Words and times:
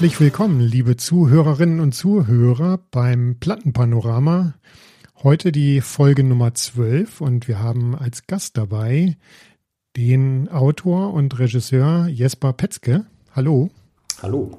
Herzlich 0.00 0.18
willkommen, 0.18 0.60
liebe 0.60 0.96
Zuhörerinnen 0.96 1.78
und 1.78 1.92
Zuhörer 1.92 2.80
beim 2.90 3.36
Plattenpanorama. 3.38 4.54
Heute 5.22 5.52
die 5.52 5.82
Folge 5.82 6.24
Nummer 6.24 6.54
12 6.54 7.20
und 7.20 7.48
wir 7.48 7.58
haben 7.58 7.94
als 7.94 8.26
Gast 8.26 8.56
dabei 8.56 9.18
den 9.98 10.48
Autor 10.48 11.12
und 11.12 11.38
Regisseur 11.38 12.06
Jesper 12.06 12.54
Petzke. 12.54 13.04
Hallo. 13.36 13.68
Hallo. 14.22 14.56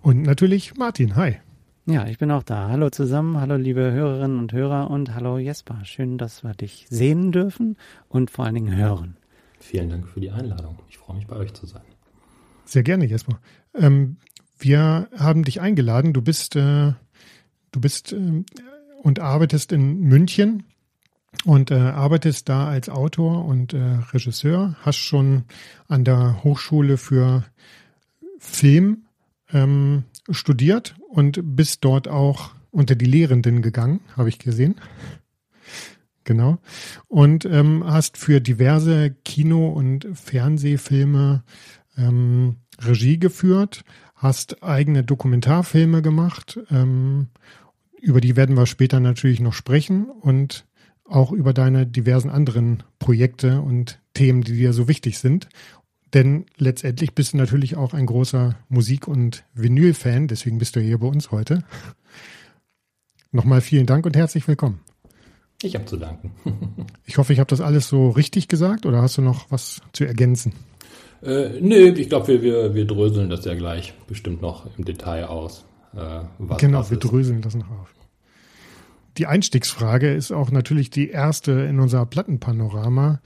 Und 0.00 0.22
natürlich 0.22 0.76
Martin. 0.76 1.16
Hi. 1.16 1.38
Ja, 1.86 2.06
ich 2.06 2.18
bin 2.18 2.30
auch 2.30 2.44
da. 2.44 2.68
Hallo 2.68 2.88
zusammen, 2.90 3.40
hallo 3.40 3.56
liebe 3.56 3.90
Hörerinnen 3.90 4.38
und 4.38 4.52
Hörer 4.52 4.92
und 4.92 5.12
hallo 5.12 5.38
Jesper. 5.38 5.80
Schön, 5.82 6.18
dass 6.18 6.44
wir 6.44 6.54
dich 6.54 6.86
sehen 6.88 7.32
dürfen 7.32 7.76
und 8.08 8.30
vor 8.30 8.44
allen 8.44 8.54
Dingen 8.54 8.76
hören. 8.76 9.16
Vielen 9.58 9.90
Dank 9.90 10.06
für 10.06 10.20
die 10.20 10.30
Einladung. 10.30 10.78
Ich 10.88 10.98
freue 10.98 11.16
mich, 11.16 11.26
bei 11.26 11.34
euch 11.34 11.52
zu 11.52 11.66
sein. 11.66 11.82
Sehr 12.64 12.84
gerne, 12.84 13.06
Jesper. 13.06 13.40
Ähm, 13.74 14.18
wir 14.62 15.08
haben 15.16 15.44
dich 15.44 15.60
eingeladen. 15.60 16.12
Du 16.12 16.22
bist, 16.22 16.56
äh, 16.56 16.92
du 17.72 17.80
bist 17.80 18.12
äh, 18.12 18.44
und 19.02 19.18
arbeitest 19.18 19.72
in 19.72 20.00
München 20.00 20.64
und 21.44 21.70
äh, 21.70 21.74
arbeitest 21.74 22.48
da 22.48 22.68
als 22.68 22.88
Autor 22.88 23.44
und 23.44 23.72
äh, 23.72 23.98
Regisseur. 24.12 24.76
Hast 24.82 24.98
schon 24.98 25.44
an 25.88 26.04
der 26.04 26.42
Hochschule 26.44 26.96
für 26.96 27.44
Film 28.38 29.04
ähm, 29.52 30.04
studiert 30.30 30.94
und 31.08 31.40
bist 31.56 31.84
dort 31.84 32.08
auch 32.08 32.54
unter 32.70 32.94
die 32.94 33.06
Lehrenden 33.06 33.62
gegangen, 33.62 34.00
habe 34.16 34.28
ich 34.28 34.38
gesehen. 34.38 34.76
Genau. 36.24 36.58
Und 37.08 37.44
ähm, 37.44 37.84
hast 37.84 38.16
für 38.16 38.40
diverse 38.40 39.10
Kino- 39.24 39.70
und 39.70 40.06
Fernsehfilme 40.14 41.42
ähm, 41.96 42.56
Regie 42.80 43.18
geführt, 43.18 43.84
hast 44.22 44.62
eigene 44.62 45.02
Dokumentarfilme 45.02 46.00
gemacht, 46.00 46.60
ähm, 46.70 47.26
über 48.00 48.20
die 48.20 48.36
werden 48.36 48.56
wir 48.56 48.66
später 48.66 49.00
natürlich 49.00 49.40
noch 49.40 49.52
sprechen 49.52 50.06
und 50.06 50.64
auch 51.04 51.32
über 51.32 51.52
deine 51.52 51.86
diversen 51.86 52.30
anderen 52.30 52.84
Projekte 53.00 53.60
und 53.60 54.00
Themen, 54.14 54.42
die 54.42 54.56
dir 54.56 54.72
so 54.72 54.86
wichtig 54.86 55.18
sind. 55.18 55.48
Denn 56.14 56.46
letztendlich 56.56 57.14
bist 57.14 57.32
du 57.32 57.38
natürlich 57.38 57.76
auch 57.76 57.94
ein 57.94 58.06
großer 58.06 58.56
Musik- 58.68 59.08
und 59.08 59.44
Vinyl-Fan, 59.54 60.28
deswegen 60.28 60.58
bist 60.58 60.76
du 60.76 60.80
hier 60.80 60.98
bei 60.98 61.06
uns 61.06 61.30
heute. 61.30 61.64
Nochmal 63.32 63.60
vielen 63.60 63.86
Dank 63.86 64.06
und 64.06 64.16
herzlich 64.16 64.46
willkommen. 64.46 64.80
Ich 65.62 65.74
habe 65.74 65.86
zu 65.86 65.96
danken. 65.96 66.32
ich 67.06 67.18
hoffe, 67.18 67.32
ich 67.32 67.38
habe 67.38 67.48
das 67.48 67.60
alles 67.60 67.88
so 67.88 68.10
richtig 68.10 68.48
gesagt 68.48 68.84
oder 68.86 69.02
hast 69.02 69.16
du 69.18 69.22
noch 69.22 69.50
was 69.50 69.80
zu 69.92 70.04
ergänzen? 70.04 70.52
Äh, 71.22 71.60
nö, 71.60 71.92
ich 71.96 72.08
glaube, 72.08 72.28
wir, 72.28 72.42
wir, 72.42 72.74
wir 72.74 72.84
dröseln 72.84 73.30
das 73.30 73.44
ja 73.44 73.54
gleich 73.54 73.94
bestimmt 74.08 74.42
noch 74.42 74.66
im 74.76 74.84
Detail 74.84 75.26
aus. 75.26 75.64
Äh, 75.94 76.20
was, 76.38 76.58
genau, 76.58 76.80
was 76.80 76.90
wir 76.90 76.98
ist. 76.98 77.04
dröseln 77.04 77.42
das 77.42 77.54
noch 77.54 77.70
auf. 77.70 77.94
Die 79.18 79.26
Einstiegsfrage 79.26 80.12
ist 80.12 80.32
auch 80.32 80.50
natürlich 80.50 80.90
die 80.90 81.10
erste 81.10 81.52
in 81.52 81.80
unser 81.80 82.06
Plattenpanorama. 82.06 83.20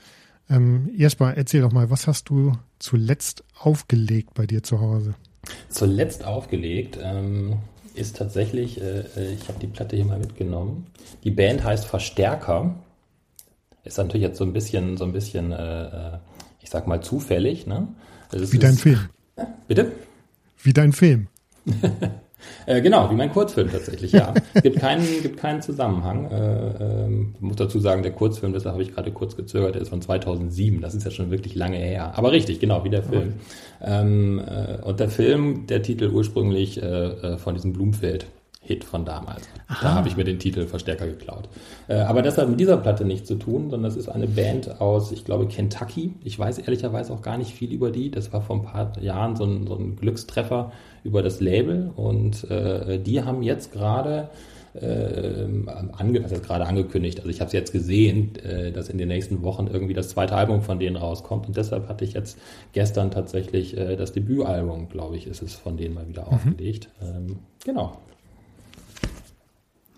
Ähm, 0.50 0.90
Jesper, 0.94 1.34
erzähl 1.36 1.62
doch 1.62 1.72
mal, 1.72 1.90
was 1.90 2.06
hast 2.06 2.28
du 2.28 2.52
zuletzt 2.78 3.44
aufgelegt 3.58 4.34
bei 4.34 4.46
dir 4.46 4.62
zu 4.62 4.80
Hause? 4.80 5.14
Zuletzt 5.68 6.24
aufgelegt 6.24 6.98
ähm, 7.00 7.56
ist 7.94 8.16
tatsächlich, 8.16 8.80
äh, 8.80 9.04
äh 9.16 9.32
ich 9.32 9.48
habe 9.48 9.58
die 9.60 9.68
Platte 9.68 9.96
hier 9.96 10.04
mal 10.04 10.18
mitgenommen. 10.18 10.86
Die 11.24 11.30
Band 11.30 11.64
heißt 11.64 11.86
Verstärker. 11.86 12.74
Ist 13.84 13.98
natürlich 13.98 14.26
jetzt 14.26 14.38
so 14.38 14.44
ein 14.44 14.52
bisschen, 14.52 14.96
so 14.96 15.04
ein 15.04 15.12
bisschen, 15.12 15.52
äh, 15.52 15.84
äh 15.84 16.18
ich 16.66 16.70
sag 16.70 16.88
mal 16.88 17.00
zufällig. 17.00 17.68
Ne? 17.68 17.86
Also 18.32 18.52
Wie 18.52 18.58
dein 18.58 18.74
Film. 18.74 18.98
Bitte? 19.68 19.92
Wie 20.62 20.72
dein 20.72 20.92
Film. 20.92 21.28
Äh, 22.66 22.80
genau, 22.80 23.10
wie 23.10 23.14
mein 23.14 23.32
Kurzfilm 23.32 23.72
tatsächlich, 23.72 24.12
ja. 24.12 24.32
Es 24.54 24.62
gibt 24.62 24.78
keinen, 24.78 25.04
gibt 25.20 25.36
keinen 25.36 25.62
Zusammenhang. 25.62 26.30
Äh, 26.30 27.08
ich 27.34 27.40
muss 27.40 27.56
dazu 27.56 27.80
sagen, 27.80 28.04
der 28.04 28.12
Kurzfilm, 28.12 28.52
deshalb 28.52 28.74
habe 28.74 28.84
ich 28.84 28.94
gerade 28.94 29.10
kurz 29.10 29.34
gezögert, 29.34 29.74
der 29.74 29.82
ist 29.82 29.88
von 29.88 30.00
2007. 30.00 30.80
Das 30.80 30.94
ist 30.94 31.04
ja 31.04 31.10
schon 31.10 31.32
wirklich 31.32 31.56
lange 31.56 31.78
her. 31.78 32.16
Aber 32.16 32.30
richtig, 32.30 32.60
genau, 32.60 32.84
wie 32.84 32.90
der 32.90 33.02
Film. 33.02 33.34
Ähm, 33.80 34.38
äh, 34.38 34.80
und 34.82 35.00
der 35.00 35.08
Film, 35.08 35.66
der 35.66 35.82
Titel 35.82 36.08
ursprünglich 36.08 36.80
äh, 36.80 36.86
äh, 36.86 37.38
von 37.38 37.54
diesem 37.54 37.72
Blumfeld. 37.72 38.26
Hit 38.66 38.84
von 38.84 39.04
damals. 39.04 39.48
Aha. 39.68 39.78
Da 39.82 39.94
habe 39.94 40.08
ich 40.08 40.16
mir 40.16 40.24
den 40.24 40.38
Titel 40.38 40.66
Verstärker 40.66 41.06
geklaut. 41.06 41.48
Äh, 41.88 41.96
aber 41.98 42.22
das 42.22 42.36
hat 42.38 42.48
mit 42.48 42.60
dieser 42.60 42.76
Platte 42.76 43.04
nichts 43.04 43.28
zu 43.28 43.36
tun, 43.36 43.70
sondern 43.70 43.84
das 43.84 43.96
ist 43.96 44.08
eine 44.08 44.26
Band 44.26 44.80
aus, 44.80 45.12
ich 45.12 45.24
glaube, 45.24 45.46
Kentucky. 45.46 46.14
Ich 46.24 46.38
weiß 46.38 46.58
ehrlicherweise 46.58 47.12
auch 47.12 47.22
gar 47.22 47.38
nicht 47.38 47.52
viel 47.52 47.72
über 47.72 47.90
die. 47.90 48.10
Das 48.10 48.32
war 48.32 48.42
vor 48.42 48.56
ein 48.56 48.62
paar 48.62 48.98
Jahren 49.00 49.36
so 49.36 49.44
ein, 49.44 49.66
so 49.66 49.76
ein 49.76 49.96
Glückstreffer 49.96 50.72
über 51.04 51.22
das 51.22 51.40
Label 51.40 51.90
und 51.94 52.50
äh, 52.50 52.98
die 52.98 53.22
haben 53.22 53.42
jetzt 53.42 53.72
gerade 53.72 54.28
äh, 54.80 55.46
ange 55.92 56.22
also 56.22 56.40
gerade 56.40 56.66
angekündigt, 56.66 57.18
also 57.18 57.30
ich 57.30 57.40
habe 57.40 57.46
es 57.46 57.52
jetzt 57.52 57.72
gesehen, 57.72 58.36
äh, 58.36 58.72
dass 58.72 58.88
in 58.88 58.98
den 58.98 59.08
nächsten 59.08 59.42
Wochen 59.42 59.66
irgendwie 59.66 59.94
das 59.94 60.10
zweite 60.10 60.34
Album 60.34 60.62
von 60.62 60.78
denen 60.78 60.96
rauskommt 60.96 61.46
und 61.46 61.56
deshalb 61.56 61.88
hatte 61.88 62.04
ich 62.04 62.12
jetzt 62.12 62.38
gestern 62.72 63.10
tatsächlich 63.10 63.76
äh, 63.76 63.96
das 63.96 64.12
Debütalbum, 64.12 64.88
glaube 64.88 65.16
ich, 65.16 65.26
ist 65.26 65.42
es 65.42 65.54
von 65.54 65.76
denen 65.76 65.94
mal 65.94 66.08
wieder 66.08 66.22
mhm. 66.22 66.28
aufgelegt. 66.28 66.90
Ähm, 67.02 67.38
genau. 67.64 67.96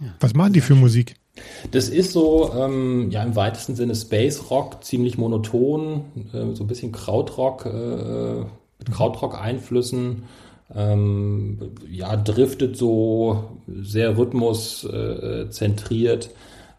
Ja. 0.00 0.14
Was 0.20 0.34
machen 0.34 0.52
die 0.52 0.60
für 0.60 0.74
Musik? 0.74 1.14
Das 1.70 1.88
ist 1.88 2.12
so, 2.12 2.52
ähm, 2.54 3.10
ja, 3.10 3.22
im 3.22 3.36
weitesten 3.36 3.76
Sinne 3.76 3.94
Space 3.94 4.50
Rock, 4.50 4.84
ziemlich 4.84 5.18
monoton, 5.18 6.04
äh, 6.32 6.54
so 6.54 6.64
ein 6.64 6.66
bisschen 6.66 6.92
Krautrock, 6.92 7.66
äh, 7.66 8.40
mit 8.78 8.90
Krautrock-Einflüssen 8.90 10.24
ähm, 10.74 11.58
ja, 11.90 12.16
driftet 12.16 12.76
so 12.76 13.44
sehr 13.66 14.16
rhythmuszentriert. 14.16 16.30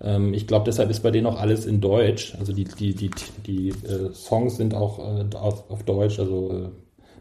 Äh, 0.02 0.16
ähm, 0.16 0.34
ich 0.34 0.48
glaube, 0.48 0.66
deshalb 0.66 0.90
ist 0.90 1.02
bei 1.02 1.12
denen 1.12 1.28
auch 1.28 1.40
alles 1.40 1.66
in 1.66 1.82
Deutsch. 1.82 2.36
Also 2.40 2.54
die, 2.54 2.66
die, 2.66 2.94
die, 2.94 3.10
die 3.46 3.70
äh, 3.70 4.14
Songs 4.14 4.58
sind 4.58 4.74
auch 4.74 5.00
äh, 5.00 5.26
auf, 5.36 5.70
auf 5.70 5.84
Deutsch, 5.84 6.20
also 6.20 6.52
äh, 6.52 6.70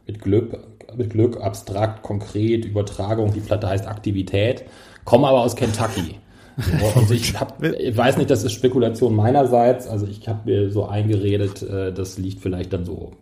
mit 0.09 0.21
Glück, 0.21 0.59
mit 0.97 1.11
Glück, 1.11 1.41
abstrakt, 1.41 2.03
konkret, 2.03 2.65
Übertragung. 2.65 3.33
Die 3.33 3.41
Platte 3.41 3.69
heißt 3.69 3.87
Aktivität, 3.87 4.65
kommen 5.05 5.25
aber 5.25 5.43
aus 5.43 5.55
Kentucky. 5.55 6.19
und 6.97 7.11
ich, 7.13 7.39
hab, 7.39 7.63
ich 7.63 7.97
weiß 7.97 8.17
nicht, 8.17 8.31
das 8.31 8.43
ist 8.43 8.53
Spekulation 8.53 9.15
meinerseits. 9.15 9.87
Also 9.87 10.07
ich 10.07 10.27
habe 10.27 10.51
mir 10.51 10.71
so 10.71 10.87
eingeredet, 10.87 11.63
äh, 11.63 11.93
das 11.93 12.19
liegt 12.19 12.41
vielleicht 12.41 12.73
dann 12.73 12.85
so 12.85 13.13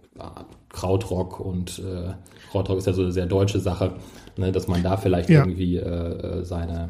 Krautrock 0.70 1.40
und 1.40 1.78
äh, 1.80 2.14
Krautrock 2.50 2.78
ist 2.78 2.86
ja 2.86 2.94
so 2.94 3.02
eine 3.02 3.12
sehr 3.12 3.26
deutsche 3.26 3.60
Sache, 3.60 3.92
ne, 4.38 4.52
dass 4.52 4.68
man 4.68 4.82
da 4.82 4.96
vielleicht 4.96 5.28
ja. 5.28 5.40
irgendwie 5.40 5.76
äh, 5.76 5.80
äh 5.82 6.44
seine, 6.44 6.88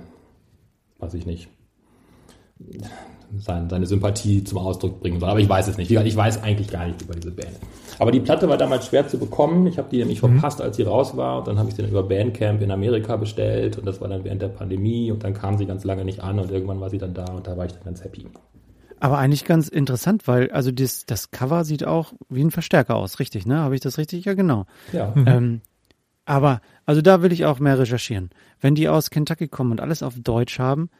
weiß 1.01 1.15
ich 1.15 1.27
nicht, 1.27 1.49
sein, 3.39 3.69
seine 3.69 3.87
Sympathie 3.87 4.45
zum 4.45 4.59
Ausdruck 4.59 5.01
bringen 5.01 5.21
soll. 5.21 5.29
Aber 5.29 5.41
ich 5.41 5.49
weiß 5.49 5.69
es 5.69 5.77
nicht. 5.77 5.91
Ich 5.91 6.17
weiß 6.17 6.43
eigentlich 6.43 6.69
gar 6.69 6.87
nicht 6.87 7.03
über 7.03 7.15
diese 7.15 7.31
Band. 7.31 7.53
Aber 7.99 8.11
die 8.11 8.21
Platte 8.21 8.49
war 8.49 8.57
damals 8.57 8.87
schwer 8.87 9.09
zu 9.09 9.19
bekommen. 9.19 9.67
Ich 9.67 9.79
habe 9.79 9.89
die 9.91 9.99
nämlich 9.99 10.23
mhm. 10.23 10.33
verpasst, 10.33 10.61
als 10.61 10.77
sie 10.77 10.83
raus 10.83 11.17
war. 11.17 11.39
Und 11.39 11.49
dann 11.49 11.59
habe 11.59 11.69
ich 11.69 11.75
sie 11.75 11.83
dann 11.83 11.91
über 11.91 12.03
Bandcamp 12.03 12.63
in 12.63 12.71
Amerika 12.71 13.17
bestellt. 13.17 13.79
Und 13.79 13.87
das 13.87 14.01
war 14.01 14.09
dann 14.09 14.25
während 14.25 14.43
der 14.43 14.49
Pandemie. 14.49 15.11
Und 15.11 15.25
dann 15.25 15.35
kam 15.35 15.59
sie 15.59 15.67
ganz 15.67 15.85
lange 15.85 16.05
nicht 16.05 16.21
an. 16.21 16.39
Und 16.39 16.51
irgendwann 16.51 16.81
war 16.81 16.91
sie 16.91 16.99
dann 16.99 17.15
da. 17.15 17.25
Und 17.25 17.47
da 17.47 17.57
war 17.57 17.67
ich 17.67 17.73
dann 17.73 17.85
ganz 17.85 18.03
happy. 18.05 18.27
Aber 18.99 19.19
eigentlich 19.19 19.45
ganz 19.45 19.69
interessant, 19.69 20.27
weil 20.27 20.51
also 20.51 20.71
das, 20.71 21.05
das 21.05 21.31
Cover 21.31 21.65
sieht 21.65 21.87
auch 21.87 22.15
wie 22.31 22.43
ein 22.43 22.51
Verstärker 22.51 22.97
aus, 22.97 23.19
richtig, 23.21 23.47
ne? 23.47 23.59
Habe 23.59 23.75
ich 23.75 23.83
das 23.83 23.99
richtig? 23.99 24.25
Ja, 24.25 24.33
genau. 24.33 24.65
Ja. 24.93 25.13
Ähm, 25.15 25.61
aber, 26.25 26.61
also 26.87 27.03
da 27.03 27.23
will 27.23 27.33
ich 27.33 27.45
auch 27.45 27.61
mehr 27.61 27.79
recherchieren. 27.79 28.31
Wenn 28.61 28.75
die 28.75 28.89
aus 28.89 29.11
Kentucky 29.11 29.49
kommen 29.49 29.71
und 29.71 29.81
alles 29.81 30.03
auf 30.03 30.15
Deutsch 30.19 30.59
haben, 30.59 30.91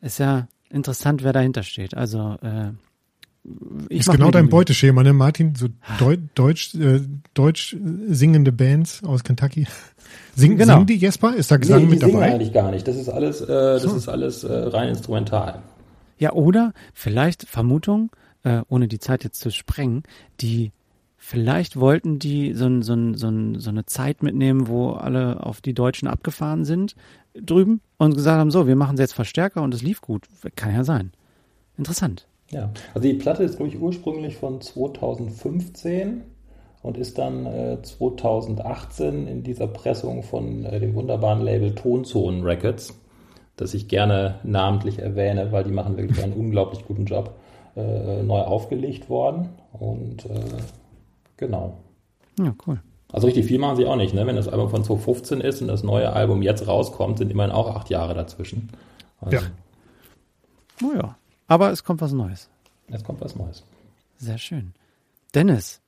ist 0.00 0.18
ja 0.18 0.48
interessant, 0.70 1.22
wer 1.22 1.32
dahinter 1.32 1.62
steht. 1.62 1.94
Also, 1.94 2.36
äh, 2.42 2.70
ich 3.88 4.00
ist 4.00 4.10
genau 4.10 4.30
dein 4.30 4.48
Beuteschema, 4.48 5.02
ne, 5.02 5.12
Martin? 5.12 5.54
So 5.54 5.68
Deu 5.98 6.18
Deutsch, 6.34 6.74
äh, 6.74 7.00
Deutsch 7.34 7.76
singende 8.08 8.52
Bands 8.52 9.02
aus 9.02 9.24
Kentucky. 9.24 9.66
Sing, 10.36 10.56
genau. 10.56 10.74
Singen 10.74 10.86
die 10.86 10.96
Jesper? 10.96 11.34
Ist 11.34 11.50
da 11.50 11.56
Gesang 11.56 11.84
nee, 11.84 11.90
mit 11.90 12.02
dabei? 12.02 12.12
Singen 12.12 12.22
eigentlich 12.24 12.52
gar 12.52 12.70
nicht. 12.70 12.86
Das 12.86 12.96
ist 12.96 13.08
alles, 13.08 13.40
äh, 13.40 13.46
das 13.46 13.82
so. 13.82 13.96
ist 13.96 14.08
alles 14.08 14.44
äh, 14.44 14.52
rein 14.52 14.90
instrumental. 14.90 15.62
Ja, 16.18 16.32
oder 16.32 16.72
vielleicht 16.92 17.48
Vermutung, 17.48 18.10
äh, 18.42 18.60
ohne 18.68 18.88
die 18.88 18.98
Zeit 18.98 19.24
jetzt 19.24 19.40
zu 19.40 19.50
sprengen, 19.50 20.02
die 20.40 20.72
vielleicht 21.16 21.78
wollten 21.78 22.18
die 22.18 22.52
so, 22.52 22.66
ein, 22.66 22.82
so, 22.82 22.92
ein, 22.92 23.14
so, 23.14 23.28
ein, 23.28 23.58
so 23.58 23.70
eine 23.70 23.86
Zeit 23.86 24.22
mitnehmen, 24.22 24.68
wo 24.68 24.92
alle 24.92 25.44
auf 25.44 25.60
die 25.60 25.74
Deutschen 25.74 26.08
abgefahren 26.08 26.64
sind 26.64 26.94
drüben 27.34 27.80
und 27.98 28.14
gesagt 28.14 28.38
haben, 28.38 28.50
so, 28.50 28.66
wir 28.66 28.76
machen 28.76 28.96
jetzt 28.96 29.12
Verstärker 29.12 29.62
und 29.62 29.74
es 29.74 29.82
lief 29.82 30.00
gut. 30.00 30.26
Kann 30.56 30.74
ja 30.74 30.84
sein. 30.84 31.12
Interessant. 31.76 32.26
Ja, 32.50 32.70
also 32.94 33.06
die 33.06 33.14
Platte 33.14 33.44
ist, 33.44 33.56
glaube 33.56 33.70
ich, 33.70 33.80
ursprünglich 33.80 34.36
von 34.36 34.60
2015 34.60 36.22
und 36.82 36.96
ist 36.96 37.18
dann 37.18 37.46
äh, 37.46 37.78
2018 37.82 39.26
in 39.26 39.42
dieser 39.42 39.68
Pressung 39.68 40.22
von 40.22 40.64
äh, 40.64 40.80
dem 40.80 40.94
wunderbaren 40.94 41.42
Label 41.42 41.74
Tonzonen 41.74 42.42
Records 42.42 42.94
das 43.60 43.74
ich 43.74 43.88
gerne 43.88 44.36
namentlich 44.42 44.98
erwähne, 44.98 45.52
weil 45.52 45.64
die 45.64 45.70
machen 45.70 45.98
wirklich 45.98 46.22
einen 46.22 46.32
unglaublich 46.36 46.86
guten 46.86 47.04
Job, 47.04 47.38
äh, 47.76 48.22
neu 48.22 48.40
aufgelegt 48.40 49.10
worden. 49.10 49.50
Und 49.72 50.24
äh, 50.24 50.62
genau. 51.36 51.76
Ja, 52.38 52.54
cool. 52.66 52.80
Also 53.12 53.26
richtig 53.26 53.46
viel 53.46 53.58
machen 53.58 53.76
sie 53.76 53.86
auch 53.86 53.96
nicht, 53.96 54.14
ne? 54.14 54.26
Wenn 54.26 54.36
das 54.36 54.48
Album 54.48 54.70
von 54.70 54.84
2015 54.84 55.40
ist 55.40 55.60
und 55.62 55.68
das 55.68 55.82
neue 55.82 56.12
Album 56.12 56.42
jetzt 56.42 56.66
rauskommt, 56.66 57.18
sind 57.18 57.30
immerhin 57.30 57.52
auch 57.52 57.74
acht 57.74 57.90
Jahre 57.90 58.14
dazwischen. 58.14 58.70
Also, 59.20 59.36
Ja. 59.36 59.42
Oh 60.82 60.92
ja. 60.94 61.16
Aber 61.46 61.70
es 61.72 61.82
kommt 61.84 62.00
was 62.00 62.12
Neues. 62.12 62.48
Jetzt 62.88 63.04
kommt 63.04 63.20
was 63.20 63.34
Neues. 63.34 63.64
Sehr 64.18 64.38
schön. 64.38 64.72
Dennis, 65.34 65.80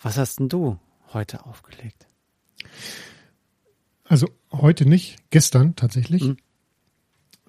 was 0.00 0.16
hast 0.16 0.38
denn 0.38 0.48
du 0.48 0.78
heute 1.12 1.44
aufgelegt? 1.46 2.06
Also 4.04 4.28
heute 4.52 4.88
nicht, 4.88 5.18
gestern 5.30 5.76
tatsächlich. 5.76 6.22
Mhm. 6.22 6.36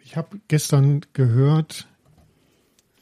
Ich 0.04 0.16
habe 0.18 0.40
gestern 0.48 1.02
gehört, 1.14 1.88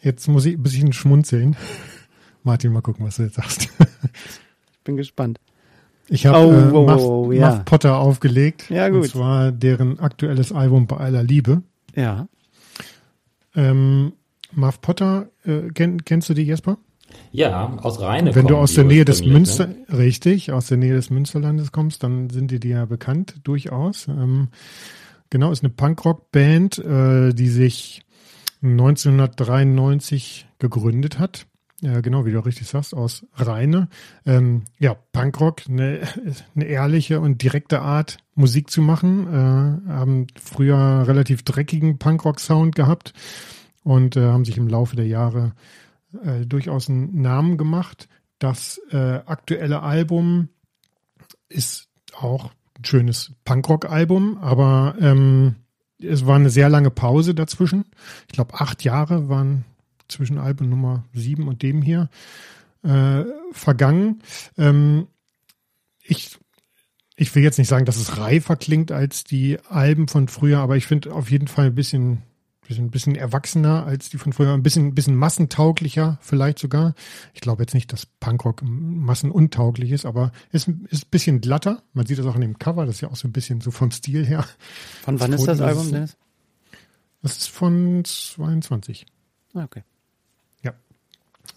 jetzt 0.02 0.28
muss 0.28 0.46
ich 0.46 0.56
ein 0.58 0.64
bisschen 0.64 0.94
schmunzeln. 0.94 1.56
Martin, 2.44 2.72
mal 2.72 2.82
gucken, 2.82 3.06
was 3.06 3.18
du 3.18 3.24
jetzt 3.24 3.36
sagst. 3.36 3.70
Bin 4.90 4.98
gespannt. 4.98 5.40
Ich 6.08 6.26
habe 6.26 6.40
Oh, 6.40 6.52
äh, 6.52 6.72
oh, 6.72 6.88
Muff, 6.88 7.04
oh, 7.04 7.32
ja. 7.32 7.52
Muff 7.52 7.66
Potter 7.66 8.00
aufgelegt. 8.00 8.72
Ja, 8.72 8.90
gut. 8.90 9.04
Und 9.04 9.10
zwar 9.10 9.52
deren 9.52 10.00
aktuelles 10.00 10.52
Album 10.52 10.88
bei 10.88 10.98
aller 10.98 11.22
Liebe. 11.22 11.62
Ja. 11.96 12.28
Ähm, 13.56 14.14
Muff 14.52 14.82
Potter, 14.82 15.30
äh, 15.46 15.70
kenn, 15.76 16.04
kennst 16.06 16.28
du 16.30 16.34
die, 16.34 16.42
Jesper? 16.42 16.80
Ja, 17.32 17.78
aus 17.84 18.02
Rheine 18.02 18.34
Wenn 18.34 18.48
du 18.48 18.58
aus 18.58 18.72
die 18.72 18.78
der 18.78 18.86
Nähe 18.86 19.06
des 19.06 19.18
ursprünglich, 19.22 19.34
Münster, 19.34 19.68
Ne? 19.68 19.76
richtig, 19.96 20.52
aus 20.52 20.66
der 20.66 20.78
Nähe 20.78 20.96
des 20.96 21.12
Münsterlandes 21.12 21.72
kommst, 21.72 22.02
dann 22.02 22.32
sind 22.32 22.50
die 22.50 22.60
dir 22.60 22.78
ja 22.78 22.86
bekannt, 22.86 23.36
durchaus. 23.44 24.08
Ähm, 24.08 24.48
genau, 25.30 25.52
ist 25.52 25.64
eine 25.64 25.70
Punkrock-Band, 25.70 26.80
äh, 26.80 27.34
die 27.36 27.50
sich 27.50 28.02
1993 28.64 30.48
gegründet 30.58 31.20
hat. 31.20 31.46
Ja, 31.82 32.02
genau, 32.02 32.26
wie 32.26 32.32
du 32.32 32.40
richtig 32.40 32.68
sagst, 32.68 32.94
aus 32.94 33.26
Rheine. 33.36 33.88
Ähm, 34.26 34.64
ja, 34.80 34.96
Punkrock, 35.14 35.62
eine, 35.70 36.02
eine 36.56 36.66
ehrliche 36.66 37.22
und 37.22 37.42
direkte 37.42 37.82
Art, 37.82 38.18
Musik 38.36 38.70
zu 38.70 38.82
machen. 38.82 39.28
Äh, 39.28 39.90
haben 39.90 40.28
früher 40.42 41.08
relativ 41.08 41.44
dreckigen 41.44 41.98
Punkrock-Sound 41.98 42.76
gehabt 42.76 43.14
und 43.84 44.18
äh, 44.18 44.22
haben 44.22 44.44
sich 44.44 44.58
im 44.58 44.68
Laufe 44.68 44.98
der 44.98 45.08
Jahre 45.08 45.54
äh, 46.24 46.46
durchaus 46.46 46.90
einen 46.90 47.22
Namen 47.22 47.58
gemacht. 47.58 48.10
Das 48.40 48.82
äh, 48.92 49.22
aktuelle 49.26 49.82
Album 49.82 50.50
ist 51.48 51.88
auch 52.14 52.52
ein 52.78 52.86
schönes 52.86 53.34
Punkrock-Album, 53.46 54.38
aber 54.40 54.96
ähm, 55.00 55.56
es 56.02 56.26
war 56.26 56.36
eine 56.36 56.50
sehr 56.50 56.70
lange 56.70 56.90
Pause 56.90 57.36
dazwischen. 57.36 57.86
Ich 58.28 58.34
glaube, 58.34 58.56
acht 58.56 58.84
Jahre 58.84 59.30
waren 59.30 59.66
zwischen 60.10 60.38
Album 60.38 60.70
Nummer 60.70 61.06
sieben 61.14 61.48
und 61.48 61.62
dem 61.64 61.82
hier 61.82 62.10
äh, 62.84 63.24
vergangen. 63.52 64.22
Ähm, 64.58 65.08
ich, 66.02 66.38
ich 67.16 67.34
will 67.36 67.44
jetzt 67.44 67.58
nicht 67.60 67.68
sagen, 67.68 67.86
dass 67.86 67.98
es 67.98 68.18
reifer 68.18 68.56
klingt 68.56 68.92
als 68.92 69.24
die 69.24 69.58
Alben 69.70 70.08
von 70.08 70.28
früher, 70.28 70.60
aber 70.60 70.78
ich 70.78 70.86
finde 70.88 71.14
auf 71.14 71.30
jeden 71.30 71.48
Fall 71.48 71.68
ein 71.68 71.76
bisschen, 71.76 72.24
ein 72.70 72.90
bisschen 72.92 73.16
erwachsener 73.16 73.86
als 73.86 74.10
die 74.10 74.18
von 74.18 74.32
früher, 74.34 74.54
ein 74.54 74.64
bisschen, 74.64 74.88
ein 74.88 74.96
bisschen 74.96 75.16
massentauglicher 75.16 76.18
vielleicht 76.22 76.60
sogar. 76.60 76.94
Ich 77.34 77.42
glaube 77.42 77.64
jetzt 77.64 77.74
nicht, 77.74 77.92
dass 77.92 78.06
Punkrock 78.06 78.62
massenuntauglich 78.64 79.92
ist, 79.92 80.06
aber 80.06 80.32
es 80.52 80.68
ist, 80.68 80.76
ist 80.90 81.06
ein 81.06 81.10
bisschen 81.12 81.42
glatter. 81.42 81.84
Man 81.94 82.06
sieht 82.06 82.18
das 82.20 82.26
auch 82.26 82.36
in 82.36 82.42
dem 82.42 82.58
Cover, 82.60 82.86
das 82.86 82.96
ist 82.96 83.02
ja 83.02 83.10
auch 83.12 83.16
so 83.16 83.28
ein 83.28 83.32
bisschen 83.34 83.60
so 83.62 83.72
vom 83.72 83.92
Stil 83.92 84.26
her. 84.26 84.46
Von 85.04 85.20
wann 85.20 85.34
ist 85.34 85.42
das 85.48 85.58
Foto, 85.58 85.58
das 85.58 85.62
Album, 85.62 85.84
ist- 85.86 85.92
Dennis? 85.94 86.18
Das 87.22 87.38
ist 87.38 87.50
von 87.50 88.04
22. 88.06 89.06
Ah, 89.54 89.64
Okay. 89.66 89.84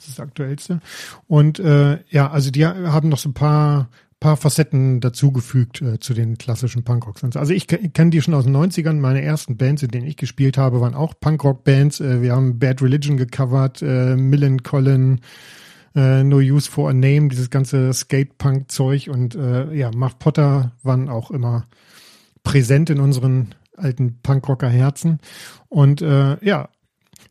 Das 0.02 0.08
ist 0.08 0.18
das 0.18 0.26
aktuellste. 0.26 0.80
Und 1.28 1.60
äh, 1.60 1.98
ja, 2.10 2.28
also 2.30 2.50
die 2.50 2.66
haben 2.66 3.08
noch 3.08 3.18
so 3.18 3.28
ein 3.28 3.34
paar, 3.34 3.88
paar 4.18 4.36
Facetten 4.36 5.00
dazugefügt 5.00 5.80
äh, 5.80 6.00
zu 6.00 6.12
den 6.12 6.38
klassischen 6.38 6.82
Punkrocks. 6.82 7.22
Also 7.36 7.52
ich 7.52 7.68
ke- 7.68 7.88
kenne 7.90 8.10
die 8.10 8.20
schon 8.20 8.34
aus 8.34 8.42
den 8.44 8.56
90ern. 8.56 8.94
Meine 8.94 9.22
ersten 9.22 9.56
Bands, 9.56 9.82
in 9.84 9.90
denen 9.92 10.06
ich 10.08 10.16
gespielt 10.16 10.58
habe, 10.58 10.80
waren 10.80 10.94
auch 10.94 11.14
Punkrock-Bands. 11.20 12.00
Äh, 12.00 12.20
wir 12.20 12.34
haben 12.34 12.58
Bad 12.58 12.82
Religion 12.82 13.16
gecovert, 13.16 13.80
äh, 13.80 14.16
Millen 14.16 14.64
Collin, 14.64 15.20
äh, 15.94 16.24
No 16.24 16.38
Use 16.38 16.68
for 16.68 16.90
a 16.90 16.92
Name, 16.92 17.28
dieses 17.28 17.50
ganze 17.50 17.92
Skate-Punk-Zeug. 17.92 19.08
Und 19.08 19.36
äh, 19.36 19.72
ja, 19.72 19.92
Muff 19.94 20.18
Potter 20.18 20.72
waren 20.82 21.08
auch 21.08 21.30
immer 21.30 21.66
präsent 22.42 22.90
in 22.90 22.98
unseren 22.98 23.54
alten 23.76 24.18
Punkrocker-Herzen. 24.20 25.20
Und 25.68 26.02
äh, 26.02 26.44
ja, 26.44 26.68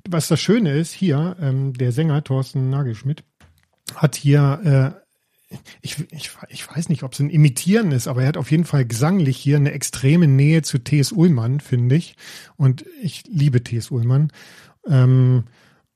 was 0.09 0.27
das 0.27 0.39
Schöne 0.39 0.71
ist, 0.73 0.91
hier, 0.91 1.35
ähm, 1.39 1.73
der 1.73 1.91
Sänger 1.91 2.23
Thorsten 2.23 2.69
Nagelschmidt 2.69 3.23
hat 3.95 4.15
hier, 4.15 4.95
äh, 4.99 5.01
ich, 5.81 5.99
ich, 6.11 6.31
ich 6.49 6.69
weiß 6.69 6.89
nicht, 6.89 7.03
ob 7.03 7.13
es 7.13 7.19
ein 7.19 7.29
Imitieren 7.29 7.91
ist, 7.91 8.07
aber 8.07 8.21
er 8.21 8.29
hat 8.29 8.37
auf 8.37 8.51
jeden 8.51 8.65
Fall 8.65 8.85
gesanglich 8.85 9.37
hier 9.37 9.57
eine 9.57 9.73
extreme 9.73 10.27
Nähe 10.27 10.61
zu 10.61 10.79
T.S. 10.79 11.11
Ullmann, 11.11 11.59
finde 11.59 11.95
ich. 11.95 12.15
Und 12.55 12.85
ich 13.01 13.23
liebe 13.27 13.63
T.S. 13.63 13.91
Ullmann. 13.91 14.31
Ähm, 14.87 15.43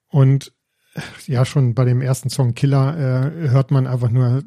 und 0.09 0.51
äh, 0.95 1.01
ja, 1.27 1.45
schon 1.45 1.73
bei 1.73 1.85
dem 1.85 2.01
ersten 2.01 2.29
Song 2.29 2.53
Killer 2.53 2.97
äh, 2.97 3.49
hört 3.49 3.71
man 3.71 3.87
einfach 3.87 4.09
nur, 4.09 4.43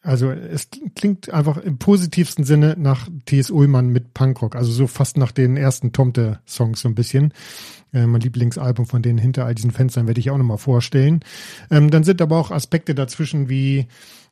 also 0.00 0.30
es 0.30 0.68
klingt 0.94 1.30
einfach 1.30 1.58
im 1.58 1.78
positivsten 1.78 2.44
Sinne 2.44 2.76
nach 2.78 3.08
T.S. 3.26 3.50
Ullmann 3.50 3.88
mit 3.88 4.14
Punkrock, 4.14 4.56
also 4.56 4.72
so 4.72 4.86
fast 4.86 5.16
nach 5.16 5.32
den 5.32 5.56
ersten 5.56 5.92
Tomte-Songs 5.92 6.80
so 6.80 6.88
ein 6.88 6.94
bisschen. 6.94 7.32
Äh, 7.94 8.06
mein 8.06 8.20
Lieblingsalbum 8.20 8.86
von 8.86 9.02
denen 9.02 9.18
hinter 9.18 9.46
all 9.46 9.54
diesen 9.54 9.70
Fenstern 9.70 10.06
werde 10.06 10.20
ich 10.20 10.30
auch 10.30 10.36
nochmal 10.36 10.58
vorstellen. 10.58 11.20
Ähm, 11.70 11.90
dann 11.90 12.04
sind 12.04 12.20
aber 12.20 12.38
auch 12.38 12.50
Aspekte 12.50 12.94
dazwischen 12.94 13.48
wie 13.48 13.86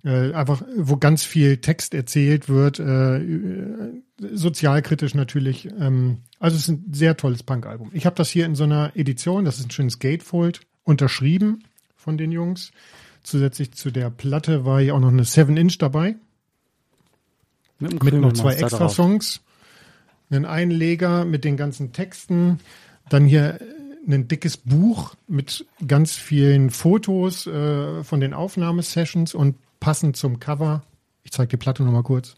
äh, 0.05 0.32
einfach, 0.32 0.62
wo 0.76 0.97
ganz 0.97 1.23
viel 1.23 1.59
Text 1.59 1.94
erzählt 1.94 2.49
wird, 2.49 2.81
äh, 2.81 3.19
äh, 3.19 4.03
sozialkritisch 4.32 5.14
natürlich. 5.14 5.69
Ähm, 5.79 6.19
also 6.41 6.56
es 6.56 6.62
ist 6.62 6.69
ein 6.69 6.93
sehr 6.93 7.17
tolles 7.17 7.44
Punk-Album. 7.44 7.91
Ich 7.93 8.05
habe 8.05 8.17
das 8.17 8.29
hier 8.29 8.47
in 8.47 8.56
so 8.56 8.64
einer 8.64 8.91
Edition, 8.97 9.44
das 9.44 9.61
ist 9.61 9.67
ein 9.67 9.70
schönes 9.70 10.00
Gatefold, 10.00 10.61
unterschrieben 10.82 11.62
von 11.94 12.19
den 12.19 12.32
Jungs. 12.32 12.73
Zusätzlich 13.23 13.73
zu 13.73 13.93
der 13.93 14.11
Platte 14.11 14.65
war 14.65 14.81
hier 14.81 14.97
auch 14.97 15.00
noch 15.00 15.12
eine 15.12 15.23
7-Inch 15.23 15.79
dabei 15.79 16.17
Mit, 17.79 18.03
mit 18.03 18.15
noch 18.15 18.32
zwei 18.32 18.55
extra 18.55 18.79
drauf. 18.79 18.94
Songs, 18.94 19.41
einen 20.31 20.46
Einleger 20.46 21.25
mit 21.25 21.44
den 21.44 21.56
ganzen 21.56 21.93
Texten, 21.93 22.58
dann 23.12 23.26
hier 23.26 23.58
ein 24.08 24.26
dickes 24.28 24.56
Buch 24.56 25.14
mit 25.28 25.64
ganz 25.86 26.12
vielen 26.16 26.70
Fotos 26.70 27.46
äh, 27.46 28.02
von 28.02 28.20
den 28.20 28.34
Aufnahmesessions 28.34 29.34
und 29.34 29.56
passend 29.81 30.16
zum 30.16 30.40
Cover, 30.40 30.82
ich 31.22 31.31
zeige 31.32 31.48
die 31.50 31.56
Platte 31.56 31.82
nochmal 31.84 32.02
kurz. 32.02 32.34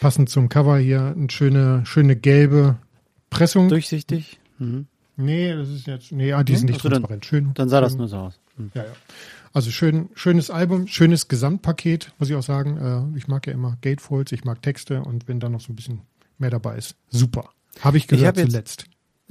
Passend 0.00 0.28
zum 0.28 0.48
Cover 0.48 0.78
hier 0.78 1.14
eine 1.16 1.30
schöne, 1.30 1.84
schöne 1.86 2.16
gelbe 2.16 2.76
Pressung. 3.30 3.68
Durchsichtig. 3.68 4.38
Mhm. 4.58 4.86
nee, 5.16 5.54
das 5.54 5.68
ist 5.68 5.86
jetzt, 5.86 6.12
nee, 6.12 6.32
ah, 6.32 6.42
die 6.42 6.56
sind 6.56 6.68
Hm? 6.68 6.72
nicht 6.72 6.78
Ach 6.80 6.82
so, 6.82 6.88
dann- 6.88 7.02
transparent. 7.02 7.26
Schön. 7.26 7.50
Dann 7.54 7.68
sah 7.68 7.80
das 7.80 7.94
nur 7.94 8.08
so 8.08 8.16
aus. 8.18 8.40
Mhm. 8.56 8.70
Ja, 8.74 8.84
ja. 8.84 8.90
Also 9.54 9.70
schön, 9.70 10.08
schönes 10.14 10.50
Album, 10.50 10.86
schönes 10.88 11.28
Gesamtpaket, 11.28 12.12
muss 12.18 12.30
ich 12.30 12.36
auch 12.36 12.42
sagen. 12.42 13.12
Äh, 13.14 13.18
ich 13.18 13.28
mag 13.28 13.46
ja 13.46 13.52
immer 13.52 13.76
Gatefolds, 13.82 14.32
ich 14.32 14.44
mag 14.44 14.62
Texte 14.62 15.02
und 15.02 15.28
wenn 15.28 15.40
da 15.40 15.48
noch 15.48 15.60
so 15.60 15.72
ein 15.72 15.76
bisschen 15.76 16.00
mehr 16.38 16.50
dabei 16.50 16.76
ist, 16.76 16.96
super. 17.10 17.50
Habe 17.80 17.96
ich 17.96 18.06
gehört 18.06 18.26
hab 18.28 18.36
jetzt- 18.38 18.50
zuletzt. 18.50 18.84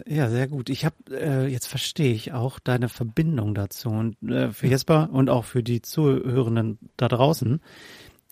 Ja, 0.07 0.29
sehr 0.31 0.47
gut. 0.47 0.69
Ich 0.69 0.83
habe 0.83 0.95
äh, 1.11 1.45
jetzt 1.47 1.67
verstehe 1.67 2.13
ich 2.13 2.31
auch 2.31 2.57
deine 2.59 2.89
Verbindung 2.89 3.53
dazu 3.53 3.89
und 3.89 4.15
äh, 4.27 4.51
für 4.51 4.65
Jesper 4.67 5.09
und 5.11 5.29
auch 5.29 5.45
für 5.45 5.61
die 5.61 5.81
Zuhörenden 5.83 6.79
da 6.97 7.07
draußen. 7.07 7.61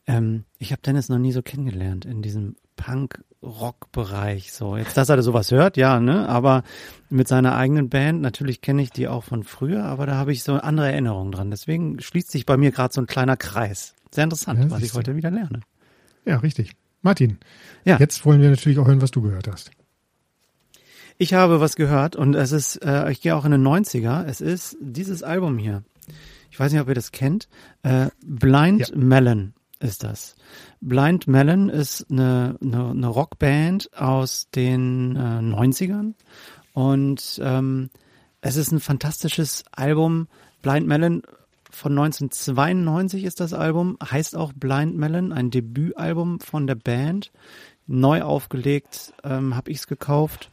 Ähm, 0.07 0.45
ich 0.57 0.71
habe 0.71 0.81
Dennis 0.81 1.09
noch 1.09 1.19
nie 1.19 1.31
so 1.31 1.43
kennengelernt 1.43 2.05
in 2.05 2.23
diesem 2.23 2.55
Punk-Rock-Bereich. 2.75 4.51
So 4.51 4.77
jetzt, 4.77 4.97
dass 4.97 5.09
er 5.09 5.21
sowas 5.21 5.51
hört, 5.51 5.77
ja, 5.77 5.99
ne? 5.99 6.27
Aber 6.27 6.63
mit 7.09 7.27
seiner 7.27 7.55
eigenen 7.55 7.89
Band 7.89 8.21
natürlich 8.21 8.61
kenne 8.61 8.81
ich 8.81 8.89
die 8.91 9.07
auch 9.07 9.23
von 9.23 9.43
früher, 9.43 9.83
aber 9.83 10.05
da 10.05 10.15
habe 10.15 10.31
ich 10.31 10.43
so 10.43 10.53
andere 10.55 10.91
Erinnerungen 10.91 11.31
dran. 11.31 11.51
Deswegen 11.51 11.99
schließt 12.01 12.31
sich 12.31 12.45
bei 12.47 12.57
mir 12.57 12.71
gerade 12.71 12.93
so 12.93 13.01
ein 13.01 13.07
kleiner 13.07 13.37
Kreis. 13.37 13.93
Sehr 14.11 14.23
interessant, 14.23 14.59
Ja, 14.59 14.71
was 14.71 14.81
ich 14.81 14.93
heute 14.93 15.15
wieder 15.15 15.29
lerne. 15.29 15.59
Ja, 16.25 16.37
richtig. 16.37 16.71
Martin, 17.01 17.37
Ja. 17.85 17.97
jetzt 17.97 18.25
wollen 18.25 18.41
wir 18.41 18.49
natürlich 18.49 18.79
auch 18.79 18.87
hören, 18.87 19.01
was 19.01 19.11
du 19.11 19.21
gehört 19.21 19.47
hast. 19.47 19.71
Ich 21.21 21.33
habe 21.33 21.59
was 21.59 21.75
gehört 21.75 22.15
und 22.15 22.33
es 22.33 22.53
ist, 22.53 22.77
äh, 22.77 23.11
ich 23.11 23.19
gehe 23.19 23.35
auch 23.35 23.43
in 23.43 23.51
den 23.51 23.67
90er, 23.67 24.23
es 24.23 24.39
ist 24.39 24.77
dieses 24.79 25.21
Album 25.21 25.57
hier. 25.57 25.83
Ich 26.49 26.57
weiß 26.57 26.71
nicht, 26.71 26.79
ob 26.81 26.87
ihr 26.87 26.95
das 26.95 27.11
kennt. 27.11 27.49
Äh, 27.83 28.07
Blind 28.25 28.87
Ja. 28.87 28.95
Melon 28.95 29.53
ist 29.81 30.05
das. 30.05 30.37
Blind 30.79 31.27
Melon 31.27 31.67
ist 31.67 32.09
eine, 32.09 32.55
eine, 32.61 32.91
eine 32.91 33.07
Rockband 33.07 33.89
aus 33.97 34.47
den 34.55 35.17
äh, 35.17 35.19
90ern 35.19 36.13
und 36.71 37.41
ähm, 37.43 37.89
es 38.39 38.55
ist 38.55 38.71
ein 38.71 38.79
fantastisches 38.79 39.65
Album. 39.73 40.29
Blind 40.61 40.87
Melon 40.87 41.23
von 41.69 41.99
1992 41.99 43.25
ist 43.25 43.41
das 43.41 43.51
Album, 43.51 43.97
heißt 44.01 44.37
auch 44.37 44.53
Blind 44.53 44.95
Melon, 44.95 45.33
ein 45.33 45.51
Debütalbum 45.51 46.39
von 46.39 46.65
der 46.65 46.75
Band. 46.75 47.33
Neu 47.87 48.21
aufgelegt, 48.21 49.13
ähm, 49.25 49.57
habe 49.57 49.69
ich 49.69 49.79
es 49.79 49.87
gekauft 49.87 50.49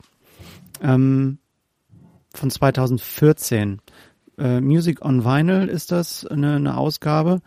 ähm, 0.82 1.38
von 2.32 2.50
2014. 2.50 3.80
Äh, 4.38 4.60
Music 4.60 5.04
on 5.04 5.24
Vinyl 5.24 5.68
ist 5.68 5.92
das 5.92 6.26
eine, 6.26 6.56
eine 6.56 6.76
Ausgabe. 6.76 7.40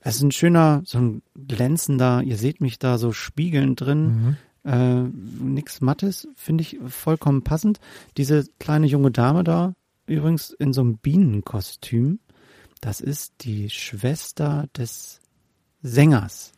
Es 0.00 0.16
ist 0.16 0.22
ein 0.22 0.32
schöner, 0.32 0.82
so 0.84 0.98
ein 0.98 1.22
glänzender, 1.34 2.22
ihr 2.22 2.36
seht 2.36 2.60
mich 2.60 2.78
da 2.78 2.98
so 2.98 3.12
spiegelnd 3.12 3.80
drin. 3.80 4.06
Mhm. 4.06 4.36
Äh, 4.70 5.02
nix 5.42 5.80
Mattes, 5.80 6.28
finde 6.34 6.62
ich 6.62 6.78
vollkommen 6.86 7.42
passend. 7.42 7.80
Diese 8.16 8.44
kleine 8.58 8.86
junge 8.86 9.10
Dame 9.10 9.44
da, 9.44 9.74
übrigens 10.06 10.50
in 10.50 10.72
so 10.72 10.80
einem 10.80 10.98
Bienenkostüm, 10.98 12.20
das 12.80 13.00
ist 13.00 13.44
die 13.44 13.70
Schwester 13.70 14.68
des 14.76 15.20
Sängers. 15.82 16.52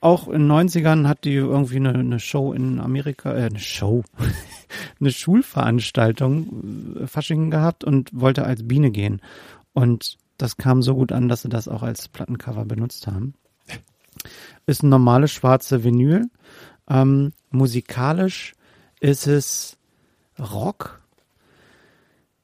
Auch 0.00 0.28
in 0.28 0.48
den 0.48 0.50
90ern 0.50 1.06
hat 1.06 1.24
die 1.24 1.34
irgendwie 1.34 1.76
eine, 1.76 1.92
eine 1.92 2.20
Show 2.20 2.52
in 2.52 2.80
Amerika, 2.80 3.34
äh, 3.34 3.44
eine 3.44 3.58
Show, 3.58 4.02
eine 5.00 5.10
Schulveranstaltung 5.10 6.96
äh, 7.02 7.06
Fasching 7.06 7.50
gehabt 7.50 7.84
und 7.84 8.10
wollte 8.12 8.44
als 8.44 8.66
Biene 8.66 8.90
gehen. 8.90 9.20
Und 9.74 10.16
das 10.38 10.56
kam 10.56 10.82
so 10.82 10.94
gut 10.94 11.12
an, 11.12 11.28
dass 11.28 11.42
sie 11.42 11.50
das 11.50 11.68
auch 11.68 11.82
als 11.82 12.08
Plattencover 12.08 12.64
benutzt 12.64 13.06
haben. 13.06 13.34
Ist 14.66 14.82
ein 14.82 14.88
normales 14.88 15.32
schwarze 15.32 15.84
Vinyl. 15.84 16.28
Ähm, 16.88 17.32
musikalisch 17.50 18.54
ist 19.00 19.26
es 19.26 19.76
Rock. 20.38 21.00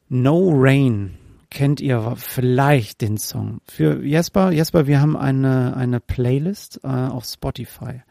No 0.08 0.50
Rain 0.54 1.16
kennt 1.56 1.80
ihr 1.80 2.12
vielleicht 2.16 3.00
den 3.00 3.16
Song. 3.16 3.62
Für 3.66 4.04
Jesper, 4.04 4.50
Jesper, 4.52 4.86
wir 4.86 5.00
haben 5.00 5.16
eine, 5.16 5.74
eine 5.74 6.00
Playlist 6.00 6.80
äh, 6.84 6.88
auf 6.88 7.24
Spotify. 7.24 8.02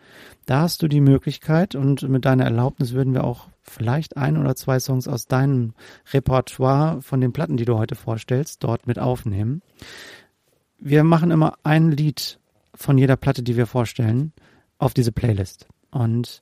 Da 0.47 0.61
hast 0.61 0.81
du 0.81 0.87
die 0.87 0.99
Möglichkeit 0.99 1.75
und 1.75 2.01
mit 2.09 2.25
deiner 2.25 2.45
Erlaubnis 2.45 2.93
würden 2.93 3.13
wir 3.13 3.23
auch 3.23 3.49
vielleicht 3.61 4.17
ein 4.17 4.37
oder 4.37 4.55
zwei 4.55 4.79
Songs 4.79 5.07
aus 5.07 5.27
deinem 5.27 5.75
Repertoire 6.11 7.03
von 7.03 7.21
den 7.21 7.33
Platten, 7.33 7.55
die 7.55 7.65
du 7.65 7.77
heute 7.77 7.93
vorstellst, 7.93 8.63
dort 8.63 8.87
mit 8.87 8.97
aufnehmen. 8.97 9.61
Wir 10.79 11.03
machen 11.03 11.29
immer 11.29 11.53
ein 11.61 11.91
Lied 11.91 12.39
von 12.73 12.97
jeder 12.97 13.15
Platte, 13.15 13.43
die 13.43 13.57
wir 13.57 13.67
vorstellen, 13.67 14.33
auf 14.79 14.95
diese 14.95 15.11
Playlist. 15.11 15.67
Und 15.91 16.41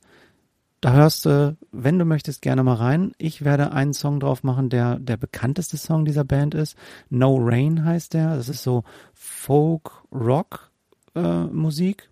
da 0.83 0.91
hörst 0.91 1.25
du, 1.25 1.55
wenn 1.71 1.97
du 1.97 2.03
möchtest, 2.03 2.41
gerne 2.41 2.61
mal 2.61 2.73
rein. 2.73 3.13
Ich 3.17 3.45
werde 3.45 3.71
einen 3.71 3.93
Song 3.93 4.19
drauf 4.19 4.43
machen, 4.43 4.69
der 4.69 4.99
der 4.99 5.15
bekannteste 5.15 5.77
Song 5.77 6.03
dieser 6.03 6.25
Band 6.25 6.55
ist. 6.55 6.75
No 7.09 7.37
Rain 7.39 7.85
heißt 7.85 8.13
der. 8.13 8.35
Das 8.35 8.49
ist 8.49 8.63
so 8.63 8.83
Folk-Rock-Musik. 9.13 12.09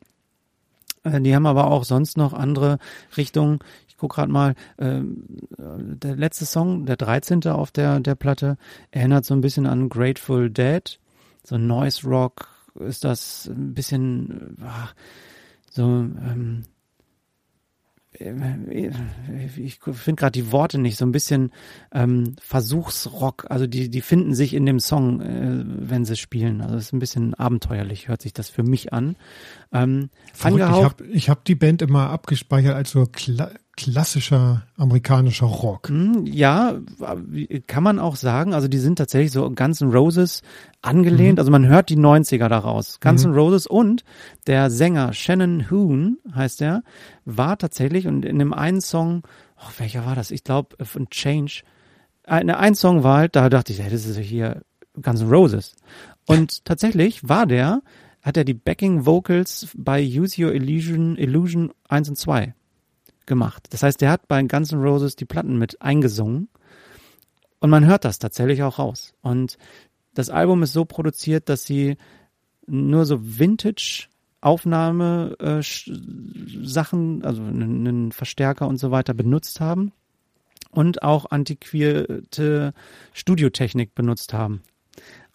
Äh, 1.04 1.20
die 1.20 1.36
haben 1.36 1.48
aber 1.48 1.70
auch 1.70 1.84
sonst 1.84 2.16
noch 2.16 2.32
andere 2.32 2.80
Richtungen. 3.18 3.60
Ich 3.90 3.98
guck 3.98 4.14
gerade 4.14 4.32
mal, 4.32 4.56
äh, 4.78 5.02
der 5.02 6.16
letzte 6.16 6.46
Song, 6.46 6.86
der 6.86 6.96
13. 6.96 7.46
auf 7.48 7.72
der, 7.72 8.00
der 8.00 8.16
Platte, 8.16 8.56
erinnert 8.92 9.26
so 9.26 9.34
ein 9.34 9.42
bisschen 9.42 9.68
an 9.68 9.90
Grateful 9.90 10.50
Dead. 10.50 10.98
So 11.44 11.58
Noise 11.58 12.08
Rock 12.08 12.48
ist 12.76 13.04
das 13.04 13.48
ein 13.48 13.74
bisschen, 13.74 14.56
äh, 14.62 14.88
so, 15.72 15.84
ähm, 15.84 16.64
ich 18.20 19.80
finde 19.80 20.20
gerade 20.20 20.32
die 20.32 20.52
Worte 20.52 20.78
nicht, 20.78 20.98
so 20.98 21.06
ein 21.06 21.14
bisschen 21.14 21.52
ähm, 21.94 22.36
Versuchsrock. 22.42 23.46
Also 23.50 23.68
die, 23.68 23.90
die 23.90 24.02
finden 24.02 24.34
sich 24.34 24.54
in 24.54 24.66
dem 24.66 24.80
Song, 24.80 25.22
äh, 25.22 25.64
wenn 25.66 26.04
sie 26.04 26.18
spielen. 26.18 26.62
Also 26.62 26.76
es 26.76 26.88
ist 26.88 26.94
ein 26.94 27.00
bisschen 27.00 27.34
abenteuerlich, 27.34 28.10
hört 28.10 28.22
sich 28.22 28.34
das 28.34 28.50
für 28.50 28.64
mich 28.64 28.92
an. 28.92 29.16
Ähm, 29.72 30.10
Verrückt, 30.34 30.60
ich 30.60 30.84
habe 30.84 31.06
ich 31.08 31.30
hab 31.30 31.46
die 31.46 31.56
Band 31.56 31.82
immer 31.82 32.10
abgespeichert 32.10 32.76
als 32.76 32.92
so 32.92 33.06
kla 33.06 33.52
klassischer 33.82 34.64
amerikanischer 34.78 35.48
Rock. 35.48 35.90
Hm, 35.90 36.26
ja, 36.28 36.76
kann 37.66 37.84
man 37.84 37.98
auch 37.98 38.16
sagen. 38.16 38.54
Also 38.54 38.68
die 38.68 38.78
sind 38.78 38.98
tatsächlich 38.98 39.32
so 39.32 39.50
Guns 39.50 39.82
N' 39.82 39.92
Roses 39.92 40.44
angelehnt. 40.84 41.34
Mhm. 41.34 41.40
Also 41.40 41.52
man 41.52 41.68
hört 41.68 41.90
die 41.90 41.98
90er 41.98 42.48
daraus. 42.48 43.00
Guns 43.00 43.26
mhm. 43.26 43.32
N' 43.32 43.38
Roses 43.38 43.66
und 43.66 44.04
der 44.46 44.70
Sänger 44.70 45.14
Shannon 45.14 45.72
Hoon 45.72 46.20
heißt 46.34 46.62
er, 46.62 46.84
war 47.26 47.58
tatsächlich 47.58 48.06
und 48.06 48.24
in 48.24 48.38
dem 48.38 48.54
einen 48.54 48.82
Song, 48.82 49.24
oh, 49.58 49.70
welcher 49.80 50.06
war 50.06 50.16
das? 50.16 50.30
Ich 50.30 50.44
glaube 50.44 50.84
von 50.86 51.10
Change. 51.10 51.64
Eine, 52.26 52.60
ein 52.60 52.76
Song 52.76 53.04
war 53.04 53.18
halt, 53.18 53.36
da 53.36 53.50
dachte 53.50 53.74
ich, 53.74 53.82
hey, 53.82 53.90
das 53.90 54.06
ist 54.06 54.18
hier 54.20 54.62
Guns 55.02 55.22
N' 55.22 55.30
Roses. 55.30 55.76
Und 56.28 56.66
tatsächlich 56.66 57.28
war 57.28 57.48
der, 57.48 57.82
hat 58.22 58.38
er 58.38 58.44
die 58.44 58.54
Backing 58.54 59.08
Vocals 59.08 59.70
bei 59.76 60.04
Use 60.04 60.40
Your 60.40 60.54
Illusion, 60.54 61.18
Illusion 61.18 61.72
1 61.90 62.10
und 62.10 62.16
2 62.18 62.54
gemacht. 63.32 63.68
Das 63.70 63.82
heißt, 63.82 64.02
der 64.02 64.12
hat 64.12 64.28
bei 64.28 64.44
Guns 64.44 64.74
N' 64.74 64.82
Roses 64.82 65.16
die 65.16 65.24
Platten 65.24 65.58
mit 65.58 65.82
eingesungen. 65.82 66.50
Und 67.62 67.70
man 67.70 67.86
hört 67.86 68.04
das 68.04 68.20
tatsächlich 68.20 68.62
auch 68.62 68.78
raus. 68.78 69.14
Und 69.22 69.58
das 70.14 70.30
Album 70.30 70.64
ist 70.64 70.74
so 70.74 70.84
produziert, 70.84 71.48
dass 71.48 71.64
sie 71.64 71.96
nur 72.68 73.06
so 73.06 73.20
Vintage 73.22 74.10
Aufnahme 74.42 75.38
äh, 75.40 75.62
also 77.26 77.42
einen 77.42 78.12
Verstärker 78.12 78.68
und 78.68 78.78
so 78.78 78.92
weiter 78.92 79.14
benutzt 79.14 79.62
haben 79.62 79.94
und 80.72 81.04
auch 81.04 81.32
antiquierte 81.32 82.74
Studiotechnik 83.14 83.96
benutzt 83.96 84.34
haben. 84.34 84.62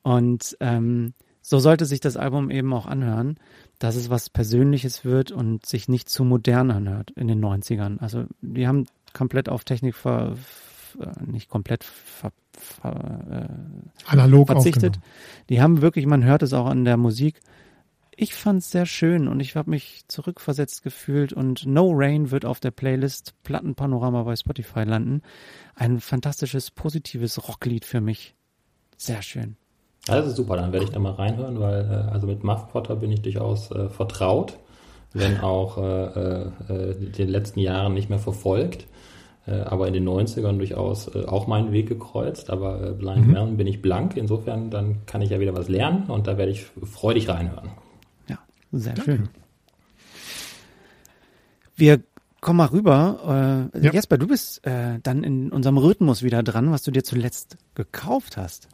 Und 0.02 0.54
ähm, 0.60 1.14
so 1.40 1.60
sollte 1.60 1.86
sich 1.86 2.00
das 2.00 2.18
Album 2.18 2.50
eben 2.50 2.74
auch 2.74 2.84
anhören, 2.84 3.38
dass 3.78 3.96
es 3.96 4.10
was 4.10 4.30
Persönliches 4.30 5.04
wird 5.04 5.32
und 5.32 5.66
sich 5.66 5.88
nicht 5.88 6.08
zu 6.08 6.24
modern 6.24 6.70
anhört 6.70 7.10
in 7.12 7.28
den 7.28 7.44
90ern. 7.44 7.98
Also 7.98 8.24
die 8.40 8.66
haben 8.66 8.86
komplett 9.12 9.48
auf 9.48 9.64
Technik 9.64 9.94
ver, 9.94 10.36
nicht 11.24 11.48
komplett 11.48 11.84
ver, 11.84 12.32
ver, 12.52 13.48
äh, 13.48 14.10
analog 14.10 14.48
verzichtet. 14.48 14.98
Die 15.48 15.60
haben 15.60 15.82
wirklich, 15.82 16.06
man 16.06 16.24
hört 16.24 16.42
es 16.42 16.52
auch 16.52 16.66
an 16.66 16.84
der 16.84 16.96
Musik. 16.96 17.40
Ich 18.18 18.34
fand 18.34 18.60
es 18.60 18.70
sehr 18.70 18.86
schön 18.86 19.28
und 19.28 19.40
ich 19.40 19.56
habe 19.56 19.68
mich 19.68 20.04
zurückversetzt 20.08 20.82
gefühlt 20.82 21.34
und 21.34 21.66
No 21.66 21.92
Rain 21.92 22.30
wird 22.30 22.46
auf 22.46 22.60
der 22.60 22.70
Playlist 22.70 23.34
Plattenpanorama 23.42 24.22
bei 24.22 24.36
Spotify 24.36 24.84
landen. 24.84 25.20
Ein 25.74 26.00
fantastisches, 26.00 26.70
positives 26.70 27.46
Rocklied 27.46 27.84
für 27.84 28.00
mich. 28.00 28.34
Sehr 28.96 29.20
schön. 29.20 29.56
Das 30.06 30.24
ist 30.26 30.36
super, 30.36 30.56
dann 30.56 30.72
werde 30.72 30.84
ich 30.84 30.92
da 30.92 31.00
mal 31.00 31.12
reinhören, 31.12 31.58
weil 31.60 31.84
äh, 31.84 32.12
also 32.12 32.26
mit 32.26 32.44
Muff 32.44 32.68
Potter 32.68 32.96
bin 32.96 33.10
ich 33.10 33.22
durchaus 33.22 33.70
äh, 33.72 33.88
vertraut, 33.88 34.56
wenn 35.12 35.40
auch 35.40 35.78
äh, 35.78 36.42
äh, 36.42 36.92
in 36.92 37.12
den 37.12 37.28
letzten 37.28 37.58
Jahren 37.58 37.94
nicht 37.94 38.08
mehr 38.08 38.20
verfolgt, 38.20 38.86
äh, 39.46 39.60
aber 39.62 39.88
in 39.88 39.94
den 39.94 40.08
90ern 40.08 40.58
durchaus 40.58 41.12
äh, 41.12 41.24
auch 41.24 41.48
meinen 41.48 41.72
Weg 41.72 41.88
gekreuzt, 41.88 42.50
aber 42.50 42.80
äh, 42.82 42.92
Blind 42.92 43.26
mhm. 43.26 43.32
Melon 43.32 43.56
bin 43.56 43.66
ich 43.66 43.82
blank, 43.82 44.16
insofern 44.16 44.70
dann 44.70 45.04
kann 45.06 45.22
ich 45.22 45.30
ja 45.30 45.40
wieder 45.40 45.56
was 45.56 45.68
lernen 45.68 46.04
und 46.06 46.28
da 46.28 46.38
werde 46.38 46.52
ich 46.52 46.66
freudig 46.84 47.28
reinhören. 47.28 47.70
Ja, 48.28 48.38
sehr 48.70 48.94
Danke. 48.94 49.10
schön. 49.10 49.28
Wir 51.74 52.00
komm 52.40 52.58
mal 52.58 52.66
rüber. 52.66 53.70
Äh, 53.74 53.86
ja. 53.86 53.92
Jesper, 53.92 54.18
du 54.18 54.28
bist 54.28 54.64
äh, 54.64 55.00
dann 55.02 55.24
in 55.24 55.50
unserem 55.50 55.78
Rhythmus 55.78 56.22
wieder 56.22 56.44
dran, 56.44 56.70
was 56.70 56.84
du 56.84 56.92
dir 56.92 57.02
zuletzt 57.02 57.56
gekauft 57.74 58.36
hast. 58.36 58.68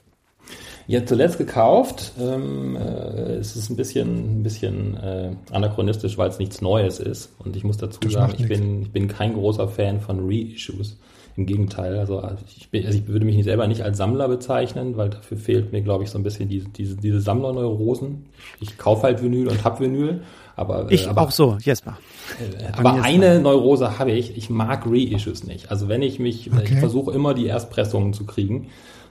Ja, 0.86 1.04
zuletzt 1.06 1.38
gekauft. 1.38 2.12
Ähm, 2.20 2.76
äh, 2.76 3.34
es 3.34 3.56
ist 3.56 3.70
ein 3.70 3.76
bisschen, 3.76 4.40
ein 4.40 4.42
bisschen 4.42 4.96
äh, 4.96 5.30
anachronistisch, 5.50 6.18
weil 6.18 6.28
es 6.28 6.38
nichts 6.38 6.60
Neues 6.60 6.98
ist. 6.98 7.32
Und 7.38 7.56
ich 7.56 7.64
muss 7.64 7.76
dazu 7.76 8.00
das 8.00 8.12
sagen, 8.12 8.34
ich 8.36 8.48
bin, 8.48 8.82
ich 8.82 8.90
bin 8.90 9.08
kein 9.08 9.34
großer 9.34 9.68
Fan 9.68 10.00
von 10.00 10.20
Reissues. 10.22 10.98
Im 11.34 11.46
Gegenteil, 11.46 11.96
also, 11.98 12.18
also 12.18 12.44
ich, 12.58 12.68
bin, 12.68 12.84
also 12.84 12.98
ich 12.98 13.06
würde 13.08 13.24
mich 13.24 13.42
selber 13.42 13.66
nicht 13.66 13.82
als 13.82 13.96
Sammler 13.96 14.28
bezeichnen, 14.28 14.98
weil 14.98 15.08
dafür 15.08 15.38
fehlt 15.38 15.72
mir, 15.72 15.80
glaube 15.80 16.04
ich, 16.04 16.10
so 16.10 16.18
ein 16.18 16.22
bisschen 16.22 16.50
diese, 16.50 16.68
diese, 16.68 16.96
diese 16.96 17.22
Sammlerneurosen. 17.22 18.26
Ich 18.60 18.76
kaufe 18.76 19.04
halt 19.04 19.22
Vinyl 19.22 19.48
und 19.48 19.64
hab 19.64 19.80
Vinyl, 19.80 20.20
aber 20.56 20.90
äh, 20.90 20.94
ich 20.94 21.08
aber, 21.08 21.22
auch 21.22 21.30
so, 21.30 21.56
Jesper. 21.58 21.96
Äh, 22.38 22.72
aber 22.76 23.02
eine 23.02 23.40
Neurose 23.40 23.98
habe 23.98 24.12
ich. 24.12 24.36
Ich 24.36 24.50
mag 24.50 24.84
Reissues 24.84 25.44
nicht. 25.44 25.70
Also 25.70 25.88
wenn 25.88 26.02
ich 26.02 26.18
mich, 26.18 26.52
okay. 26.52 26.64
ich 26.64 26.78
versuche 26.78 27.12
immer 27.12 27.32
die 27.32 27.46
Erstpressungen 27.46 28.12
zu 28.12 28.26
kriegen. 28.26 28.68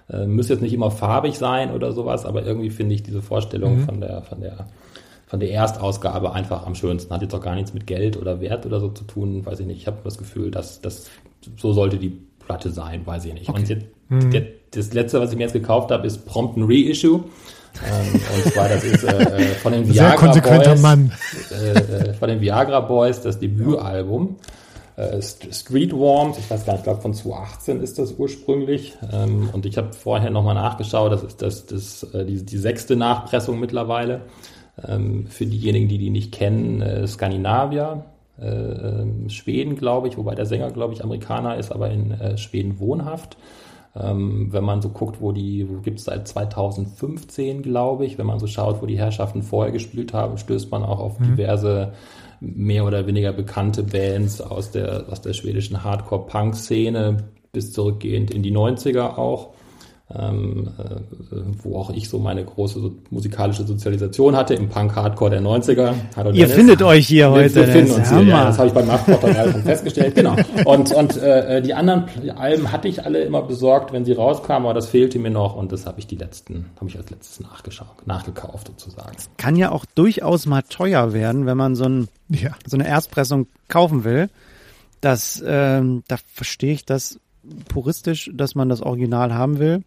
Äh, 0.10 0.26
müsste 0.26 0.54
jetzt 0.54 0.62
nicht 0.62 0.74
immer 0.74 0.92
farbig 0.92 1.38
sein 1.38 1.72
oder 1.72 1.92
sowas, 1.92 2.26
aber 2.26 2.44
irgendwie 2.46 2.70
finde 2.70 2.96
ich 2.96 3.04
diese 3.04 3.22
Vorstellung 3.22 3.80
mhm. 3.80 3.86
von 3.86 4.02
der, 4.02 4.22
von 4.24 4.42
der, 4.42 4.68
von 5.28 5.40
der 5.40 5.52
Erstausgabe 5.52 6.34
einfach 6.34 6.66
am 6.66 6.76
schönsten. 6.76 7.14
Hat 7.14 7.22
jetzt 7.22 7.34
auch 7.34 7.42
gar 7.42 7.56
nichts 7.56 7.74
mit 7.74 7.88
Geld 7.88 8.18
oder 8.18 8.42
Wert 8.42 8.66
oder 8.66 8.80
so 8.80 8.90
zu 8.90 9.04
tun, 9.06 9.46
weiß 9.46 9.60
ich 9.62 9.66
nicht. 9.66 9.78
Ich 9.78 9.88
habe 9.88 9.98
das 10.04 10.18
Gefühl, 10.18 10.52
dass 10.52 10.82
das 10.82 11.10
so 11.58 11.74
sollte 11.74 11.98
die 11.98 12.18
Platte 12.46 12.72
sein, 12.72 13.06
weiß 13.06 13.26
ich 13.26 13.34
nicht. 13.34 13.50
Okay. 13.50 13.60
Und 13.60 13.70
jetzt, 13.70 13.86
mhm. 14.10 14.32
der, 14.32 14.44
das 14.72 14.94
letzte, 14.94 15.20
was 15.20 15.32
ich 15.32 15.38
mir 15.38 15.44
jetzt 15.44 15.54
gekauft 15.54 15.92
habe, 15.92 16.06
ist 16.08 16.26
prompt 16.26 16.58
ein 16.58 16.64
Reissue. 16.66 17.24
ähm, 17.86 18.22
und 18.36 18.54
zwar, 18.54 18.68
das 18.68 18.84
ist 18.84 19.04
äh, 19.04 19.22
äh 19.22 19.46
von 19.56 19.72
den 19.72 19.88
Viagra 19.88 20.34
Boys. 20.34 20.82
Mann. 20.82 21.12
Äh, 21.52 21.80
äh, 21.80 22.14
von 22.14 22.28
den 22.28 22.42
Viagra 22.42 22.82
Boys 22.82 23.22
das 23.22 23.40
Debütalbum 23.40 24.36
äh, 24.40 24.61
Street 25.52 25.94
Warms, 25.94 26.38
ich 26.38 26.50
weiß 26.50 26.66
gar 26.66 26.74
nicht, 26.74 26.82
ich 26.82 26.84
glaube 26.84 27.02
von 27.02 27.14
2018 27.14 27.82
ist 27.82 27.98
das 27.98 28.14
ursprünglich. 28.14 28.98
Ähm, 29.12 29.50
und 29.54 29.66
ich 29.66 29.78
habe 29.78 29.94
vorher 29.94 30.30
nochmal 30.30 30.56
nachgeschaut, 30.56 31.12
das 31.12 31.24
ist 31.24 31.42
das, 31.42 31.66
das, 31.66 32.04
äh, 32.14 32.26
die, 32.26 32.44
die 32.46 32.58
sechste 32.58 32.96
Nachpressung 32.96 33.60
mittlerweile. 33.60 34.22
Ähm, 34.88 35.28
für 35.28 35.46
diejenigen, 35.46 35.88
die 35.88 35.98
die 35.98 36.10
nicht 36.10 36.34
kennen, 36.34 36.82
äh, 36.82 37.08
Skandinavier, 37.08 38.06
äh, 38.40 38.46
ähm, 38.46 39.30
Schweden, 39.30 39.76
glaube 39.76 40.08
ich, 40.08 40.18
wobei 40.18 40.36
der 40.36 40.46
Sänger, 40.46 40.72
glaube 40.72 40.94
ich, 40.94 41.04
Amerikaner 41.04 41.58
ist, 41.58 41.72
aber 41.72 41.90
in 41.90 42.12
äh, 42.12 42.38
Schweden 42.38 42.80
wohnhaft. 42.80 43.38
Wenn 43.94 44.64
man 44.64 44.82
so 44.82 44.88
guckt, 44.88 45.20
wo 45.20 45.34
die, 45.34 45.68
wo 45.70 45.82
gibt's 45.82 46.06
seit 46.06 46.26
2015, 46.26 47.62
glaube 47.62 48.06
ich, 48.06 48.18
wenn 48.18 48.26
man 48.26 48.40
so 48.40 48.48
schaut, 48.48 48.82
wo 48.82 48.86
die 48.86 48.98
Herrschaften 48.98 49.44
vorher 49.44 49.74
gespielt 49.74 50.14
haben, 50.14 50.38
stößt 50.38 50.72
man 50.72 50.84
auch 50.84 51.02
auf 51.02 51.20
mhm. 51.20 51.36
Mehr 52.42 52.86
oder 52.86 53.08
weniger 53.08 53.32
bekannte 53.32 53.84
Bands 53.84 54.42
aus 54.42 54.72
der, 54.72 55.06
aus 55.10 55.22
der 55.22 55.34
schwedischen 55.34 55.84
Hardcore-Punk-Szene 55.84 57.18
bis 57.52 57.72
zurückgehend 57.72 58.32
in 58.32 58.42
die 58.44 58.52
90er 58.52 59.18
auch 59.18 59.54
ähm, 60.18 60.70
äh, 60.78 61.36
wo 61.64 61.78
auch 61.78 61.90
ich 61.90 62.10
so 62.10 62.20
meine 62.20 62.44
große 62.44 62.80
so 62.80 62.94
musikalische 63.10 63.66
Sozialisation 63.66 64.36
hatte 64.36 64.54
im 64.54 64.70
Punk-Hardcore 64.70 65.32
der 65.32 65.42
90er. 65.42 65.94
Ihr 66.18 66.24
Dennis. 66.24 66.52
findet 66.52 66.82
euch 66.82 67.08
hier 67.08 67.28
wir, 67.28 67.44
heute. 67.44 67.56
Wir 67.56 67.68
finden 67.68 67.92
uns 67.92 68.10
hier, 68.10 68.22
ja, 68.24 68.46
das 68.46 68.58
habe 68.58 68.68
ich 68.68 68.74
beim 68.74 68.88
Nachportal 68.88 69.52
schon 69.52 69.64
festgestellt. 69.64 70.16
Genau. 70.16 70.36
Und, 70.66 70.94
und 70.94 71.18
äh, 71.18 71.62
die 71.62 71.74
anderen 71.74 72.06
Alben 72.36 72.72
hatte 72.72 72.88
ich 72.88 73.06
alle 73.06 73.24
immer 73.24 73.42
besorgt, 73.42 73.94
wenn 73.94 74.06
sie 74.06 74.14
rauskamen, 74.14 74.66
aber 74.66 74.74
das 74.74 74.88
fehlte 74.88 75.20
mir 75.20 75.32
noch 75.32 75.56
und 75.56 75.72
das 75.72 75.86
habe 75.86 76.00
ich 76.00 76.08
die 76.08 76.18
letzten, 76.18 76.68
habe 76.78 76.90
ich 76.90 76.98
als 76.98 77.10
letztes 77.10 77.40
nachgeschaut, 77.40 78.06
nachgekauft 78.06 78.68
sozusagen. 78.68 79.16
Kann 79.38 79.56
ja 79.56 79.72
auch 79.72 79.86
durchaus 79.86 80.46
mal 80.46 80.64
teuer 80.64 81.14
werden, 81.14 81.46
wenn 81.46 81.58
man 81.58 81.76
so, 81.76 81.86
ein, 81.86 82.08
ja. 82.30 82.52
so 82.66 82.78
eine 82.78 82.88
Erstpressung 82.88 83.48
kaufen 83.68 84.04
will. 84.04 84.30
Das, 85.00 85.44
ähm, 85.46 86.04
da 86.08 86.18
verstehe 86.34 86.74
ich 86.74 86.86
das 86.86 87.20
puristisch, 87.70 88.30
dass 88.34 88.54
man 88.54 88.70
das 88.70 88.82
Original 88.82 89.34
haben 89.34 89.58
will 89.58 89.84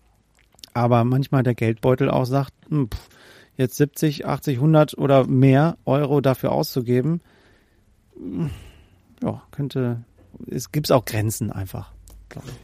aber 0.75 1.05
manchmal 1.05 1.43
der 1.43 1.55
Geldbeutel 1.55 2.11
auch 2.11 2.27
sagt, 2.27 2.53
hm, 2.69 2.89
pff, 2.91 3.09
jetzt 3.57 3.77
70, 3.77 4.27
80, 4.27 4.57
100 4.57 4.99
oder 4.99 5.27
mehr 5.27 5.77
Euro 5.87 6.21
dafür 6.21 6.53
auszugeben, 6.53 7.21
hm, 8.17 8.51
ja, 9.23 9.43
könnte, 9.51 10.05
es 10.51 10.73
gibt 10.73 10.91
auch 10.93 11.05
Grenzen 11.05 11.51
einfach. 11.51 11.93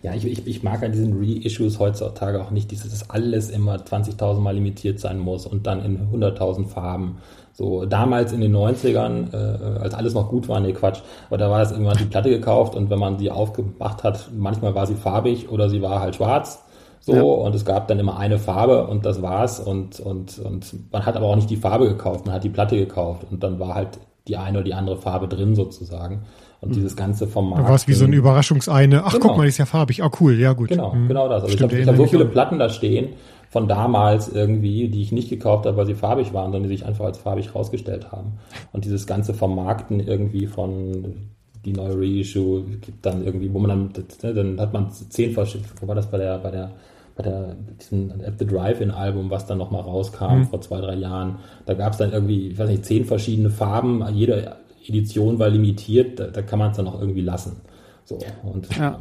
Ja, 0.02 0.14
ich, 0.14 0.26
ich, 0.26 0.46
ich 0.48 0.62
mag 0.64 0.82
an 0.82 0.90
diesen 0.90 1.20
Reissues 1.20 1.78
heutzutage 1.78 2.42
auch 2.42 2.50
nicht, 2.50 2.72
dieses, 2.72 2.90
dass 2.90 3.08
alles 3.08 3.50
immer 3.50 3.76
20.000 3.76 4.40
Mal 4.40 4.54
limitiert 4.54 4.98
sein 4.98 5.20
muss 5.20 5.46
und 5.46 5.64
dann 5.66 5.84
in 5.84 6.10
100.000 6.10 6.66
Farben. 6.66 7.18
So 7.52 7.84
damals 7.84 8.32
in 8.32 8.40
den 8.40 8.56
90ern, 8.56 9.32
äh, 9.32 9.78
als 9.78 9.94
alles 9.94 10.14
noch 10.14 10.28
gut 10.28 10.48
war, 10.48 10.58
nee 10.58 10.72
Quatsch, 10.72 11.02
aber 11.28 11.38
da 11.38 11.50
war 11.50 11.62
es 11.62 11.70
irgendwann 11.70 11.98
die 11.98 12.06
Platte 12.06 12.30
gekauft 12.30 12.74
und 12.74 12.90
wenn 12.90 12.98
man 12.98 13.18
sie 13.18 13.30
aufgemacht 13.30 14.02
hat, 14.02 14.30
manchmal 14.36 14.74
war 14.74 14.86
sie 14.86 14.94
farbig 14.94 15.50
oder 15.50 15.68
sie 15.68 15.82
war 15.82 16.00
halt 16.00 16.16
schwarz 16.16 16.64
so, 17.00 17.14
ja. 17.14 17.22
und 17.22 17.54
es 17.54 17.64
gab 17.64 17.88
dann 17.88 17.98
immer 17.98 18.18
eine 18.18 18.38
Farbe 18.38 18.86
und 18.86 19.06
das 19.06 19.22
war's. 19.22 19.58
Und, 19.58 20.00
und, 20.00 20.38
und 20.38 20.92
man 20.92 21.06
hat 21.06 21.16
aber 21.16 21.26
auch 21.26 21.36
nicht 21.36 21.50
die 21.50 21.56
Farbe 21.56 21.88
gekauft, 21.88 22.26
man 22.26 22.34
hat 22.34 22.44
die 22.44 22.50
Platte 22.50 22.76
gekauft 22.76 23.26
und 23.30 23.42
dann 23.42 23.58
war 23.58 23.74
halt 23.74 23.98
die 24.28 24.36
eine 24.36 24.58
oder 24.58 24.64
die 24.64 24.74
andere 24.74 24.96
Farbe 24.96 25.26
drin 25.26 25.54
sozusagen. 25.54 26.22
Und 26.60 26.70
mhm. 26.70 26.74
dieses 26.74 26.94
ganze 26.94 27.26
Format. 27.26 27.60
Du 27.60 27.68
warst 27.68 27.88
wie 27.88 27.94
so 27.94 28.04
ein 28.04 28.12
Überraschungseine. 28.12 29.02
Ach, 29.04 29.12
genau. 29.12 29.28
guck 29.28 29.38
mal, 29.38 29.48
ist 29.48 29.56
ja 29.56 29.64
farbig. 29.64 30.02
Ah, 30.02 30.10
cool, 30.20 30.38
ja 30.38 30.52
gut. 30.52 30.68
Genau, 30.68 30.92
mhm. 30.92 31.08
genau 31.08 31.26
das. 31.26 31.44
Also 31.44 31.56
Stimmt, 31.56 31.72
ich 31.72 31.80
habe 31.80 31.92
hab 31.92 31.96
so 31.96 32.06
viele 32.06 32.26
Platten 32.26 32.58
da 32.58 32.68
stehen 32.68 33.14
von 33.48 33.66
damals 33.66 34.28
irgendwie, 34.28 34.88
die 34.88 35.02
ich 35.02 35.10
nicht 35.10 35.28
gekauft 35.28 35.66
habe, 35.66 35.76
weil 35.76 35.86
sie 35.86 35.94
farbig 35.94 36.32
waren, 36.32 36.52
sondern 36.52 36.70
die 36.70 36.76
sich 36.76 36.86
einfach 36.86 37.06
als 37.06 37.18
farbig 37.18 37.54
rausgestellt 37.54 38.12
haben. 38.12 38.34
Und 38.72 38.84
dieses 38.84 39.06
ganze 39.06 39.34
Vermarkten 39.34 39.98
irgendwie 40.00 40.46
von 40.46 41.30
die 41.64 41.72
neue 41.72 41.98
Reissue 41.98 42.64
gibt 42.80 43.04
dann 43.04 43.24
irgendwie, 43.24 43.52
wo 43.52 43.58
man 43.58 43.92
dann, 43.92 44.04
ne, 44.22 44.34
dann 44.34 44.60
hat 44.60 44.72
man 44.72 44.90
zehn 44.90 45.32
verschiedene, 45.32 45.68
wo 45.80 45.88
war 45.88 45.94
das 45.94 46.10
bei 46.10 46.18
der, 46.18 46.38
bei 46.38 46.50
der 46.50 46.70
bei 47.16 47.22
der, 47.22 47.56
diesem 47.80 48.12
At 48.24 48.38
the 48.38 48.46
Drive-In-Album, 48.46 49.30
was 49.30 49.46
dann 49.46 49.58
nochmal 49.58 49.82
rauskam 49.82 50.38
mhm. 50.38 50.46
vor 50.46 50.60
zwei, 50.60 50.80
drei 50.80 50.94
Jahren, 50.94 51.38
da 51.66 51.74
gab 51.74 51.92
es 51.92 51.98
dann 51.98 52.12
irgendwie, 52.12 52.48
ich 52.48 52.58
weiß 52.58 52.70
nicht, 52.70 52.84
zehn 52.84 53.04
verschiedene 53.04 53.50
Farben, 53.50 54.02
jede 54.14 54.56
Edition 54.86 55.38
war 55.38 55.50
limitiert, 55.50 56.18
da, 56.18 56.28
da 56.28 56.42
kann 56.42 56.58
man 56.58 56.70
es 56.70 56.76
dann 56.76 56.88
auch 56.88 57.00
irgendwie 57.00 57.20
lassen. 57.20 57.56
So, 58.04 58.18
und 58.42 58.74
ja. 58.76 58.98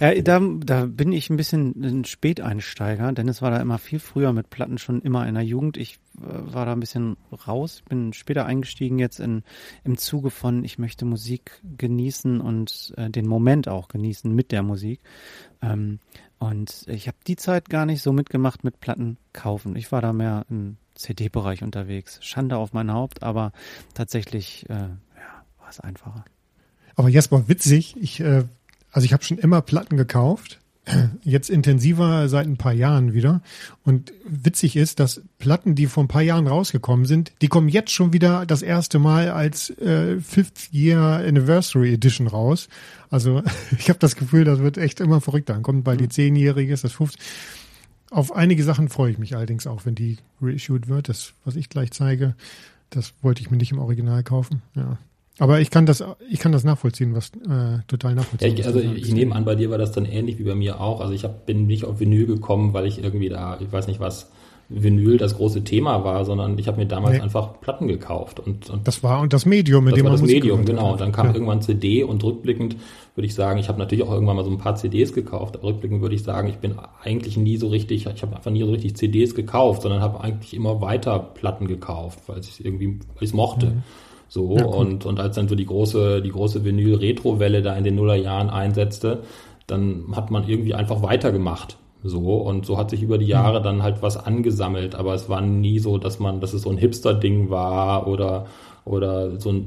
Ja, 0.00 0.14
da, 0.22 0.40
da 0.40 0.86
bin 0.86 1.12
ich 1.12 1.28
ein 1.28 1.36
bisschen 1.36 1.74
ein 1.82 2.04
Späteinsteiger. 2.06 3.12
Dennis 3.12 3.42
war 3.42 3.50
da 3.50 3.58
immer 3.58 3.76
viel 3.76 3.98
früher 3.98 4.32
mit 4.32 4.48
Platten 4.48 4.78
schon 4.78 5.02
immer 5.02 5.28
in 5.28 5.34
der 5.34 5.44
Jugend. 5.44 5.76
Ich 5.76 5.98
war 6.18 6.66
da 6.66 6.72
ein 6.72 6.80
bisschen 6.80 7.16
raus, 7.46 7.82
bin 7.88 8.12
später 8.12 8.46
eingestiegen 8.46 8.98
jetzt 8.98 9.20
in, 9.20 9.42
im 9.84 9.98
Zuge 9.98 10.30
von, 10.30 10.64
ich 10.64 10.78
möchte 10.78 11.04
Musik 11.04 11.60
genießen 11.76 12.40
und 12.40 12.94
äh, 12.96 13.10
den 13.10 13.26
Moment 13.26 13.68
auch 13.68 13.88
genießen 13.88 14.32
mit 14.32 14.52
der 14.52 14.62
Musik. 14.62 15.00
Ähm, 15.62 16.00
und 16.38 16.84
ich 16.88 17.08
habe 17.08 17.18
die 17.26 17.36
Zeit 17.36 17.68
gar 17.68 17.86
nicht 17.86 18.02
so 18.02 18.12
mitgemacht 18.12 18.64
mit 18.64 18.80
Platten 18.80 19.16
kaufen. 19.32 19.76
Ich 19.76 19.90
war 19.92 20.00
da 20.00 20.12
mehr 20.12 20.44
im 20.50 20.76
CD-Bereich 20.94 21.62
unterwegs. 21.62 22.18
Schande 22.22 22.56
auf 22.56 22.72
mein 22.72 22.92
Haupt, 22.92 23.22
aber 23.22 23.52
tatsächlich 23.94 24.68
äh, 24.68 24.74
ja, 24.74 25.44
war 25.58 25.68
es 25.68 25.80
einfacher. 25.80 26.24
Aber 26.94 27.08
Jasper, 27.08 27.48
witzig, 27.48 27.96
ich, 28.00 28.20
äh, 28.20 28.44
also 28.90 29.04
ich 29.04 29.12
habe 29.12 29.24
schon 29.24 29.38
immer 29.38 29.60
Platten 29.60 29.96
gekauft 29.96 30.60
jetzt 31.22 31.50
intensiver 31.50 32.28
seit 32.28 32.46
ein 32.46 32.56
paar 32.56 32.72
Jahren 32.72 33.12
wieder. 33.12 33.42
Und 33.84 34.12
witzig 34.24 34.76
ist, 34.76 35.00
dass 35.00 35.22
Platten, 35.38 35.74
die 35.74 35.86
vor 35.86 36.04
ein 36.04 36.08
paar 36.08 36.22
Jahren 36.22 36.46
rausgekommen 36.46 37.06
sind, 37.06 37.32
die 37.42 37.48
kommen 37.48 37.68
jetzt 37.68 37.90
schon 37.90 38.12
wieder 38.12 38.46
das 38.46 38.62
erste 38.62 38.98
Mal 38.98 39.30
als 39.30 39.70
äh, 39.78 40.20
Fifth 40.20 40.72
Year 40.72 41.00
Anniversary 41.00 41.92
Edition 41.92 42.26
raus. 42.26 42.68
Also 43.10 43.42
ich 43.78 43.88
habe 43.88 43.98
das 43.98 44.16
Gefühl, 44.16 44.44
das 44.44 44.60
wird 44.60 44.78
echt 44.78 45.00
immer 45.00 45.20
verrückter. 45.20 45.54
Dann 45.54 45.62
kommt 45.62 45.84
bald 45.84 46.00
die 46.00 46.08
zehnjährige, 46.08 46.72
ist 46.72 46.84
das 46.84 46.92
50. 46.92 47.20
Auf 48.10 48.32
einige 48.32 48.62
Sachen 48.62 48.88
freue 48.88 49.10
ich 49.10 49.18
mich 49.18 49.34
allerdings 49.34 49.66
auch, 49.66 49.84
wenn 49.84 49.96
die 49.96 50.18
reissued 50.40 50.88
wird. 50.88 51.08
Das, 51.08 51.32
was 51.44 51.56
ich 51.56 51.68
gleich 51.68 51.90
zeige, 51.90 52.36
das 52.90 53.14
wollte 53.20 53.42
ich 53.42 53.50
mir 53.50 53.56
nicht 53.56 53.72
im 53.72 53.80
Original 53.80 54.22
kaufen. 54.22 54.62
Ja. 54.74 54.98
Aber 55.38 55.60
ich 55.60 55.70
kann 55.70 55.86
das, 55.86 56.02
ich 56.30 56.38
kann 56.38 56.52
das 56.52 56.64
nachvollziehen, 56.64 57.14
was 57.14 57.28
äh, 57.28 57.82
total 57.86 58.14
nachvollziehen. 58.14 58.56
Ja, 58.56 58.60
ich, 58.60 58.66
also 58.66 58.80
ich, 58.80 59.08
ich 59.08 59.12
nehme 59.12 59.34
an, 59.34 59.44
bei 59.44 59.54
dir 59.54 59.70
war 59.70 59.78
das 59.78 59.92
dann 59.92 60.06
ähnlich 60.06 60.38
wie 60.38 60.44
bei 60.44 60.54
mir 60.54 60.80
auch. 60.80 61.00
Also 61.00 61.12
ich 61.12 61.24
hab, 61.24 61.46
bin 61.46 61.66
nicht 61.66 61.84
auf 61.84 62.00
Vinyl 62.00 62.26
gekommen, 62.26 62.72
weil 62.72 62.86
ich 62.86 63.02
irgendwie 63.02 63.28
da, 63.28 63.58
ich 63.60 63.70
weiß 63.70 63.86
nicht 63.86 64.00
was, 64.00 64.30
Vinyl 64.68 65.16
das 65.16 65.36
große 65.36 65.62
Thema 65.62 66.02
war, 66.02 66.24
sondern 66.24 66.58
ich 66.58 66.66
habe 66.66 66.78
mir 66.78 66.86
damals 66.86 67.18
nee. 67.18 67.22
einfach 67.22 67.60
Platten 67.60 67.86
gekauft 67.86 68.40
und, 68.40 68.68
und 68.68 68.88
das 68.88 69.02
war 69.04 69.20
und 69.20 69.32
das 69.32 69.46
Medium, 69.46 69.84
mit 69.84 69.92
das 69.92 69.98
dem 69.98 70.06
war 70.06 70.12
man 70.12 70.20
das 70.20 70.28
Medium, 70.28 70.64
genau. 70.64 70.92
Und 70.92 71.00
dann 71.00 71.12
kam 71.12 71.28
ja. 71.28 71.34
irgendwann 71.34 71.62
CD 71.62 72.02
und 72.02 72.24
rückblickend 72.24 72.76
würde 73.14 73.26
ich 73.26 73.34
sagen, 73.34 73.60
ich 73.60 73.68
habe 73.68 73.78
natürlich 73.78 74.04
auch 74.04 74.12
irgendwann 74.12 74.36
mal 74.36 74.44
so 74.44 74.50
ein 74.50 74.58
paar 74.58 74.74
CDs 74.74 75.12
gekauft. 75.12 75.56
Aber 75.56 75.68
rückblickend 75.68 76.02
würde 76.02 76.14
ich 76.16 76.22
sagen, 76.22 76.48
ich 76.48 76.56
bin 76.56 76.74
eigentlich 77.02 77.36
nie 77.36 77.56
so 77.56 77.68
richtig, 77.68 78.06
ich 78.06 78.22
habe 78.22 78.36
einfach 78.36 78.50
nie 78.50 78.62
so 78.62 78.70
richtig 78.70 78.96
CDs 78.96 79.34
gekauft, 79.34 79.82
sondern 79.82 80.00
habe 80.00 80.20
eigentlich 80.20 80.52
immer 80.52 80.80
weiter 80.80 81.18
Platten 81.18 81.68
gekauft, 81.68 82.18
weil 82.26 82.40
ich 82.40 82.64
irgendwie, 82.64 82.98
weil 83.14 83.22
ich 83.22 83.30
es 83.30 83.34
mochte. 83.34 83.66
Mhm. 83.66 83.82
So, 84.28 84.56
ja, 84.56 84.64
und, 84.64 85.06
und 85.06 85.20
als 85.20 85.36
dann 85.36 85.48
so 85.48 85.54
die 85.54 85.66
große, 85.66 86.20
die 86.22 86.30
große 86.30 86.64
Vinyl-Retro-Welle 86.64 87.62
da 87.62 87.76
in 87.76 87.84
den 87.84 87.94
Nullerjahren 87.94 88.50
einsetzte, 88.50 89.22
dann 89.66 90.04
hat 90.14 90.30
man 90.30 90.48
irgendwie 90.48 90.74
einfach 90.74 91.02
weitergemacht. 91.02 91.76
So, 92.02 92.36
und 92.36 92.66
so 92.66 92.78
hat 92.78 92.90
sich 92.90 93.02
über 93.02 93.18
die 93.18 93.26
Jahre 93.26 93.60
dann 93.62 93.82
halt 93.82 94.02
was 94.02 94.16
angesammelt, 94.16 94.94
aber 94.94 95.14
es 95.14 95.28
war 95.28 95.40
nie 95.40 95.78
so, 95.78 95.98
dass 95.98 96.18
man, 96.18 96.40
dass 96.40 96.52
es 96.52 96.62
so 96.62 96.70
ein 96.70 96.76
Hipster-Ding 96.76 97.50
war 97.50 98.06
oder, 98.06 98.46
oder 98.84 99.40
so 99.40 99.50
ein, 99.50 99.66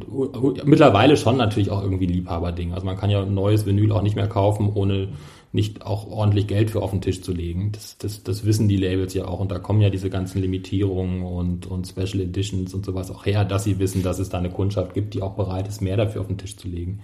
mittlerweile 0.64 1.18
schon 1.18 1.38
natürlich 1.38 1.70
auch 1.70 1.82
irgendwie 1.82 2.06
Liebhaber-Ding. 2.06 2.74
Also 2.74 2.86
man 2.86 2.98
kann 2.98 3.10
ja 3.10 3.22
ein 3.22 3.34
neues 3.34 3.66
Vinyl 3.66 3.92
auch 3.92 4.02
nicht 4.02 4.16
mehr 4.16 4.28
kaufen, 4.28 4.72
ohne 4.74 5.10
nicht 5.52 5.84
auch 5.84 6.08
ordentlich 6.08 6.48
Geld 6.48 6.70
für 6.70 6.82
auf 6.82 6.92
den 6.92 7.02
Tisch 7.02 7.22
zu 7.22 7.32
legen. 7.32 7.72
Das, 7.72 7.98
das, 7.98 8.24
das 8.24 8.46
wissen 8.46 8.68
die 8.68 8.78
Labels 8.78 9.14
ja 9.14 9.26
auch 9.26 9.40
und 9.40 9.52
da 9.52 9.60
kommen 9.60 9.82
ja 9.82 9.90
diese 9.90 10.10
ganzen 10.10 10.42
Limitierungen 10.42 11.24
und, 11.24 11.66
und 11.66 11.88
Special 11.88 12.22
Editions 12.22 12.74
und 12.74 12.86
sowas 12.86 13.10
auch 13.10 13.26
her, 13.26 13.46
dass 13.46 13.64
sie 13.64 13.80
wissen, 13.80 14.04
dass 14.04 14.20
es 14.20 14.30
da 14.30 14.38
eine 14.38 14.52
Kundschaft 14.52 14.94
gibt, 14.94 15.14
die 15.16 15.22
auch 15.22 15.36
bereit 15.36 15.68
ist, 15.68 15.82
mehr 15.82 15.98
dafür 15.98 16.22
auf 16.22 16.28
den 16.28 16.38
Tisch 16.38 16.56
zu 16.56 16.68
legen. 16.68 17.00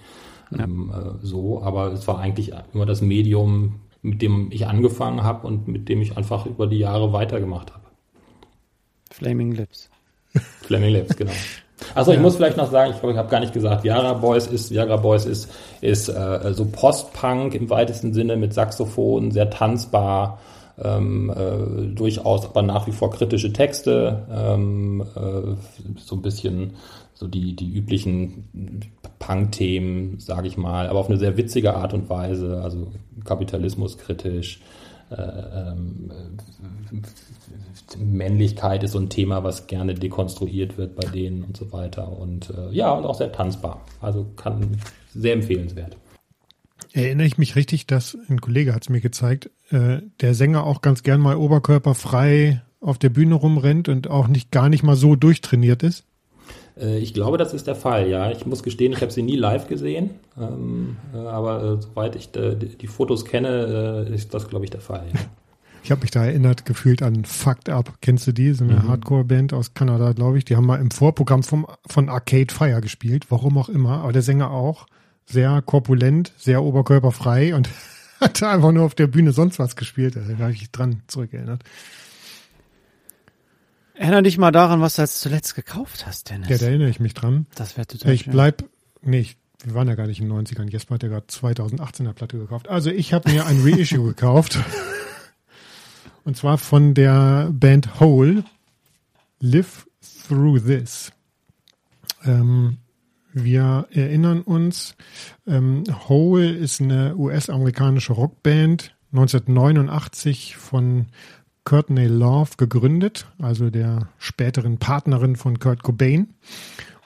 Ja. 0.51 0.63
Ähm, 0.63 0.91
äh, 0.93 1.25
so, 1.25 1.63
aber 1.63 1.91
es 1.93 2.07
war 2.07 2.19
eigentlich 2.19 2.53
immer 2.73 2.85
das 2.85 3.01
Medium, 3.01 3.81
mit 4.03 4.21
dem 4.21 4.51
ich 4.51 4.67
angefangen 4.67 5.23
habe 5.23 5.47
und 5.47 5.67
mit 5.67 5.89
dem 5.89 6.01
ich 6.01 6.15
einfach 6.15 6.45
über 6.45 6.67
die 6.67 6.77
Jahre 6.77 7.13
weitergemacht 7.13 7.73
habe. 7.73 7.85
Flaming 9.09 9.53
Lips. 9.53 9.89
Flaming 10.61 10.91
Lips, 10.91 11.15
genau. 11.15 11.31
Achso, 11.93 12.11
ich 12.11 12.19
muss 12.19 12.35
vielleicht 12.37 12.57
noch 12.57 12.71
sagen, 12.71 12.91
ich 12.91 12.99
glaube, 12.99 13.13
ich 13.13 13.17
habe 13.17 13.29
gar 13.29 13.39
nicht 13.39 13.53
gesagt, 13.53 13.83
Viagra 13.83 14.13
Boys 14.13 14.47
ist, 14.47 14.71
Viagra 14.71 14.97
Boys 14.97 15.25
ist, 15.25 15.51
ist 15.81 16.07
äh, 16.09 16.53
so 16.53 16.65
Post-Punk 16.65 17.53
im 17.53 17.69
weitesten 17.69 18.13
Sinne 18.13 18.37
mit 18.37 18.53
Saxophon, 18.53 19.31
sehr 19.31 19.49
tanzbar, 19.49 20.39
ähm, 20.81 21.29
äh, 21.29 21.93
durchaus 21.93 22.45
aber 22.45 22.61
nach 22.61 22.87
wie 22.87 22.91
vor 22.91 23.11
kritische 23.11 23.51
Texte, 23.53 24.25
ähm, 24.31 25.01
äh, 25.15 25.99
so 25.99 26.15
ein 26.15 26.21
bisschen 26.21 26.73
so 27.13 27.27
die, 27.27 27.55
die 27.55 27.73
üblichen 27.73 28.91
Punk-Themen, 29.19 30.19
sage 30.19 30.47
ich 30.47 30.57
mal, 30.57 30.87
aber 30.87 30.99
auf 30.99 31.09
eine 31.09 31.17
sehr 31.17 31.37
witzige 31.37 31.75
Art 31.75 31.93
und 31.93 32.09
Weise, 32.09 32.61
also 32.61 32.91
Kapitalismus 33.23 33.97
kritisch, 33.97 34.61
äh, 35.11 35.15
ähm, 35.15 36.11
Männlichkeit 37.97 38.83
ist 38.83 38.91
so 38.91 38.99
ein 38.99 39.09
Thema, 39.09 39.43
was 39.43 39.67
gerne 39.67 39.93
dekonstruiert 39.93 40.77
wird 40.77 40.95
bei 40.95 41.07
denen 41.07 41.43
und 41.43 41.57
so 41.57 41.71
weiter. 41.71 42.17
Und 42.17 42.49
äh, 42.49 42.71
ja, 42.71 42.91
und 42.91 43.05
auch 43.05 43.15
sehr 43.15 43.31
tanzbar. 43.31 43.81
Also 44.01 44.25
kann 44.35 44.77
sehr 45.13 45.33
empfehlenswert. 45.33 45.97
Erinnere 46.93 47.27
ich 47.27 47.37
mich 47.37 47.55
richtig, 47.55 47.87
dass 47.87 48.17
ein 48.29 48.41
Kollege 48.41 48.73
hat 48.73 48.83
es 48.83 48.89
mir 48.89 49.01
gezeigt, 49.01 49.49
äh, 49.69 49.99
der 50.21 50.33
Sänger 50.33 50.65
auch 50.65 50.81
ganz 50.81 51.03
gern 51.03 51.19
mal 51.19 51.35
oberkörperfrei 51.35 52.61
auf 52.79 52.97
der 52.97 53.09
Bühne 53.09 53.35
rumrennt 53.35 53.89
und 53.89 54.09
auch 54.09 54.27
nicht 54.27 54.51
gar 54.51 54.69
nicht 54.69 54.83
mal 54.83 54.95
so 54.95 55.15
durchtrainiert 55.15 55.83
ist? 55.83 56.05
Äh, 56.79 56.99
ich 56.99 57.13
glaube, 57.13 57.37
das 57.37 57.53
ist 57.53 57.67
der 57.67 57.75
Fall, 57.75 58.09
ja. 58.09 58.31
Ich 58.31 58.45
muss 58.45 58.63
gestehen, 58.63 58.93
ich 58.93 59.01
habe 59.01 59.11
sie 59.11 59.23
nie 59.23 59.35
live 59.35 59.67
gesehen, 59.67 60.11
ähm, 60.39 60.97
äh, 61.13 61.17
aber 61.17 61.63
äh, 61.63 61.81
soweit 61.81 62.15
ich 62.15 62.35
äh, 62.35 62.55
die, 62.55 62.87
Fotos 62.87 63.25
kenne, 63.25 64.05
äh, 64.09 64.13
ist 64.13 64.33
das, 64.33 64.47
glaube 64.47 64.65
ich, 64.65 64.71
der 64.71 64.81
Fall. 64.81 65.05
Ja. 65.13 65.19
Ich 65.85 65.91
habe 65.91 66.01
mich 66.01 66.09
da 66.09 66.25
erinnert 66.25 66.65
gefühlt 66.65 67.03
an 67.03 67.25
Fucked 67.25 67.69
Up. 67.69 67.99
Kennst 68.01 68.25
du 68.25 68.31
die? 68.31 68.53
So 68.53 68.63
eine 68.63 68.77
mhm. 68.77 68.87
Hardcore-Band 68.87 69.53
aus 69.53 69.75
Kanada, 69.75 70.13
glaube 70.13 70.39
ich. 70.39 70.43
Die 70.43 70.55
haben 70.55 70.65
mal 70.65 70.81
im 70.81 70.89
Vorprogramm 70.89 71.43
vom, 71.43 71.67
von 71.85 72.09
Arcade 72.09 72.51
Fire 72.51 72.81
gespielt, 72.81 73.27
warum 73.29 73.55
auch 73.59 73.69
immer. 73.69 73.99
Aber 73.99 74.11
der 74.11 74.23
Sänger 74.23 74.49
auch. 74.49 74.87
Sehr 75.27 75.61
korpulent, 75.61 76.33
sehr 76.39 76.63
oberkörperfrei 76.63 77.53
und 77.53 77.69
hat 78.19 78.41
einfach 78.41 78.71
nur 78.71 78.83
auf 78.83 78.95
der 78.95 79.05
Bühne 79.05 79.31
sonst 79.31 79.59
was 79.59 79.75
gespielt. 79.75 80.15
Da 80.15 80.21
habe 80.21 80.53
ich 80.53 80.61
mich 80.61 80.71
dran 80.71 81.03
zurückerinnert. 81.05 81.63
Erinnere 83.93 84.23
dich 84.23 84.39
mal 84.39 84.51
daran, 84.51 84.81
was 84.81 84.95
du 84.95 85.03
als 85.03 85.19
zuletzt 85.19 85.53
gekauft 85.53 86.07
hast, 86.07 86.31
Dennis. 86.31 86.49
Ja, 86.49 86.57
da 86.57 86.65
erinnere 86.65 86.89
ich 86.89 86.99
mich 86.99 87.13
dran. 87.13 87.45
Das 87.53 87.77
wäre 87.77 87.85
total 87.85 88.11
Ich 88.11 88.25
bleib, 88.25 88.63
nee, 89.03 89.19
ich, 89.19 89.37
wir 89.63 89.75
waren 89.75 89.87
ja 89.87 89.93
gar 89.93 90.07
nicht 90.07 90.19
in 90.19 90.29
den 90.29 90.45
90ern. 90.47 90.67
Jesper 90.67 90.95
hat 90.95 91.03
ja 91.03 91.09
gerade 91.09 91.27
2018 91.27 92.07
eine 92.07 92.15
Platte 92.15 92.39
gekauft. 92.39 92.69
Also 92.69 92.89
ich 92.89 93.13
habe 93.13 93.29
mir 93.29 93.45
ein 93.45 93.61
Reissue 93.61 94.03
gekauft. 94.03 94.57
Und 96.25 96.35
zwar 96.35 96.57
von 96.57 96.95
der 96.95 97.49
Band 97.53 97.99
Hole, 97.99 98.43
Live 99.39 99.87
Through 100.27 100.59
This. 100.59 101.11
Ähm, 102.25 102.77
wir 103.31 103.87
erinnern 103.91 104.41
uns, 104.41 104.95
ähm, 105.45 105.83
Hole 106.09 106.49
ist 106.49 106.81
eine 106.81 107.15
US-amerikanische 107.15 108.13
Rockband, 108.13 108.95
1989 109.11 110.57
von 110.57 111.05
Courtney 111.63 112.07
Love 112.07 112.51
gegründet, 112.57 113.27
also 113.39 113.69
der 113.69 114.09
späteren 114.17 114.79
Partnerin 114.79 115.35
von 115.35 115.59
Kurt 115.59 115.83
Cobain. 115.83 116.33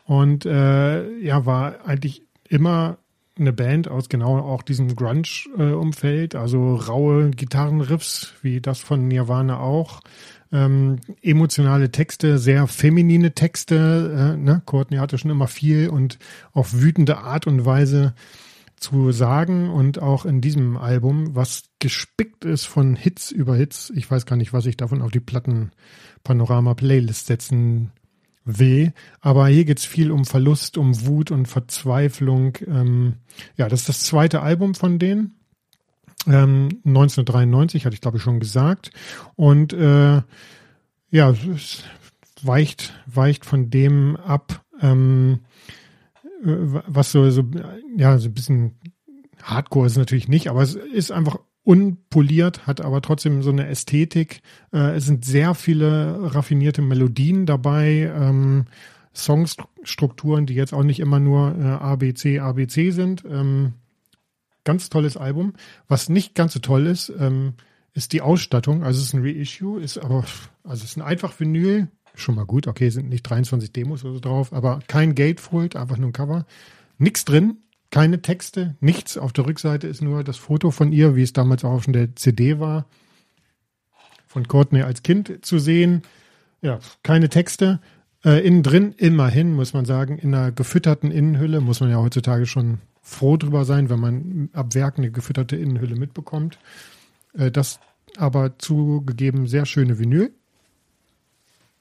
Und 0.06 0.46
äh, 0.46 1.18
ja, 1.18 1.46
war 1.46 1.86
eigentlich 1.86 2.24
immer 2.48 2.98
eine 3.40 3.54
Band 3.54 3.88
aus 3.88 4.10
genau 4.10 4.38
auch 4.40 4.62
diesem 4.62 4.96
Grunge-Umfeld, 4.96 6.36
also 6.36 6.76
raue 6.76 7.32
Gitarrenriffs, 7.32 8.34
wie 8.42 8.62
das 8.62 8.80
von 8.80 9.08
Nirvana 9.08 9.60
auch. 9.60 10.02
Ähm, 10.52 10.98
emotionale 11.22 11.92
Texte, 11.92 12.40
sehr 12.40 12.68
feminine 12.68 13.34
Texte. 13.34 14.36
Äh, 14.36 14.38
ne? 14.38 14.62
Courtney 14.66 14.98
hatte 14.98 15.18
schon 15.18 15.32
immer 15.32 15.48
viel 15.48 15.90
und 15.90 16.18
auf 16.54 16.74
wütende 16.74 17.20
Art 17.20 17.46
und 17.46 17.66
Weise 17.66 18.16
zu 18.78 19.12
sagen 19.12 19.70
und 19.70 20.02
auch 20.02 20.26
in 20.26 20.42
diesem 20.42 20.78
Album, 20.78 21.36
was 21.36 21.64
gespickt 21.80 22.46
ist 22.46 22.66
von 22.66 22.96
Hits 22.96 23.30
über 23.32 23.56
Hits. 23.56 23.92
Ich 23.96 24.10
weiß 24.10 24.26
gar 24.26 24.38
nicht, 24.38 24.54
was 24.54 24.66
ich 24.66 24.78
davon 24.78 25.02
auf 25.02 25.12
die 25.12 25.20
Platten 25.20 25.72
Panorama 26.24 26.74
Playlist 26.74 27.28
setzen 27.28 27.92
weh. 28.58 28.92
Aber 29.22 29.48
hier 29.48 29.66
geht's 29.66 29.86
viel 29.86 30.12
um 30.12 30.26
Verlust, 30.26 30.78
um 30.78 31.06
Wut 31.06 31.32
und 31.32 31.48
Verzweiflung. 31.48 32.58
Ähm, 32.66 33.16
ja, 33.56 33.70
das 33.70 33.82
ist 33.82 33.90
das 33.90 34.02
zweite 34.02 34.42
Album 34.42 34.76
von 34.76 34.98
denen. 34.98 35.40
Ähm, 36.28 36.82
1993 36.86 37.86
hatte 37.86 37.94
ich 37.94 38.02
glaube 38.02 38.18
ich 38.18 38.24
schon 38.24 38.40
gesagt. 38.40 38.92
Und 39.36 39.74
äh, 39.74 40.22
ja, 41.12 41.30
es 41.32 41.84
weicht, 42.42 42.94
weicht 43.06 43.46
von 43.46 43.70
dem 43.70 44.16
ab, 44.18 44.64
ähm, 44.82 45.40
äh, 46.44 46.82
was 46.88 47.12
so, 47.12 47.30
so, 47.30 47.44
ja, 47.98 48.18
so 48.18 48.30
ein 48.30 48.34
bisschen 48.34 48.80
Hardcore 49.44 49.88
ist 49.88 49.98
natürlich 49.98 50.28
nicht, 50.28 50.50
aber 50.50 50.62
es 50.62 50.76
ist 50.76 51.12
einfach 51.12 51.40
unpoliert, 51.70 52.66
hat 52.66 52.82
aber 52.82 53.00
trotzdem 53.00 53.44
so 53.44 53.52
eine 53.52 53.68
Ästhetik. 53.68 54.42
Äh, 54.74 54.96
es 54.96 55.06
sind 55.06 55.24
sehr 55.24 55.54
viele 55.54 56.34
raffinierte 56.34 56.82
Melodien 56.82 57.46
dabei, 57.46 58.12
ähm, 58.12 58.66
Songstrukturen, 59.14 60.48
die 60.48 60.56
jetzt 60.56 60.74
auch 60.74 60.82
nicht 60.82 61.00
immer 61.00 61.20
nur 61.20 61.56
äh, 61.56 61.64
ABC, 61.64 62.40
ABC 62.40 62.90
sind. 62.90 63.24
Ähm, 63.30 63.74
ganz 64.64 64.90
tolles 64.90 65.16
Album. 65.16 65.54
Was 65.88 66.10
nicht 66.10 66.34
ganz 66.34 66.54
so 66.54 66.60
toll 66.60 66.88
ist, 66.88 67.14
ähm, 67.20 67.54
ist 67.94 68.14
die 68.14 68.22
Ausstattung. 68.22 68.84
Also 68.84 69.00
es 69.00 69.10
ist 69.10 69.14
ein 69.14 69.22
Reissue, 69.22 69.80
ist 69.80 70.00
aber, 70.00 70.26
also 70.64 70.84
es 70.84 70.86
ist 70.86 70.98
ein 70.98 71.04
einfach 71.04 71.40
Vinyl, 71.40 71.88
schon 72.16 72.34
mal 72.34 72.48
gut. 72.48 72.66
Okay, 72.66 72.90
sind 72.90 73.10
nicht 73.10 73.22
23 73.22 73.72
Demos 73.72 74.04
oder 74.04 74.16
so 74.16 74.20
drauf, 74.20 74.54
aber 74.54 74.80
kein 74.88 75.14
Gatefold, 75.14 75.76
einfach 75.76 75.98
nur 75.98 76.10
ein 76.10 76.14
Cover. 76.14 76.48
Nichts 76.98 77.26
drin, 77.26 77.58
keine 77.92 78.22
Texte, 78.22 78.76
nichts. 78.80 79.18
Auf 79.18 79.34
der 79.34 79.46
Rückseite 79.46 79.88
ist 79.88 80.02
nur 80.02 80.24
das 80.24 80.38
Foto 80.38 80.72
von 80.72 80.92
ihr, 80.92 81.16
wie 81.16 81.24
es 81.24 81.34
damals 81.34 81.64
auch 81.64 81.72
auf 81.72 81.86
der 81.86 82.16
CD 82.16 82.60
war, 82.60 82.86
von 84.28 84.48
Courtney 84.48 84.84
als 84.84 85.02
Kind 85.04 85.46
zu 85.46 85.60
sehen. 85.60 86.04
Ja, 86.62 86.80
keine 87.04 87.30
Texte. 87.30 87.80
Äh, 88.24 88.46
innen 88.46 88.64
drin, 88.64 88.94
immerhin, 88.98 89.54
muss 89.54 89.74
man 89.74 89.86
sagen, 89.86 90.18
in 90.18 90.36
einer 90.36 90.52
gefütterten 90.52 91.10
Innenhülle, 91.10 91.62
muss 91.62 91.80
man 91.80 91.90
ja 91.90 91.98
heutzutage 91.98 92.46
schon 92.46 92.80
froh 93.02 93.38
drüber 93.38 93.66
sein, 93.66 93.90
wenn 93.90 94.00
man 94.00 94.50
ab 94.54 94.76
Werk 94.76 94.98
eine 94.98 95.10
gefütterte 95.10 95.56
Innenhülle 95.56 95.96
mitbekommt. 95.96 96.60
Äh, 97.34 97.50
das 97.50 97.80
aber 98.18 98.58
zugegeben 98.58 99.48
sehr 99.48 99.66
schöne 99.66 100.00
Vinyl. 100.00 100.34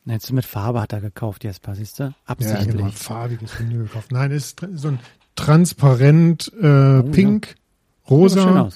Jetzt 0.04 0.32
mit 0.32 0.46
Farbe 0.46 0.80
hat 0.80 0.94
er 0.94 1.02
gekauft, 1.02 1.44
Jesper, 1.44 1.74
siehst 1.74 1.98
du? 1.98 2.14
Absichtlich. 2.24 2.66
Ja, 2.66 2.72
genau, 2.72 2.90
farbiges 2.90 3.58
Vinyl 3.58 3.82
gekauft. 3.82 4.10
Nein, 4.10 4.30
ist 4.30 4.66
so 4.72 4.88
ein 4.88 5.00
transparent 5.38 6.52
äh, 6.60 6.98
oh, 6.98 7.02
pink, 7.04 7.48
ja. 7.48 8.10
rosa. 8.10 8.70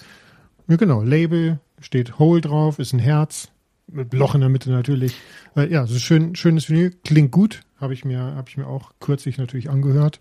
Ja, 0.68 0.76
genau. 0.76 1.02
Label 1.02 1.58
steht 1.80 2.18
Hole 2.20 2.40
drauf, 2.40 2.78
ist 2.78 2.92
ein 2.92 3.00
Herz 3.00 3.48
mit 3.88 4.14
Loch 4.14 4.34
in 4.34 4.40
der 4.40 4.48
Mitte 4.48 4.70
natürlich. 4.70 5.16
Äh, 5.56 5.70
ja, 5.70 5.86
so 5.86 5.98
schön, 5.98 6.36
schönes 6.36 6.70
Vinyl, 6.70 6.92
klingt 7.04 7.32
gut. 7.32 7.62
Habe 7.80 7.94
ich 7.94 8.04
mir, 8.04 8.20
habe 8.20 8.48
ich 8.48 8.56
mir 8.56 8.68
auch 8.68 8.92
kürzlich 9.00 9.38
natürlich 9.38 9.70
angehört. 9.70 10.20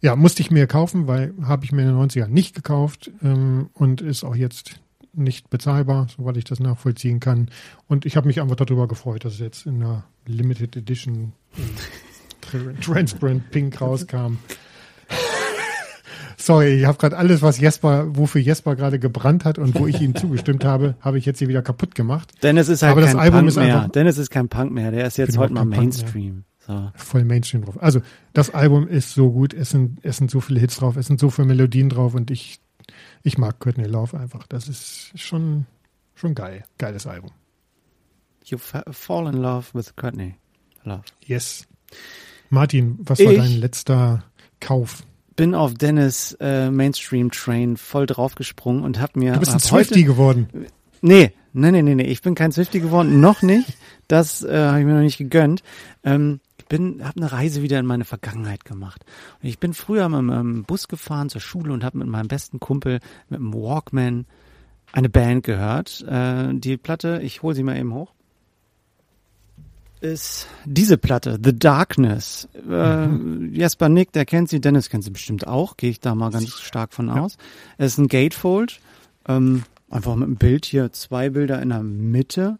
Ja, 0.00 0.16
musste 0.16 0.42
ich 0.42 0.50
mir 0.50 0.66
kaufen, 0.66 1.06
weil 1.06 1.32
habe 1.42 1.64
ich 1.64 1.72
mir 1.72 1.82
in 1.82 1.88
den 1.88 1.96
90ern 1.96 2.28
nicht 2.28 2.56
gekauft 2.56 3.10
ähm, 3.22 3.70
und 3.72 4.00
ist 4.00 4.24
auch 4.24 4.36
jetzt 4.36 4.80
nicht 5.12 5.48
bezahlbar, 5.48 6.08
soweit 6.16 6.36
ich 6.36 6.44
das 6.44 6.60
nachvollziehen 6.60 7.20
kann. 7.20 7.50
Und 7.86 8.04
ich 8.04 8.16
habe 8.16 8.26
mich 8.26 8.40
einfach 8.40 8.56
darüber 8.56 8.88
gefreut, 8.88 9.24
dass 9.24 9.34
es 9.34 9.40
jetzt 9.40 9.66
in 9.66 9.82
einer 9.82 10.04
Limited 10.26 10.76
Edition 10.76 11.32
Transparent 12.80 13.50
Pink 13.50 13.80
rauskam. 13.80 14.38
Sorry, 16.40 16.80
ich 16.80 16.86
habe 16.86 16.96
gerade 16.98 17.16
alles, 17.16 17.42
was 17.42 17.58
Jesper, 17.58 18.16
wofür 18.16 18.40
Jesper 18.40 18.76
gerade 18.76 19.00
gebrannt 19.00 19.44
hat 19.44 19.58
und 19.58 19.78
wo 19.78 19.88
ich 19.88 20.00
ihm 20.00 20.14
zugestimmt 20.16 20.64
habe, 20.64 20.94
habe 21.00 21.18
ich 21.18 21.26
jetzt 21.26 21.40
hier 21.40 21.48
wieder 21.48 21.62
kaputt 21.62 21.96
gemacht. 21.96 22.32
Dennis 22.42 22.68
ist 22.68 22.82
halt 22.82 22.92
Aber 22.92 23.02
kein 23.02 23.14
das 23.14 23.20
Album 23.20 23.38
Punk 23.40 23.48
ist 23.48 23.56
mehr. 23.56 23.76
Einfach, 23.76 23.88
Dennis 23.90 24.18
ist 24.18 24.30
kein 24.30 24.48
Punk 24.48 24.72
mehr. 24.72 24.92
Der 24.92 25.06
ist 25.06 25.18
jetzt 25.18 25.36
heute 25.36 25.52
mal 25.52 25.64
Mainstream. 25.64 26.44
So. 26.60 26.92
Voll 26.94 27.24
Mainstream 27.24 27.64
drauf. 27.64 27.82
Also 27.82 28.02
das 28.34 28.54
Album 28.54 28.86
ist 28.86 29.14
so 29.14 29.32
gut. 29.32 29.52
Es 29.52 29.70
sind, 29.70 29.98
es 30.02 30.18
sind 30.18 30.30
so 30.30 30.40
viele 30.40 30.60
Hits 30.60 30.76
drauf. 30.76 30.96
Es 30.96 31.06
sind 31.06 31.18
so 31.18 31.28
viele 31.28 31.48
Melodien 31.48 31.88
drauf 31.88 32.14
und 32.14 32.30
ich, 32.30 32.60
ich 33.24 33.36
mag 33.36 33.58
Courtney 33.58 33.86
Love 33.86 34.16
einfach. 34.18 34.46
Das 34.46 34.68
ist 34.68 35.10
schon, 35.16 35.66
schon 36.14 36.34
geil. 36.34 36.64
Geiles 36.78 37.06
Album. 37.06 37.30
You 38.44 38.58
fall 38.58 39.26
in 39.26 39.42
love 39.42 39.66
with 39.74 39.96
Courtney 39.96 40.36
Love. 40.84 41.02
Yes. 41.24 41.66
Martin, 42.48 42.98
was 43.00 43.18
war 43.18 43.32
ich, 43.32 43.38
dein 43.38 43.60
letzter 43.60 44.24
Kauf? 44.60 45.02
Bin 45.38 45.54
auf 45.54 45.72
Dennis 45.74 46.36
äh, 46.40 46.68
Mainstream 46.68 47.30
Train 47.30 47.76
voll 47.76 48.06
draufgesprungen 48.06 48.82
und 48.82 49.00
habe 49.00 49.20
mir. 49.20 49.34
Du 49.34 49.38
bist 49.38 49.52
ein 49.52 49.60
Swifty 49.60 50.02
geworden. 50.02 50.48
Nee, 51.00 51.32
nee, 51.52 51.70
nee, 51.70 51.80
nee, 51.80 51.94
nee. 51.94 52.02
Ich 52.02 52.22
bin 52.22 52.34
kein 52.34 52.50
Swifty 52.50 52.80
geworden, 52.80 53.20
noch 53.20 53.40
nicht. 53.42 53.78
Das 54.08 54.42
äh, 54.42 54.58
habe 54.58 54.80
ich 54.80 54.84
mir 54.84 54.94
noch 54.94 55.00
nicht 55.00 55.16
gegönnt. 55.16 55.62
Ähm, 56.02 56.40
ich 56.58 56.66
bin, 56.66 57.04
habe 57.04 57.18
eine 57.18 57.30
Reise 57.30 57.62
wieder 57.62 57.78
in 57.78 57.86
meine 57.86 58.04
Vergangenheit 58.04 58.64
gemacht. 58.64 59.04
Und 59.40 59.48
ich 59.48 59.60
bin 59.60 59.74
früher 59.74 60.08
mit 60.08 60.18
einem 60.18 60.64
Bus 60.64 60.88
gefahren 60.88 61.28
zur 61.28 61.40
Schule 61.40 61.72
und 61.72 61.84
habe 61.84 61.98
mit 61.98 62.08
meinem 62.08 62.26
besten 62.26 62.58
Kumpel 62.58 62.98
mit 63.28 63.38
einem 63.38 63.54
Walkman 63.54 64.26
eine 64.90 65.08
Band 65.08 65.44
gehört. 65.44 66.02
Äh, 66.02 66.48
die 66.54 66.76
Platte, 66.78 67.20
ich 67.22 67.42
hole 67.42 67.54
sie 67.54 67.62
mal 67.62 67.78
eben 67.78 67.94
hoch 67.94 68.12
ist 70.00 70.46
diese 70.64 70.98
Platte, 70.98 71.38
The 71.42 71.56
Darkness. 71.56 72.48
Äh, 72.68 73.06
mhm. 73.06 73.54
Jesper 73.54 73.88
Nick, 73.88 74.12
der 74.12 74.24
kennt 74.24 74.48
sie, 74.48 74.60
Dennis 74.60 74.90
kennt 74.90 75.04
sie 75.04 75.10
bestimmt 75.10 75.46
auch, 75.46 75.76
gehe 75.76 75.90
ich 75.90 76.00
da 76.00 76.14
mal 76.14 76.30
ganz 76.30 76.50
stark 76.60 76.92
von 76.92 77.10
aus. 77.10 77.34
Ja. 77.34 77.84
Es 77.84 77.92
ist 77.92 77.98
ein 77.98 78.08
Gatefold, 78.08 78.80
ähm, 79.26 79.64
einfach 79.90 80.14
mit 80.14 80.26
einem 80.26 80.36
Bild 80.36 80.64
hier, 80.64 80.92
zwei 80.92 81.30
Bilder 81.30 81.60
in 81.60 81.70
der 81.70 81.82
Mitte. 81.82 82.58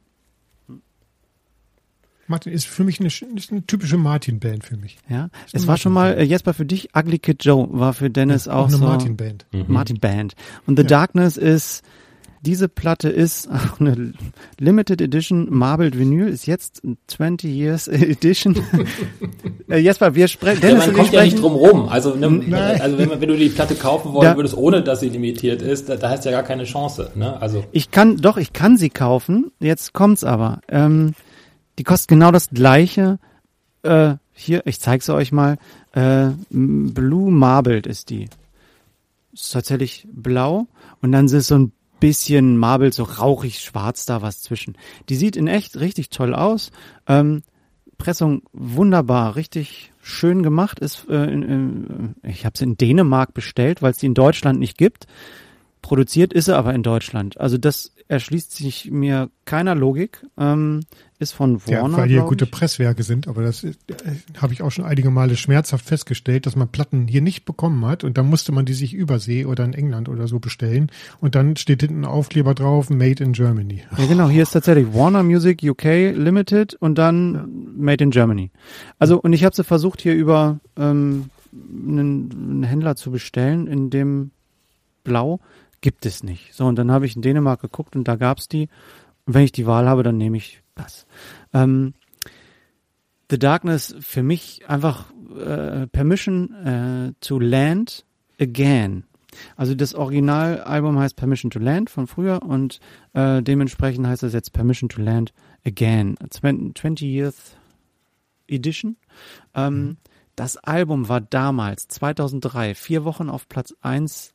Martin 2.26 2.52
ist 2.52 2.66
für 2.66 2.84
mich 2.84 3.00
eine, 3.00 3.08
eine 3.50 3.66
typische 3.66 3.96
Martin-Band 3.96 4.64
für 4.64 4.76
mich. 4.76 4.98
Ja, 5.08 5.30
es 5.52 5.66
war 5.66 5.78
schon 5.78 5.94
mal, 5.94 6.12
äh, 6.12 6.24
Jesper, 6.24 6.52
für 6.52 6.66
dich, 6.66 6.90
Ugly 6.94 7.18
Kid 7.18 7.42
Joe 7.44 7.68
war 7.70 7.94
für 7.94 8.10
Dennis 8.10 8.44
ja, 8.44 8.52
auch, 8.52 8.64
auch 8.64 8.68
eine 8.68 8.76
so. 8.76 8.84
Martin-Band. 8.84 9.46
Mhm. 9.52 9.64
Martin-Band. 9.68 10.34
Und 10.66 10.76
The 10.76 10.82
ja. 10.82 10.88
Darkness 10.88 11.38
ist 11.38 11.82
diese 12.42 12.68
Platte 12.68 13.08
ist 13.08 13.48
eine 13.78 14.12
Limited 14.58 15.00
Edition 15.00 15.46
Marbled 15.50 15.98
Vinyl, 15.98 16.28
ist 16.28 16.46
jetzt 16.46 16.82
20 17.08 17.50
Years 17.50 17.88
Edition. 17.88 18.56
äh, 19.68 19.78
Jesper, 19.78 20.14
wir 20.14 20.28
sprechen. 20.28 20.66
Ja, 20.68 20.76
man 20.76 20.92
kommt 20.92 21.12
ja 21.12 21.24
nicht 21.24 21.40
drum 21.40 21.54
rum. 21.54 21.88
Also, 21.88 22.14
ne, 22.14 22.78
also 22.80 22.98
wenn, 22.98 23.20
wenn, 23.20 23.28
du 23.28 23.36
die 23.36 23.48
Platte 23.48 23.74
kaufen 23.74 24.12
wollen 24.12 24.30
da, 24.30 24.36
würdest, 24.36 24.56
ohne 24.56 24.82
dass 24.82 25.00
sie 25.00 25.08
limitiert 25.08 25.62
ist, 25.62 25.88
da, 25.88 25.96
da 25.96 26.10
hast 26.10 26.24
du 26.24 26.30
ja 26.30 26.36
gar 26.36 26.46
keine 26.46 26.64
Chance. 26.64 27.12
Ne? 27.14 27.40
Also. 27.40 27.64
Ich 27.72 27.90
kann, 27.90 28.16
doch, 28.16 28.36
ich 28.36 28.52
kann 28.52 28.76
sie 28.76 28.90
kaufen. 28.90 29.50
Jetzt 29.60 29.92
kommt's 29.92 30.24
aber. 30.24 30.60
Ähm, 30.68 31.14
die 31.78 31.84
kostet 31.84 32.08
genau 32.08 32.30
das 32.30 32.50
gleiche. 32.50 33.18
Äh, 33.82 34.14
hier, 34.32 34.62
ich 34.66 34.80
zeig's 34.80 35.08
euch 35.10 35.32
mal. 35.32 35.58
Äh, 35.92 36.28
Blue 36.50 37.30
Marbled 37.30 37.86
ist 37.86 38.10
die. 38.10 38.28
Ist 39.32 39.52
tatsächlich 39.52 40.06
blau 40.10 40.66
und 41.02 41.12
dann 41.12 41.26
ist 41.26 41.46
so 41.46 41.56
ein 41.56 41.72
bisschen 42.00 42.56
Marbled, 42.56 42.94
so 42.94 43.04
rauchig 43.04 43.60
schwarz 43.60 44.06
da 44.06 44.22
was 44.22 44.40
zwischen. 44.40 44.76
Die 45.08 45.16
sieht 45.16 45.36
in 45.36 45.48
echt 45.48 45.78
richtig 45.78 46.10
toll 46.10 46.34
aus. 46.34 46.70
Ähm, 47.06 47.42
Pressung 47.98 48.42
wunderbar, 48.52 49.34
richtig 49.36 49.92
schön 50.00 50.42
gemacht. 50.42 50.78
Ist, 50.78 51.06
äh, 51.08 51.24
in, 51.24 51.42
in, 51.42 52.14
ich 52.22 52.46
habe 52.46 52.56
sie 52.56 52.64
in 52.64 52.76
Dänemark 52.76 53.34
bestellt, 53.34 53.82
weil 53.82 53.90
es 53.90 53.98
die 53.98 54.06
in 54.06 54.14
Deutschland 54.14 54.60
nicht 54.60 54.78
gibt. 54.78 55.06
Produziert 55.88 56.34
ist 56.34 56.44
sie 56.44 56.54
aber 56.54 56.74
in 56.74 56.82
Deutschland. 56.82 57.40
Also 57.40 57.56
das 57.56 57.94
erschließt 58.08 58.54
sich 58.54 58.90
mir 58.90 59.30
keiner 59.46 59.74
Logik. 59.74 60.22
Ähm, 60.36 60.80
ist 61.18 61.32
von 61.32 61.66
Warner. 61.66 61.96
Ja, 61.96 62.02
weil 62.02 62.08
hier 62.10 62.20
gute 62.24 62.44
Presswerke 62.44 63.02
sind, 63.02 63.26
aber 63.26 63.42
das 63.42 63.64
äh, 63.64 63.72
habe 64.36 64.52
ich 64.52 64.60
auch 64.60 64.70
schon 64.70 64.84
einige 64.84 65.10
Male 65.10 65.34
schmerzhaft 65.34 65.86
festgestellt, 65.86 66.44
dass 66.44 66.56
man 66.56 66.68
Platten 66.68 67.08
hier 67.08 67.22
nicht 67.22 67.46
bekommen 67.46 67.86
hat 67.86 68.04
und 68.04 68.18
dann 68.18 68.28
musste 68.28 68.52
man 68.52 68.66
die 68.66 68.74
sich 68.74 68.92
übersee 68.92 69.46
oder 69.46 69.64
in 69.64 69.72
England 69.72 70.10
oder 70.10 70.28
so 70.28 70.40
bestellen 70.40 70.92
und 71.22 71.34
dann 71.34 71.56
steht 71.56 71.80
hinten 71.80 72.02
ein 72.02 72.04
Aufkleber 72.04 72.52
drauf, 72.52 72.90
Made 72.90 73.24
in 73.24 73.32
Germany. 73.32 73.82
Ja 73.96 74.04
genau, 74.04 74.28
hier 74.28 74.42
ist 74.42 74.50
tatsächlich 74.50 74.92
Warner 74.92 75.22
Music 75.22 75.62
UK 75.62 75.84
Limited 76.14 76.74
und 76.74 76.98
dann 76.98 77.34
ja. 77.34 77.46
Made 77.78 78.04
in 78.04 78.10
Germany. 78.10 78.50
Also 78.98 79.18
und 79.18 79.32
ich 79.32 79.42
habe 79.42 79.56
sie 79.56 79.64
versucht 79.64 80.02
hier 80.02 80.14
über 80.14 80.60
ähm, 80.76 81.30
einen, 81.50 82.30
einen 82.30 82.62
Händler 82.64 82.94
zu 82.94 83.10
bestellen, 83.10 83.66
in 83.66 83.88
dem 83.88 84.32
Blau 85.02 85.40
gibt 85.80 86.06
es 86.06 86.22
nicht. 86.22 86.54
So 86.54 86.66
und 86.66 86.76
dann 86.76 86.90
habe 86.90 87.06
ich 87.06 87.16
in 87.16 87.22
Dänemark 87.22 87.60
geguckt 87.60 87.96
und 87.96 88.06
da 88.08 88.16
gab's 88.16 88.48
die. 88.48 88.68
Und 89.26 89.34
wenn 89.34 89.44
ich 89.44 89.52
die 89.52 89.66
Wahl 89.66 89.88
habe, 89.88 90.02
dann 90.02 90.16
nehme 90.16 90.36
ich 90.36 90.62
das. 90.74 91.06
Ähm, 91.52 91.94
The 93.30 93.38
Darkness 93.38 93.94
für 94.00 94.22
mich 94.22 94.68
einfach 94.68 95.12
äh, 95.38 95.86
Permission 95.86 96.54
äh, 96.64 97.12
to 97.20 97.38
Land 97.38 98.06
Again. 98.40 99.04
Also 99.56 99.74
das 99.74 99.94
Originalalbum 99.94 100.98
heißt 100.98 101.16
Permission 101.16 101.50
to 101.50 101.58
Land 101.58 101.90
von 101.90 102.06
früher 102.06 102.42
und 102.42 102.80
äh, 103.12 103.42
dementsprechend 103.42 104.06
heißt 104.06 104.22
es 104.22 104.32
jetzt 104.32 104.52
Permission 104.52 104.88
to 104.88 105.02
Land 105.02 105.32
Again. 105.66 106.16
20th 106.16 107.34
Edition. 108.48 108.96
Ähm, 109.54 109.74
mhm. 109.74 109.96
Das 110.34 110.56
Album 110.56 111.08
war 111.08 111.20
damals, 111.20 111.88
2003, 111.88 112.74
vier 112.74 113.04
Wochen 113.04 113.28
auf 113.28 113.48
Platz 113.48 113.74
1 113.82 114.32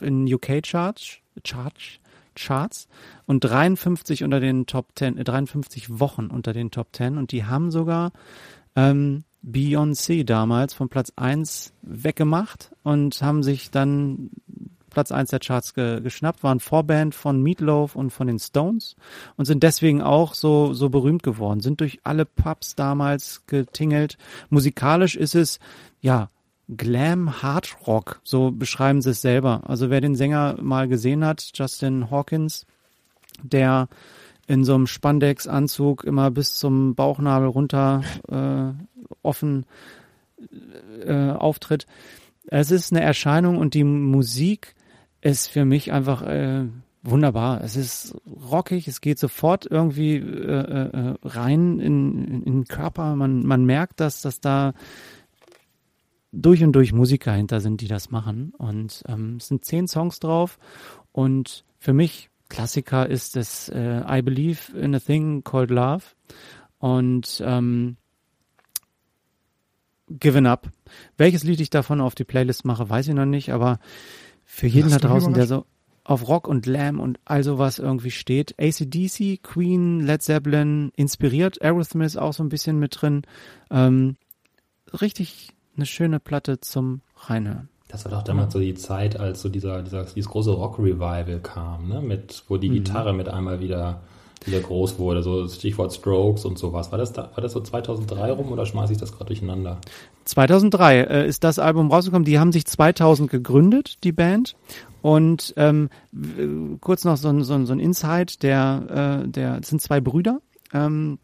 in 0.00 0.32
UK 0.32 0.62
Charts, 0.62 1.18
Charts, 1.44 2.00
Charts 2.34 2.88
und 3.26 3.40
53 3.40 4.24
unter 4.24 4.40
den 4.40 4.66
Top 4.66 4.88
10, 4.94 5.18
äh, 5.18 5.24
53 5.24 6.00
Wochen 6.00 6.26
unter 6.26 6.52
den 6.52 6.70
Top 6.70 6.88
10 6.92 7.18
und 7.18 7.32
die 7.32 7.44
haben 7.44 7.70
sogar 7.70 8.12
ähm, 8.76 9.24
Beyoncé 9.44 10.24
damals 10.24 10.72
von 10.72 10.88
Platz 10.88 11.12
1 11.16 11.72
weggemacht 11.82 12.72
und 12.82 13.20
haben 13.22 13.42
sich 13.42 13.70
dann 13.70 14.30
Platz 14.92 15.10
1 15.10 15.30
der 15.30 15.40
Charts 15.40 15.74
ge 15.74 16.00
geschnappt, 16.00 16.42
waren 16.42 16.60
Vorband 16.60 17.14
von 17.14 17.42
Meatloaf 17.42 17.96
und 17.96 18.10
von 18.10 18.26
den 18.26 18.38
Stones 18.38 18.94
und 19.36 19.46
sind 19.46 19.62
deswegen 19.62 20.02
auch 20.02 20.34
so, 20.34 20.74
so 20.74 20.90
berühmt 20.90 21.22
geworden, 21.22 21.60
sind 21.60 21.80
durch 21.80 22.00
alle 22.04 22.26
Pubs 22.26 22.74
damals 22.74 23.42
getingelt. 23.46 24.18
Musikalisch 24.50 25.16
ist 25.16 25.34
es, 25.34 25.58
ja, 26.00 26.28
Glam 26.68 27.42
Hard 27.42 27.76
Rock, 27.86 28.20
so 28.24 28.50
beschreiben 28.50 29.02
sie 29.02 29.10
es 29.10 29.20
selber. 29.20 29.62
Also 29.64 29.90
wer 29.90 30.00
den 30.00 30.14
Sänger 30.14 30.56
mal 30.60 30.88
gesehen 30.88 31.24
hat, 31.24 31.50
Justin 31.54 32.10
Hawkins, 32.10 32.66
der 33.42 33.88
in 34.46 34.64
so 34.64 34.74
einem 34.74 34.86
Spandex-Anzug 34.86 36.04
immer 36.04 36.30
bis 36.30 36.54
zum 36.54 36.94
Bauchnabel 36.94 37.48
runter 37.48 38.02
äh, 38.28 39.06
offen 39.22 39.66
äh, 41.04 41.30
auftritt. 41.30 41.86
Es 42.46 42.70
ist 42.70 42.92
eine 42.92 43.02
Erscheinung 43.02 43.58
und 43.58 43.74
die 43.74 43.84
Musik 43.84 44.74
ist 45.20 45.48
für 45.48 45.64
mich 45.64 45.92
einfach 45.92 46.22
äh, 46.22 46.66
wunderbar. 47.02 47.62
Es 47.62 47.76
ist 47.76 48.16
rockig, 48.50 48.88
es 48.88 49.00
geht 49.00 49.18
sofort 49.18 49.66
irgendwie 49.70 50.16
äh, 50.16 50.20
äh, 50.20 51.14
rein 51.22 51.78
in, 51.78 52.24
in, 52.26 52.42
in 52.42 52.52
den 52.52 52.64
Körper. 52.64 53.14
Man, 53.16 53.46
man 53.46 53.64
merkt, 53.64 54.00
dass, 54.00 54.22
dass 54.22 54.40
da 54.40 54.74
durch 56.32 56.64
und 56.64 56.72
durch 56.72 56.92
Musiker 56.92 57.32
hinter 57.32 57.60
sind, 57.60 57.80
die 57.80 57.88
das 57.88 58.10
machen. 58.10 58.52
Und 58.56 59.04
ähm, 59.06 59.36
es 59.36 59.48
sind 59.48 59.64
zehn 59.64 59.86
Songs 59.86 60.18
drauf. 60.18 60.58
Und 61.12 61.64
für 61.78 61.92
mich 61.92 62.30
Klassiker 62.48 63.08
ist 63.08 63.36
es 63.36 63.70
äh, 63.70 64.02
I 64.06 64.20
Believe 64.20 64.76
in 64.78 64.94
a 64.94 64.98
Thing 64.98 65.42
Called 65.42 65.70
Love 65.70 66.04
und 66.78 67.42
ähm, 67.44 67.96
Given 70.08 70.44
Up. 70.44 70.68
Welches 71.16 71.44
Lied 71.44 71.60
ich 71.60 71.70
davon 71.70 72.02
auf 72.02 72.14
die 72.14 72.24
Playlist 72.24 72.66
mache, 72.66 72.90
weiß 72.90 73.08
ich 73.08 73.14
noch 73.14 73.24
nicht, 73.24 73.52
aber 73.52 73.78
für 74.44 74.66
jeden 74.66 74.90
Lass 74.90 75.00
da 75.00 75.08
draußen, 75.08 75.32
der 75.32 75.46
so 75.46 75.64
auf 76.04 76.28
Rock 76.28 76.46
und 76.46 76.66
Lamb 76.66 77.00
und 77.00 77.20
all 77.24 77.42
sowas 77.42 77.78
irgendwie 77.78 78.10
steht. 78.10 78.54
ACDC, 78.58 79.42
Queen, 79.42 80.00
Led 80.00 80.20
Zeppelin, 80.20 80.92
inspiriert, 80.94 81.62
Aerosmith 81.62 82.18
auch 82.18 82.34
so 82.34 82.42
ein 82.42 82.50
bisschen 82.50 82.78
mit 82.78 83.00
drin. 83.00 83.22
Ähm, 83.70 84.16
richtig 85.00 85.54
eine 85.76 85.86
schöne 85.86 86.20
Platte 86.20 86.60
zum 86.60 87.00
Reinhören. 87.16 87.68
Das 87.88 88.06
war 88.06 88.12
doch 88.12 88.22
damals 88.22 88.54
so 88.54 88.58
die 88.58 88.74
Zeit, 88.74 89.20
als 89.20 89.42
so 89.42 89.50
dieser, 89.50 89.82
dieser 89.82 90.04
dieses 90.04 90.30
große 90.30 90.50
Rock-Revival 90.50 91.40
kam, 91.42 91.88
ne? 91.88 92.00
Mit, 92.00 92.42
wo 92.48 92.56
die 92.56 92.70
mhm. 92.70 92.74
Gitarre 92.74 93.12
mit 93.12 93.28
einmal 93.28 93.60
wieder, 93.60 94.00
wieder 94.46 94.60
groß 94.60 94.98
wurde. 94.98 95.22
So 95.22 95.46
Stichwort 95.46 95.92
Strokes 95.92 96.46
und 96.46 96.58
sowas. 96.58 96.90
War 96.90 96.98
das 96.98 97.12
da, 97.12 97.30
war 97.34 97.42
das 97.42 97.52
so 97.52 97.60
2003 97.60 98.32
rum 98.32 98.50
oder 98.50 98.64
schmeiße 98.64 98.94
ich 98.94 98.98
das 98.98 99.12
gerade 99.12 99.26
durcheinander? 99.26 99.78
2003 100.24 101.00
äh, 101.00 101.28
ist 101.28 101.44
das 101.44 101.58
Album 101.58 101.90
rausgekommen. 101.90 102.24
Die 102.24 102.38
haben 102.38 102.50
sich 102.52 102.64
2000 102.64 103.30
gegründet, 103.30 104.02
die 104.04 104.12
Band. 104.12 104.56
Und 105.02 105.52
ähm, 105.58 105.90
kurz 106.80 107.04
noch 107.04 107.18
so 107.18 107.28
ein, 107.28 107.42
so 107.42 107.52
ein, 107.52 107.66
so 107.66 107.74
ein 107.74 107.80
Insight, 107.80 108.42
der, 108.42 109.24
äh, 109.24 109.28
der 109.28 109.60
sind 109.62 109.82
zwei 109.82 110.00
Brüder, 110.00 110.40
ähm, 110.72 111.18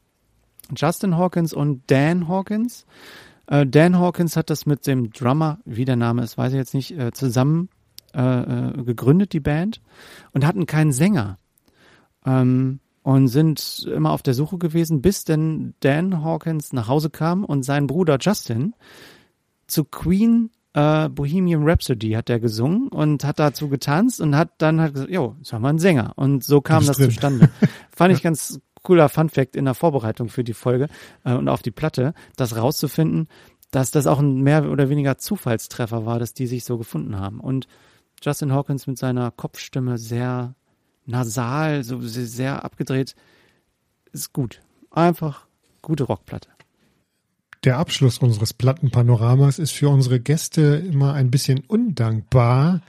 Justin 0.77 1.17
Hawkins 1.17 1.55
und 1.55 1.83
Dan 1.87 2.29
Hawkins. 2.29 2.85
Äh, 3.49 3.67
Dan 3.67 3.99
Hawkins 3.99 4.37
hat 4.37 4.51
das 4.51 4.67
mit 4.67 4.87
dem 4.87 5.11
Drummer, 5.11 5.59
wie 5.65 5.85
der 5.85 5.97
Name 5.97 6.23
ist, 6.23 6.39
weiß 6.39 6.53
ich 6.53 6.59
jetzt 6.59 6.75
nicht, 6.75 6.97
äh, 6.97 7.13
zusammen 7.13 7.69
äh, 8.13 8.73
gegründet, 8.85 9.33
die 9.33 9.41
Band, 9.41 9.81
und 10.33 10.47
hatten 10.47 10.67
keinen 10.67 10.93
Sänger. 10.93 11.39
Ähm, 12.25 12.81
und 13.03 13.29
sind 13.29 13.89
immer 13.91 14.13
auf 14.13 14.23
der 14.23 14.35
Suche 14.35 14.59
gewesen, 14.59 15.01
bis 15.01 15.25
denn 15.25 15.75
Dan 15.81 16.23
Hawkins 16.23 16.75
nach 16.75 16.89
Hause 16.89 17.09
kam 17.09 17.43
und 17.43 17.63
sein 17.63 17.87
Bruder 17.87 18.19
Justin 18.21 18.75
zu 19.67 19.85
Queen 19.85 20.51
äh, 20.75 21.09
Bohemian 21.09 21.67
Rhapsody 21.67 22.11
hat 22.13 22.29
er 22.29 22.39
gesungen 22.39 22.89
und 22.89 23.25
hat 23.25 23.39
dazu 23.39 23.69
getanzt 23.69 24.21
und 24.21 24.37
hat 24.37 24.51
dann 24.59 24.81
halt 24.81 24.95
gesagt, 24.95 25.11
jo, 25.11 25.35
jetzt 25.39 25.53
haben 25.53 25.63
wir 25.63 25.69
einen 25.69 25.79
Sänger. 25.79 26.13
Und 26.17 26.45
so 26.45 26.61
kam 26.61 26.85
das, 26.87 26.99
das 26.99 27.07
zustande. 27.07 27.49
Fand 27.91 28.15
ich 28.15 28.23
ganz 28.23 28.61
cooler 28.83 29.09
Funfact 29.09 29.57
in 29.57 29.65
der 29.65 29.75
Vorbereitung 29.75 30.29
für 30.29 30.45
die 30.45 30.55
Folge 30.55 30.89
äh, 31.25 31.35
und 31.35 31.49
auf 31.49 31.63
die 31.63 31.71
Platte, 31.71 32.15
das 32.37 32.57
rauszufinden, 32.57 33.29
dass 33.71 33.91
das 33.91 34.07
auch 34.07 34.19
ein 34.19 34.41
mehr 34.43 34.71
oder 34.71 34.89
weniger 34.89 35.19
Zufallstreffer 35.19 36.07
war, 36.07 36.19
dass 36.19 36.35
die 36.35 36.47
sich 36.47 36.65
so 36.65 36.79
gefunden 36.79 37.19
haben. 37.19 37.41
Und 37.41 37.69
Justin 38.23 38.53
Hawkins 38.53 38.87
mit 38.87 38.99
seiner 38.99 39.31
Kopfstimme 39.31 39.99
sehr 39.99 40.55
nasal, 41.07 41.85
so 41.85 42.01
sehr 42.01 42.65
abgedreht, 42.65 43.15
ist 44.13 44.33
gut. 44.33 44.61
Einfach 44.91 45.47
gute 45.83 46.05
Rockplatte. 46.05 46.49
Der 47.65 47.79
Abschluss 47.79 48.19
unseres 48.19 48.53
Plattenpanoramas 48.53 49.59
ist 49.59 49.73
für 49.73 49.89
unsere 49.89 50.21
Gäste 50.21 50.83
immer 50.87 51.15
ein 51.15 51.31
bisschen 51.31 51.61
undankbar, 51.61 52.83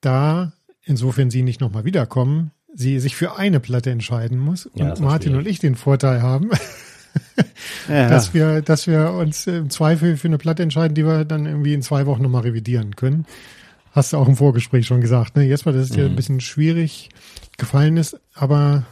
da, 0.00 0.52
insofern 0.82 1.30
sie 1.30 1.42
nicht 1.42 1.60
nochmal 1.60 1.84
wiederkommen, 1.84 2.50
sie 2.74 2.98
sich 2.98 3.16
für 3.16 3.36
eine 3.36 3.60
Platte 3.60 3.90
entscheiden 3.90 4.38
muss 4.38 4.68
ja, 4.74 4.90
und 4.90 5.00
Martin 5.00 5.36
und 5.36 5.46
ich 5.46 5.60
den 5.60 5.74
Vorteil 5.76 6.22
haben, 6.22 6.50
ja. 7.88 8.08
dass 8.08 8.34
wir, 8.34 8.62
dass 8.62 8.86
wir 8.86 9.12
uns 9.12 9.46
im 9.46 9.70
Zweifel 9.70 10.16
für 10.16 10.28
eine 10.28 10.38
Platte 10.38 10.62
entscheiden, 10.62 10.94
die 10.94 11.04
wir 11.04 11.24
dann 11.24 11.46
irgendwie 11.46 11.74
in 11.74 11.82
zwei 11.82 12.06
Wochen 12.06 12.22
nochmal 12.22 12.42
revidieren 12.42 12.96
können. 12.96 13.26
Hast 13.92 14.12
du 14.12 14.16
auch 14.16 14.26
im 14.26 14.36
Vorgespräch 14.36 14.86
schon 14.86 15.00
gesagt, 15.00 15.36
ne? 15.36 15.44
Jetzt 15.44 15.66
mal, 15.66 15.72
dass 15.72 15.84
es 15.84 15.90
dir 15.90 16.04
mhm. 16.04 16.10
ein 16.10 16.16
bisschen 16.16 16.40
schwierig 16.40 17.10
gefallen 17.56 17.96
ist, 17.96 18.18
aber 18.34 18.84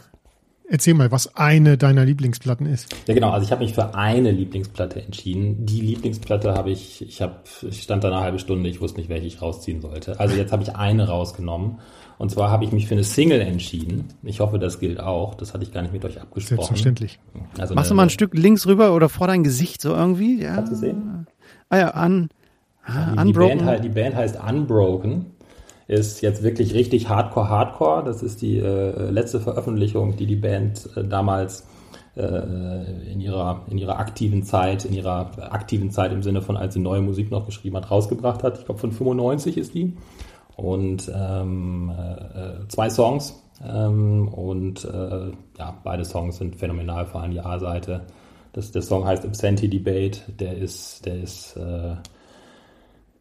Erzähl 0.69 0.93
mal, 0.93 1.11
was 1.11 1.35
eine 1.35 1.77
deiner 1.77 2.05
Lieblingsplatten 2.05 2.65
ist. 2.65 2.95
Ja, 3.07 3.13
genau. 3.13 3.31
Also 3.31 3.45
ich 3.45 3.51
habe 3.51 3.63
mich 3.63 3.73
für 3.73 3.93
eine 3.95 4.31
Lieblingsplatte 4.31 5.03
entschieden. 5.03 5.65
Die 5.65 5.81
Lieblingsplatte 5.81 6.53
habe 6.53 6.71
ich, 6.71 7.01
ich 7.01 7.21
habe, 7.21 7.35
ich 7.69 7.83
stand 7.83 8.03
da 8.03 8.07
eine 8.07 8.21
halbe 8.21 8.39
Stunde, 8.39 8.69
ich 8.69 8.79
wusste 8.79 8.99
nicht, 8.99 9.09
welche 9.09 9.27
ich 9.27 9.41
rausziehen 9.41 9.81
sollte. 9.81 10.19
Also 10.19 10.35
jetzt 10.35 10.51
habe 10.53 10.63
ich 10.63 10.75
eine 10.75 11.07
rausgenommen. 11.07 11.79
Und 12.17 12.31
zwar 12.31 12.51
habe 12.51 12.63
ich 12.63 12.71
mich 12.71 12.87
für 12.87 12.93
eine 12.93 13.03
Single 13.03 13.41
entschieden. 13.41 14.09
Ich 14.23 14.39
hoffe, 14.39 14.59
das 14.59 14.79
gilt 14.79 14.99
auch. 14.99 15.35
Das 15.35 15.53
hatte 15.53 15.63
ich 15.63 15.73
gar 15.73 15.81
nicht 15.81 15.93
mit 15.93 16.05
euch 16.05 16.21
abgesprochen. 16.21 16.57
Selbstverständlich. 16.57 17.19
Also 17.57 17.75
Machst 17.75 17.91
du 17.91 17.95
mal 17.95 18.03
ein 18.03 18.09
Stück 18.09 18.33
links 18.33 18.67
rüber 18.67 18.93
oder 18.93 19.09
vor 19.09 19.27
dein 19.27 19.43
Gesicht 19.43 19.81
so 19.81 19.93
irgendwie? 19.93 20.41
Ja. 20.41 20.55
Kannst 20.55 20.71
du 20.71 20.75
sehen? 20.75 21.27
Ah 21.69 21.77
ja, 21.77 22.05
un, 22.05 22.29
ah, 22.85 23.13
die, 23.13 23.19
Unbroken. 23.19 23.59
Die 23.59 23.65
Band, 23.65 23.83
die 23.85 23.89
Band 23.89 24.15
heißt 24.15 24.39
Unbroken 24.41 25.25
ist 25.87 26.21
jetzt 26.21 26.43
wirklich 26.43 26.73
richtig 26.73 27.09
Hardcore 27.09 27.49
Hardcore. 27.49 28.03
Das 28.03 28.23
ist 28.23 28.41
die 28.41 28.57
äh, 28.57 29.09
letzte 29.09 29.39
Veröffentlichung, 29.39 30.15
die 30.15 30.25
die 30.25 30.35
Band 30.35 30.89
äh, 30.95 31.03
damals 31.03 31.67
äh, 32.15 33.11
in 33.11 33.19
ihrer, 33.19 33.63
in 33.69 33.77
ihrer 33.77 33.99
aktiven 33.99 34.43
Zeit, 34.43 34.85
in 34.85 34.93
ihrer 34.93 35.31
aktiven 35.51 35.91
Zeit 35.91 36.11
im 36.11 36.23
Sinne 36.23 36.41
von, 36.41 36.57
als 36.57 36.73
sie 36.73 36.79
neue 36.79 37.01
Musik 37.01 37.31
noch 37.31 37.45
geschrieben 37.45 37.75
hat, 37.75 37.91
rausgebracht 37.91 38.43
hat. 38.43 38.59
Ich 38.59 38.65
glaube, 38.65 38.79
von 38.79 38.91
95 38.91 39.57
ist 39.57 39.73
die. 39.73 39.93
Und 40.55 41.11
ähm, 41.13 41.91
äh, 41.91 42.67
zwei 42.67 42.89
Songs. 42.89 43.41
Ähm, 43.65 44.27
und 44.27 44.85
äh, 44.85 45.31
ja, 45.57 45.77
beide 45.83 46.05
Songs 46.05 46.37
sind 46.37 46.55
phänomenal, 46.55 47.05
vor 47.05 47.21
allem 47.21 47.31
die 47.31 47.39
A-Seite. 47.39 48.01
Das, 48.53 48.71
der 48.71 48.81
Song 48.81 49.05
heißt 49.05 49.25
Absentee 49.25 49.67
Debate. 49.67 50.19
Der 50.39 50.57
ist, 50.57 51.05
der 51.05 51.21
ist 51.21 51.55
äh, 51.55 51.95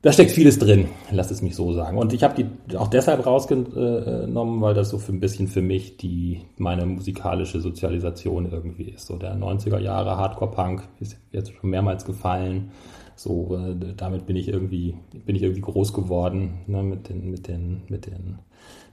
da 0.03 0.11
steckt 0.11 0.33
vieles 0.33 0.59
drin, 0.59 0.89
lass 1.13 1.31
es 1.31 1.43
mich 1.43 1.55
so 1.55 1.73
sagen. 1.73 1.97
Und 1.97 2.13
ich 2.13 2.25
habe 2.25 2.35
die 2.35 2.77
auch 2.77 2.89
deshalb 2.89 3.25
rausgenommen, 3.25 4.61
weil 4.61 4.75
das 4.75 4.91
so 4.91 4.99
für 4.99 5.13
ein 5.13 5.21
bisschen 5.21 5.47
für 5.47 5.63
mich 5.63 5.97
die 5.97 6.41
meine 6.59 6.85
musikalische 6.87 7.61
Sozialisation 7.61 8.51
irgendwie 8.51 8.91
ist. 8.91 9.07
So 9.07 9.17
der 9.17 9.37
90er 9.37 9.79
Jahre 9.79 10.17
Hardcore-Punk 10.17 10.83
ist 10.99 11.17
jetzt 11.31 11.53
schon 11.53 11.71
mehrmals 11.71 12.05
gefallen. 12.05 12.73
So 13.17 13.57
äh, 13.57 13.95
damit 13.97 14.27
bin 14.27 14.37
ich 14.37 14.49
irgendwie 14.49 14.95
bin 15.27 15.37
ich 15.37 15.43
irgendwie 15.43 15.61
groß 15.61 15.93
geworden 15.93 16.61
ne, 16.67 16.83
mit 16.83 17.09
den 17.09 17.31
mit 17.31 17.49
den 17.49 17.83
mit 17.89 18.07
den 18.07 18.39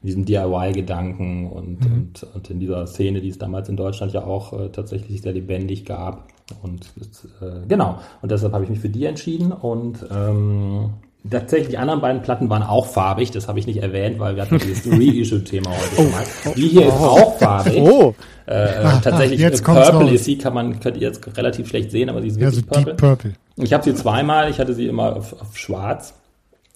diesem 0.02 0.26
DIY-Gedanken 0.26 1.48
und, 1.48 1.82
mhm. 1.82 1.94
und, 1.94 2.24
und 2.34 2.50
in 2.50 2.60
dieser 2.60 2.88
Szene, 2.88 3.22
die 3.22 3.30
es 3.30 3.38
damals 3.38 3.70
in 3.70 3.76
Deutschland 3.76 4.14
ja 4.14 4.24
auch 4.24 4.54
äh, 4.54 4.70
tatsächlich 4.70 5.22
sehr 5.22 5.34
lebendig 5.34 5.86
gab. 5.86 6.30
Und 6.64 6.94
äh, 7.42 7.68
genau, 7.68 8.00
und 8.22 8.32
deshalb 8.32 8.54
habe 8.54 8.64
ich 8.64 8.70
mich 8.70 8.80
für 8.80 8.90
die 8.90 9.06
entschieden 9.06 9.52
und 9.52 10.06
ähm, 10.10 10.92
Tatsächlich, 11.30 11.70
die 11.70 11.78
anderen 11.78 12.00
beiden 12.00 12.22
Platten 12.22 12.50
waren 12.50 12.64
auch 12.64 12.86
farbig, 12.88 13.30
das 13.32 13.50
habe 13.50 13.60
ich 13.60 13.68
nicht 13.68 13.84
erwähnt, 13.84 14.20
weil 14.20 14.36
wir 14.36 14.44
hatten 14.44 14.58
dieses 14.66 14.90
Reissue-Thema 14.90 15.70
heute 15.70 15.96
schon 15.96 16.12
mal. 16.12 16.24
Oh. 16.46 16.54
Die 16.56 16.68
hier 16.68 16.86
oh. 16.86 16.88
ist 16.88 16.96
auch 16.96 17.38
farbig. 17.38 17.82
Oh. 17.82 18.16
Äh, 18.46 18.54
ah, 18.84 19.00
tatsächlich, 19.04 19.46
ah, 19.46 19.50
Purple 19.50 19.92
raus. 19.92 20.12
ist 20.12 20.26
sie, 20.26 20.38
kann 20.38 20.54
man, 20.54 20.80
könnt 20.80 20.96
ihr 20.96 21.04
jetzt 21.04 21.38
relativ 21.38 21.68
schlecht 21.68 21.92
sehen, 21.92 22.10
aber 22.10 22.22
sie 22.22 22.30
ist 22.30 22.40
wirklich 22.40 22.64
ja, 22.66 22.68
so 22.68 22.74
Purple. 22.74 22.96
Purple. 22.96 23.34
Ich 23.58 23.74
habe 23.74 23.84
sie 23.84 23.94
zweimal, 23.94 24.50
ich 24.50 24.60
hatte 24.60 24.74
sie 24.74 24.88
immer 24.88 25.18
auf, 25.18 25.34
auf 25.40 25.58
schwarz. 25.58 26.14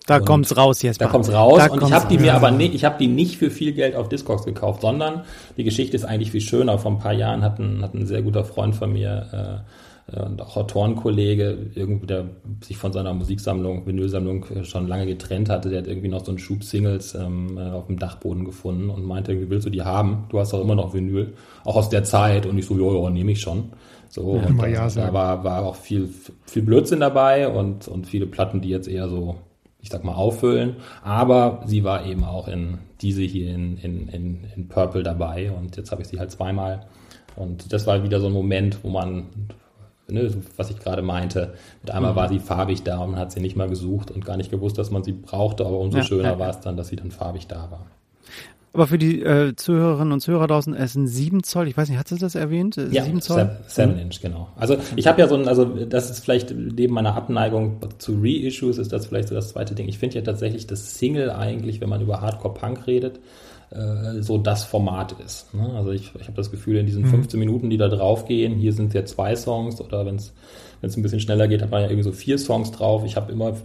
Da 0.06 0.18
und 0.18 0.26
kommt's 0.26 0.58
raus 0.58 0.82
jetzt. 0.82 1.00
Da 1.00 1.08
kommt's 1.08 1.32
raus 1.32 1.60
da 1.60 1.72
und 1.72 1.82
ich 1.82 1.94
habe 1.94 2.08
die 2.10 2.18
mir 2.18 2.34
aber 2.34 2.52
nicht, 2.52 2.76
ich 2.76 2.84
habe 2.84 2.98
die 3.00 3.08
nicht 3.08 3.38
für 3.38 3.50
viel 3.50 3.72
Geld 3.72 3.96
auf 3.96 4.10
Discogs 4.10 4.44
gekauft, 4.44 4.82
sondern 4.82 5.24
die 5.56 5.64
Geschichte 5.64 5.96
ist 5.96 6.04
eigentlich 6.04 6.32
viel 6.32 6.42
schöner. 6.42 6.78
Vor 6.78 6.92
ein 6.92 7.00
paar 7.00 7.14
Jahren 7.14 7.42
hat 7.42 7.58
ein, 7.60 7.82
hat 7.82 7.94
ein 7.94 8.06
sehr 8.06 8.22
guter 8.22 8.44
Freund 8.44 8.76
von 8.76 8.92
mir 8.92 9.64
äh, 9.66 9.93
und 10.08 10.42
auch 10.42 10.58
Autorenkollege, 10.58 11.72
irgendwie 11.76 12.08
der 12.08 12.26
sich 12.62 12.78
von 12.78 12.92
seiner 12.92 13.14
Musiksammlung, 13.14 13.86
Vinylsammlung 13.86 14.46
äh, 14.50 14.64
schon 14.66 14.88
lange 14.88 15.06
getrennt 15.06 15.50
hatte, 15.50 15.70
der 15.70 15.80
hat 15.80 15.88
irgendwie 15.88 16.10
noch 16.10 16.26
so 16.26 16.32
einen 16.32 16.40
Schub 16.40 16.64
Singles 16.64 17.16
ähm, 17.16 17.58
äh, 17.58 17.70
auf 17.70 17.88
dem 17.88 17.98
Dachboden 17.98 18.44
gefunden 18.44 18.90
und 18.90 19.06
meinte, 19.06 19.40
wie 19.40 19.50
willst 19.50 19.66
du 19.66 19.70
die 19.70 19.82
haben? 19.82 20.26
Du 20.30 20.40
hast 20.40 20.52
doch 20.52 20.62
immer 20.62 20.76
noch 20.76 20.94
Vinyl, 20.94 21.34
auch 21.64 21.78
aus 21.78 21.90
der 21.90 22.04
Zeit 22.04 22.46
und 22.46 22.58
ich 22.58 22.66
so, 22.66 22.76
jo, 22.76 22.92
jo, 22.92 23.10
nehme 23.10 23.32
ich 23.32 23.42
schon. 23.42 23.70
So, 24.10 24.36
ja, 24.36 24.46
und 24.46 24.58
da, 24.62 24.68
ja 24.68 24.88
da 24.90 25.14
war, 25.14 25.44
war 25.44 25.66
auch 25.66 25.76
viel, 25.76 26.10
viel 26.46 26.64
Blödsinn 26.64 27.00
dabei 27.00 27.48
und, 27.48 27.88
und 27.88 28.06
viele 28.06 28.28
Platten, 28.28 28.62
die 28.62 28.70
jetzt 28.70 28.88
eher 28.88 29.08
so 29.08 29.38
ich 29.84 29.90
sag 29.90 30.04
mal, 30.06 30.16
auffüllen. 30.16 30.78
Aber 31.04 31.62
sie 31.66 31.84
war 31.84 32.06
eben 32.06 32.24
auch 32.24 32.48
in 32.48 32.80
diese 33.02 33.22
hier 33.22 33.54
in, 33.54 33.78
in, 33.78 34.08
in, 34.08 34.44
in 34.56 34.68
Purple 34.70 35.04
dabei 35.04 35.52
und 35.52 35.76
jetzt 35.76 35.92
habe 35.92 36.02
ich 36.02 36.08
sie 36.08 36.20
halt 36.20 36.32
zweimal. 36.32 36.88
Und 37.36 37.74
das 37.74 37.86
war 37.86 38.04
wieder 38.04 38.20
so 38.22 38.28
ein 38.28 38.34
Moment, 38.34 38.80
wo 38.84 38.90
man, 38.90 39.28
ne, 40.14 40.32
was 40.56 40.70
ich 40.70 40.80
gerade 40.80 41.02
meinte, 41.02 41.54
mit 41.82 41.92
einmal 41.92 42.14
mhm. 42.14 42.16
war 42.16 42.30
sie 42.30 42.40
farbig 42.40 42.84
da 42.84 43.00
und 43.00 43.12
man 43.12 43.20
hat 43.20 43.32
sie 43.32 43.42
nicht 43.42 43.56
mal 43.56 43.68
gesucht 43.68 44.12
und 44.12 44.24
gar 44.24 44.38
nicht 44.38 44.52
gewusst, 44.52 44.78
dass 44.78 44.92
man 44.92 45.04
sie 45.04 45.12
brauchte, 45.12 45.66
aber 45.66 45.80
umso 45.80 45.98
ja, 45.98 46.04
schöner 46.04 46.32
ja. 46.32 46.40
war 46.40 46.50
es 46.50 46.60
dann, 46.62 46.78
dass 46.78 46.88
sie 46.88 46.96
dann 46.96 47.12
farbig 47.12 47.48
da 47.48 47.70
war. 47.72 47.86
Aber 48.76 48.88
für 48.88 48.98
die 48.98 49.22
äh, 49.22 49.56
Zuhörerinnen 49.56 50.14
und 50.14 50.20
Zuhörer 50.20 50.48
draußen, 50.48 50.74
es 50.74 50.94
sind 50.94 51.06
sieben 51.06 51.44
Zoll, 51.44 51.68
ich 51.68 51.78
weiß 51.78 51.90
nicht, 51.90 52.00
hat 52.00 52.08
sie 52.08 52.18
das 52.18 52.34
erwähnt? 52.34 52.76
Ja, 52.92 53.04
sieben 53.04 53.22
Zoll? 53.22 53.56
Seven 53.68 54.00
Inch, 54.00 54.20
genau. 54.20 54.50
Also 54.56 54.78
ich 54.96 55.06
habe 55.06 55.22
ja 55.22 55.28
so 55.28 55.36
ein, 55.36 55.48
also 55.48 55.66
das 55.66 56.10
ist 56.10 56.22
vielleicht 56.22 56.52
neben 56.52 56.92
meiner 56.92 57.16
Abneigung 57.16 57.78
zu 58.00 58.18
Reissues, 58.20 58.80
ist 58.80 58.92
das 58.92 59.06
vielleicht 59.06 59.28
so 59.28 59.36
das 59.36 59.50
zweite 59.50 59.76
Ding. 59.76 59.88
Ich 59.88 60.00
finde 60.00 60.16
ja 60.16 60.22
tatsächlich 60.24 60.66
das 60.66 60.98
Single 60.98 61.30
eigentlich, 61.30 61.82
wenn 61.82 61.90
man 61.90 62.02
über 62.02 62.22
Hardcore-Punk 62.22 62.88
redet, 62.88 63.20
äh, 63.74 64.22
so 64.22 64.38
das 64.38 64.64
Format 64.64 65.16
ist. 65.24 65.54
Ne? 65.54 65.74
Also 65.76 65.92
ich, 65.92 66.12
ich 66.20 66.28
habe 66.28 66.36
das 66.36 66.52
Gefühl, 66.52 66.78
in 66.78 66.86
diesen 66.86 67.04
mhm. 67.04 67.10
15 67.10 67.40
Minuten, 67.40 67.70
die 67.70 67.78
da 67.78 67.88
draufgehen, 67.88 68.56
hier 68.56 68.74
sind 68.74 68.94
ja 68.94 69.06
zwei 69.06 69.36
Songs 69.36 69.82
oder 69.82 70.06
wenn 70.06 70.16
es 70.16 70.34
wenn 70.84 70.90
es 70.90 70.98
ein 70.98 71.02
bisschen 71.02 71.22
schneller 71.22 71.48
geht, 71.48 71.62
hat 71.62 71.72
man 71.72 71.82
ja 71.82 71.88
irgendwie 71.88 72.04
so 72.04 72.12
vier 72.12 72.38
Songs 72.38 72.72
drauf. 72.72 73.06
Ich 73.06 73.16
habe 73.16 73.32
immer 73.32 73.56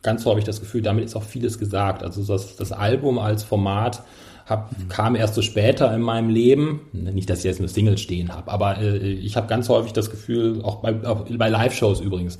ganz 0.00 0.24
häufig 0.24 0.44
das 0.44 0.58
Gefühl, 0.58 0.80
damit 0.80 1.04
ist 1.04 1.14
auch 1.14 1.22
vieles 1.22 1.58
gesagt. 1.58 2.02
Also 2.02 2.24
das, 2.24 2.56
das 2.56 2.72
Album 2.72 3.18
als 3.18 3.44
Format 3.44 4.02
hab, 4.46 4.70
kam 4.88 5.16
erst 5.16 5.34
so 5.34 5.42
später 5.42 5.94
in 5.94 6.00
meinem 6.00 6.30
Leben. 6.30 6.80
Nicht, 6.92 7.28
dass 7.28 7.40
ich 7.40 7.44
jetzt 7.44 7.58
eine 7.58 7.68
Single 7.68 7.98
stehen 7.98 8.34
habe, 8.34 8.50
aber 8.50 8.78
äh, 8.78 8.96
ich 8.96 9.36
habe 9.36 9.48
ganz 9.48 9.68
häufig 9.68 9.92
das 9.92 10.10
Gefühl, 10.10 10.62
auch 10.62 10.76
bei, 10.76 11.06
auch 11.06 11.26
bei 11.28 11.50
Live-Shows 11.50 12.00
übrigens, 12.00 12.38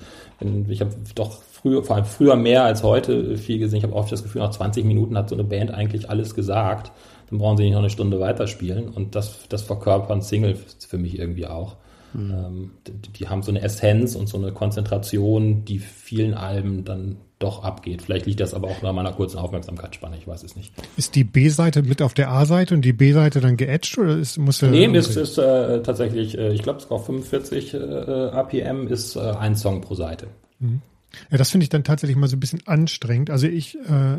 ich 0.69 0.81
habe 0.81 0.93
doch 1.15 1.43
früher, 1.61 1.83
vor 1.83 1.97
allem 1.97 2.05
früher 2.05 2.37
mehr 2.37 2.65
als 2.65 2.83
heute 2.83 3.37
viel 3.37 3.59
gesehen. 3.59 3.79
Ich 3.79 3.85
habe 3.85 3.95
oft 3.95 4.11
das 4.11 4.23
Gefühl, 4.23 4.43
nach 4.43 4.51
20 4.51 4.85
Minuten 4.85 5.17
hat 5.17 5.29
so 5.29 5.35
eine 5.35 5.45
Band 5.45 5.73
eigentlich 5.73 6.09
alles 6.09 6.35
gesagt. 6.35 6.93
Dann 7.29 7.39
brauchen 7.39 7.57
sie 7.57 7.65
nicht 7.65 7.73
noch 7.73 7.81
eine 7.81 7.91
Stunde 7.91 8.21
weiterspielen. 8.21 8.89
Und 8.89 9.15
das, 9.15 9.49
das 9.49 9.63
verkörpern 9.63 10.23
Single 10.23 10.57
für 10.57 10.99
mich 10.99 11.19
irgendwie 11.19 11.47
auch. 11.47 11.77
Mhm. 12.13 12.31
Ähm, 12.31 12.71
die, 12.87 13.13
die, 13.13 13.29
haben 13.29 13.43
so 13.43 13.53
eine 13.53 13.63
Essenz 13.63 14.17
und 14.17 14.29
so 14.29 14.37
eine 14.37 14.53
Konzentration, 14.53 15.65
die 15.65 15.79
vielen 15.79 16.35
Alben 16.35 16.85
dann 16.85 17.19
doch 17.39 17.63
abgeht. 17.63 18.03
Vielleicht 18.03 18.27
liegt 18.27 18.41
das 18.41 18.53
aber 18.53 18.69
auch 18.69 18.83
nach 18.83 18.93
meiner 18.93 19.13
kurzen 19.13 19.39
Aufmerksamkeitsspanne, 19.39 20.17
ich 20.19 20.27
weiß 20.27 20.43
es 20.43 20.57
nicht. 20.57 20.75
Ist 20.97 21.15
die 21.15 21.25
B-Seite 21.25 21.83
mit 21.83 22.03
auf 22.03 22.13
der 22.13 22.31
A-Seite 22.31 22.75
und 22.75 22.85
die 22.85 22.93
B-Seite 22.93 23.41
dann 23.41 23.57
geedged 23.57 23.97
oder 23.99 24.17
ist, 24.17 24.39
muss 24.39 24.61
Nee, 24.61 24.87
ist, 24.87 25.17
ist 25.17 25.39
äh, 25.39 25.83
tatsächlich, 25.83 26.37
äh, 26.37 26.53
ich 26.53 26.63
glaube, 26.63 26.81
es 26.81 26.91
auf 26.91 27.07
45 27.07 27.75
äh, 27.75 27.79
APM 27.79 28.89
ist 28.89 29.17
äh, 29.17 29.21
ein 29.21 29.57
Song 29.57 29.81
pro 29.81 29.95
Seite. 29.95 30.27
Mhm. 30.59 30.83
Ja, 31.31 31.39
das 31.39 31.51
finde 31.51 31.65
ich 31.65 31.71
dann 31.71 31.85
tatsächlich 31.85 32.17
mal 32.17 32.29
so 32.29 32.37
ein 32.37 32.41
bisschen 32.41 32.67
anstrengend. 32.67 33.31
Also 33.31 33.47
ich 33.47 33.77
äh, 33.77 34.19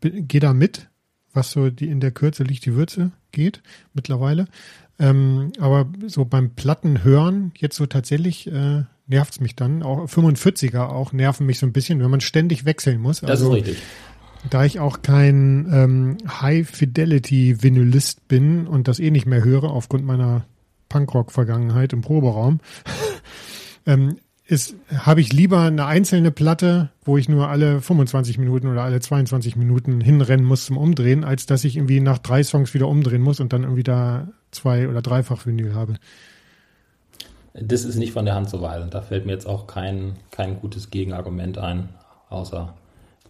gehe 0.00 0.40
da 0.40 0.52
mit, 0.52 0.88
was 1.32 1.52
so 1.52 1.70
die 1.70 1.88
in 1.88 2.00
der 2.00 2.10
Kürze 2.10 2.42
liegt 2.42 2.66
die 2.66 2.74
Würze 2.74 3.12
geht 3.32 3.62
mittlerweile. 3.94 4.46
Ähm, 4.98 5.52
aber 5.58 5.90
so 6.06 6.24
beim 6.24 6.50
Plattenhören 6.50 7.52
jetzt 7.56 7.76
so 7.76 7.86
tatsächlich 7.86 8.50
äh, 8.50 8.84
nervt's 9.06 9.40
mich 9.40 9.56
dann. 9.56 9.82
Auch 9.82 10.06
45er 10.06 10.88
auch 10.88 11.12
nerven 11.12 11.46
mich 11.46 11.58
so 11.58 11.66
ein 11.66 11.72
bisschen, 11.72 12.00
wenn 12.00 12.10
man 12.10 12.20
ständig 12.20 12.64
wechseln 12.64 13.00
muss. 13.00 13.20
Das 13.20 13.30
also, 13.30 13.54
ist 13.54 13.56
richtig. 13.56 13.82
Da 14.48 14.64
ich 14.64 14.80
auch 14.80 15.02
kein 15.02 15.68
ähm, 15.70 16.16
High-Fidelity-Vinylist 16.26 18.26
bin 18.26 18.66
und 18.66 18.88
das 18.88 18.98
eh 18.98 19.10
nicht 19.10 19.26
mehr 19.26 19.44
höre 19.44 19.64
aufgrund 19.64 20.04
meiner 20.04 20.46
Punkrock-Vergangenheit 20.88 21.92
im 21.92 22.00
Proberaum, 22.00 22.60
ähm, 23.86 24.16
ist, 24.50 24.74
habe 24.92 25.20
ich 25.20 25.32
lieber 25.32 25.60
eine 25.60 25.86
einzelne 25.86 26.32
Platte, 26.32 26.90
wo 27.04 27.16
ich 27.16 27.28
nur 27.28 27.48
alle 27.48 27.80
25 27.80 28.36
Minuten 28.38 28.66
oder 28.66 28.82
alle 28.82 28.98
22 28.98 29.54
Minuten 29.54 30.00
hinrennen 30.00 30.44
muss 30.44 30.66
zum 30.66 30.76
Umdrehen, 30.76 31.22
als 31.22 31.46
dass 31.46 31.62
ich 31.62 31.76
irgendwie 31.76 32.00
nach 32.00 32.18
drei 32.18 32.42
Songs 32.42 32.74
wieder 32.74 32.88
umdrehen 32.88 33.22
muss 33.22 33.38
und 33.38 33.52
dann 33.52 33.62
irgendwie 33.62 33.84
da 33.84 34.26
zwei 34.50 34.88
oder 34.88 35.02
dreifach 35.02 35.46
Vinyl 35.46 35.74
habe. 35.74 35.94
Das 37.54 37.84
ist 37.84 37.96
nicht 37.96 38.12
von 38.12 38.24
der 38.24 38.34
Hand 38.34 38.50
zu 38.50 38.60
weisen. 38.60 38.90
Da 38.90 39.02
fällt 39.02 39.24
mir 39.24 39.32
jetzt 39.32 39.46
auch 39.46 39.68
kein, 39.68 40.16
kein 40.32 40.58
gutes 40.60 40.90
Gegenargument 40.90 41.56
ein, 41.58 41.90
außer 42.28 42.74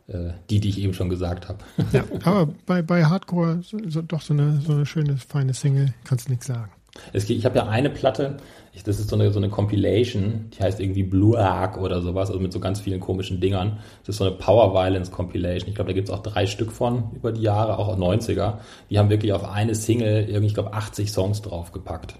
äh, 0.08 0.30
die, 0.48 0.60
die 0.60 0.70
ich 0.70 0.80
eben 0.80 0.94
schon 0.94 1.10
gesagt 1.10 1.50
habe. 1.50 1.58
Ja, 1.92 2.04
aber 2.24 2.50
bei, 2.64 2.80
bei 2.80 3.04
Hardcore 3.04 3.60
so, 3.62 4.00
doch 4.00 4.22
so 4.22 4.32
eine, 4.32 4.62
so 4.62 4.72
eine 4.72 4.86
schöne, 4.86 5.18
feine 5.18 5.52
Single, 5.52 5.92
kannst 6.04 6.28
du 6.28 6.30
nichts 6.30 6.46
sagen. 6.46 6.70
Es, 7.12 7.28
ich 7.28 7.44
habe 7.44 7.58
ja 7.58 7.68
eine 7.68 7.90
Platte, 7.90 8.38
ich, 8.72 8.84
das 8.84 9.00
ist 9.00 9.10
so 9.10 9.16
eine, 9.16 9.32
so 9.32 9.40
eine 9.40 9.48
Compilation, 9.48 10.50
die 10.52 10.62
heißt 10.62 10.78
irgendwie 10.78 11.02
Blue 11.02 11.38
Arc 11.38 11.76
oder 11.76 12.00
sowas, 12.02 12.28
also 12.28 12.40
mit 12.40 12.52
so 12.52 12.60
ganz 12.60 12.80
vielen 12.80 13.00
komischen 13.00 13.40
Dingern. 13.40 13.78
Das 14.00 14.10
ist 14.10 14.18
so 14.18 14.24
eine 14.24 14.36
Power 14.36 14.72
Violence 14.72 15.10
Compilation. 15.10 15.68
Ich 15.68 15.74
glaube, 15.74 15.88
da 15.88 15.94
gibt 15.94 16.08
es 16.08 16.14
auch 16.14 16.22
drei 16.22 16.46
Stück 16.46 16.70
von 16.70 17.10
über 17.14 17.32
die 17.32 17.42
Jahre, 17.42 17.78
auch 17.78 17.98
90er. 17.98 18.58
Die 18.88 18.98
haben 18.98 19.10
wirklich 19.10 19.32
auf 19.32 19.44
eine 19.44 19.74
Single 19.74 20.26
irgendwie, 20.28 20.46
ich 20.46 20.54
glaube, 20.54 20.72
80 20.72 21.10
Songs 21.10 21.42
draufgepackt 21.42 22.14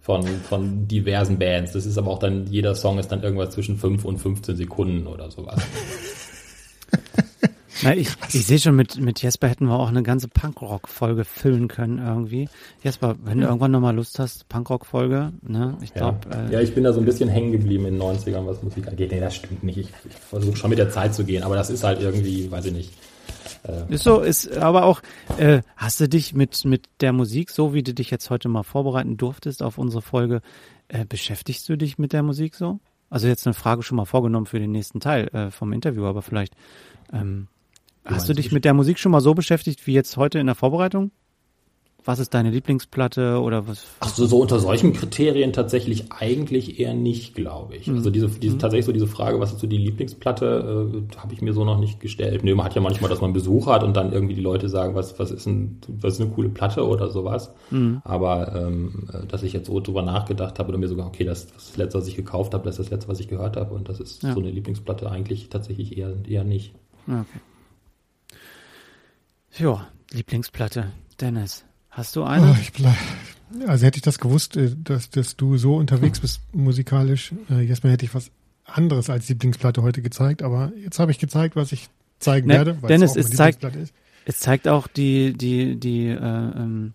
von, 0.00 0.26
von 0.26 0.88
diversen 0.88 1.38
Bands. 1.38 1.72
Das 1.72 1.84
ist 1.84 1.98
aber 1.98 2.10
auch 2.10 2.18
dann, 2.18 2.46
jeder 2.46 2.74
Song 2.74 2.98
ist 2.98 3.12
dann 3.12 3.22
irgendwas 3.22 3.50
zwischen 3.50 3.76
5 3.76 4.06
und 4.06 4.18
15 4.18 4.56
Sekunden 4.56 5.06
oder 5.06 5.30
sowas. 5.30 5.60
Na, 7.82 7.96
ich, 7.96 8.08
ich 8.32 8.46
sehe 8.46 8.58
schon, 8.58 8.76
mit, 8.76 8.98
mit 9.00 9.22
Jesper 9.22 9.48
hätten 9.48 9.66
wir 9.66 9.78
auch 9.78 9.88
eine 9.88 10.02
ganze 10.02 10.28
Punkrock-Folge 10.28 11.24
füllen 11.24 11.68
können 11.68 11.98
irgendwie. 11.98 12.48
Jesper, 12.82 13.16
wenn 13.24 13.40
du 13.40 13.46
irgendwann 13.46 13.70
nochmal 13.70 13.94
Lust 13.94 14.18
hast, 14.18 14.48
Punkrock-Folge, 14.48 15.32
ne? 15.42 15.76
Ich 15.82 15.94
glaube. 15.94 16.18
Ja. 16.30 16.48
Äh, 16.48 16.52
ja. 16.52 16.60
ich 16.60 16.74
bin 16.74 16.84
da 16.84 16.92
so 16.92 17.00
ein 17.00 17.06
bisschen 17.06 17.28
hängen 17.28 17.52
geblieben 17.52 17.86
in 17.86 17.94
den 17.94 18.02
90ern, 18.02 18.46
was 18.46 18.62
Musik 18.62 18.88
angeht. 18.88 19.10
Nee, 19.12 19.20
das 19.20 19.36
stimmt 19.36 19.62
nicht. 19.62 19.78
Ich, 19.78 19.88
ich 20.08 20.14
versuche 20.14 20.56
schon 20.56 20.70
mit 20.70 20.78
der 20.78 20.90
Zeit 20.90 21.14
zu 21.14 21.24
gehen, 21.24 21.42
aber 21.42 21.56
das 21.56 21.70
ist 21.70 21.84
halt 21.84 22.00
irgendwie, 22.00 22.50
weiß 22.50 22.66
ich 22.66 22.72
nicht. 22.72 22.92
Äh, 23.62 23.94
ist 23.94 24.04
so, 24.04 24.20
ist 24.20 24.56
aber 24.56 24.84
auch, 24.84 25.02
äh, 25.38 25.62
hast 25.76 26.00
du 26.00 26.08
dich 26.08 26.34
mit, 26.34 26.64
mit 26.64 26.88
der 27.00 27.12
Musik, 27.12 27.50
so 27.50 27.74
wie 27.74 27.82
du 27.82 27.94
dich 27.94 28.10
jetzt 28.10 28.30
heute 28.30 28.48
mal 28.48 28.62
vorbereiten 28.62 29.16
durftest 29.16 29.62
auf 29.62 29.78
unsere 29.78 30.02
Folge, 30.02 30.40
äh, 30.88 31.04
beschäftigst 31.04 31.68
du 31.68 31.76
dich 31.76 31.98
mit 31.98 32.12
der 32.12 32.22
Musik 32.22 32.54
so? 32.54 32.80
Also 33.10 33.26
jetzt 33.26 33.46
eine 33.46 33.54
Frage 33.54 33.82
schon 33.82 33.96
mal 33.96 34.04
vorgenommen 34.04 34.46
für 34.46 34.60
den 34.60 34.70
nächsten 34.70 35.00
Teil 35.00 35.28
äh, 35.28 35.50
vom 35.50 35.72
Interview, 35.72 36.04
aber 36.06 36.22
vielleicht 36.22 36.54
ähm, 37.12 37.48
hast 38.04 38.28
du 38.28 38.32
dich 38.32 38.52
mit 38.52 38.64
der 38.64 38.74
Musik 38.74 38.98
schon 38.98 39.12
mal 39.12 39.20
so 39.20 39.34
beschäftigt 39.34 39.86
wie 39.86 39.92
jetzt 39.92 40.16
heute 40.16 40.38
in 40.38 40.46
der 40.46 40.54
Vorbereitung? 40.54 41.10
was 42.04 42.18
ist 42.18 42.34
deine 42.34 42.50
Lieblingsplatte 42.50 43.40
oder 43.40 43.66
was? 43.68 43.86
Ach 44.00 44.08
so, 44.08 44.26
so 44.26 44.38
unter 44.40 44.58
solchen 44.58 44.92
Kriterien 44.92 45.52
tatsächlich 45.52 46.12
eigentlich 46.12 46.80
eher 46.80 46.94
nicht, 46.94 47.34
glaube 47.34 47.76
ich. 47.76 47.86
Mhm. 47.86 47.96
Also 47.96 48.10
diese, 48.10 48.28
diese 48.28 48.54
mhm. 48.54 48.58
tatsächlich 48.58 48.86
so 48.86 48.92
diese 48.92 49.06
Frage, 49.06 49.40
was 49.40 49.52
ist 49.52 49.60
so 49.60 49.66
die 49.66 49.78
Lieblingsplatte, 49.78 50.92
äh, 50.92 51.16
habe 51.16 51.34
ich 51.34 51.42
mir 51.42 51.52
so 51.52 51.64
noch 51.64 51.78
nicht 51.78 52.00
gestellt. 52.00 52.44
Nö, 52.44 52.54
man 52.54 52.66
hat 52.66 52.74
ja 52.74 52.80
manchmal, 52.80 53.10
dass 53.10 53.20
man 53.20 53.32
Besuch 53.32 53.66
hat 53.66 53.82
und 53.82 53.96
dann 53.96 54.12
irgendwie 54.12 54.34
die 54.34 54.40
Leute 54.40 54.68
sagen, 54.68 54.94
was, 54.94 55.18
was 55.18 55.30
ist 55.30 55.46
ein, 55.46 55.80
was 55.88 56.14
ist 56.14 56.20
eine 56.20 56.30
coole 56.30 56.48
Platte 56.48 56.86
oder 56.86 57.10
sowas. 57.10 57.52
Mhm. 57.70 58.00
Aber 58.04 58.54
ähm, 58.54 59.08
dass 59.28 59.42
ich 59.42 59.52
jetzt 59.52 59.66
so 59.66 59.80
drüber 59.80 60.02
nachgedacht 60.02 60.58
habe 60.58 60.70
oder 60.70 60.78
mir 60.78 60.88
sogar, 60.88 61.06
okay, 61.06 61.24
das, 61.24 61.48
das 61.52 61.76
letzte, 61.76 61.98
was 61.98 62.08
ich 62.08 62.16
gekauft 62.16 62.54
habe, 62.54 62.64
das 62.64 62.78
ist 62.78 62.86
das 62.86 62.90
letzte, 62.90 63.08
was 63.08 63.20
ich 63.20 63.28
gehört 63.28 63.56
habe 63.56 63.74
und 63.74 63.88
das 63.88 64.00
ist 64.00 64.22
ja. 64.22 64.32
so 64.32 64.40
eine 64.40 64.50
Lieblingsplatte 64.50 65.10
eigentlich 65.10 65.48
tatsächlich 65.48 65.98
eher, 65.98 66.14
eher 66.26 66.44
nicht. 66.44 66.74
Okay. 67.06 67.24
Ja, 69.58 69.88
Lieblingsplatte. 70.10 70.92
Dennis. 71.20 71.64
Hast 71.90 72.16
du 72.16 72.22
eine? 72.22 72.56
Oh, 72.82 73.66
also 73.66 73.84
hätte 73.84 73.96
ich 73.96 74.02
das 74.02 74.18
gewusst, 74.18 74.56
äh, 74.56 74.74
dass, 74.76 75.10
dass 75.10 75.36
du 75.36 75.56
so 75.56 75.76
unterwegs 75.76 76.20
bist 76.20 76.40
musikalisch, 76.52 77.32
äh, 77.50 77.60
jetzt 77.60 77.82
mal 77.82 77.92
hätte 77.92 78.04
ich 78.04 78.14
was 78.14 78.30
anderes 78.64 79.10
als 79.10 79.28
Lieblingsplatte 79.28 79.82
heute 79.82 80.02
gezeigt, 80.02 80.42
aber 80.42 80.72
jetzt 80.76 80.98
habe 80.98 81.10
ich 81.10 81.18
gezeigt, 81.18 81.56
was 81.56 81.72
ich 81.72 81.88
zeigen 82.20 82.46
ne, 82.46 82.54
werde. 82.54 82.78
Dennis, 82.88 83.16
es, 83.16 83.30
es 83.30 83.36
zeigt, 83.36 83.66
es 84.24 84.38
zeigt 84.38 84.68
auch 84.68 84.86
die, 84.86 85.32
die, 85.32 85.78
die, 85.80 86.06
äh, 86.06 86.16
ähm, 86.16 86.94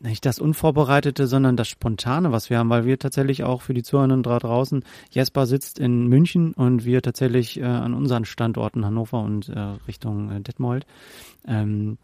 nicht 0.00 0.24
das 0.24 0.38
Unvorbereitete, 0.38 1.26
sondern 1.26 1.56
das 1.56 1.68
Spontane, 1.68 2.32
was 2.32 2.50
wir 2.50 2.58
haben, 2.58 2.70
weil 2.70 2.86
wir 2.86 2.98
tatsächlich 2.98 3.44
auch 3.44 3.62
für 3.62 3.74
die 3.74 3.82
Zuhörenden 3.82 4.22
da 4.22 4.38
draußen, 4.38 4.82
Jesper 5.10 5.46
sitzt 5.46 5.78
in 5.78 6.06
München 6.06 6.54
und 6.54 6.84
wir 6.84 7.02
tatsächlich 7.02 7.60
äh, 7.60 7.64
an 7.64 7.94
unseren 7.94 8.24
Standorten 8.24 8.84
Hannover 8.84 9.22
und 9.22 9.48
äh, 9.50 9.58
Richtung 9.86 10.30
äh, 10.30 10.40
Detmold. 10.40 10.86
Ähm, 11.46 11.98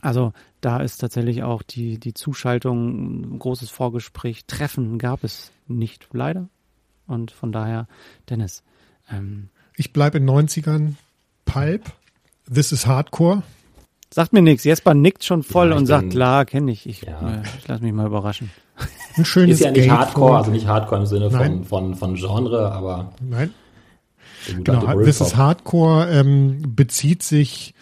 also 0.00 0.32
da 0.60 0.78
ist 0.78 0.98
tatsächlich 0.98 1.42
auch 1.42 1.62
die, 1.62 1.98
die 1.98 2.14
Zuschaltung, 2.14 3.38
großes 3.38 3.70
Vorgespräch, 3.70 4.44
Treffen 4.46 4.98
gab 4.98 5.24
es 5.24 5.50
nicht, 5.66 6.08
leider. 6.12 6.48
Und 7.06 7.30
von 7.30 7.52
daher, 7.52 7.86
Dennis. 8.30 8.62
Ähm, 9.10 9.48
ich 9.76 9.92
bleibe 9.92 10.18
in 10.18 10.28
90ern 10.28 10.94
Pulp, 11.44 11.92
This 12.52 12.72
is 12.72 12.86
Hardcore. 12.86 13.42
Sagt 14.14 14.32
mir 14.32 14.42
nichts. 14.42 14.62
Jesper 14.62 14.94
nickt 14.94 15.24
schon 15.24 15.42
voll 15.42 15.70
ja, 15.70 15.76
und 15.76 15.86
sagt, 15.86 16.10
klar, 16.10 16.44
kenne 16.44 16.70
ich. 16.70 16.88
Ich, 16.88 17.02
ja. 17.02 17.38
äh, 17.38 17.42
ich 17.58 17.66
lasse 17.66 17.82
mich 17.82 17.92
mal 17.92 18.06
überraschen. 18.06 18.48
Ein 19.16 19.24
schönes 19.24 19.58
Ist 19.58 19.64
ja 19.64 19.72
nicht 19.72 19.90
Hardcore, 19.90 20.36
also 20.36 20.52
nicht 20.52 20.68
Hardcore 20.68 21.00
im 21.00 21.06
Sinne 21.06 21.32
von, 21.32 21.64
von, 21.64 21.96
von 21.96 22.14
Genre, 22.14 22.70
aber. 22.70 23.12
Nein. 23.20 23.50
Genau, 24.62 25.02
This 25.02 25.20
is 25.20 25.34
Hardcore 25.34 26.08
ähm, 26.12 26.62
bezieht 26.76 27.24
sich 27.24 27.74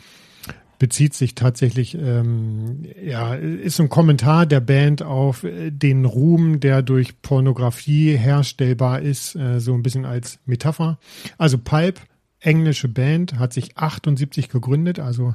bezieht 0.78 1.12
sich 1.12 1.35
tatsächlich, 1.35 1.99
ähm, 1.99 2.87
ja, 3.05 3.35
ist 3.35 3.78
ein 3.78 3.91
Kommentar 3.91 4.47
der 4.47 4.61
Band 4.61 5.03
auf 5.03 5.45
äh, 5.45 5.70
den 5.70 6.07
Ruhm, 6.07 6.61
der 6.61 6.80
durch 6.80 7.20
Pornografie 7.20 8.16
herstellbar 8.16 9.03
ist, 9.03 9.37
äh, 9.37 9.61
so 9.61 9.74
ein 9.74 9.83
bisschen 9.83 10.07
als 10.07 10.39
Metapher. 10.47 10.99
Also 11.37 11.59
Pulp, 11.59 12.01
englische 12.41 12.89
Band, 12.89 13.39
hat 13.39 13.53
sich 13.53 13.76
78 13.76 14.49
gegründet, 14.49 14.99
also 14.99 15.35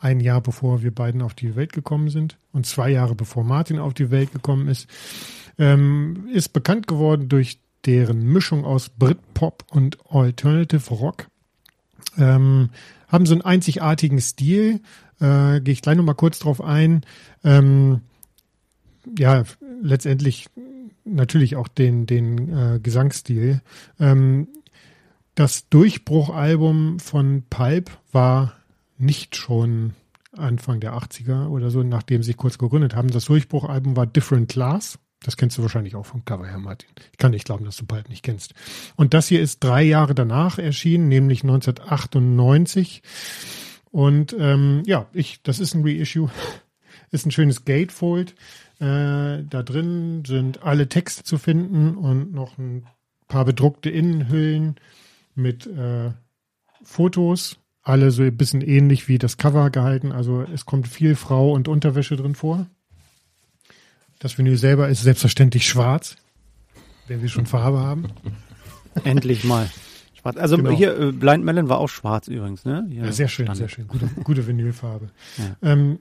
ein 0.00 0.20
Jahr 0.20 0.40
bevor 0.40 0.82
wir 0.82 0.94
beiden 0.94 1.22
auf 1.22 1.34
die 1.34 1.54
Welt 1.56 1.72
gekommen 1.72 2.08
sind 2.08 2.38
und 2.52 2.66
zwei 2.66 2.90
Jahre 2.90 3.14
bevor 3.14 3.44
Martin 3.44 3.78
auf 3.78 3.94
die 3.94 4.10
Welt 4.10 4.32
gekommen 4.32 4.66
ist, 4.68 4.88
ähm, 5.58 6.28
ist 6.32 6.52
bekannt 6.52 6.86
geworden 6.86 7.28
durch 7.28 7.60
deren 7.84 8.24
Mischung 8.24 8.64
aus 8.64 8.88
Britpop 8.88 9.64
und 9.70 9.98
Alternative 10.08 10.94
Rock. 10.94 11.28
Ähm, 12.18 12.70
haben 13.08 13.26
so 13.26 13.34
einen 13.34 13.42
einzigartigen 13.42 14.20
Stil. 14.20 14.80
Äh, 15.20 15.60
Gehe 15.60 15.72
ich 15.72 15.82
gleich 15.82 15.96
nochmal 15.96 16.14
kurz 16.14 16.38
drauf 16.38 16.62
ein. 16.62 17.02
Ähm, 17.44 18.00
ja, 19.18 19.44
letztendlich 19.82 20.48
natürlich 21.04 21.56
auch 21.56 21.68
den, 21.68 22.06
den 22.06 22.48
äh, 22.48 22.80
Gesangsstil. 22.80 23.60
Ähm, 23.98 24.48
das 25.34 25.68
Durchbruchalbum 25.68 27.00
von 27.00 27.44
Pulp 27.48 27.90
war 28.12 28.59
nicht 29.00 29.36
schon 29.36 29.94
Anfang 30.36 30.80
der 30.80 30.94
80er 30.94 31.48
oder 31.48 31.70
so, 31.70 31.82
nachdem 31.82 32.22
sie 32.22 32.28
sich 32.28 32.36
kurz 32.36 32.58
gegründet 32.58 32.94
haben. 32.94 33.08
Das 33.08 33.24
Durchbruchalbum 33.24 33.96
war 33.96 34.06
Different 34.06 34.48
Class. 34.48 34.98
Das 35.22 35.36
kennst 35.36 35.58
du 35.58 35.62
wahrscheinlich 35.62 35.96
auch 35.96 36.06
vom 36.06 36.24
Cover 36.24 36.46
her, 36.46 36.58
Martin. 36.58 36.88
Ich 37.12 37.18
kann 37.18 37.32
nicht 37.32 37.44
glauben, 37.44 37.64
dass 37.64 37.76
du 37.76 37.84
bald 37.84 38.08
nicht 38.08 38.22
kennst. 38.22 38.54
Und 38.96 39.12
das 39.12 39.28
hier 39.28 39.42
ist 39.42 39.62
drei 39.62 39.82
Jahre 39.82 40.14
danach 40.14 40.58
erschienen, 40.58 41.08
nämlich 41.08 41.42
1998. 41.42 43.02
Und 43.90 44.34
ähm, 44.38 44.82
ja, 44.86 45.08
ich, 45.12 45.42
das 45.42 45.58
ist 45.58 45.74
ein 45.74 45.84
Reissue. 45.84 46.30
Ist 47.12 47.26
ein 47.26 47.32
schönes 47.32 47.64
Gatefold. 47.64 48.36
Äh, 48.78 49.42
da 49.42 49.64
drin 49.64 50.22
sind 50.24 50.62
alle 50.62 50.88
Texte 50.88 51.24
zu 51.24 51.38
finden 51.38 51.96
und 51.96 52.32
noch 52.32 52.56
ein 52.56 52.86
paar 53.26 53.44
bedruckte 53.44 53.90
Innenhüllen 53.90 54.76
mit 55.34 55.66
äh, 55.66 56.12
Fotos. 56.84 57.59
Alle 57.82 58.10
so 58.10 58.22
ein 58.22 58.36
bisschen 58.36 58.60
ähnlich 58.60 59.08
wie 59.08 59.18
das 59.18 59.36
Cover 59.36 59.70
gehalten. 59.70 60.12
Also 60.12 60.42
es 60.42 60.66
kommt 60.66 60.86
viel 60.86 61.16
Frau 61.16 61.52
und 61.52 61.68
Unterwäsche 61.68 62.16
drin 62.16 62.34
vor. 62.34 62.66
Das 64.18 64.36
Vinyl 64.36 64.58
selber 64.58 64.88
ist 64.88 65.02
selbstverständlich 65.02 65.66
schwarz, 65.66 66.16
wenn 67.08 67.22
wir 67.22 67.28
schon 67.28 67.46
Farbe 67.46 67.78
haben. 67.78 68.08
Endlich 69.04 69.44
mal. 69.44 69.70
Schwarz. 70.14 70.36
Also 70.36 70.58
genau. 70.58 70.70
hier, 70.70 70.98
äh, 70.98 71.12
Blind 71.12 71.44
Melon 71.44 71.70
war 71.70 71.78
auch 71.78 71.88
schwarz 71.88 72.28
übrigens, 72.28 72.66
ne? 72.66 72.86
Ja, 72.90 73.10
sehr 73.12 73.28
schön, 73.28 73.54
sehr 73.54 73.68
schön. 73.68 73.88
Gute, 73.88 74.08
gute 74.22 74.46
Vinylfarbe. 74.46 75.08
Ja. 75.38 75.56
Ähm, 75.62 76.00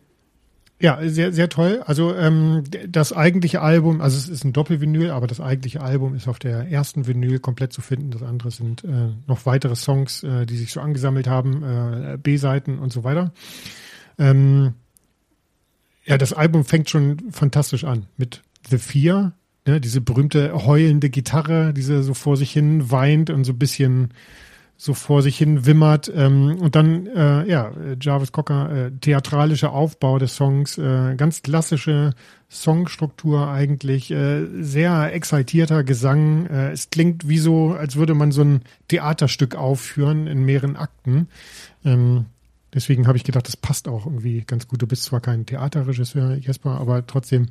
ja, 0.82 0.98
sehr, 1.10 1.34
sehr 1.34 1.50
toll. 1.50 1.84
Also 1.86 2.16
ähm, 2.16 2.64
das 2.88 3.12
eigentliche 3.12 3.62
Album, 3.62 4.00
also 4.00 4.18
es 4.18 4.30
ist 4.30 4.46
ein 4.46 4.54
Doppelvinyl, 4.54 5.12
aber 5.12 5.28
das 5.28 5.42
eigentliche 5.42 5.82
Album 5.82 6.16
ist 6.16 6.30
auf 6.30 6.40
der 6.40 6.72
ersten 6.72 7.06
Vinyl 7.06 7.40
komplett 7.40 7.74
zu 7.74 7.82
finden. 7.82 8.12
Das 8.12 8.24
andere 8.24 8.50
sind 8.50 8.86
äh, 8.86 9.10
noch 9.28 9.46
weitere 9.46 9.76
Songs, 9.76 10.24
äh, 10.24 10.46
die 10.46 10.56
sich 10.56 10.72
so 10.72 10.80
angesammelt 10.80 11.28
haben, 11.28 11.64
äh, 11.64 12.18
B-Seiten 12.18 12.80
und 12.80 12.94
so 12.94 13.04
weiter. 13.04 13.34
Ähm, 14.18 14.74
ja, 16.06 16.18
das 16.18 16.32
Album 16.32 16.64
fängt 16.64 16.90
schon 16.90 17.30
fantastisch 17.30 17.84
an 17.84 18.06
mit 18.16 18.42
The 18.70 18.78
Fear, 18.78 19.34
ne, 19.68 19.82
diese 19.82 20.00
berühmte 20.00 20.66
heulende 20.66 21.10
Gitarre, 21.10 21.74
die 21.74 21.82
so 21.82 22.14
vor 22.14 22.38
sich 22.38 22.52
hin 22.52 22.90
weint 22.90 23.30
und 23.30 23.44
so 23.44 23.52
ein 23.52 23.60
bisschen 23.60 24.14
so 24.82 24.94
vor 24.94 25.22
sich 25.22 25.38
hin 25.38 25.66
wimmert. 25.66 26.10
Ähm, 26.16 26.58
und 26.62 26.74
dann, 26.74 27.06
äh, 27.08 27.46
ja, 27.50 27.74
Jarvis 28.00 28.32
Cocker, 28.32 28.72
äh, 28.72 28.92
theatralischer 28.92 29.74
Aufbau 29.74 30.20
des 30.20 30.38
Songs, 30.38 30.78
äh, 30.78 31.16
ganz 31.18 31.42
klassische 31.42 32.14
Songstruktur 32.50 33.50
eigentlich, 33.50 34.10
äh, 34.10 34.46
sehr 34.62 35.14
exaltierter 35.14 35.84
Gesang. 35.84 36.46
Äh, 36.46 36.72
es 36.72 36.90
klingt 36.90 37.28
wie 37.28 37.40
so, 37.40 37.74
als 37.74 37.98
würde 37.98 38.14
man 38.14 38.32
so 38.32 38.42
ein 38.42 38.62
Theaterstück 38.88 39.54
aufführen 39.54 40.28
in 40.28 40.46
mehreren 40.46 40.78
Akten. 40.78 41.28
Ähm, 41.84 42.26
Deswegen 42.72 43.08
habe 43.08 43.18
ich 43.18 43.24
gedacht, 43.24 43.48
das 43.48 43.58
passt 43.58 43.88
auch 43.88 44.06
irgendwie 44.06 44.44
ganz 44.46 44.68
gut. 44.68 44.80
Du 44.80 44.86
bist 44.86 45.02
zwar 45.02 45.22
kein 45.22 45.48
Theaterregisseur, 45.48 46.36
Jesper, 46.36 46.80
aber 46.80 47.04
trotzdem 47.08 47.48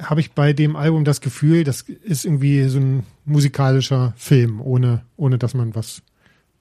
habe 0.00 0.22
ich 0.22 0.32
bei 0.32 0.54
dem 0.54 0.74
Album 0.74 1.04
das 1.04 1.20
Gefühl, 1.20 1.64
das 1.64 1.82
ist 1.82 2.24
irgendwie 2.24 2.64
so 2.68 2.78
ein 2.78 3.02
musikalischer 3.26 4.14
Film, 4.16 4.62
ohne, 4.62 5.02
ohne 5.18 5.36
dass 5.36 5.52
man 5.52 5.74
was 5.74 6.00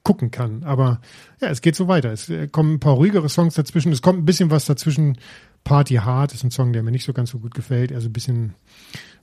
gucken 0.08 0.32
kann. 0.32 0.64
Aber 0.64 1.02
ja, 1.42 1.50
es 1.50 1.60
geht 1.60 1.76
so 1.76 1.90
weiter. 1.90 2.14
Es 2.14 2.32
kommen 2.54 2.76
ein 2.76 2.80
paar 2.80 2.94
ruhigere 2.94 3.28
Songs 3.28 3.56
dazwischen. 3.56 3.92
Es 3.92 4.02
kommt 4.02 4.20
ein 4.20 4.26
bisschen 4.26 4.52
was 4.52 4.64
dazwischen. 4.64 5.18
Party 5.66 5.96
Hard 5.96 6.34
ist 6.34 6.46
ein 6.46 6.52
Song, 6.52 6.72
der 6.72 6.82
mir 6.82 6.92
nicht 6.92 7.04
so 7.04 7.12
ganz 7.12 7.32
so 7.32 7.40
gut 7.40 7.54
gefällt. 7.54 7.92
Also 7.92 8.08
ein 8.08 8.14
bisschen, 8.14 8.56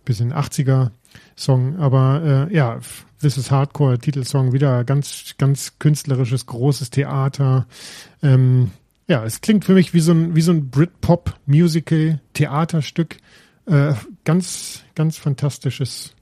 bisschen 0.04 0.34
80er 0.34 0.90
Song. 1.36 1.76
Aber 1.78 2.48
äh, 2.50 2.54
ja, 2.54 2.80
This 3.18 3.38
is 3.38 3.50
Hardcore, 3.50 3.98
Titelsong, 3.98 4.52
wieder 4.52 4.84
ganz, 4.84 5.36
ganz 5.38 5.78
künstlerisches, 5.78 6.44
großes 6.44 6.90
Theater. 6.90 7.66
Ähm, 8.22 8.70
ja, 9.08 9.24
es 9.24 9.40
klingt 9.40 9.64
für 9.64 9.72
mich 9.72 9.94
wie 9.94 10.00
so 10.00 10.12
ein, 10.12 10.36
wie 10.36 10.42
so 10.42 10.52
ein 10.52 10.68
Britpop-Musical, 10.68 12.20
Theaterstück. 12.34 13.16
Äh, 13.64 13.94
ganz, 14.24 14.82
ganz 14.94 15.16
fantastisches 15.16 16.14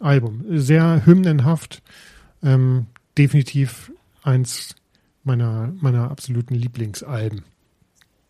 Album. 0.00 0.42
Sehr 0.48 1.04
hymnenhaft. 1.04 1.82
Ähm, 2.42 2.86
definitiv 3.18 3.92
eins 4.26 4.74
meiner, 5.24 5.72
meiner 5.80 6.10
absoluten 6.10 6.54
Lieblingsalben. 6.54 7.44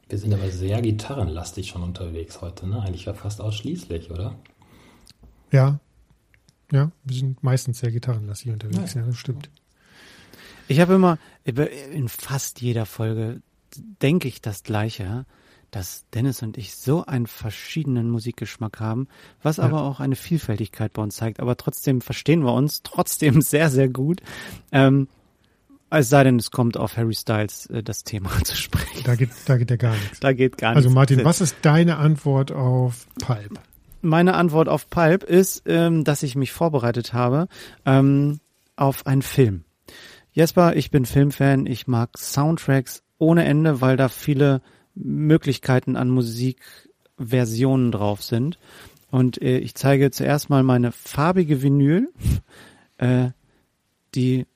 Wir 0.09 0.18
sind 0.18 0.32
aber 0.32 0.51
sehr 0.51 0.80
gitarrenlastig 0.82 1.68
schon 1.68 1.82
unterwegs 1.82 2.40
heute, 2.40 2.68
ne? 2.68 2.80
Eigentlich 2.80 3.07
ja 3.07 3.14
fast 3.14 3.40
ausschließlich, 3.40 4.11
oder? 4.11 4.36
Ja, 5.51 5.80
ja, 6.72 6.90
wir 7.05 7.16
sind 7.16 7.42
meistens 7.42 7.78
sehr 7.78 7.90
gitarrenlastig 7.90 8.53
unterwegs, 8.53 8.94
ja, 8.94 9.01
ja 9.01 9.07
das 9.07 9.16
stimmt. 9.16 9.51
Ich 10.68 10.80
habe 10.80 10.94
immer, 10.94 11.18
in 11.44 12.09
fast 12.09 12.61
jeder 12.61 12.86
Folge 12.86 13.40
denke 14.03 14.26
ich 14.26 14.40
das 14.40 14.64
Gleiche, 14.64 15.26
dass 15.70 16.05
Dennis 16.12 16.42
und 16.42 16.59
ich 16.59 16.74
so 16.74 17.05
einen 17.05 17.26
verschiedenen 17.26 18.11
Musikgeschmack 18.11 18.80
haben, 18.80 19.09
was 19.42 19.59
ja. 19.59 19.64
aber 19.64 19.82
auch 19.82 20.01
eine 20.01 20.16
Vielfältigkeit 20.16 20.92
bei 20.92 21.03
uns 21.03 21.16
zeigt. 21.16 21.38
Aber 21.38 21.57
trotzdem 21.57 22.01
verstehen 22.01 22.44
wir 22.44 22.53
uns 22.53 22.82
trotzdem 22.82 23.40
sehr, 23.42 23.70
sehr 23.70 23.88
gut. 23.88 24.22
Ähm, 24.72 25.09
Es 25.91 26.09
sei 26.09 26.24
denn, 26.24 26.37
es 26.37 26.51
kommt 26.51 26.76
auf 26.76 26.97
Harry 26.97 27.14
Styles 27.14 27.66
äh, 27.66 27.82
das 27.82 28.05
Thema 28.05 28.30
zu 28.45 28.57
sprechen. 28.57 29.03
Da 29.05 29.14
geht, 29.14 29.30
da 29.47 29.57
geht 29.57 29.70
ja 29.70 29.76
gar 29.76 29.95
nichts. 29.95 30.20
Da 30.20 30.32
geht 30.32 30.59
gar 30.59 30.74
Also 30.74 30.89
nichts. 30.89 30.95
Martin, 30.95 31.24
was 31.24 31.41
ist 31.41 31.57
deine 31.62 31.97
Antwort 31.99 32.53
auf 32.53 33.07
Pulp? 33.20 33.59
Meine 34.03 34.34
Antwort 34.34 34.68
auf 34.68 34.91
Pulp 34.91 35.22
ist, 35.24 35.62
ähm, 35.66 36.05
dass 36.05 36.22
ich 36.22 36.37
mich 36.37 36.53
vorbereitet 36.53 37.12
habe 37.12 37.49
ähm, 37.84 38.41
auf 38.76 39.07
einen 39.07 39.22
Film. 39.22 39.64
Jesper, 40.32 40.76
ich 40.76 40.91
bin 40.91 41.07
Filmfan, 41.07 41.66
ich 41.66 41.87
mag 41.87 42.18
Soundtracks 42.18 43.03
ohne 43.18 43.45
Ende, 43.45 43.80
weil 43.80 43.97
da 43.97 44.09
viele 44.09 44.61
Möglichkeiten 44.95 45.97
an 45.97 46.11
Musikversionen 46.11 47.91
drauf 47.91 48.22
sind. 48.22 48.59
Und 49.11 49.41
äh, 49.41 49.59
ich 49.59 49.74
zeige 49.74 50.11
zuerst 50.11 50.51
mal 50.51 50.62
meine 50.62 50.93
farbige 50.93 51.62
Vinyl, 51.62 52.12
äh, 52.99 53.30
die 54.14 54.47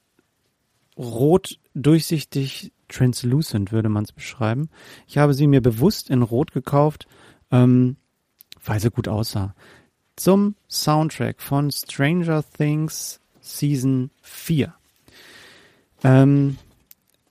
rot 1.01 1.59
durchsichtig 1.75 2.73
translucent 2.89 3.73
würde 3.73 3.89
man 3.89 4.05
es 4.05 4.13
beschreiben. 4.13 4.69
Ich 5.07 5.19
habe 5.19 5.35
sie 5.35 5.47
mir 5.47 5.63
bewusst 5.63 6.11
in 6.11 6.23
rot 6.23 6.53
gekauft, 6.53 7.07
ähm, 7.51 7.97
weil 8.65 8.81
sie 8.81 8.91
gut 8.91 9.09
aussah. 9.09 9.55
Zum 10.17 10.55
Soundtrack 10.69 11.41
von 11.41 11.71
Stranger 11.71 12.45
Things 12.57 13.21
Season 13.41 14.11
4. 14.21 14.75
Ähm, 16.05 16.59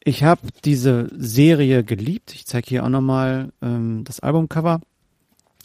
ich 0.04 0.24
habe 0.24 0.42
diese 0.66 1.08
Serie 1.16 1.84
geliebt. 1.84 2.34
Ich 2.34 2.48
zeige 2.48 2.70
hier 2.70 2.84
auch 2.84 2.90
nochmal 2.90 3.52
ähm, 3.62 4.04
das 4.06 4.22
Albumcover. 4.22 4.82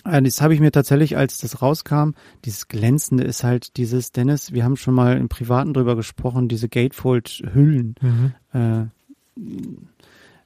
Äh, 0.05 0.23
das 0.23 0.41
habe 0.41 0.55
ich 0.55 0.61
mir 0.61 0.73
tatsächlich, 0.73 1.17
als 1.17 1.39
das 1.39 1.63
rauskam, 1.63 2.11
dieses 2.45 2.69
Glänzende 2.69 3.25
ist 3.25 3.45
halt 3.45 3.77
dieses, 3.77 4.13
Dennis, 4.13 4.53
wir 4.53 4.65
haben 4.65 4.77
schon 4.77 4.95
mal 4.95 5.17
im 5.17 5.29
Privaten 5.29 5.75
drüber 5.75 5.97
gesprochen, 5.97 6.49
diese 6.49 6.69
Gatefold-Hüllen. 6.69 7.95
Mhm. 8.01 8.33
Äh, 8.53 8.87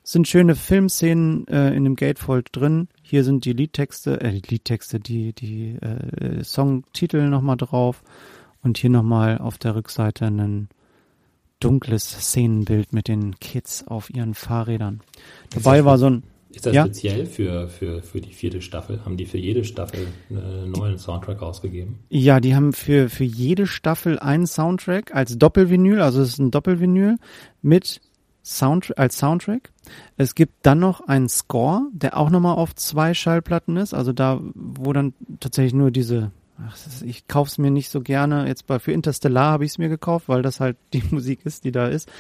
sind 0.03 0.27
schöne 0.27 0.55
Filmszenen 0.55 1.47
äh, 1.49 1.75
in 1.75 1.85
dem 1.85 1.95
Gatefold 1.95 2.49
drin. 2.53 2.89
Hier 3.03 3.25
sind 3.25 3.45
die 3.45 3.53
Liedtexte, 3.53 4.21
äh, 4.23 4.41
die 4.41 4.55
Liedtexte, 4.55 5.01
die, 5.01 5.35
die 5.35 5.77
äh, 5.77 6.43
Songtitel 6.43 7.29
nochmal 7.29 7.59
drauf. 7.59 8.03
Und 8.63 8.79
hier 8.79 8.91
nochmal 8.91 9.39
auf 9.39 9.59
der 9.59 9.75
Rückseite 9.75 10.25
ein 10.25 10.69
dunkles 11.61 12.09
Szenenbild 12.09 12.93
mit 12.93 13.09
den 13.09 13.39
Kids 13.39 13.87
auf 13.87 14.11
ihren 14.11 14.35
Fahrrädern. 14.35 15.01
Dabei 15.51 15.85
war 15.85 15.99
so 15.99 16.07
ein, 16.07 16.23
Ist 16.59 16.67
das 16.67 16.75
Ja. 16.75 16.85
speziell 16.85 17.27
für, 17.27 17.69
für, 17.69 18.03
für 18.03 18.21
die 18.21 18.33
vierte 18.33 18.61
Staffel? 18.63 19.05
Haben 19.05 19.17
die 19.17 19.27
für 19.27 19.39
jede 19.39 19.63
Staffel 19.63 20.09
einen 20.29 20.73
neuen 20.73 20.99
Soundtrack 20.99 21.41
rausgegeben? 21.41 22.01
ja, 22.09 22.41
die 22.41 22.57
haben 22.57 22.73
für, 22.73 23.09
für 23.09 23.23
jede 23.23 23.69
Staffel 23.69 24.19
einen 24.19 24.49
Soundtrack 24.49 25.15
als 25.15 25.39
Doppelvinyl, 25.39 26.01
also 26.01 26.21
es 26.21 26.31
ist 26.31 26.39
ein 26.41 26.51
Doppelvinyl 26.51 27.19
mit 27.63 28.01
Sound, 28.43 28.99
als 28.99 29.19
Soundtrack. 29.19 29.71
Es 30.17 30.35
gibt 30.35 30.55
dann 30.67 30.81
noch 30.81 31.01
einen 31.07 31.29
Score, 31.29 31.83
der 31.93 32.17
auch 32.17 32.29
nochmal 32.31 32.57
auf 32.57 32.75
zwei 32.75 33.15
Schallplatten 33.15 33.77
ist, 33.77 33.95
also 33.95 34.13
da, 34.13 34.41
wo 34.55 34.93
dann 34.93 35.15
tatsächlich 35.39 35.75
nur 35.75 35.93
diese, 35.93 36.33
ach, 36.67 36.77
ich 37.05 37.29
kauf's 37.29 37.59
mir 37.59 37.71
nicht 37.71 37.89
so 37.89 38.01
gerne, 38.01 38.49
jetzt 38.49 38.67
bei, 38.67 38.81
für 38.81 38.91
Interstellar 38.91 39.53
habe 39.53 39.65
ich 39.65 39.71
es 39.73 39.79
mir 39.79 39.89
gekauft, 39.89 40.29
weil 40.29 40.43
das 40.43 40.59
halt 40.59 40.77
die 40.93 41.05
Musik 41.13 41.47
ist, 41.47 41.63
die 41.63 41.71
da 41.71 41.87
ist. 41.87 42.11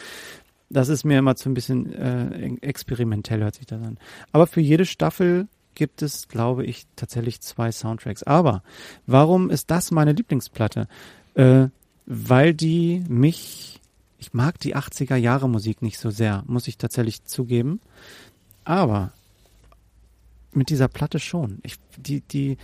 Das 0.71 0.89
ist 0.89 1.05
mir 1.05 1.19
immer 1.19 1.37
zu 1.37 1.49
ein 1.49 1.55
bisschen 1.55 1.93
äh, 1.93 2.57
experimentell, 2.61 3.41
hört 3.43 3.55
sich 3.55 3.67
das 3.67 3.83
an. 3.83 3.99
Aber 4.33 4.47
für 4.47 4.61
jede 4.61 4.85
Staffel 4.85 5.49
gibt 5.75 6.03
es, 6.03 6.29
glaube 6.29 6.67
ich, 6.67 6.87
tatsächlich 6.97 7.41
zwei 7.41 7.73
Soundtracks. 7.73 8.23
Aber 8.23 8.63
warum 9.07 9.49
ist 9.49 9.71
das 9.71 9.91
meine 9.91 10.13
Lieblingsplatte? 10.13 10.89
Äh, 11.35 11.69
weil 12.05 12.53
die 12.53 13.05
mich, 13.09 13.81
ich 14.19 14.35
mag 14.35 14.59
die 14.61 14.77
80er 14.77 15.17
Jahre 15.17 15.49
Musik 15.49 15.81
nicht 15.81 15.99
so 15.99 16.11
sehr, 16.11 16.43
muss 16.47 16.69
ich 16.69 16.79
tatsächlich 16.79 17.25
zugeben. 17.25 17.81
Aber 18.65 19.13
mit 20.53 20.71
dieser 20.71 20.89
Platte 20.89 21.19
schon. 21.19 21.59
Ich, 21.63 21.77
die, 21.97 22.21
die, 22.21 22.59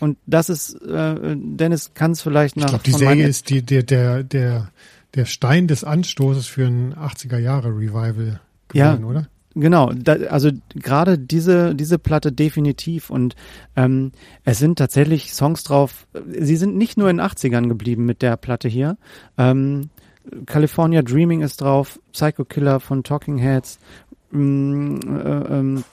und 0.00 0.18
das 0.26 0.48
ist, 0.48 0.74
äh, 0.82 1.36
Dennis 1.36 1.92
kann 1.94 2.12
es 2.12 2.22
vielleicht 2.22 2.56
nach 2.56 2.64
Ich 2.64 2.70
glaube, 2.70 2.84
die 2.84 2.92
Serie 2.92 3.26
ist 3.26 3.50
die, 3.50 3.62
der, 3.62 3.82
der, 3.82 4.22
der, 4.22 4.70
der 5.14 5.24
Stein 5.26 5.66
des 5.68 5.84
Anstoßes 5.84 6.46
für 6.46 6.66
ein 6.66 6.94
80er 6.94 7.38
Jahre 7.38 7.68
Revival 7.68 8.40
Ja. 8.72 8.94
geworden, 8.94 9.04
oder? 9.04 9.28
Genau, 9.54 9.92
da, 9.92 10.14
also 10.30 10.50
gerade 10.74 11.18
diese 11.18 11.74
diese 11.74 11.98
Platte 11.98 12.32
definitiv 12.32 13.10
und 13.10 13.36
ähm, 13.76 14.12
es 14.44 14.58
sind 14.58 14.78
tatsächlich 14.78 15.34
Songs 15.34 15.62
drauf. 15.62 16.06
Sie 16.26 16.56
sind 16.56 16.76
nicht 16.76 16.96
nur 16.96 17.10
in 17.10 17.18
den 17.18 17.26
80ern 17.26 17.68
geblieben 17.68 18.06
mit 18.06 18.22
der 18.22 18.38
Platte 18.38 18.68
hier. 18.68 18.96
Ähm, 19.36 19.90
California 20.46 21.02
Dreaming 21.02 21.42
ist 21.42 21.60
drauf, 21.60 22.00
Psycho 22.12 22.44
Killer 22.46 22.80
von 22.80 23.02
Talking 23.02 23.36
Heads. 23.38 23.78
Mm, 24.30 24.96
äh, 25.06 25.58
ähm, 25.58 25.84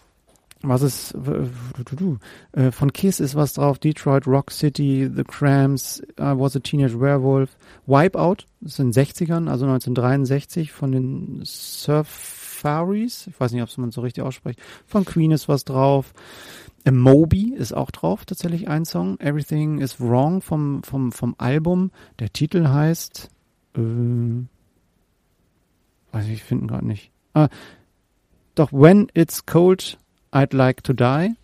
was 0.61 0.81
ist 0.81 1.15
äh, 1.15 2.61
äh, 2.61 2.71
von 2.71 2.91
Kiss 2.91 3.19
ist 3.19 3.35
was 3.35 3.53
drauf, 3.53 3.79
Detroit 3.79 4.27
Rock 4.27 4.51
City, 4.51 5.09
The 5.13 5.23
Cramps, 5.23 6.01
I 6.19 6.37
Was 6.37 6.55
a 6.55 6.59
Teenage 6.59 6.99
Werewolf, 6.99 7.57
Wipeout, 7.85 8.45
das 8.59 8.73
ist 8.73 8.79
in 8.79 8.91
den 8.91 9.05
60ern, 9.05 9.49
also 9.49 9.65
1963 9.65 10.71
von 10.71 10.91
den 10.91 11.41
Surfaris, 11.43 13.27
ich 13.27 13.39
weiß 13.39 13.53
nicht, 13.53 13.61
ob 13.61 13.69
es 13.69 13.77
man 13.77 13.91
so 13.91 14.01
richtig 14.01 14.23
ausspricht, 14.23 14.59
von 14.85 15.05
Queen 15.05 15.31
ist 15.31 15.47
was 15.47 15.63
drauf, 15.63 16.13
A 16.85 16.91
Moby 16.91 17.53
ist 17.53 17.73
auch 17.73 17.91
drauf, 17.91 18.25
tatsächlich 18.25 18.67
ein 18.67 18.83
Song, 18.83 19.17
Everything 19.19 19.79
is 19.79 20.01
Wrong 20.01 20.41
vom, 20.41 20.83
vom, 20.83 21.13
vom 21.13 21.35
Album, 21.37 21.91
der 22.19 22.33
Titel 22.33 22.67
heißt, 22.67 23.29
äh, 23.75 23.79
weiß 26.11 26.25
ich, 26.25 26.33
ich 26.33 26.43
finde 26.43 26.67
gerade 26.67 26.85
nicht. 26.85 27.11
Ah, 27.33 27.47
doch 28.55 28.73
When 28.73 29.07
It's 29.13 29.45
Cold, 29.45 29.98
I'd 30.31 30.55
Like 30.55 30.83
to 30.83 30.93
Die. 30.93 31.35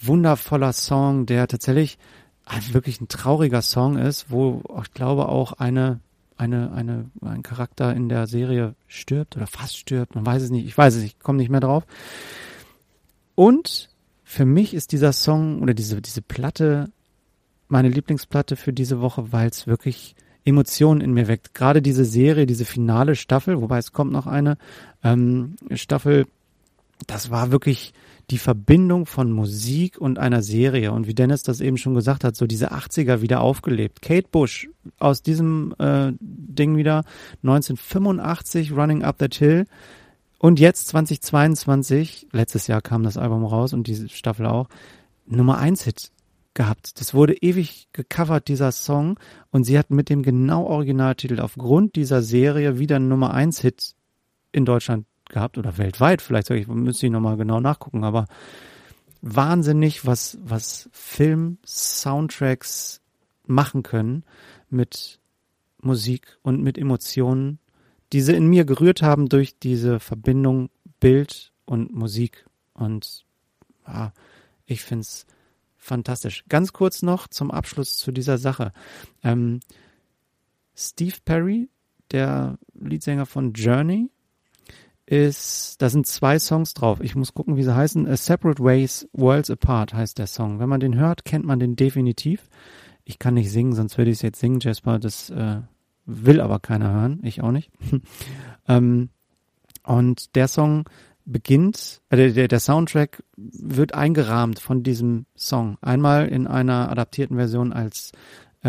Wundervoller 0.00 0.72
Song, 0.72 1.26
der 1.26 1.46
tatsächlich 1.46 1.98
wirklich 2.72 3.00
ein 3.00 3.08
trauriger 3.08 3.62
Song 3.62 3.96
ist, 3.96 4.30
wo 4.30 4.62
ich 4.82 4.92
glaube 4.92 5.28
auch 5.28 5.52
eine, 5.54 6.00
eine, 6.36 6.72
eine, 6.72 7.10
ein 7.20 7.42
Charakter 7.42 7.94
in 7.94 8.08
der 8.08 8.26
Serie 8.26 8.74
stirbt 8.88 9.36
oder 9.36 9.46
fast 9.46 9.76
stirbt. 9.76 10.14
Man 10.14 10.26
weiß 10.26 10.42
es 10.42 10.50
nicht. 10.50 10.66
Ich 10.66 10.76
weiß 10.76 10.94
es 10.94 11.02
nicht. 11.02 11.16
Ich 11.16 11.22
komme 11.22 11.38
nicht 11.38 11.50
mehr 11.50 11.60
drauf. 11.60 11.84
Und 13.34 13.90
für 14.24 14.44
mich 14.44 14.74
ist 14.74 14.92
dieser 14.92 15.12
Song 15.12 15.62
oder 15.62 15.74
diese, 15.74 16.02
diese 16.02 16.22
Platte 16.22 16.90
meine 17.68 17.88
Lieblingsplatte 17.88 18.56
für 18.56 18.72
diese 18.72 19.00
Woche, 19.00 19.32
weil 19.32 19.48
es 19.48 19.66
wirklich 19.66 20.14
Emotionen 20.44 21.00
in 21.00 21.14
mir 21.14 21.26
weckt. 21.26 21.54
Gerade 21.54 21.80
diese 21.80 22.04
Serie, 22.04 22.44
diese 22.44 22.66
finale 22.66 23.16
Staffel, 23.16 23.62
wobei 23.62 23.78
es 23.78 23.92
kommt 23.92 24.12
noch 24.12 24.26
eine 24.26 24.58
ähm, 25.02 25.56
Staffel, 25.72 26.26
das 27.06 27.30
war 27.30 27.50
wirklich 27.50 27.94
die 28.32 28.38
Verbindung 28.38 29.04
von 29.04 29.30
Musik 29.30 29.98
und 29.98 30.18
einer 30.18 30.42
Serie. 30.42 30.92
Und 30.92 31.06
wie 31.06 31.14
Dennis 31.14 31.42
das 31.42 31.60
eben 31.60 31.76
schon 31.76 31.94
gesagt 31.94 32.24
hat, 32.24 32.34
so 32.34 32.46
diese 32.46 32.72
80er 32.72 33.20
wieder 33.20 33.42
aufgelebt. 33.42 34.00
Kate 34.00 34.26
Bush 34.30 34.70
aus 34.98 35.22
diesem 35.22 35.74
äh, 35.78 36.12
Ding 36.18 36.76
wieder 36.76 37.04
1985, 37.42 38.72
Running 38.72 39.04
Up 39.04 39.18
That 39.18 39.34
Hill. 39.34 39.66
Und 40.38 40.58
jetzt 40.58 40.88
2022, 40.88 42.28
letztes 42.32 42.66
Jahr 42.66 42.80
kam 42.80 43.02
das 43.02 43.18
Album 43.18 43.44
raus 43.44 43.74
und 43.74 43.86
diese 43.86 44.08
Staffel 44.08 44.46
auch, 44.46 44.68
Nummer 45.26 45.58
1 45.58 45.84
Hit 45.84 46.10
gehabt. 46.54 47.00
Das 47.00 47.12
wurde 47.12 47.34
ewig 47.34 47.88
gecovert, 47.92 48.48
dieser 48.48 48.72
Song. 48.72 49.20
Und 49.50 49.64
sie 49.64 49.78
hat 49.78 49.90
mit 49.90 50.08
dem 50.08 50.22
genau 50.22 50.64
Originaltitel 50.64 51.38
aufgrund 51.38 51.96
dieser 51.96 52.22
Serie 52.22 52.78
wieder 52.78 52.96
einen 52.96 53.08
Nummer 53.08 53.34
1 53.34 53.60
Hit 53.60 53.94
in 54.52 54.64
Deutschland 54.64 55.04
gehabt 55.32 55.58
oder 55.58 55.78
weltweit. 55.78 56.22
Vielleicht 56.22 56.50
ich, 56.50 56.68
müsste 56.68 57.06
ich 57.06 57.12
nochmal 57.12 57.36
genau 57.36 57.60
nachgucken, 57.60 58.04
aber 58.04 58.26
wahnsinnig, 59.20 60.06
was, 60.06 60.38
was 60.42 60.88
Film, 60.92 61.58
Soundtracks 61.66 63.00
machen 63.46 63.82
können 63.82 64.24
mit 64.70 65.20
Musik 65.80 66.38
und 66.42 66.62
mit 66.62 66.78
Emotionen, 66.78 67.58
die 68.12 68.20
sie 68.20 68.34
in 68.34 68.46
mir 68.46 68.64
gerührt 68.64 69.02
haben 69.02 69.28
durch 69.28 69.58
diese 69.58 69.98
Verbindung 69.98 70.70
Bild 71.00 71.52
und 71.64 71.92
Musik. 71.92 72.46
Und 72.74 73.24
ja, 73.86 74.12
ich 74.66 74.82
find's 74.82 75.26
fantastisch. 75.76 76.44
Ganz 76.48 76.72
kurz 76.72 77.02
noch 77.02 77.26
zum 77.26 77.50
Abschluss 77.50 77.96
zu 77.96 78.12
dieser 78.12 78.38
Sache. 78.38 78.72
Ähm, 79.22 79.60
Steve 80.74 81.16
Perry, 81.24 81.68
der 82.12 82.58
Leadsänger 82.74 83.26
von 83.26 83.52
Journey, 83.52 84.10
ist, 85.12 85.76
da 85.82 85.90
sind 85.90 86.06
zwei 86.06 86.38
Songs 86.38 86.72
drauf. 86.72 87.00
Ich 87.02 87.14
muss 87.14 87.34
gucken, 87.34 87.56
wie 87.56 87.62
sie 87.62 87.76
heißen. 87.76 88.08
A 88.08 88.16
Separate 88.16 88.64
Ways, 88.64 89.06
Worlds 89.12 89.50
Apart 89.50 89.92
heißt 89.92 90.18
der 90.18 90.26
Song. 90.26 90.58
Wenn 90.58 90.70
man 90.70 90.80
den 90.80 90.96
hört, 90.96 91.26
kennt 91.26 91.44
man 91.44 91.58
den 91.58 91.76
definitiv. 91.76 92.48
Ich 93.04 93.18
kann 93.18 93.34
nicht 93.34 93.50
singen, 93.50 93.74
sonst 93.74 93.98
würde 93.98 94.10
ich 94.10 94.16
es 94.16 94.22
jetzt 94.22 94.40
singen, 94.40 94.60
Jasper. 94.60 94.98
Das 94.98 95.28
äh, 95.28 95.60
will 96.06 96.40
aber 96.40 96.60
keiner 96.60 96.92
hören. 96.94 97.20
Ich 97.24 97.42
auch 97.42 97.50
nicht. 97.50 97.70
ähm, 98.68 99.10
und 99.84 100.34
der 100.34 100.48
Song 100.48 100.84
beginnt, 101.26 102.00
äh, 102.08 102.32
der, 102.32 102.48
der 102.48 102.60
Soundtrack 102.60 103.22
wird 103.36 103.92
eingerahmt 103.92 104.60
von 104.60 104.82
diesem 104.82 105.26
Song. 105.36 105.76
Einmal 105.82 106.26
in 106.28 106.46
einer 106.46 106.90
adaptierten 106.90 107.36
Version 107.36 107.74
als 107.74 108.12
äh, 108.64 108.68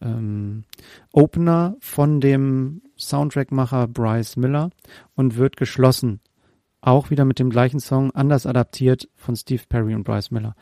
ähm, 0.00 0.64
Opener 1.12 1.76
von 1.80 2.20
dem 2.20 2.82
Soundtrackmacher 2.98 3.88
Bryce 3.88 4.36
Miller 4.36 4.70
und 5.14 5.36
wird 5.36 5.56
geschlossen. 5.56 6.20
Auch 6.80 7.10
wieder 7.10 7.24
mit 7.24 7.38
dem 7.38 7.50
gleichen 7.50 7.80
Song, 7.80 8.10
anders 8.12 8.46
adaptiert 8.46 9.08
von 9.14 9.36
Steve 9.36 9.62
Perry 9.68 9.94
und 9.94 10.04
Bryce 10.04 10.30
Miller. 10.30 10.56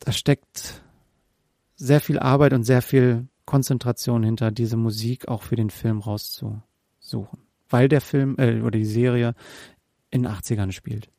Da 0.00 0.12
steckt 0.12 0.82
sehr 1.76 2.00
viel 2.00 2.18
Arbeit 2.18 2.52
und 2.52 2.64
sehr 2.64 2.82
viel 2.82 3.28
Konzentration 3.46 4.22
hinter, 4.22 4.50
diese 4.50 4.76
Musik 4.76 5.28
auch 5.28 5.42
für 5.42 5.56
den 5.56 5.70
Film 5.70 6.00
rauszusuchen. 6.00 6.62
Weil 7.68 7.88
der 7.88 8.00
Film 8.00 8.36
äh, 8.38 8.60
oder 8.60 8.78
die 8.78 8.84
Serie 8.84 9.34
in 10.10 10.22
den 10.22 10.32
80ern 10.32 10.72
spielt. 10.72 11.10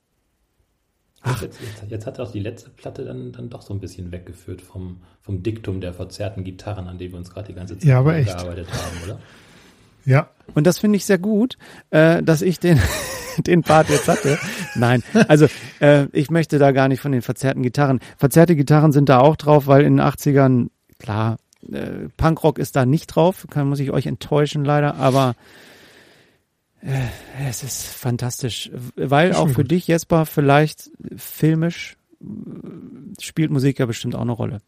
Ach. 1.28 1.42
Jetzt, 1.42 1.60
jetzt, 1.60 1.92
jetzt, 1.92 2.06
hat 2.06 2.20
auch 2.20 2.32
die 2.32 2.40
letzte 2.40 2.70
Platte 2.70 3.04
dann, 3.04 3.32
dann 3.32 3.50
doch 3.50 3.64
so 3.64 3.74
ein 3.74 3.80
bisschen 3.80 4.12
weggeführt 4.12 4.62
vom, 4.62 5.02
vom 5.22 5.42
Diktum 5.42 5.82
der 5.82 5.92
verzerrten 5.94 6.44
Gitarren, 6.44 6.88
an 6.88 7.00
dem 7.00 7.12
wir 7.12 7.18
uns 7.18 7.32
gerade 7.32 7.48
die 7.48 7.54
ganze 7.54 7.78
Zeit 7.78 7.84
ja, 7.84 8.02
gearbeitet 8.02 8.68
haben, 8.72 9.04
oder? 9.04 9.20
Ja. 10.06 10.30
Und 10.54 10.68
das 10.68 10.78
finde 10.78 10.98
ich 10.98 11.06
sehr 11.06 11.18
gut, 11.18 11.58
äh, 11.90 12.22
dass 12.22 12.44
ich 12.44 12.60
den, 12.60 12.80
den 13.40 13.64
Part 13.64 13.90
jetzt 13.90 14.08
hatte. 14.08 14.38
Nein, 14.76 15.02
also 15.28 15.48
äh, 15.80 16.06
ich 16.12 16.30
möchte 16.30 16.60
da 16.60 16.72
gar 16.72 16.88
nicht 16.88 17.02
von 17.02 17.12
den 17.12 17.24
verzerrten 17.24 17.64
Gitarren. 17.64 18.00
Verzerrte 18.18 18.56
Gitarren 18.56 18.92
sind 18.92 19.10
da 19.10 19.20
auch 19.20 19.36
drauf, 19.36 19.66
weil 19.66 19.84
in 19.84 19.98
den 19.98 20.06
80ern, 20.06 20.70
klar, 21.00 21.38
äh, 21.72 22.10
Punkrock 22.18 22.60
ist 22.60 22.76
da 22.76 22.86
nicht 22.86 23.08
drauf, 23.08 23.48
kann, 23.50 23.68
muss 23.68 23.80
ich 23.80 23.90
euch 23.90 24.06
enttäuschen 24.06 24.64
leider, 24.64 24.98
aber 24.98 25.32
äh, 25.32 25.75
es 27.48 27.64
ist 27.64 27.84
fantastisch, 27.84 28.70
weil 28.96 29.34
auch 29.34 29.50
für 29.50 29.64
dich, 29.64 29.88
Jesper, 29.88 30.26
vielleicht 30.26 30.92
filmisch 31.16 31.98
äh, 32.22 32.26
spielt 33.20 33.52
Musik 33.52 33.80
ja 33.80 33.86
bestimmt 33.86 34.16
auch 34.16 34.22
eine 34.22 34.32
Rolle. 34.32 34.60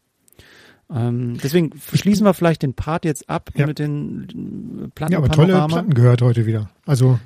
Ähm, 0.90 1.36
deswegen 1.42 1.70
schließen 1.94 2.24
wir 2.24 2.34
vielleicht 2.34 2.62
den 2.62 2.74
Part 2.74 3.04
jetzt 3.04 3.28
ab 3.28 3.50
ja. 3.54 3.66
mit 3.66 3.78
den 3.78 4.90
Platten. 4.94 5.12
Ja, 5.12 5.18
aber 5.18 5.28
tolle 5.28 5.66
Platten 5.66 5.94
gehört 5.94 6.22
heute 6.22 6.46
wieder. 6.46 6.70
Also 6.86 7.20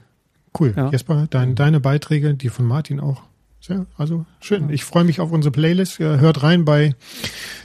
cool. 0.59 0.75
Ja. 0.77 0.91
Jesper, 0.91 1.27
dein, 1.31 1.55
deine 1.55 1.81
Beiträge, 1.81 2.35
die 2.35 2.49
von 2.49 2.67
Martin 2.67 3.01
auch. 3.01 3.23
Sehr, 3.61 3.87
also 3.97 4.27
schön. 4.41 4.71
Ich 4.71 4.83
freue 4.83 5.05
mich 5.05 5.21
auf 5.21 5.31
unsere 5.31 5.53
Playlist. 5.53 6.01
Hört 6.01 6.43
rein 6.43 6.65
bei 6.65 6.97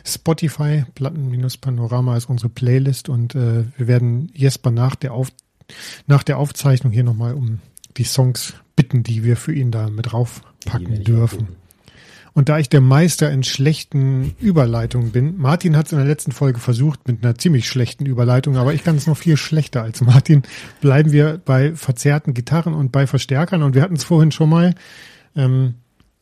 Spotify. 0.05 0.85
Platten-Panorama 0.93 2.15
ist 2.15 2.29
unsere 2.29 2.49
Playlist 2.49 3.09
und 3.09 3.33
äh, 3.33 3.65
wir 3.75 3.87
werden 3.87 4.31
Jesper 4.35 4.69
nach 4.69 4.95
der 4.95 5.13
Auf 5.13 5.31
nach 6.05 6.23
der 6.23 6.37
Aufzeichnung 6.37 6.91
hier 6.91 7.03
nochmal 7.03 7.33
um 7.33 7.59
die 7.97 8.03
Songs 8.03 8.53
bitten, 8.75 9.03
die 9.03 9.23
wir 9.23 9.37
für 9.37 9.53
ihn 9.53 9.71
da 9.71 9.89
mit 9.89 10.13
raufpacken 10.13 11.03
dürfen. 11.03 11.47
Und 12.37 12.49
da 12.49 12.59
ich 12.59 12.69
der 12.69 12.81
Meister 12.81 13.31
in 13.31 13.41
schlechten 13.41 14.35
Überleitungen 14.39 15.11
bin, 15.11 15.37
Martin 15.37 15.75
hat 15.75 15.87
es 15.87 15.91
in 15.91 15.97
der 15.97 16.05
letzten 16.05 16.31
Folge 16.31 16.59
versucht 16.59 17.07
mit 17.07 17.23
einer 17.23 17.35
ziemlich 17.35 17.67
schlechten 17.67 18.05
Überleitung, 18.05 18.57
aber 18.57 18.75
ich 18.75 18.83
kann 18.83 18.95
es 18.95 19.07
noch 19.07 19.17
viel 19.17 19.37
schlechter 19.37 19.81
als 19.81 20.01
Martin, 20.01 20.43
bleiben 20.79 21.11
wir 21.11 21.41
bei 21.43 21.73
verzerrten 21.73 22.35
Gitarren 22.35 22.75
und 22.75 22.91
bei 22.91 23.07
Verstärkern. 23.07 23.63
Und 23.63 23.73
wir 23.73 23.81
hatten 23.81 23.95
es 23.95 24.03
vorhin 24.03 24.31
schon 24.31 24.51
mal. 24.51 24.75
Ähm, 25.35 25.75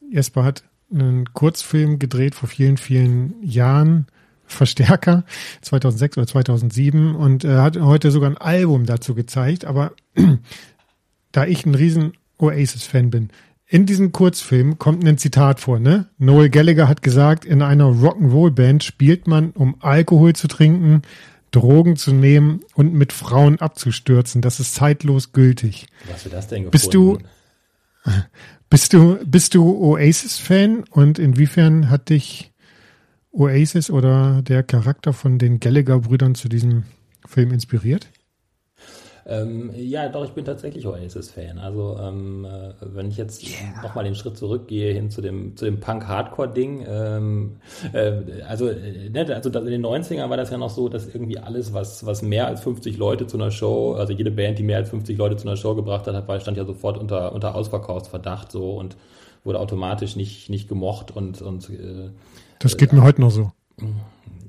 Jesper 0.10 0.46
hat 0.46 0.64
einen 0.90 1.34
Kurzfilm 1.34 2.00
gedreht 2.00 2.34
vor 2.34 2.48
vielen, 2.48 2.78
vielen 2.78 3.34
Jahren 3.44 4.08
Verstärker 4.48 5.24
2006 5.62 6.18
oder 6.18 6.28
2007 6.28 7.16
und 7.16 7.44
er 7.44 7.64
hat 7.64 7.80
heute 7.80 8.12
sogar 8.12 8.30
ein 8.30 8.38
Album 8.38 8.86
dazu 8.86 9.16
gezeigt. 9.16 9.66
Aber 9.66 9.94
da 11.32 11.46
ich 11.46 11.66
ein 11.66 11.76
riesen 11.76 12.14
Oasis-Fan 12.38 13.10
bin, 13.10 13.30
in 13.68 13.86
diesem 13.86 14.12
Kurzfilm 14.12 14.78
kommt 14.78 15.08
ein 15.08 15.18
Zitat 15.18 15.60
vor, 15.60 15.80
ne? 15.80 16.08
Noel 16.20 16.50
Gallagher 16.50 16.88
hat 16.88 17.02
gesagt, 17.02 17.46
in 17.46 17.64
einer 17.64 17.86
Rock'n'Roll-Band 17.86 18.84
spielt 18.84 19.28
man, 19.28 19.52
um 19.52 19.76
Alkohol 19.82 20.34
zu 20.34 20.48
trinken, 20.48 21.02
Drogen 21.50 21.96
zu 21.96 22.14
nehmen 22.14 22.62
und 22.76 22.94
mit 22.94 23.12
Frauen 23.12 23.60
abzustürzen. 23.60 24.42
Das 24.42 24.60
ist 24.60 24.76
zeitlos 24.76 25.32
gültig. 25.32 25.88
Was 26.10 26.24
für 26.24 26.30
das 26.30 26.48
denn 26.48 26.66
gefunden? 26.66 26.72
Bist 26.72 26.94
du, 26.94 27.18
bist 28.70 28.94
du, 28.94 29.18
bist 29.26 29.56
du 29.56 29.94
Oasis-Fan 29.94 30.84
und 30.92 31.18
inwiefern 31.18 31.90
hat 31.90 32.10
dich 32.10 32.52
Oasis 33.36 33.92
oder 33.92 34.42
der 34.42 34.64
Charakter 34.64 35.14
von 35.14 35.38
den 35.38 35.60
Gallagher-Brüdern 35.60 36.36
zu 36.36 36.50
diesem 36.50 36.84
Film 37.28 37.52
inspiriert? 37.52 38.08
Ähm, 39.28 39.72
ja, 39.76 40.08
doch, 40.08 40.24
ich 40.24 40.32
bin 40.32 40.46
tatsächlich 40.46 40.86
Oasis-Fan. 40.86 41.58
Also 41.58 41.98
ähm, 42.00 42.46
äh, 42.46 42.74
wenn 42.80 43.10
ich 43.10 43.18
jetzt 43.18 43.44
yeah. 43.44 43.82
nochmal 43.82 44.04
den 44.04 44.14
Schritt 44.14 44.38
zurückgehe 44.38 44.94
hin 44.94 45.10
zu 45.10 45.20
dem, 45.20 45.58
zu 45.58 45.66
dem 45.66 45.80
Punk-Hardcore-Ding, 45.80 46.86
ähm, 46.88 47.56
äh, 47.92 48.42
also, 48.48 48.68
äh, 48.70 49.10
ne, 49.10 49.26
also 49.34 49.50
in 49.50 49.66
den 49.66 49.84
90ern 49.84 50.30
war 50.30 50.38
das 50.38 50.52
ja 50.52 50.60
noch 50.60 50.70
so, 50.70 50.90
dass 50.90 51.08
irgendwie 51.08 51.40
alles, 51.40 51.74
was, 51.74 52.06
was 52.06 52.22
mehr 52.22 52.46
als 52.46 52.62
50 52.62 52.98
Leute 52.98 53.26
zu 53.26 53.38
einer 53.38 53.50
Show, 53.50 53.94
also 53.94 54.14
jede 54.14 54.30
Band, 54.30 54.60
die 54.60 54.64
mehr 54.64 54.78
als 54.78 54.92
50 54.92 55.18
Leute 55.18 55.38
zu 55.38 55.48
einer 55.48 55.58
Show 55.58 55.74
gebracht 55.74 56.06
hat, 56.06 56.42
stand 56.42 56.58
ja 56.58 56.66
sofort 56.66 57.00
unter, 57.00 57.34
unter 57.34 57.56
Ausverkaufsverdacht 57.56 58.52
so 58.52 58.78
und 58.78 58.96
wurde 59.44 59.60
automatisch 59.60 60.16
nicht, 60.16 60.52
nicht 60.52 60.68
gemocht 60.68 61.16
und, 61.16 61.42
und 61.42 61.70
äh, 61.72 62.10
das 62.66 62.78
geht 62.78 62.94
mir 62.94 63.04
heute 63.04 63.22
noch 63.22 63.30
so. 63.30 63.52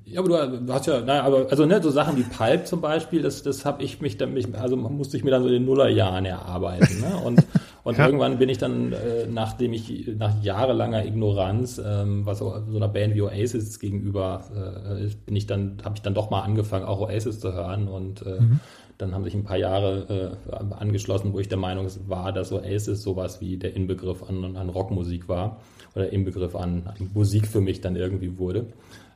Ja, 0.07 0.21
aber 0.21 0.47
du 0.47 0.73
hast 0.73 0.87
ja, 0.87 1.03
naja, 1.03 1.25
aber 1.25 1.49
also 1.51 1.67
ne, 1.67 1.83
so 1.83 1.91
Sachen 1.91 2.17
wie 2.17 2.23
Pulp 2.23 2.67
zum 2.67 2.81
Beispiel, 2.81 3.21
das, 3.21 3.43
das 3.43 3.67
habe 3.67 3.83
ich 3.83 4.01
mich 4.01 4.17
dann, 4.17 4.33
mich, 4.33 4.47
also 4.55 4.75
musste 4.75 5.19
ich 5.19 5.25
mir 5.25 5.31
dann 5.31 5.43
so 5.43 5.49
in 5.49 5.55
den 5.55 5.67
Nullerjahren 5.67 6.25
erarbeiten. 6.25 7.01
Ne? 7.01 7.14
Und, 7.23 7.45
und 7.83 7.99
ja. 7.99 8.07
irgendwann 8.07 8.39
bin 8.39 8.49
ich 8.49 8.57
dann, 8.57 8.93
äh, 8.93 9.27
nachdem 9.31 9.75
ich 9.75 10.09
nach 10.17 10.43
jahrelanger 10.43 11.05
Ignoranz, 11.05 11.79
ähm, 11.85 12.25
was 12.25 12.39
so, 12.39 12.55
so 12.71 12.77
einer 12.77 12.89
Band 12.89 13.14
wie 13.14 13.21
Oasis 13.21 13.79
gegenüber 13.79 14.45
äh, 14.55 15.09
bin 15.27 15.37
ich 15.37 15.47
dann, 15.47 15.77
habe 15.85 15.97
ich 15.97 16.03
dann 16.03 16.14
doch 16.14 16.31
mal 16.31 16.41
angefangen, 16.41 16.87
auch 16.87 17.01
Oasis 17.01 17.39
zu 17.39 17.53
hören 17.53 17.87
und 17.87 18.25
äh, 18.25 18.41
mhm. 18.41 18.61
Dann 18.99 19.14
haben 19.14 19.25
sich 19.25 19.35
ein 19.35 19.45
paar 19.45 19.59
Jahre 19.59 20.39
äh, 20.49 20.75
angeschlossen, 20.75 21.35
wo 21.35 21.39
ich 21.39 21.49
der 21.49 21.59
Meinung 21.59 21.87
war, 22.07 22.33
dass 22.33 22.51
Oasis 22.51 23.03
sowas 23.03 23.43
wie 23.43 23.59
der 23.59 23.77
Inbegriff 23.77 24.23
an, 24.23 24.57
an 24.57 24.71
Rockmusik 24.71 25.29
war 25.29 25.59
oder 25.97 26.12
Inbegriff 26.12 26.55
an, 26.55 26.82
an 26.86 27.11
Musik 27.14 27.49
für 27.49 27.61
mich 27.61 27.80
dann 27.80 27.97
irgendwie 27.97 28.38
wurde. 28.38 28.66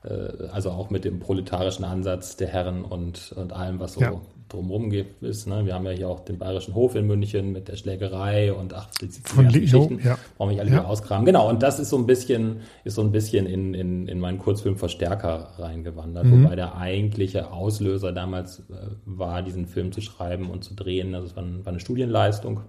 Äh, 0.02 0.46
also 0.50 0.70
auch 0.70 0.90
mit 0.90 1.04
dem 1.04 1.20
proletarischen 1.20 1.84
Ansatz 1.84 2.36
der 2.36 2.48
Herren 2.48 2.84
und, 2.84 3.32
und 3.36 3.52
allem, 3.52 3.78
was 3.80 3.94
so 3.94 4.00
ja. 4.00 4.20
drumherum 4.48 4.90
ist. 5.20 5.46
Ne? 5.46 5.66
Wir 5.66 5.74
haben 5.74 5.84
ja 5.84 5.90
hier 5.90 6.08
auch 6.08 6.20
den 6.20 6.38
Bayerischen 6.38 6.74
Hof 6.74 6.94
in 6.94 7.06
München 7.06 7.52
mit 7.52 7.68
der 7.68 7.76
Schlägerei 7.76 8.52
und 8.52 8.72
ach, 8.72 8.88
die, 9.00 9.08
die 9.08 9.20
Von 9.22 9.48
Geschichten. 9.48 10.00
Ja. 10.02 10.18
Brauche 10.38 10.54
ich 10.54 10.60
alle 10.60 10.70
ja. 10.70 10.84
auskramen. 10.84 11.26
Genau, 11.26 11.50
und 11.50 11.62
das 11.62 11.78
ist 11.78 11.90
so 11.90 11.98
ein 11.98 12.06
bisschen, 12.06 12.60
ist 12.84 12.94
so 12.94 13.02
ein 13.02 13.12
bisschen 13.12 13.44
in, 13.44 13.74
in, 13.74 14.08
in 14.08 14.20
meinen 14.20 14.38
Kurzfilm 14.38 14.76
Verstärker 14.76 15.52
reingewandert, 15.58 16.24
mhm. 16.24 16.44
wobei 16.44 16.56
der 16.56 16.76
eigentliche 16.76 17.52
Auslöser 17.52 18.12
damals 18.12 18.60
äh, 18.70 18.86
war, 19.04 19.42
diesen 19.42 19.66
Film 19.66 19.92
zu 19.92 20.00
schreiben 20.00 20.50
und 20.50 20.64
zu 20.64 20.74
drehen. 20.74 21.14
Also 21.14 21.26
es 21.26 21.36
war, 21.36 21.44
war 21.44 21.68
eine 21.68 21.80
Studienleistung, 21.80 22.60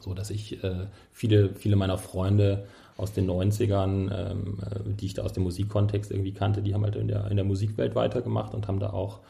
so 0.00 0.14
dass 0.14 0.30
ich 0.30 0.64
äh, 0.64 0.86
viele, 1.12 1.50
viele 1.54 1.76
meiner 1.76 1.98
Freunde 1.98 2.66
aus 3.00 3.12
den 3.12 3.28
90ern, 3.28 4.10
ähm, 4.12 4.58
äh, 4.62 4.94
die 4.94 5.06
ich 5.06 5.14
da 5.14 5.22
aus 5.22 5.32
dem 5.32 5.42
Musikkontext 5.44 6.10
irgendwie 6.10 6.32
kannte, 6.32 6.62
die 6.62 6.74
haben 6.74 6.84
halt 6.84 6.96
in 6.96 7.08
der, 7.08 7.30
in 7.30 7.36
der 7.36 7.44
Musikwelt 7.44 7.94
weitergemacht 7.94 8.54
und 8.54 8.68
haben 8.68 8.78
da 8.78 8.90
auch 8.90 9.20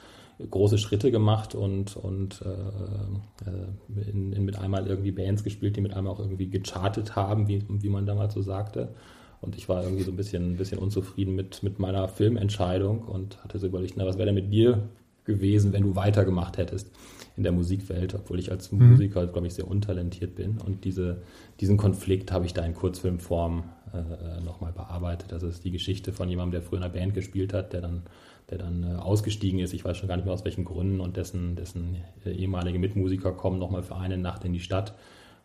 große 0.49 0.79
Schritte 0.79 1.11
gemacht 1.11 1.55
und, 1.55 1.97
und 1.97 2.43
äh, 2.43 3.49
äh, 3.49 4.11
in, 4.11 4.33
in 4.33 4.45
mit 4.45 4.59
einmal 4.59 4.87
irgendwie 4.87 5.13
Bands 5.13 5.45
gespielt, 5.45 5.77
die 5.77 5.81
mit 5.81 5.95
einmal 5.95 6.15
auch 6.15 6.21
irgendwie 6.21 6.49
gechartet 6.49 7.17
haben, 7.17 7.49
wie, 7.49 7.65
wie 7.69 7.89
man 7.89 8.07
damals 8.07 8.35
so 8.35 8.43
sagte. 8.43 8.95
Und 9.41 9.57
ich 9.57 9.69
war 9.69 9.83
irgendwie 9.83 10.03
so 10.03 10.11
ein 10.11 10.17
bisschen, 10.17 10.53
ein 10.53 10.57
bisschen 10.57 10.79
unzufrieden 10.79 11.35
mit, 11.35 11.63
mit 11.63 11.79
meiner 11.79 12.09
Filmentscheidung 12.09 13.03
und 13.03 13.43
hatte 13.43 13.59
so 13.59 13.67
überlegt, 13.67 13.95
na, 13.97 14.07
was 14.07 14.17
wäre 14.17 14.27
denn 14.27 14.35
mit 14.35 14.53
dir 14.53 14.89
gewesen, 15.31 15.73
wenn 15.73 15.83
du 15.83 15.97
weitergemacht 15.97 16.59
hättest 16.59 16.91
in 17.37 17.43
der 17.45 17.53
Musikwelt, 17.53 18.15
obwohl 18.15 18.39
ich 18.39 18.51
als 18.51 18.71
mhm. 18.71 18.91
Musiker, 18.91 19.27
glaube 19.27 19.47
ich, 19.47 19.55
sehr 19.55 19.67
untalentiert 19.67 20.35
bin. 20.35 20.59
Und 20.59 20.85
diese, 20.85 21.23
diesen 21.61 21.77
Konflikt 21.77 22.33
habe 22.33 22.45
ich 22.45 22.53
da 22.53 22.65
in 22.65 22.75
Kurzfilmform 22.75 23.65
äh, 23.93 24.41
nochmal 24.43 24.73
bearbeitet. 24.73 25.33
Das 25.33 25.43
ist 25.43 25.65
die 25.65 25.71
Geschichte 25.71 26.13
von 26.13 26.29
jemandem, 26.29 26.61
der 26.61 26.63
früher 26.63 26.79
in 26.79 26.85
einer 26.85 26.93
Band 26.93 27.15
gespielt 27.15 27.55
hat, 27.55 27.73
der 27.73 27.81
dann, 27.81 28.03
der 28.51 28.59
dann 28.59 28.83
äh, 28.83 28.97
ausgestiegen 28.97 29.61
ist. 29.61 29.73
Ich 29.73 29.85
weiß 29.85 29.97
schon 29.97 30.09
gar 30.09 30.17
nicht 30.17 30.27
mehr 30.27 30.35
aus 30.35 30.45
welchen 30.45 30.65
Gründen 30.65 31.01
und 31.01 31.17
dessen, 31.17 31.57
dessen 31.57 31.97
äh, 32.25 32.31
ehemalige 32.31 32.79
Mitmusiker 32.79 33.33
kommen 33.33 33.59
nochmal 33.59 33.83
für 33.83 33.97
eine 33.97 34.19
Nacht 34.19 34.45
in 34.45 34.53
die 34.53 34.61
Stadt. 34.61 34.95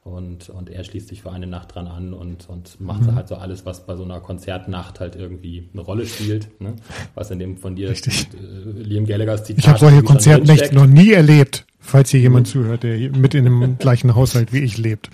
Und, 0.06 0.50
und 0.50 0.70
er 0.70 0.84
schließt 0.84 1.08
sich 1.08 1.24
für 1.24 1.32
eine 1.32 1.48
Nacht 1.48 1.74
dran 1.74 1.88
an 1.88 2.14
und, 2.14 2.48
und 2.48 2.80
macht 2.80 3.02
mhm. 3.02 3.16
halt 3.16 3.28
so 3.28 3.38
alles, 3.38 3.66
was 3.66 3.88
bei 3.88 3.96
so 3.96 4.04
einer 4.04 4.20
Konzertnacht 4.20 5.00
halt 5.00 5.16
irgendwie 5.16 5.68
eine 5.74 5.82
Rolle 5.82 6.06
spielt. 6.06 6.62
Ne? 6.62 6.76
Was 7.16 7.32
in 7.32 7.40
dem 7.40 7.58
von 7.58 7.76
dir 7.76 7.90
Richtig. 7.90 8.28
Äh, 8.36 8.84
Liam 8.84 9.08
Gallaghers 9.08 9.46
Zitat. 9.46 9.64
Ich 9.64 9.68
habe 9.68 9.80
solche 9.80 10.04
Konzertnächte 10.04 10.76
noch 10.76 10.86
nie 10.86 11.12
erlebt, 11.12 11.66
falls 11.80 12.12
hier 12.12 12.20
jemand 12.20 12.46
mhm. 12.46 12.52
zuhört, 12.52 12.84
der 12.84 13.00
mit 13.18 13.34
in 13.34 13.46
dem 13.46 13.78
gleichen 13.80 14.14
Haushalt 14.14 14.54
wie 14.54 14.60
ich 14.60 14.78
lebt. 14.78 15.10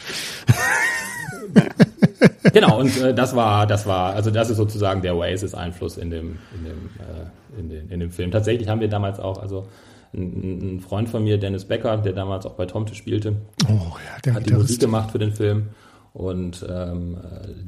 genau, 2.52 2.82
und 2.82 3.00
äh, 3.00 3.14
das 3.14 3.34
war, 3.34 3.66
das 3.66 3.86
war, 3.86 4.14
also 4.14 4.30
das 4.30 4.50
ist 4.50 4.58
sozusagen 4.58 5.02
der 5.02 5.16
Oasis-Einfluss 5.16 5.96
in 5.96 6.10
dem, 6.10 6.38
in 6.54 6.66
dem, 6.66 6.90
äh, 7.00 7.60
in, 7.62 7.70
den, 7.70 7.90
in 7.90 8.00
dem 8.02 8.12
Film. 8.12 8.30
Tatsächlich 8.30 8.68
haben 8.68 8.82
wir 8.82 8.90
damals 8.90 9.22
auch, 9.22 9.42
also 9.42 9.70
ein, 10.14 10.76
ein 10.76 10.80
Freund 10.80 11.10
von 11.10 11.24
mir, 11.24 11.38
Dennis 11.38 11.66
Becker, 11.66 11.98
der 11.98 12.14
damals 12.14 12.46
auch 12.46 12.54
bei 12.54 12.66
Tomte 12.66 12.96
spielte, 12.96 13.38
oh, 13.68 13.98
ja, 14.06 14.20
der 14.24 14.34
hat 14.34 14.50
die 14.50 14.54
Musik 14.54 14.80
gemacht 14.80 15.12
für 15.12 15.20
den 15.20 15.32
Film. 15.34 15.70
und 16.14 16.66
ähm, 16.70 17.18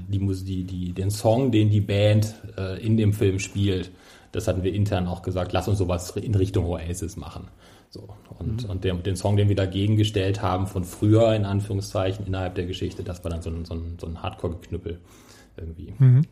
die, 0.07 0.19
die, 0.19 0.63
die, 0.63 0.93
den 0.93 1.11
Song, 1.11 1.51
den 1.51 1.69
die 1.69 1.81
Band 1.81 2.35
äh, 2.57 2.83
in 2.85 2.97
dem 2.97 3.13
Film 3.13 3.39
spielt, 3.39 3.91
das 4.33 4.47
hatten 4.47 4.63
wir 4.63 4.73
intern 4.73 5.07
auch 5.07 5.21
gesagt, 5.21 5.53
lass 5.53 5.67
uns 5.67 5.77
sowas 5.77 6.11
in 6.11 6.35
Richtung 6.35 6.65
Oasis 6.65 7.15
machen. 7.17 7.47
So, 7.89 8.09
und, 8.39 8.63
mhm. 8.63 8.69
und 8.71 8.83
der, 8.83 8.95
den 8.95 9.15
Song, 9.15 9.37
den 9.37 9.49
wir 9.49 9.55
dagegen 9.55 9.97
gestellt 9.97 10.41
haben, 10.41 10.65
von 10.65 10.83
früher, 10.83 11.35
in 11.35 11.45
Anführungszeichen, 11.45 12.25
innerhalb 12.25 12.55
der 12.55 12.65
Geschichte, 12.65 13.03
das 13.03 13.23
war 13.23 13.29
dann 13.29 13.43
so 13.43 13.51
ein, 13.51 13.65
so 13.65 13.75
ein, 13.75 13.97
so 14.01 14.07
ein 14.07 14.23
Hardcore-Geknüppel 14.23 14.99
irgendwie. 15.55 15.93
Mhm. 15.99 16.23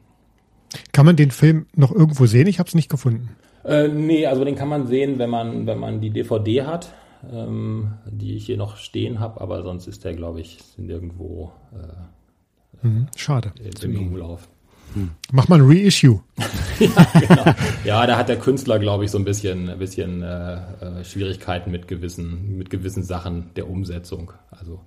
Kann 0.91 1.05
man 1.05 1.15
den 1.15 1.29
Film 1.29 1.67
noch 1.75 1.91
irgendwo 1.91 2.25
sehen? 2.25 2.47
Ich 2.47 2.57
habe 2.57 2.67
es 2.67 2.73
nicht 2.73 2.89
gefunden. 2.89 3.29
Äh, 3.63 3.87
nee, 3.87 4.25
also 4.25 4.43
den 4.43 4.55
kann 4.55 4.69
man 4.69 4.87
sehen, 4.87 5.19
wenn 5.19 5.29
man, 5.29 5.67
wenn 5.67 5.79
man 5.79 6.01
die 6.01 6.09
DVD 6.09 6.63
hat 6.63 6.93
ähm, 7.29 7.93
die 8.05 8.35
ich 8.35 8.45
hier 8.45 8.57
noch 8.57 8.77
stehen 8.77 9.19
habe, 9.19 9.41
aber 9.41 9.63
sonst 9.63 9.87
ist 9.87 10.03
der, 10.03 10.13
glaube 10.13 10.41
ich, 10.41 10.59
nirgendwo 10.77 11.51
äh, 11.73 12.87
mhm, 12.87 13.07
schade. 13.15 13.51
im 13.81 13.97
Umlauf. 13.97 14.47
Hm. 14.93 15.11
Mach 15.31 15.47
mal 15.47 15.61
ein 15.61 15.69
Reissue. 15.69 16.21
ja, 16.79 17.07
genau. 17.19 17.45
ja, 17.85 18.05
da 18.05 18.17
hat 18.17 18.27
der 18.27 18.37
Künstler, 18.37 18.77
glaube 18.77 19.05
ich, 19.05 19.11
so 19.11 19.17
ein 19.17 19.23
bisschen, 19.23 19.69
ein 19.69 19.79
bisschen 19.79 20.21
äh, 20.21 20.55
äh, 20.55 21.03
Schwierigkeiten 21.05 21.71
mit 21.71 21.87
gewissen, 21.87 22.57
mit 22.57 22.69
gewissen 22.69 23.03
Sachen 23.03 23.53
der 23.55 23.69
Umsetzung. 23.69 24.33
Also 24.49 24.81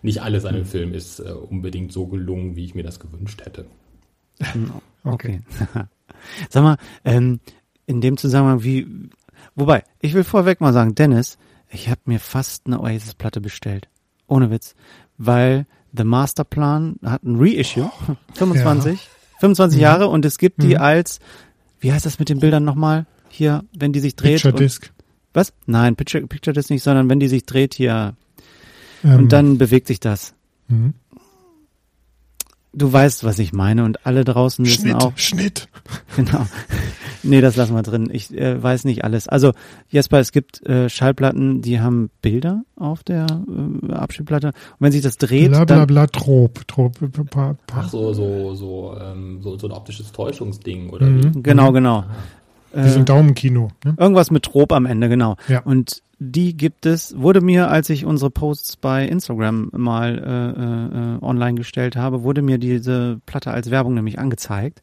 nicht 0.00 0.22
alles 0.22 0.46
an 0.46 0.54
dem 0.54 0.64
hm. 0.64 0.70
Film 0.70 0.94
ist 0.94 1.20
äh, 1.20 1.32
unbedingt 1.32 1.92
so 1.92 2.06
gelungen, 2.06 2.56
wie 2.56 2.64
ich 2.64 2.74
mir 2.74 2.84
das 2.84 3.00
gewünscht 3.00 3.44
hätte. 3.44 3.66
Hm, 4.40 4.72
okay. 5.04 5.40
Sag 6.48 6.62
mal, 6.62 6.76
ähm, 7.04 7.40
in 7.90 8.00
dem 8.00 8.16
Zusammenhang, 8.16 8.62
wie, 8.62 8.86
wobei, 9.56 9.82
ich 10.00 10.14
will 10.14 10.24
vorweg 10.24 10.60
mal 10.60 10.72
sagen, 10.72 10.94
Dennis, 10.94 11.38
ich 11.68 11.88
habe 11.88 12.00
mir 12.04 12.20
fast 12.20 12.66
eine 12.66 12.80
Oasis-Platte 12.80 13.40
bestellt. 13.40 13.88
Ohne 14.28 14.50
Witz. 14.50 14.74
Weil 15.18 15.66
The 15.92 16.04
Masterplan 16.04 16.96
hat 17.04 17.24
ein 17.24 17.36
Reissue, 17.38 17.90
25, 18.34 19.00
ja. 19.00 19.10
25 19.40 19.76
mhm. 19.76 19.82
Jahre 19.82 20.06
und 20.06 20.24
es 20.24 20.38
gibt 20.38 20.58
mhm. 20.58 20.68
die 20.68 20.78
als, 20.78 21.18
wie 21.80 21.92
heißt 21.92 22.06
das 22.06 22.20
mit 22.20 22.28
den 22.28 22.38
Bildern 22.38 22.64
nochmal? 22.64 23.06
Hier, 23.28 23.64
wenn 23.76 23.92
die 23.92 24.00
sich 24.00 24.14
dreht. 24.14 24.42
Picture 24.42 24.54
Disc. 24.54 24.92
Was? 25.32 25.52
Nein, 25.66 25.96
Picture, 25.96 26.26
Picture 26.26 26.54
Disc 26.54 26.70
nicht, 26.70 26.82
sondern 26.82 27.10
wenn 27.10 27.20
die 27.20 27.28
sich 27.28 27.44
dreht 27.44 27.74
hier. 27.74 28.14
Ähm. 29.04 29.14
Und 29.16 29.32
dann 29.32 29.58
bewegt 29.58 29.88
sich 29.88 29.98
das. 29.98 30.34
Mhm. 30.68 30.94
Du 32.72 32.92
weißt, 32.92 33.24
was 33.24 33.38
ich 33.40 33.52
meine 33.52 33.84
und 33.84 34.06
alle 34.06 34.24
draußen 34.24 34.64
wissen 34.64 34.90
Schnitt, 34.90 34.94
auch. 34.94 35.16
Schnitt. 35.16 35.68
Genau. 36.16 36.46
Nee, 37.22 37.40
das 37.40 37.56
lassen 37.56 37.74
wir 37.74 37.82
drin. 37.82 38.08
Ich 38.12 38.32
äh, 38.32 38.62
weiß 38.62 38.84
nicht 38.84 39.04
alles. 39.04 39.28
Also 39.28 39.52
Jesper, 39.88 40.20
es 40.20 40.32
gibt 40.32 40.64
äh, 40.66 40.88
Schallplatten, 40.88 41.62
die 41.62 41.80
haben 41.80 42.10
Bilder 42.22 42.62
auf 42.76 43.02
der 43.02 43.26
äh, 43.26 43.92
Abspielplatte. 43.92 44.48
Und 44.48 44.54
wenn 44.78 44.92
sich 44.92 45.02
das 45.02 45.18
dreht, 45.18 45.50
bla 45.50 45.64
bla 45.64 45.84
bla 45.84 46.06
trop, 46.06 46.66
trop, 46.66 46.96
pa, 47.30 47.56
pa. 47.66 47.80
Ach 47.80 47.88
so, 47.88 48.12
so, 48.12 48.54
so, 48.54 48.96
ähm, 49.00 49.42
so, 49.42 49.58
so 49.58 49.66
ein 49.66 49.72
optisches 49.72 50.12
Täuschungsding 50.12 50.90
oder 50.90 51.06
mhm. 51.06 51.34
wie? 51.34 51.42
Genau, 51.42 51.72
genau. 51.72 52.04
Wie 52.72 52.88
so 52.88 53.00
ein 53.00 53.04
Daumenkino. 53.04 53.72
Ne? 53.84 53.94
Irgendwas 53.98 54.30
mit 54.30 54.44
Trop 54.44 54.72
am 54.72 54.86
Ende, 54.86 55.08
genau. 55.08 55.36
Ja. 55.48 55.60
Und 55.60 56.02
die 56.22 56.54
gibt 56.54 56.84
es, 56.84 57.18
wurde 57.18 57.40
mir, 57.40 57.70
als 57.70 57.88
ich 57.88 58.04
unsere 58.04 58.30
Posts 58.30 58.76
bei 58.76 59.08
Instagram 59.08 59.70
mal 59.72 60.18
äh, 60.18 61.16
äh, 61.16 61.24
online 61.24 61.54
gestellt 61.54 61.96
habe, 61.96 62.22
wurde 62.22 62.42
mir 62.42 62.58
diese 62.58 63.20
Platte 63.24 63.50
als 63.50 63.70
Werbung 63.70 63.94
nämlich 63.94 64.18
angezeigt, 64.18 64.82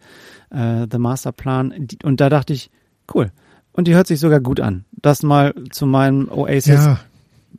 äh, 0.50 0.88
The 0.92 0.98
Masterplan. 0.98 1.88
Und 2.04 2.20
da 2.20 2.30
dachte 2.30 2.54
ich, 2.54 2.72
cool. 3.14 3.32
Und 3.72 3.88
die 3.88 3.94
hört 3.94 4.08
sich 4.08 4.20
sogar 4.20 4.40
gut 4.40 4.60
an. 4.60 4.86
Das 4.92 5.22
mal 5.22 5.54
zu 5.70 5.86
meinem 5.86 6.28
Oasis 6.32 6.84
ja. 6.84 7.00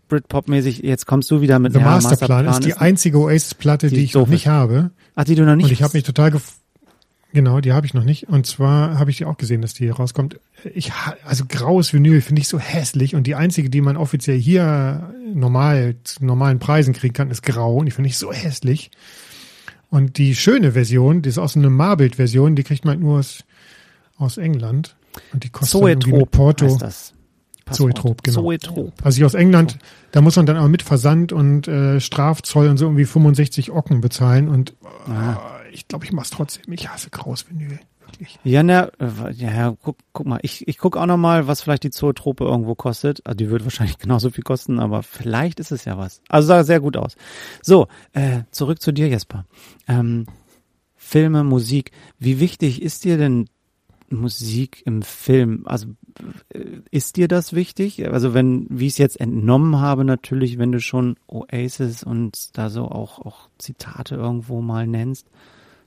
Britpop-mäßig. 0.09 0.83
Jetzt 0.83 1.07
kommst 1.07 1.31
du 1.31 1.41
wieder 1.41 1.61
mit 1.61 1.73
The 1.73 1.79
ja, 1.79 1.85
Masterplan, 1.85 2.47
Masterplan 2.47 2.61
ist 2.61 2.67
die 2.67 2.85
einzige 2.85 3.19
Oasis-Platte, 3.19 3.91
die, 3.91 3.95
die 3.95 4.03
ich 4.03 4.15
noch 4.15 4.27
nicht 4.27 4.49
habe. 4.49 4.91
Ach, 5.15 5.23
die 5.23 5.37
du 5.37 5.45
noch 5.45 5.55
nicht 5.55 5.67
Und 5.67 5.73
ich 5.73 5.85
habe 5.85 5.97
mich 5.97 6.03
total 6.03 6.33
Genau, 7.33 7.61
die 7.61 7.73
habe 7.73 7.85
ich 7.85 7.93
noch 7.93 8.05
nicht. 8.05 8.29
Und 8.29 8.47
zwar 8.47 8.99
habe 8.99 9.11
ich 9.11 9.19
die 9.19 9.27
auch 9.27 9.37
gesehen, 9.37 9.61
dass 9.61 9.75
die 9.75 9.85
hier 9.85 9.95
rauskommt. 9.95 10.41
Ich, 10.75 10.93
also 11.25 11.45
graues 11.47 11.93
Vinyl 11.93 12.23
finde 12.23 12.41
ich 12.41 12.49
so 12.49 12.59
hässlich. 12.59 13.15
Und 13.15 13.27
die 13.27 13.35
einzige, 13.35 13.69
die 13.69 13.83
man 13.83 13.99
offiziell 13.99 14.39
hier 14.39 15.13
normal 15.35 15.97
zu 16.05 16.25
normalen 16.25 16.59
Preisen 16.59 16.95
kriegen 16.95 17.13
kann, 17.13 17.31
ist 17.31 17.43
grau. 17.43 17.77
Und 17.77 17.87
die 17.87 17.93
finde 17.93 18.09
ich 18.09 18.17
so 18.17 18.33
hässlich. 18.33 18.91
Und 19.91 20.17
die 20.17 20.35
schöne 20.35 20.73
Version, 20.73 21.21
die 21.23 21.29
ist 21.29 21.39
aus 21.39 21.57
einer 21.57 21.71
Marbled-Version, 21.71 22.57
die 22.57 22.63
kriegt 22.63 22.85
man 22.85 23.01
nur 23.01 23.19
aus, 23.19 23.45
aus 24.17 24.39
England. 24.39 24.97
Und 25.33 25.45
die 25.45 25.51
kostet 25.51 26.03
Zoetrop 26.03 26.31
Porto. 26.31 26.67
Heißt 26.67 26.83
das. 26.83 27.15
Zoetrop, 27.71 28.23
genau. 28.23 28.43
Zoetrop. 28.43 28.95
Also 29.03 29.19
ich 29.19 29.25
aus 29.25 29.35
England, 29.35 29.79
da 30.13 30.23
muss 30.23 30.37
man 30.37 30.47
dann 30.47 30.57
aber 30.57 30.69
mit 30.69 30.83
Versand 30.83 31.33
und 31.33 31.69
äh, 31.69 32.01
Strafzoll 32.01 32.69
und 32.69 32.79
so 32.79 32.87
irgendwie 32.87 33.05
65 33.05 33.71
Ocken 33.71 34.01
bezahlen. 34.01 34.49
Und 34.49 34.71
äh, 35.07 35.58
ich 35.71 35.89
glaube, 35.89 36.05
ich 36.05 36.13
mache 36.13 36.25
es 36.25 36.31
trotzdem. 36.31 36.73
Ich 36.73 36.89
hasse 36.89 37.11
graues 37.11 37.49
Vinyl. 37.49 37.79
Wirklich. 38.01 38.39
Ja, 38.43 38.63
na, 38.63 38.91
äh, 38.99 39.33
ja, 39.33 39.77
guck, 39.83 39.99
guck 40.13 40.27
mal, 40.27 40.41
ich, 40.43 40.67
ich 40.67 40.79
guck 40.79 40.97
auch 40.97 41.07
noch 41.07 41.17
mal, 41.19 41.47
was 41.47 41.61
vielleicht 41.61 41.83
die 41.83 41.91
Zootrope 41.91 42.45
irgendwo 42.45 42.75
kostet. 42.75 43.25
Also 43.27 43.37
die 43.37 43.51
wird 43.51 43.65
wahrscheinlich 43.65 43.99
genauso 43.99 44.31
viel 44.31 44.45
kosten, 44.45 44.79
aber 44.79 45.03
vielleicht 45.03 45.61
ist 45.61 45.73
es 45.73 45.85
ja 45.85 45.99
was. 45.99 46.23
Also 46.29 46.49
sah 46.49 46.65
sehr 46.65 46.81
gut 46.81 46.97
aus. 46.97 47.17
So, 47.63 47.89
äh, 48.13 48.43
zurück 48.51 48.81
zu 48.81 48.93
dir, 48.93 49.09
Jesper. 49.09 49.45
Ähm, 49.87 50.27
Filme, 50.95 51.45
Musik. 51.45 51.93
Wie 52.19 52.41
wichtig 52.41 52.83
ist 52.83 53.05
dir 53.05 53.19
denn 53.19 53.49
Musik 54.11 54.83
im 54.87 55.03
Film? 55.03 55.65
Also 55.67 55.89
äh, 56.53 56.81
ist 56.91 57.17
dir 57.17 57.29
das 57.29 57.53
wichtig? 57.53 58.07
Also 58.11 58.33
wenn, 58.33 58.67
wie 58.71 58.87
ich 58.87 58.95
es 58.95 58.99
jetzt 58.99 59.21
entnommen 59.21 59.81
habe, 59.81 60.05
natürlich, 60.05 60.59
wenn 60.59 60.73
du 60.73 60.81
schon 60.81 61.17
Oasis 61.27 62.05
und 62.05 62.57
da 62.57 62.71
so 62.71 62.85
auch, 62.87 63.19
auch 63.19 63.49
Zitate 63.59 64.15
irgendwo 64.15 64.63
mal 64.63 64.87
nennst, 64.87 65.29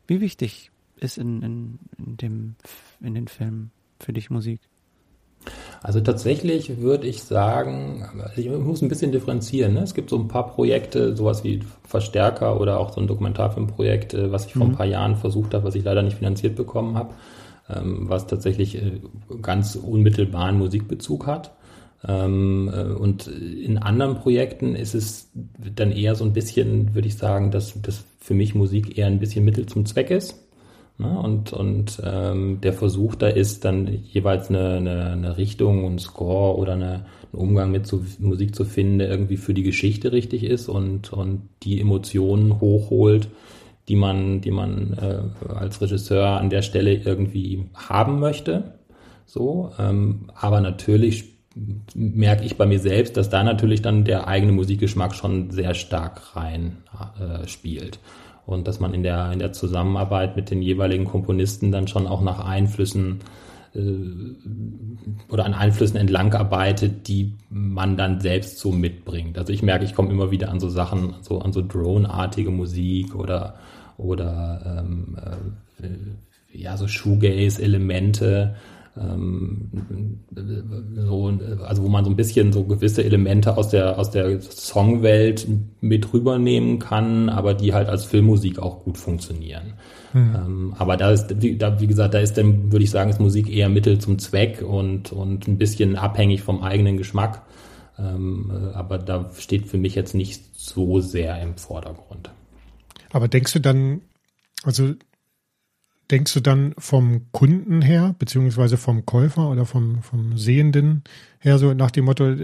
wie 0.07 0.21
wichtig 0.21 0.71
ist 0.97 1.17
in, 1.17 1.41
in, 1.41 1.79
in, 1.97 2.17
dem, 2.17 2.55
in 3.01 3.15
den 3.15 3.27
Filmen 3.27 3.71
für 3.99 4.13
dich 4.13 4.29
Musik? 4.29 4.59
Also 5.81 5.99
tatsächlich 5.99 6.79
würde 6.79 7.07
ich 7.07 7.23
sagen, 7.23 8.07
ich 8.35 8.47
muss 8.49 8.83
ein 8.83 8.89
bisschen 8.89 9.11
differenzieren. 9.11 9.73
Ne? 9.73 9.81
Es 9.81 9.95
gibt 9.95 10.11
so 10.11 10.17
ein 10.17 10.27
paar 10.27 10.47
Projekte, 10.47 11.15
sowas 11.15 11.43
wie 11.43 11.61
Verstärker 11.87 12.61
oder 12.61 12.79
auch 12.79 12.93
so 12.93 13.01
ein 13.01 13.07
Dokumentarfilmprojekt, 13.07 14.13
äh, 14.13 14.31
was 14.31 14.45
ich 14.45 14.53
vor 14.53 14.65
mhm. 14.65 14.73
ein 14.73 14.77
paar 14.77 14.85
Jahren 14.85 15.15
versucht 15.15 15.53
habe, 15.53 15.63
was 15.63 15.75
ich 15.75 15.83
leider 15.83 16.03
nicht 16.03 16.17
finanziert 16.17 16.55
bekommen 16.55 16.95
habe, 16.95 17.15
ähm, 17.69 18.07
was 18.07 18.27
tatsächlich 18.27 18.75
äh, 18.75 19.01
ganz 19.41 19.75
unmittelbaren 19.75 20.59
Musikbezug 20.59 21.25
hat. 21.25 21.51
Ähm, 22.07 22.71
äh, 22.73 22.93
und 22.93 23.27
in 23.27 23.77
anderen 23.77 24.15
Projekten 24.15 24.75
ist 24.75 24.95
es 24.95 25.31
dann 25.75 25.91
eher 25.91 26.15
so 26.15 26.25
ein 26.25 26.33
bisschen, 26.33 26.95
würde 26.95 27.07
ich 27.07 27.17
sagen, 27.17 27.51
dass, 27.51 27.79
dass 27.81 28.05
für 28.19 28.33
mich 28.33 28.55
Musik 28.55 28.97
eher 28.97 29.07
ein 29.07 29.19
bisschen 29.19 29.45
Mittel 29.45 29.65
zum 29.65 29.85
Zweck 29.85 30.09
ist. 30.09 30.35
Ne? 30.97 31.19
Und, 31.19 31.53
und 31.53 32.01
ähm, 32.03 32.59
der 32.61 32.73
Versuch 32.73 33.15
da 33.15 33.27
ist, 33.27 33.65
dann 33.65 33.87
jeweils 33.87 34.49
eine, 34.49 34.75
eine, 34.75 35.05
eine 35.11 35.37
Richtung, 35.37 35.85
ein 35.85 35.99
Score 35.99 36.57
oder 36.57 36.73
eine, 36.73 37.05
einen 37.33 37.41
Umgang 37.41 37.71
mit 37.71 37.87
so 37.87 38.03
Musik 38.19 38.55
zu 38.55 38.65
finden, 38.65 38.99
der 38.99 39.09
irgendwie 39.09 39.37
für 39.37 39.53
die 39.53 39.63
Geschichte 39.63 40.11
richtig 40.11 40.43
ist 40.43 40.69
und, 40.69 41.11
und 41.13 41.49
die 41.63 41.81
Emotionen 41.81 42.59
hochholt, 42.61 43.29
die 43.87 43.95
man, 43.95 44.41
die 44.41 44.51
man 44.51 44.93
äh, 44.93 45.53
als 45.53 45.81
Regisseur 45.81 46.39
an 46.39 46.49
der 46.49 46.61
Stelle 46.61 46.93
irgendwie 46.93 47.65
haben 47.73 48.19
möchte. 48.19 48.75
So, 49.25 49.71
ähm, 49.79 50.29
aber 50.35 50.61
natürlich 50.61 51.30
merke 51.95 52.45
ich 52.45 52.57
bei 52.57 52.65
mir 52.65 52.79
selbst, 52.79 53.17
dass 53.17 53.29
da 53.29 53.43
natürlich 53.43 53.81
dann 53.81 54.03
der 54.03 54.27
eigene 54.27 54.51
Musikgeschmack 54.51 55.15
schon 55.15 55.51
sehr 55.51 55.73
stark 55.73 56.35
rein 56.35 56.77
äh, 57.19 57.47
spielt. 57.47 57.99
Und 58.45 58.67
dass 58.67 58.79
man 58.79 58.93
in 58.93 59.03
der, 59.03 59.31
in 59.31 59.39
der 59.39 59.53
Zusammenarbeit 59.53 60.35
mit 60.35 60.49
den 60.49 60.61
jeweiligen 60.61 61.05
Komponisten 61.05 61.71
dann 61.71 61.87
schon 61.87 62.07
auch 62.07 62.21
nach 62.21 62.43
Einflüssen 62.43 63.19
äh, 63.75 63.79
oder 65.29 65.45
an 65.45 65.53
Einflüssen 65.53 65.97
entlang 65.97 66.33
arbeitet, 66.33 67.07
die 67.07 67.33
man 67.49 67.97
dann 67.97 68.19
selbst 68.19 68.59
so 68.59 68.71
mitbringt. 68.71 69.37
Also 69.37 69.53
ich 69.53 69.61
merke, 69.61 69.85
ich 69.85 69.93
komme 69.93 70.09
immer 70.09 70.31
wieder 70.31 70.49
an 70.49 70.59
so 70.59 70.69
Sachen, 70.69 71.15
so 71.21 71.39
an 71.39 71.53
so 71.53 71.61
Drone-artige 71.61 72.51
Musik 72.51 73.15
oder 73.15 73.55
oder 73.97 74.83
ähm, 74.83 75.17
äh, 75.81 76.57
ja 76.57 76.75
so 76.75 76.87
Shoegaze-Elemente, 76.87 78.55
ähm, 78.97 79.69
so, 80.95 81.33
also 81.63 81.83
wo 81.83 81.87
man 81.87 82.03
so 82.03 82.11
ein 82.11 82.17
bisschen 82.17 82.51
so 82.51 82.63
gewisse 82.65 83.03
Elemente 83.03 83.55
aus 83.55 83.69
der, 83.69 83.97
aus 83.97 84.11
der 84.11 84.41
Songwelt 84.41 85.47
mit 85.79 86.13
rübernehmen 86.13 86.79
kann, 86.79 87.29
aber 87.29 87.53
die 87.53 87.73
halt 87.73 87.87
als 87.87 88.03
Filmmusik 88.03 88.59
auch 88.59 88.83
gut 88.83 88.97
funktionieren. 88.97 89.73
Mhm. 90.13 90.35
Ähm, 90.35 90.75
aber 90.77 90.97
da 90.97 91.11
ist, 91.11 91.41
wie, 91.41 91.57
da, 91.57 91.79
wie 91.79 91.87
gesagt, 91.87 92.13
da 92.13 92.19
ist 92.19 92.37
dann, 92.37 92.71
würde 92.71 92.83
ich 92.83 92.91
sagen, 92.91 93.09
ist 93.09 93.21
Musik 93.21 93.49
eher 93.49 93.69
Mittel 93.69 93.99
zum 93.99 94.19
Zweck 94.19 94.61
und, 94.61 95.13
und 95.13 95.47
ein 95.47 95.57
bisschen 95.57 95.95
abhängig 95.95 96.41
vom 96.41 96.61
eigenen 96.61 96.97
Geschmack. 96.97 97.43
Ähm, 97.97 98.51
äh, 98.51 98.75
aber 98.75 98.97
da 98.97 99.31
steht 99.37 99.67
für 99.67 99.77
mich 99.77 99.95
jetzt 99.95 100.15
nicht 100.15 100.43
so 100.53 100.99
sehr 100.99 101.41
im 101.41 101.55
Vordergrund. 101.55 102.29
Aber 103.13 103.29
denkst 103.29 103.53
du 103.53 103.59
dann, 103.59 104.01
also 104.63 104.93
denkst 106.11 106.33
du 106.33 106.41
dann 106.41 106.73
vom 106.77 107.31
Kunden 107.31 107.81
her, 107.81 108.15
beziehungsweise 108.19 108.77
vom 108.77 109.05
Käufer 109.05 109.49
oder 109.49 109.65
vom, 109.65 110.03
vom 110.03 110.37
Sehenden 110.37 111.03
her, 111.39 111.57
so 111.57 111.73
nach 111.73 111.91
dem 111.91 112.05
Motto, 112.05 112.35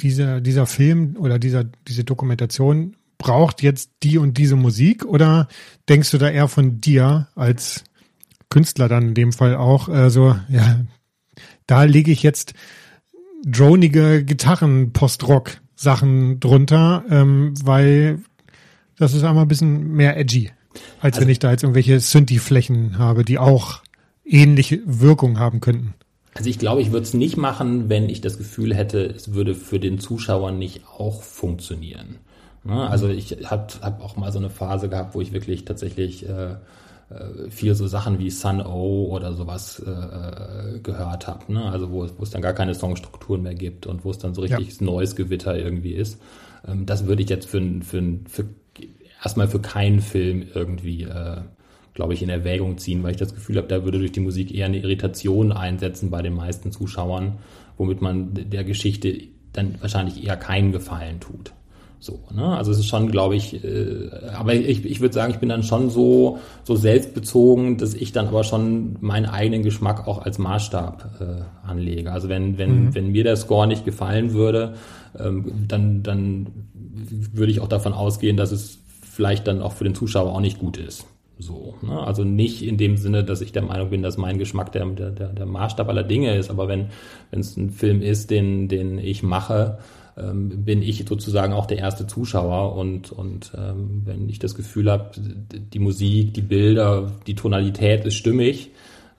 dieser, 0.00 0.40
dieser 0.40 0.66
Film 0.66 1.16
oder 1.18 1.38
dieser, 1.38 1.64
diese 1.64 2.04
Dokumentation 2.04 2.96
braucht 3.18 3.62
jetzt 3.62 3.90
die 4.02 4.18
und 4.18 4.38
diese 4.38 4.56
Musik? 4.56 5.04
Oder 5.04 5.48
denkst 5.88 6.10
du 6.10 6.18
da 6.18 6.30
eher 6.30 6.48
von 6.48 6.80
dir 6.80 7.28
als 7.34 7.84
Künstler 8.48 8.88
dann 8.88 9.08
in 9.08 9.14
dem 9.14 9.32
Fall 9.32 9.56
auch, 9.56 9.88
äh, 9.88 10.10
so, 10.10 10.36
ja, 10.48 10.80
da 11.66 11.84
lege 11.84 12.10
ich 12.10 12.22
jetzt 12.22 12.54
dronige 13.44 14.24
Gitarren-Post-Rock-Sachen 14.24 16.40
drunter, 16.40 17.04
ähm, 17.10 17.54
weil 17.62 18.20
das 18.96 19.14
ist 19.14 19.24
einmal 19.24 19.44
ein 19.44 19.48
bisschen 19.48 19.92
mehr 19.92 20.18
edgy, 20.18 20.50
als 21.00 21.16
also, 21.16 21.20
wenn 21.22 21.32
ich 21.32 21.38
da 21.38 21.50
jetzt 21.50 21.62
irgendwelche 21.62 22.00
Synthi-Flächen 22.00 22.98
habe, 22.98 23.24
die 23.24 23.38
auch 23.38 23.80
ähnliche 24.24 24.80
Wirkung 24.84 25.38
haben 25.38 25.60
könnten. 25.60 25.94
Also 26.34 26.48
ich 26.48 26.58
glaube, 26.58 26.80
ich 26.80 26.92
würde 26.92 27.02
es 27.02 27.14
nicht 27.14 27.36
machen, 27.36 27.88
wenn 27.88 28.08
ich 28.08 28.20
das 28.20 28.38
Gefühl 28.38 28.74
hätte, 28.74 29.04
es 29.04 29.32
würde 29.32 29.54
für 29.54 29.80
den 29.80 29.98
Zuschauer 29.98 30.52
nicht 30.52 30.82
auch 30.86 31.22
funktionieren. 31.22 32.18
Ne? 32.62 32.88
Also 32.88 33.08
ich 33.08 33.38
habe 33.44 33.66
hab 33.82 34.02
auch 34.02 34.16
mal 34.16 34.30
so 34.30 34.38
eine 34.38 34.50
Phase 34.50 34.88
gehabt, 34.88 35.14
wo 35.14 35.20
ich 35.20 35.32
wirklich 35.32 35.64
tatsächlich 35.64 36.28
äh, 36.28 36.52
äh, 36.52 37.50
viel 37.50 37.74
so 37.74 37.88
Sachen 37.88 38.20
wie 38.20 38.30
Sun 38.30 38.60
O 38.60 39.08
oder 39.10 39.34
sowas 39.34 39.82
äh, 39.84 39.90
äh 39.90 40.78
gehört 40.80 41.26
habe. 41.26 41.52
Ne? 41.52 41.64
Also 41.64 41.90
wo, 41.90 42.06
wo 42.16 42.22
es 42.22 42.30
dann 42.30 42.42
gar 42.42 42.52
keine 42.52 42.74
Songstrukturen 42.74 43.42
mehr 43.42 43.54
gibt 43.54 43.86
und 43.86 44.04
wo 44.04 44.10
es 44.10 44.18
dann 44.18 44.34
so 44.34 44.42
richtig 44.42 44.78
ja. 44.78 44.86
neues 44.86 45.16
Gewitter 45.16 45.58
irgendwie 45.58 45.94
ist. 45.94 46.20
Ähm, 46.66 46.86
das 46.86 47.06
würde 47.06 47.22
ich 47.22 47.28
jetzt 47.28 47.48
für, 47.48 47.60
für, 47.82 48.02
für 48.28 48.44
erstmal 49.22 49.48
für 49.48 49.60
keinen 49.60 50.00
Film 50.00 50.44
irgendwie, 50.54 51.02
äh, 51.04 51.42
glaube 51.94 52.14
ich, 52.14 52.22
in 52.22 52.28
Erwägung 52.28 52.78
ziehen, 52.78 53.02
weil 53.02 53.12
ich 53.12 53.16
das 53.16 53.34
Gefühl 53.34 53.56
habe, 53.56 53.68
da 53.68 53.84
würde 53.84 53.98
durch 53.98 54.12
die 54.12 54.20
Musik 54.20 54.54
eher 54.54 54.66
eine 54.66 54.78
Irritation 54.78 55.52
einsetzen 55.52 56.10
bei 56.10 56.22
den 56.22 56.34
meisten 56.34 56.72
Zuschauern, 56.72 57.38
womit 57.76 58.00
man 58.00 58.30
der 58.34 58.64
Geschichte 58.64 59.22
dann 59.52 59.74
wahrscheinlich 59.80 60.24
eher 60.24 60.36
keinen 60.36 60.72
Gefallen 60.72 61.20
tut. 61.20 61.52
So, 62.02 62.18
ne? 62.34 62.56
Also 62.56 62.72
es 62.72 62.78
ist 62.78 62.86
schon, 62.86 63.10
glaube 63.10 63.36
ich, 63.36 63.62
äh, 63.62 64.08
aber 64.34 64.54
ich, 64.54 64.86
ich 64.86 65.00
würde 65.02 65.12
sagen, 65.12 65.32
ich 65.32 65.38
bin 65.38 65.50
dann 65.50 65.62
schon 65.62 65.90
so, 65.90 66.38
so 66.64 66.74
selbstbezogen, 66.74 67.76
dass 67.76 67.92
ich 67.92 68.12
dann 68.12 68.28
aber 68.28 68.42
schon 68.42 68.96
meinen 69.00 69.26
eigenen 69.26 69.62
Geschmack 69.62 70.08
auch 70.08 70.22
als 70.24 70.38
Maßstab 70.38 71.20
äh, 71.20 71.68
anlege. 71.68 72.10
Also 72.10 72.30
wenn, 72.30 72.56
wenn, 72.56 72.86
mhm. 72.86 72.94
wenn 72.94 73.12
mir 73.12 73.24
der 73.24 73.36
Score 73.36 73.66
nicht 73.66 73.84
gefallen 73.84 74.32
würde, 74.32 74.76
ähm, 75.18 75.66
dann, 75.68 76.02
dann 76.02 76.46
würde 77.34 77.52
ich 77.52 77.60
auch 77.60 77.68
davon 77.68 77.92
ausgehen, 77.92 78.38
dass 78.38 78.50
es 78.50 78.79
vielleicht 79.10 79.46
dann 79.46 79.60
auch 79.60 79.72
für 79.72 79.84
den 79.84 79.94
Zuschauer 79.94 80.32
auch 80.32 80.40
nicht 80.40 80.58
gut 80.58 80.76
ist. 80.76 81.06
So, 81.38 81.74
ne? 81.82 81.98
Also 81.98 82.22
nicht 82.22 82.62
in 82.62 82.76
dem 82.76 82.96
Sinne, 82.96 83.24
dass 83.24 83.40
ich 83.40 83.52
der 83.52 83.62
Meinung 83.62 83.90
bin, 83.90 84.02
dass 84.02 84.18
mein 84.18 84.38
Geschmack 84.38 84.72
der, 84.72 84.86
der, 84.86 85.10
der 85.10 85.46
Maßstab 85.46 85.88
aller 85.88 86.04
Dinge 86.04 86.36
ist, 86.36 86.50
aber 86.50 86.68
wenn 86.68 86.88
es 87.30 87.56
ein 87.56 87.70
Film 87.70 88.02
ist, 88.02 88.30
den, 88.30 88.68
den 88.68 88.98
ich 88.98 89.22
mache, 89.22 89.78
ähm, 90.18 90.64
bin 90.64 90.82
ich 90.82 91.04
sozusagen 91.08 91.52
auch 91.52 91.66
der 91.66 91.78
erste 91.78 92.06
Zuschauer 92.06 92.76
und, 92.76 93.10
und 93.10 93.52
ähm, 93.56 94.02
wenn 94.04 94.28
ich 94.28 94.38
das 94.38 94.54
Gefühl 94.54 94.90
habe, 94.90 95.10
die 95.16 95.78
Musik, 95.78 96.34
die 96.34 96.42
Bilder, 96.42 97.10
die 97.26 97.34
Tonalität 97.34 98.04
ist 98.04 98.14
stimmig, 98.14 98.70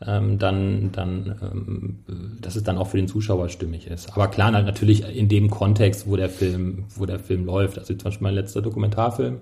ähm, 0.06 0.38
dann, 0.40 0.92
dann 0.92 1.36
ähm, 1.42 2.00
dass 2.42 2.56
es 2.56 2.64
dann 2.64 2.78
auch 2.78 2.88
für 2.88 2.98
den 2.98 3.08
Zuschauer 3.08 3.50
stimmig 3.50 3.88
ist. 3.88 4.14
Aber 4.14 4.28
klar, 4.28 4.52
natürlich 4.52 5.04
in 5.16 5.28
dem 5.28 5.50
Kontext, 5.50 6.08
wo 6.08 6.16
der 6.16 6.30
Film, 6.30 6.86
wo 6.96 7.06
der 7.06 7.20
Film 7.20 7.46
läuft. 7.46 7.78
Also 7.78 7.94
zum 7.94 8.06
Beispiel 8.06 8.24
mein 8.24 8.36
letzter 8.36 8.62
Dokumentarfilm, 8.62 9.38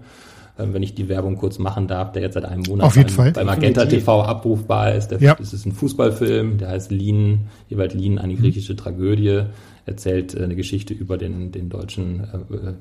wenn 0.59 0.83
ich 0.83 0.93
die 0.93 1.09
Werbung 1.09 1.37
kurz 1.37 1.59
machen 1.59 1.87
darf, 1.87 2.11
der 2.11 2.21
jetzt 2.21 2.33
seit 2.33 2.45
einem 2.45 2.63
Monat 2.63 2.93
beim, 2.93 3.33
bei 3.33 3.43
Magenta 3.43 3.85
TV 3.85 4.23
abrufbar 4.23 4.93
ist. 4.93 5.09
Der, 5.09 5.19
ja. 5.19 5.35
Das 5.35 5.53
ist 5.53 5.65
ein 5.65 5.71
Fußballfilm, 5.71 6.57
der 6.57 6.69
heißt 6.69 6.91
Lean, 6.91 7.47
jeweils 7.67 7.93
Lean, 7.93 8.17
eine 8.17 8.35
griechische 8.35 8.75
Tragödie 8.75 9.43
erzählt 9.89 10.35
äh, 10.35 10.43
eine 10.43 10.55
Geschichte 10.55 10.93
über 10.93 11.17
den, 11.17 11.51
den 11.51 11.69
deutschen, 11.69 12.21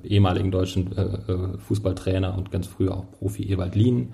äh, 0.05 0.07
ehemaligen 0.07 0.51
deutschen 0.51 0.97
äh, 0.97 1.03
äh, 1.03 1.59
Fußballtrainer 1.59 2.37
und 2.37 2.51
ganz 2.51 2.67
früher 2.67 2.97
auch 2.97 3.11
Profi 3.13 3.45
Ewald 3.45 3.75
Lien, 3.75 4.13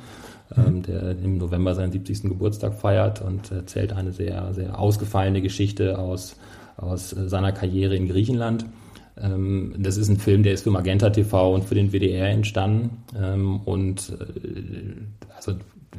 ähm, 0.57 0.77
mhm. 0.77 0.83
der 0.83 1.11
im 1.11 1.39
November 1.39 1.75
seinen 1.75 1.93
70. 1.93 2.23
Geburtstag 2.23 2.75
feiert 2.75 3.21
und 3.21 3.51
erzählt 3.51 3.93
eine 3.93 4.13
sehr, 4.13 4.55
sehr 4.55 4.79
ausgefallene 4.79 5.43
Geschichte 5.43 5.99
aus, 5.99 6.37
aus 6.77 7.13
äh, 7.13 7.29
seiner 7.29 7.53
Karriere 7.53 7.97
in 7.97 8.09
Griechenland. 8.09 8.65
Ähm, 9.21 9.75
das 9.79 9.97
ist 9.97 10.09
ein 10.09 10.19
Film, 10.19 10.43
der 10.43 10.55
ist 10.55 10.65
für 10.65 10.71
Magenta 10.71 11.11
TV 11.11 11.55
und 11.55 11.65
für 11.65 11.75
den 11.75 11.93
WDR 11.93 12.31
entstanden. 12.31 13.05
Ähm, 13.17 13.61
und 13.61 14.13
äh, 14.21 15.35
also 15.37 15.55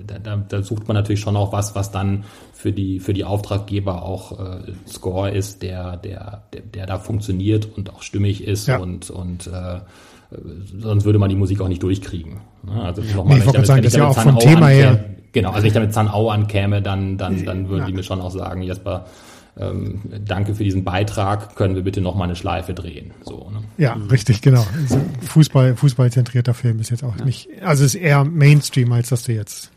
da, 0.05 0.37
da, 0.37 0.61
sucht 0.61 0.87
man 0.87 0.95
natürlich 0.95 1.21
schon 1.21 1.37
auch 1.37 1.53
was, 1.53 1.75
was 1.75 1.91
dann 1.91 2.25
für 2.53 2.73
die, 2.73 2.99
für 2.99 3.13
die 3.13 3.23
Auftraggeber 3.23 4.03
auch 4.03 4.39
äh, 4.39 4.73
Score 4.87 5.31
ist, 5.31 5.61
der, 5.61 5.97
der, 5.97 6.43
der, 6.53 6.61
der 6.61 6.85
da 6.85 6.99
funktioniert 6.99 7.69
und 7.77 7.93
auch 7.93 8.01
stimmig 8.01 8.43
ist 8.43 8.67
ja. 8.67 8.77
und, 8.77 9.09
und 9.09 9.47
äh, 9.47 9.79
sonst 10.77 11.05
würde 11.05 11.19
man 11.19 11.29
die 11.29 11.35
Musik 11.35 11.61
auch 11.61 11.67
nicht 11.67 11.83
durchkriegen. 11.83 12.41
Ne? 12.63 12.81
Also 12.81 13.01
nochmal, 13.01 13.37
nee, 13.37 13.39
ich 13.39 13.45
wollte 13.45 13.65
sagen, 13.65 13.83
das 13.83 13.93
ist 13.93 13.97
ja 13.97 14.07
auch 14.07 14.17
vom 14.17 14.39
Thema 14.39 14.67
her. 14.67 15.05
Genau, 15.31 15.49
also 15.49 15.63
wenn 15.63 15.67
ich 15.67 15.73
damit 15.73 15.93
Zanau 15.93 16.29
ankäme, 16.29 16.81
dann, 16.81 17.17
dann, 17.17 17.45
dann 17.45 17.67
würden 17.67 17.81
ja. 17.81 17.85
die 17.87 17.93
mir 17.93 18.03
schon 18.03 18.21
auch 18.21 18.31
sagen, 18.31 18.61
Jesper, 18.61 19.05
ähm, 19.57 20.01
danke 20.25 20.55
für 20.55 20.63
diesen 20.63 20.83
Beitrag, 20.83 21.55
können 21.55 21.75
wir 21.75 21.83
bitte 21.83 22.01
noch 22.01 22.15
mal 22.15 22.25
eine 22.25 22.35
Schleife 22.35 22.73
drehen. 22.73 23.11
So, 23.23 23.49
ne? 23.51 23.63
Ja, 23.77 23.93
richtig, 24.11 24.41
genau. 24.41 24.65
Also 24.81 24.99
Fußball, 25.21 25.75
fußballzentrierter 25.75 26.53
Film 26.53 26.79
ist 26.79 26.89
jetzt 26.89 27.03
auch 27.03 27.17
ja. 27.17 27.25
nicht, 27.25 27.49
also 27.61 27.83
ist 27.85 27.95
eher 27.95 28.23
Mainstream, 28.25 28.91
als 28.91 29.09
dass 29.09 29.23
du 29.23 29.33
jetzt 29.33 29.71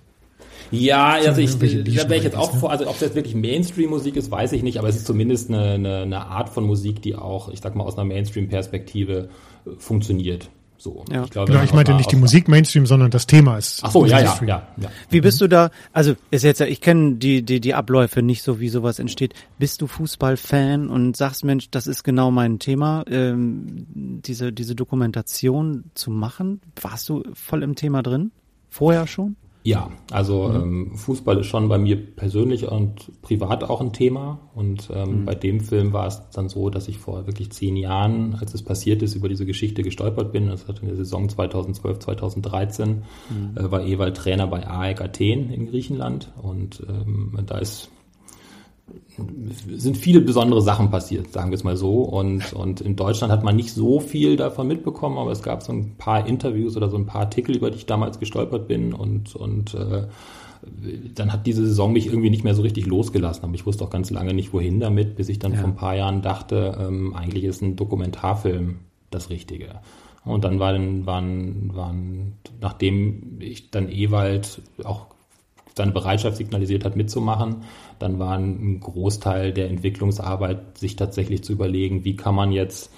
ja, 0.70 1.12
also 1.12 1.40
ich, 1.40 1.58
da 1.58 1.62
wäre 1.62 2.16
ich 2.16 2.24
jetzt 2.24 2.36
auch 2.36 2.52
ne? 2.52 2.60
vor, 2.60 2.70
also 2.70 2.86
ob 2.88 2.98
das 2.98 3.14
wirklich 3.14 3.34
Mainstream-Musik 3.34 4.16
ist, 4.16 4.30
weiß 4.30 4.52
ich 4.52 4.62
nicht, 4.62 4.78
aber 4.78 4.88
es 4.88 4.96
ist 4.96 5.06
zumindest 5.06 5.48
eine, 5.48 5.72
eine, 5.72 5.98
eine 6.02 6.26
Art 6.26 6.50
von 6.50 6.64
Musik, 6.64 7.00
die 7.00 7.14
auch, 7.16 7.48
ich 7.48 7.60
sag 7.60 7.74
mal, 7.74 7.84
aus 7.84 7.96
einer 7.96 8.04
Mainstream-Perspektive 8.04 9.30
äh, 9.66 9.70
funktioniert. 9.78 10.50
So. 10.78 11.04
Ja. 11.10 11.24
Ich 11.24 11.30
glaube, 11.30 11.50
genau, 11.50 11.64
ich 11.64 11.74
meinte 11.74 11.92
nicht 11.94 12.12
die 12.12 12.16
Musik 12.16 12.46
Mainstream, 12.46 12.86
sondern 12.86 13.10
das 13.10 13.26
Thema 13.26 13.58
ist. 13.58 13.80
Ach 13.82 13.90
so, 13.90 14.06
ja, 14.06 14.20
ja, 14.20 14.38
ja, 14.46 14.68
ja. 14.76 14.90
Wie 15.10 15.20
bist 15.20 15.40
du 15.40 15.48
da? 15.48 15.70
Also 15.92 16.14
ist 16.30 16.44
jetzt, 16.44 16.60
ich 16.60 16.80
kenne 16.80 17.16
die 17.16 17.42
die 17.42 17.60
die 17.60 17.74
Abläufe 17.74 18.22
nicht 18.22 18.42
so, 18.42 18.60
wie 18.60 18.68
sowas 18.68 19.00
entsteht. 19.00 19.34
Bist 19.58 19.82
du 19.82 19.88
Fußballfan 19.88 20.88
und 20.88 21.16
sagst, 21.16 21.44
Mensch, 21.44 21.68
das 21.70 21.88
ist 21.88 22.04
genau 22.04 22.30
mein 22.30 22.60
Thema, 22.60 23.04
ähm, 23.10 23.86
diese 23.94 24.52
diese 24.52 24.76
Dokumentation 24.76 25.90
zu 25.94 26.12
machen? 26.12 26.60
Warst 26.80 27.08
du 27.08 27.24
voll 27.34 27.64
im 27.64 27.74
Thema 27.74 28.02
drin? 28.02 28.30
Vorher 28.70 29.08
schon? 29.08 29.34
Ja, 29.68 29.90
also 30.10 30.48
mhm. 30.48 30.62
ähm, 30.62 30.96
Fußball 30.96 31.40
ist 31.40 31.48
schon 31.48 31.68
bei 31.68 31.76
mir 31.76 31.96
persönlich 31.96 32.66
und 32.66 33.12
privat 33.20 33.64
auch 33.64 33.82
ein 33.82 33.92
Thema. 33.92 34.38
Und 34.54 34.88
ähm, 34.94 35.20
mhm. 35.20 35.24
bei 35.26 35.34
dem 35.34 35.60
Film 35.60 35.92
war 35.92 36.06
es 36.06 36.22
dann 36.30 36.48
so, 36.48 36.70
dass 36.70 36.88
ich 36.88 36.96
vor 36.96 37.26
wirklich 37.26 37.52
zehn 37.52 37.76
Jahren, 37.76 38.34
als 38.40 38.54
es 38.54 38.62
passiert 38.62 39.02
ist, 39.02 39.14
über 39.14 39.28
diese 39.28 39.44
Geschichte 39.44 39.82
gestolpert 39.82 40.32
bin. 40.32 40.46
Das 40.46 40.68
hat 40.68 40.80
in 40.80 40.86
der 40.86 40.96
Saison 40.96 41.28
2012, 41.28 41.98
2013, 41.98 42.88
mhm. 43.28 43.58
äh, 43.58 43.70
war 43.70 43.84
Ewald 43.84 44.16
Trainer 44.16 44.46
bei 44.46 44.66
AEK 44.66 45.02
Athen 45.02 45.50
in 45.50 45.66
Griechenland. 45.66 46.32
Und 46.40 46.82
ähm, 46.88 47.38
da 47.44 47.58
ist 47.58 47.90
sind 49.76 49.96
viele 49.96 50.20
besondere 50.20 50.62
Sachen 50.62 50.90
passiert, 50.90 51.32
sagen 51.32 51.50
wir 51.50 51.56
es 51.56 51.64
mal 51.64 51.76
so. 51.76 52.02
Und, 52.02 52.52
und 52.52 52.80
in 52.80 52.96
Deutschland 52.96 53.32
hat 53.32 53.42
man 53.42 53.56
nicht 53.56 53.72
so 53.72 54.00
viel 54.00 54.36
davon 54.36 54.68
mitbekommen, 54.68 55.18
aber 55.18 55.32
es 55.32 55.42
gab 55.42 55.62
so 55.62 55.72
ein 55.72 55.96
paar 55.96 56.26
Interviews 56.26 56.76
oder 56.76 56.88
so 56.88 56.96
ein 56.96 57.06
paar 57.06 57.22
Artikel, 57.22 57.56
über 57.56 57.70
die 57.70 57.78
ich 57.78 57.86
damals 57.86 58.18
gestolpert 58.20 58.68
bin. 58.68 58.92
Und, 58.92 59.34
und 59.34 59.74
äh, 59.74 60.06
dann 61.14 61.32
hat 61.32 61.46
diese 61.46 61.66
Saison 61.66 61.92
mich 61.92 62.06
irgendwie 62.06 62.30
nicht 62.30 62.44
mehr 62.44 62.54
so 62.54 62.62
richtig 62.62 62.86
losgelassen. 62.86 63.44
Aber 63.44 63.54
ich 63.54 63.66
wusste 63.66 63.84
auch 63.84 63.90
ganz 63.90 64.10
lange 64.10 64.34
nicht, 64.34 64.52
wohin 64.52 64.80
damit, 64.80 65.16
bis 65.16 65.28
ich 65.28 65.38
dann 65.38 65.52
ja. 65.52 65.58
vor 65.58 65.68
ein 65.68 65.76
paar 65.76 65.96
Jahren 65.96 66.22
dachte, 66.22 66.76
ähm, 66.80 67.14
eigentlich 67.14 67.44
ist 67.44 67.62
ein 67.62 67.76
Dokumentarfilm 67.76 68.78
das 69.10 69.30
Richtige. 69.30 69.80
Und 70.24 70.44
dann 70.44 70.60
waren, 70.60 71.06
waren, 71.06 71.74
waren, 71.74 72.34
nachdem 72.60 73.38
ich 73.40 73.70
dann 73.70 73.88
Ewald 73.88 74.60
auch 74.84 75.06
seine 75.78 75.92
Bereitschaft 75.92 76.36
signalisiert 76.36 76.84
hat, 76.84 76.94
mitzumachen, 76.94 77.62
dann 77.98 78.18
war 78.18 78.36
ein 78.36 78.80
Großteil 78.80 79.52
der 79.52 79.70
Entwicklungsarbeit, 79.70 80.76
sich 80.76 80.96
tatsächlich 80.96 81.42
zu 81.42 81.52
überlegen, 81.52 82.04
wie 82.04 82.16
kann 82.16 82.34
man 82.34 82.52
jetzt 82.52 82.92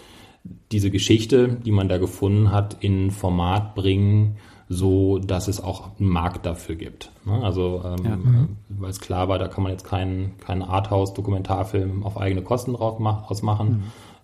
diese 0.72 0.91
Geschichte, 0.91 1.59
die 1.64 1.72
man 1.72 1.89
da 1.89 1.99
gefunden 1.99 2.51
hat, 2.51 2.78
in 2.81 3.07
ein 3.07 3.11
Format 3.11 3.74
bringen, 3.74 4.37
so 4.68 5.18
dass 5.18 5.49
es 5.49 5.62
auch 5.62 5.99
einen 5.99 6.09
Markt 6.09 6.47
dafür 6.47 6.76
gibt. 6.76 7.11
Ne? 7.24 7.43
Also 7.43 7.83
ähm, 7.85 8.05
ja. 8.05 8.16
Mhm. 8.16 8.57
weil 8.68 8.91
es 8.91 9.01
klar 9.01 9.28
war, 9.28 9.39
da 9.39 9.49
kann 9.49 9.64
man 9.64 9.72
jetzt 9.72 9.85
keinen 9.85 10.39
keinen 10.39 10.62
Arthouse-Dokumentarfilm 10.62 12.05
auf 12.05 12.16
eigene 12.16 12.43
Kosten 12.43 12.74
drauf 12.74 13.01
ausmachen. 13.01 13.68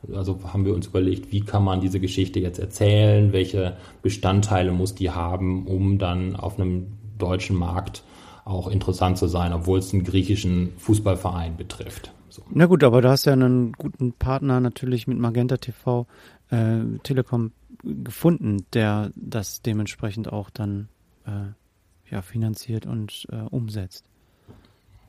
Mhm. 0.09 0.14
Also 0.14 0.38
haben 0.44 0.64
wir 0.64 0.74
uns 0.74 0.86
überlegt, 0.86 1.32
wie 1.32 1.40
kann 1.40 1.64
man 1.64 1.80
diese 1.80 1.98
Geschichte 1.98 2.38
jetzt 2.38 2.61
erzählen, 2.61 3.32
welche 3.32 3.76
Bestandteile 4.02 4.70
muss 4.70 4.94
die 4.94 5.11
haben, 5.11 5.66
um 5.66 5.98
dann 5.98 6.36
auf 6.36 6.61
einem 6.61 6.92
deutschen 7.18 7.57
Markt 7.57 8.04
auch 8.47 8.68
interessant 8.68 9.18
zu 9.18 9.26
sein, 9.26 9.53
obwohl 9.53 9.80
es 9.80 9.92
einen 9.92 10.05
griechischen 10.05 10.72
Fußballverein 10.78 11.57
betrifft. 11.57 12.12
So. 12.28 12.42
Na 12.51 12.66
gut, 12.66 12.84
aber 12.84 13.03
du 13.03 13.09
hast 13.09 13.26
ja 13.26 13.32
einen 13.32 13.72
guten 13.72 14.12
Partner 14.12 14.61
natürlich 14.61 15.07
mit 15.09 15.18
Magenta 15.18 15.57
TV, 15.57 16.07
äh, 16.51 16.78
Telekom 17.03 17.51
gefunden, 17.82 18.64
der 18.72 19.11
das 19.16 19.62
dementsprechend 19.62 20.32
auch 20.32 20.51
dann 20.51 20.88
äh, 21.26 22.11
ja, 22.11 22.22
finanziert 22.22 22.86
und 22.86 23.26
äh, 23.32 23.36
umsetzt. 23.36 24.05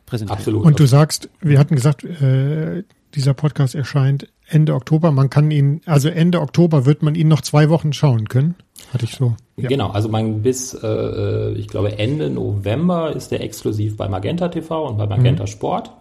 Präsentiert. 0.07 0.39
Absolut. 0.39 0.65
Und 0.65 0.79
du 0.79 0.88
sagst, 0.88 1.29
wir 1.39 1.59
hatten 1.59 1.75
gesagt, 1.75 2.03
äh, 2.03 2.83
dieser 3.13 3.35
Podcast 3.35 3.75
erscheint 3.75 4.29
Ende 4.47 4.73
Oktober. 4.73 5.11
Man 5.11 5.29
kann 5.29 5.51
ihn, 5.51 5.81
also 5.85 6.09
Ende 6.09 6.41
Oktober 6.41 6.85
wird 6.85 7.03
man 7.03 7.13
ihn 7.13 7.27
noch 7.27 7.41
zwei 7.41 7.69
Wochen 7.69 7.93
schauen 7.93 8.29
können. 8.29 8.55
Hatte 8.93 9.05
ich 9.05 9.15
so. 9.15 9.35
Ja. 9.59 9.69
Genau, 9.69 9.89
also 9.89 10.07
man 10.07 10.43
bis, 10.43 10.75
äh, 10.75 11.51
ich 11.53 11.67
glaube, 11.67 11.97
Ende 11.97 12.29
November 12.29 13.15
ist 13.15 13.31
der 13.31 13.41
exklusiv 13.41 13.97
bei 13.97 14.07
Magenta 14.07 14.49
TV 14.49 14.87
und 14.87 14.97
bei 14.97 15.07
Magenta 15.07 15.43
mhm. 15.43 15.47
Sport. 15.47 15.91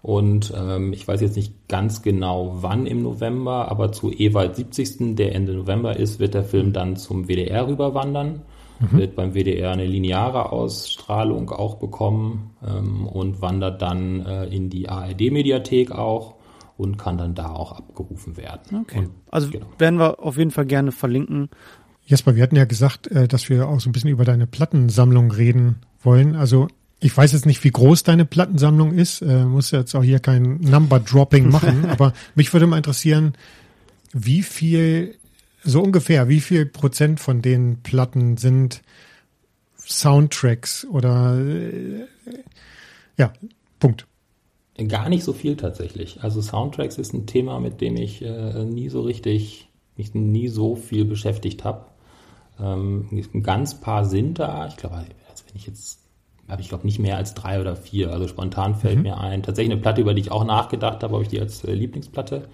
Und 0.00 0.52
ähm, 0.56 0.92
ich 0.92 1.06
weiß 1.06 1.20
jetzt 1.20 1.36
nicht 1.36 1.68
ganz 1.68 2.02
genau 2.02 2.56
wann 2.60 2.86
im 2.86 3.02
November, 3.02 3.70
aber 3.70 3.92
zu 3.92 4.10
Ewald 4.10 4.56
70. 4.56 5.14
der 5.14 5.34
Ende 5.34 5.52
November 5.52 5.96
ist, 5.96 6.18
wird 6.18 6.34
der 6.34 6.42
Film 6.42 6.72
dann 6.72 6.96
zum 6.96 7.28
WDR 7.28 7.68
rüberwandern. 7.68 8.42
Mhm. 8.80 8.98
Wird 8.98 9.14
beim 9.14 9.34
WDR 9.34 9.72
eine 9.72 9.86
lineare 9.86 10.50
Ausstrahlung 10.50 11.50
auch 11.50 11.76
bekommen 11.76 12.56
ähm, 12.66 13.06
und 13.06 13.42
wandert 13.42 13.80
dann 13.82 14.26
äh, 14.26 14.46
in 14.46 14.70
die 14.70 14.88
ARD-Mediathek 14.88 15.92
auch 15.92 16.34
und 16.76 16.98
kann 16.98 17.16
dann 17.16 17.34
da 17.34 17.52
auch 17.52 17.72
abgerufen 17.72 18.36
werden. 18.36 18.80
Okay. 18.80 19.00
Und, 19.00 19.10
also 19.30 19.50
genau. 19.50 19.66
werden 19.78 19.98
wir 20.00 20.18
auf 20.20 20.36
jeden 20.36 20.50
Fall 20.50 20.66
gerne 20.66 20.90
verlinken. 20.90 21.48
Jesper, 22.06 22.36
wir 22.36 22.42
hatten 22.42 22.56
ja 22.56 22.64
gesagt, 22.64 23.06
äh, 23.08 23.28
dass 23.28 23.48
wir 23.48 23.68
auch 23.68 23.80
so 23.80 23.88
ein 23.88 23.92
bisschen 23.92 24.10
über 24.10 24.24
deine 24.24 24.46
Plattensammlung 24.46 25.30
reden 25.30 25.76
wollen. 26.02 26.36
Also 26.36 26.68
ich 27.00 27.16
weiß 27.16 27.32
jetzt 27.32 27.46
nicht, 27.46 27.62
wie 27.64 27.70
groß 27.70 28.04
deine 28.04 28.24
Plattensammlung 28.24 28.92
ist, 28.92 29.22
äh, 29.22 29.44
muss 29.44 29.72
jetzt 29.72 29.94
auch 29.94 30.04
hier 30.04 30.20
kein 30.20 30.60
Number-Dropping 30.60 31.50
machen, 31.50 31.86
aber 31.88 32.12
mich 32.34 32.52
würde 32.52 32.66
mal 32.66 32.76
interessieren, 32.76 33.34
wie 34.12 34.42
viel, 34.42 35.16
so 35.64 35.82
ungefähr, 35.82 36.28
wie 36.28 36.40
viel 36.40 36.66
Prozent 36.66 37.18
von 37.18 37.42
den 37.42 37.82
Platten 37.82 38.36
sind 38.36 38.82
Soundtracks 39.76 40.84
oder 40.84 41.38
äh, 41.38 42.06
ja, 43.18 43.32
Punkt. 43.80 44.06
Gar 44.88 45.08
nicht 45.08 45.24
so 45.24 45.32
viel 45.32 45.56
tatsächlich. 45.56 46.22
Also 46.22 46.40
Soundtracks 46.40 46.98
ist 46.98 47.12
ein 47.12 47.26
Thema, 47.26 47.60
mit 47.60 47.80
dem 47.80 47.96
ich 47.96 48.22
äh, 48.22 48.64
nie 48.64 48.88
so 48.88 49.02
richtig, 49.02 49.68
mich 49.96 50.14
nie 50.14 50.48
so 50.48 50.76
viel 50.76 51.04
beschäftigt 51.04 51.64
habe. 51.64 51.86
Ähm, 52.62 53.08
ein 53.10 53.42
ganz 53.42 53.80
paar 53.80 54.04
sind 54.04 54.38
da. 54.38 54.68
Ich 54.68 54.76
glaube, 54.76 54.96
also 54.96 55.44
wenn 55.46 55.56
ich 55.56 55.66
jetzt 55.66 56.02
habe 56.48 56.60
ich 56.60 56.68
glaube 56.68 56.86
nicht 56.86 56.98
mehr 56.98 57.16
als 57.16 57.34
drei 57.34 57.60
oder 57.60 57.76
vier. 57.76 58.12
Also 58.12 58.28
spontan 58.28 58.74
fällt 58.74 58.96
mhm. 58.96 59.02
mir 59.02 59.18
ein. 59.18 59.42
Tatsächlich 59.42 59.72
eine 59.72 59.80
Platte, 59.80 60.00
über 60.00 60.14
die 60.14 60.20
ich 60.20 60.30
auch 60.30 60.44
nachgedacht 60.44 61.02
habe, 61.02 61.14
ob 61.14 61.22
ich 61.22 61.28
die 61.28 61.40
als 61.40 61.64
äh, 61.64 61.72
Lieblingsplatte 61.72 62.48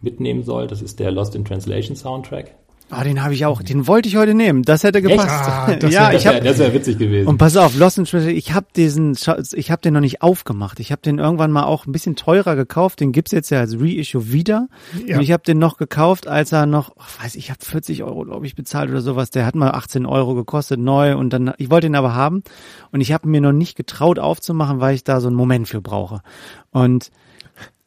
mitnehmen 0.00 0.42
soll. 0.42 0.66
Das 0.66 0.82
ist 0.82 1.00
der 1.00 1.10
Lost 1.10 1.34
in 1.34 1.44
Translation 1.44 1.96
Soundtrack. 1.96 2.54
Ah, 2.90 3.04
den 3.04 3.22
habe 3.22 3.34
ich 3.34 3.44
auch. 3.44 3.62
Den 3.62 3.86
wollte 3.86 4.08
ich 4.08 4.16
heute 4.16 4.34
nehmen. 4.34 4.62
Das 4.62 4.82
hätte 4.82 5.02
gepasst. 5.02 5.28
Ah, 5.28 5.74
das 5.80 5.92
ja, 5.92 6.10
wär, 6.10 6.18
ich 6.18 6.26
habe. 6.26 6.40
Das 6.40 6.58
wäre 6.58 6.72
witzig 6.72 6.98
gewesen. 6.98 7.28
Und 7.28 7.36
pass 7.36 7.56
auf, 7.56 7.76
Lost 7.76 7.98
in 7.98 8.04
Translation. 8.04 8.36
Ich 8.38 8.54
habe 8.54 8.66
diesen, 8.74 9.16
ich 9.52 9.70
habe 9.70 9.82
den 9.82 9.94
noch 9.94 10.00
nicht 10.00 10.22
aufgemacht. 10.22 10.80
Ich 10.80 10.90
habe 10.90 11.02
den 11.02 11.18
irgendwann 11.18 11.50
mal 11.50 11.64
auch 11.64 11.86
ein 11.86 11.92
bisschen 11.92 12.16
teurer 12.16 12.56
gekauft. 12.56 13.00
Den 13.00 13.12
gibt's 13.12 13.32
jetzt 13.32 13.50
ja 13.50 13.60
als 13.60 13.78
Reissue 13.78 14.32
wieder. 14.32 14.68
Ja. 15.06 15.16
Und 15.16 15.22
ich 15.22 15.32
habe 15.32 15.42
den 15.42 15.58
noch 15.58 15.76
gekauft, 15.76 16.26
als 16.26 16.52
er 16.52 16.64
noch, 16.64 16.92
ach, 16.98 17.22
weiß 17.22 17.34
ich, 17.34 17.50
habe 17.50 17.62
40 17.62 18.02
Euro, 18.04 18.24
glaube 18.24 18.46
ich, 18.46 18.54
bezahlt 18.54 18.90
oder 18.90 19.02
sowas. 19.02 19.30
Der 19.30 19.44
hat 19.44 19.54
mal 19.54 19.72
18 19.72 20.06
Euro 20.06 20.34
gekostet 20.34 20.80
neu 20.80 21.16
und 21.16 21.32
dann, 21.32 21.52
ich 21.58 21.70
wollte 21.70 21.88
ihn 21.88 21.94
aber 21.94 22.14
haben 22.14 22.42
und 22.90 23.02
ich 23.02 23.12
habe 23.12 23.28
mir 23.28 23.42
noch 23.42 23.52
nicht 23.52 23.76
getraut 23.76 24.18
aufzumachen, 24.18 24.80
weil 24.80 24.94
ich 24.94 25.04
da 25.04 25.20
so 25.20 25.28
einen 25.28 25.36
Moment 25.36 25.68
für 25.68 25.82
brauche. 25.82 26.22
Und 26.70 27.10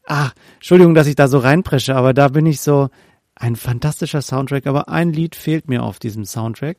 ah, 0.05 0.29
Entschuldigung, 0.55 0.93
dass 0.93 1.07
ich 1.07 1.15
da 1.15 1.27
so 1.27 1.39
reinpresche, 1.39 1.95
aber 1.95 2.13
da 2.13 2.27
bin 2.27 2.45
ich 2.45 2.61
so 2.61 2.89
ein 3.41 3.55
fantastischer 3.55 4.21
Soundtrack, 4.21 4.67
aber 4.67 4.87
ein 4.87 5.11
Lied 5.11 5.35
fehlt 5.35 5.67
mir 5.67 5.83
auf 5.83 5.97
diesem 5.97 6.25
Soundtrack. 6.25 6.77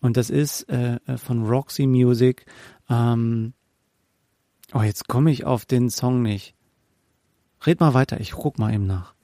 Und 0.00 0.16
das 0.16 0.30
ist 0.30 0.62
äh, 0.68 1.00
äh 1.06 1.18
von 1.18 1.44
Roxy 1.44 1.86
Music. 1.86 2.46
Ähm, 2.88 3.52
oh, 4.72 4.82
jetzt 4.82 5.08
komme 5.08 5.32
ich 5.32 5.44
auf 5.44 5.66
den 5.66 5.90
Song 5.90 6.22
nicht. 6.22 6.54
Red 7.66 7.80
mal 7.80 7.94
weiter, 7.94 8.20
ich 8.20 8.30
guck 8.30 8.60
mal 8.60 8.72
eben 8.72 8.86
nach. 8.86 9.14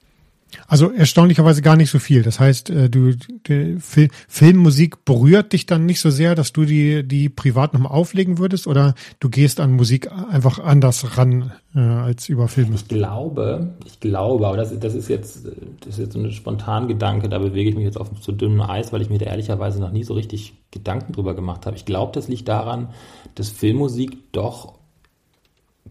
Also 0.66 0.90
erstaunlicherweise 0.90 1.62
gar 1.62 1.76
nicht 1.76 1.90
so 1.90 1.98
viel. 1.98 2.22
Das 2.22 2.40
heißt, 2.40 2.70
äh, 2.70 2.90
du 2.90 3.14
die 3.14 3.76
Fil 3.80 4.08
Filmmusik 4.28 5.04
berührt 5.04 5.52
dich 5.52 5.66
dann 5.66 5.86
nicht 5.86 6.00
so 6.00 6.10
sehr, 6.10 6.34
dass 6.34 6.52
du 6.52 6.64
die 6.64 7.06
die 7.06 7.28
privat 7.28 7.74
nochmal 7.74 7.92
auflegen 7.92 8.38
würdest, 8.38 8.66
oder 8.66 8.94
du 9.20 9.28
gehst 9.28 9.60
an 9.60 9.72
Musik 9.72 10.10
einfach 10.12 10.58
anders 10.58 11.16
ran 11.18 11.52
äh, 11.74 11.80
als 11.80 12.28
über 12.28 12.48
Filme. 12.48 12.76
Ich 12.76 12.88
glaube, 12.88 13.74
ich 13.84 14.00
glaube, 14.00 14.46
aber 14.46 14.56
das, 14.56 14.78
das 14.78 14.94
ist 14.94 15.08
jetzt 15.08 15.46
das 15.80 15.88
ist 15.94 15.98
jetzt 15.98 16.12
so 16.12 16.18
ein 16.18 16.30
spontan 16.32 16.88
Gedanke. 16.88 17.28
Da 17.28 17.38
bewege 17.38 17.70
ich 17.70 17.76
mich 17.76 17.84
jetzt 17.84 17.98
auf 17.98 18.08
zu 18.20 18.32
dünnem 18.32 18.60
Eis, 18.60 18.92
weil 18.92 19.02
ich 19.02 19.10
mir 19.10 19.18
da 19.18 19.26
ehrlicherweise 19.26 19.80
noch 19.80 19.92
nie 19.92 20.04
so 20.04 20.14
richtig 20.14 20.54
Gedanken 20.70 21.12
drüber 21.12 21.34
gemacht 21.34 21.66
habe. 21.66 21.76
Ich 21.76 21.84
glaube, 21.84 22.12
das 22.12 22.28
liegt 22.28 22.48
daran, 22.48 22.88
dass 23.34 23.50
Filmmusik 23.50 24.32
doch 24.32 24.74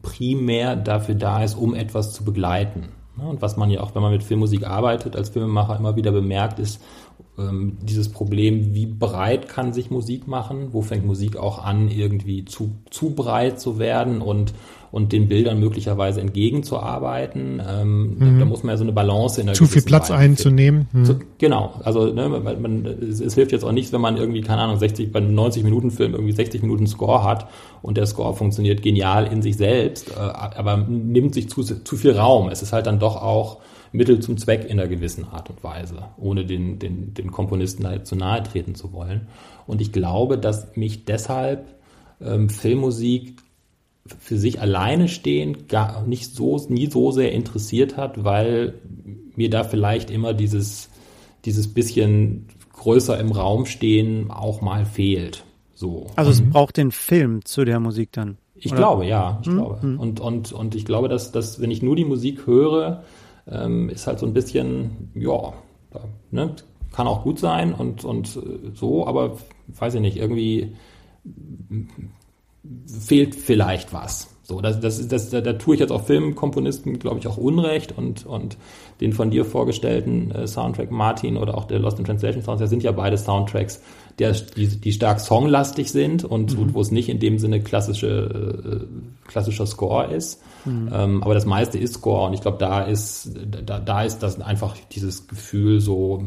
primär 0.02 0.76
dafür 0.76 1.16
da 1.16 1.44
ist, 1.44 1.56
um 1.56 1.74
etwas 1.74 2.14
zu 2.14 2.24
begleiten. 2.26 2.90
Ne? 3.16 3.28
Und 3.28 3.42
was 3.42 3.58
man 3.58 3.70
ja 3.70 3.82
auch, 3.82 3.94
wenn 3.96 4.02
man 4.02 4.12
mit 4.12 4.24
Filmmusik 4.24 4.66
arbeitet, 4.66 5.16
als 5.16 5.30
Filmemacher 5.30 5.78
immer 5.78 5.96
wieder 5.96 6.12
bemerkt, 6.12 6.60
ist 6.60 6.82
ähm, 7.38 7.78
dieses 7.82 8.10
Problem, 8.10 8.76
wie 8.76 8.86
breit 8.86 9.50
kann 9.50 9.74
sich 9.74 9.90
Musik 9.90 10.28
machen? 10.28 10.68
Wo 10.72 10.84
fängt 10.84 11.06
Musik 11.06 11.36
auch 11.36 11.64
an, 11.64 11.90
irgendwie 11.90 12.46
zu, 12.46 12.76
zu 12.92 13.10
breit 13.16 13.60
zu 13.60 13.80
werden 13.80 14.22
und, 14.22 14.54
und 14.92 15.12
den 15.14 15.30
Bildern 15.30 15.60
möglicherweise 15.60 16.22
entgegenzuarbeiten? 16.22 17.60
Ähm, 17.68 18.18
mhm. 18.20 18.40
Da 18.40 18.46
muss 18.46 18.62
man 18.62 18.74
ja 18.74 18.78
so 18.78 18.84
eine 18.84 18.92
Balance 18.92 19.42
in 19.42 19.48
der 19.48 19.56
Zu 19.56 19.66
viel 19.66 19.82
Platz 19.82 20.12
Weise 20.12 20.20
einzunehmen. 20.20 20.88
Mhm. 20.92 21.06
So, 21.06 21.16
genau. 21.40 21.74
Also 21.84 22.14
ne, 22.14 22.30
man, 22.30 22.62
man, 22.62 22.86
es, 22.86 23.20
es, 23.20 23.34
hilft 23.34 23.52
jetzt 23.52 23.66
auch 23.66 23.72
nichts, 23.72 23.92
wenn 23.92 24.02
man 24.02 24.16
irgendwie, 24.18 24.42
keine 24.42 24.62
Ahnung, 24.62 24.78
60, 24.78 25.12
bei 25.12 25.18
einem 25.18 25.36
90-Minuten-Film 25.36 26.14
irgendwie 26.14 26.34
60 26.34 26.62
Minuten 26.62 26.86
Score 26.86 27.24
hat 27.24 27.48
und 27.82 27.98
der 27.98 28.06
Score 28.06 28.36
funktioniert 28.36 28.84
genial 28.84 29.26
in 29.26 29.42
sich 29.42 29.58
selbst, 29.58 30.12
äh, 30.12 30.20
aber 30.20 30.78
nimmt 30.78 31.34
sich 31.34 31.50
zu, 31.50 31.64
zu 31.64 31.98
viel 31.98 32.12
Raum. 32.12 32.50
Es 32.50 32.62
ist 32.62 32.74
halt 32.74 32.86
dann 32.86 33.00
doch 33.00 33.16
auch 33.16 33.58
Mittel 33.94 34.20
zum 34.20 34.38
Zweck 34.38 34.66
in 34.66 34.80
einer 34.80 34.90
gewissen 34.90 35.26
Art 35.26 35.50
und 35.50 35.64
Weise, 35.64 36.10
ohne 36.18 36.46
den, 36.46 36.80
den, 36.80 37.14
den 37.14 37.32
Komponisten 37.32 37.88
halt 37.88 38.08
zu 38.08 38.16
nahe 38.16 38.44
treten 38.44 38.76
zu 38.76 38.92
wollen. 38.92 39.28
Und 39.68 39.82
ich 39.82 39.94
glaube, 39.94 40.38
dass 40.38 40.76
mich 40.76 41.06
deshalb 41.06 41.66
ähm, 42.20 42.50
Filmmusik 42.50 43.36
für 44.20 44.38
sich 44.38 44.60
alleine 44.60 45.08
stehend 45.08 45.70
gar 45.70 46.06
nicht 46.06 46.36
so, 46.36 46.58
nie 46.68 46.90
so 46.90 47.12
sehr 47.12 47.32
interessiert 47.32 47.96
hat, 47.96 48.24
weil 48.24 48.74
mir 49.36 49.50
da 49.50 49.64
vielleicht 49.64 50.12
immer 50.12 50.34
dieses, 50.34 50.90
dieses 51.46 51.74
bisschen 51.74 52.48
größer 52.74 53.18
im 53.20 53.32
Raum 53.32 53.66
stehen 53.66 54.32
auch 54.32 54.62
mal 54.62 54.86
fehlt. 54.86 55.46
So. 55.76 56.08
Also 56.16 56.32
es 56.32 56.42
mhm. 56.42 56.50
braucht 56.50 56.78
den 56.78 56.92
Film 56.92 57.46
zu 57.46 57.64
der 57.64 57.80
Musik 57.80 58.12
dann. 58.12 58.38
Ich 58.56 58.72
oder? 58.72 58.78
glaube, 58.78 59.06
ja, 59.06 59.40
ich 59.42 59.48
mhm. 59.48 59.56
glaube. 59.56 59.86
Mhm. 59.86 60.00
Und, 60.00 60.20
und, 60.20 60.52
und 60.52 60.76
ich 60.76 60.86
glaube, 60.86 61.10
dass, 61.10 61.32
dass 61.32 61.62
wenn 61.62 61.72
ich 61.72 61.82
nur 61.82 61.96
die 61.96 62.06
Musik 62.06 62.48
höre, 62.48 63.04
ähm, 63.48 63.90
ist 63.90 64.08
halt 64.08 64.20
so 64.20 64.26
ein 64.26 64.34
bisschen, 64.34 65.12
ja, 65.16 65.54
ne, 66.32 66.56
kann 66.92 67.08
auch 67.08 67.24
gut 67.24 67.40
sein 67.40 67.74
und, 67.74 68.06
und 68.06 68.36
äh, 68.38 68.72
so, 68.74 69.08
aber 69.08 69.38
weiß 69.68 69.96
ich 69.96 70.02
nicht, 70.02 70.18
irgendwie 70.18 70.76
fehlt 72.88 73.36
vielleicht 73.36 73.94
was. 73.94 74.30
So, 74.46 74.60
das, 74.60 74.80
das, 74.82 75.08
das, 75.08 75.30
da, 75.30 75.40
da 75.40 75.54
tue 75.54 75.76
ich 75.76 75.80
jetzt 75.80 75.92
auch 75.92 76.04
Filmkomponisten, 76.04 77.00
glaube 77.00 77.20
ich, 77.20 77.28
auch 77.28 77.38
Unrecht 77.38 77.98
und, 77.98 78.26
und 78.26 78.58
den 79.00 79.14
von 79.14 79.32
dir 79.32 79.46
vorgestellten 79.46 80.32
äh, 80.32 80.48
Soundtrack 80.48 80.92
Martin 80.92 81.38
oder 81.38 81.58
auch 81.58 81.64
der 81.64 81.80
Lost 81.80 81.98
in 81.98 82.06
Translation 82.06 82.44
Sounds, 82.44 82.60
das 82.60 82.70
sind 82.70 82.84
ja 82.84 82.92
beide 82.92 83.18
Soundtracks, 83.18 83.82
der, 84.20 84.32
die, 84.32 84.68
die 84.68 84.94
stark 84.94 85.20
songlastig 85.20 85.92
sind 85.92 86.24
und, 86.24 86.58
mhm. 86.58 86.74
wo 86.74 86.82
es 86.82 86.92
nicht 86.92 87.10
in 87.10 87.20
dem 87.20 87.40
Sinne 87.40 87.62
klassische, 87.62 88.86
äh, 88.86 89.28
klassischer 89.28 89.66
Score 89.66 90.14
ist. 90.14 90.42
Mhm. 90.66 90.90
Ähm, 90.94 91.24
aber 91.24 91.34
das 91.34 91.46
meiste 91.46 91.78
ist 91.78 91.96
Score 91.96 92.28
und 92.28 92.34
ich 92.34 92.42
glaube, 92.42 92.58
da 92.58 92.84
ist, 92.84 93.32
da, 93.66 93.80
da 93.80 94.04
ist 94.04 94.20
das 94.20 94.40
einfach 94.40 94.78
dieses 94.92 95.28
Gefühl 95.28 95.80
so, 95.80 96.24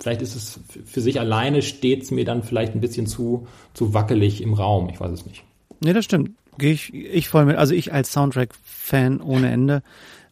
vielleicht 0.00 0.22
ist 0.22 0.34
es 0.34 0.60
für 0.84 1.00
sich 1.00 1.20
alleine 1.20 1.62
steht 1.62 2.02
es 2.02 2.10
mir 2.10 2.24
dann 2.24 2.42
vielleicht 2.42 2.74
ein 2.74 2.80
bisschen 2.80 3.06
zu, 3.06 3.46
zu 3.74 3.94
wackelig 3.94 4.42
im 4.42 4.54
Raum. 4.54 4.88
Ich 4.90 5.00
weiß 5.00 5.12
es 5.12 5.26
nicht. 5.26 5.44
Nee, 5.80 5.92
das 5.92 6.04
stimmt. 6.04 6.32
Gehe 6.58 6.72
ich, 6.72 6.92
ich 6.92 7.28
voll 7.28 7.46
mit. 7.46 7.56
Also 7.56 7.74
ich 7.74 7.92
als 7.92 8.12
Soundtrack-Fan 8.12 9.20
ohne 9.20 9.50
Ende 9.50 9.82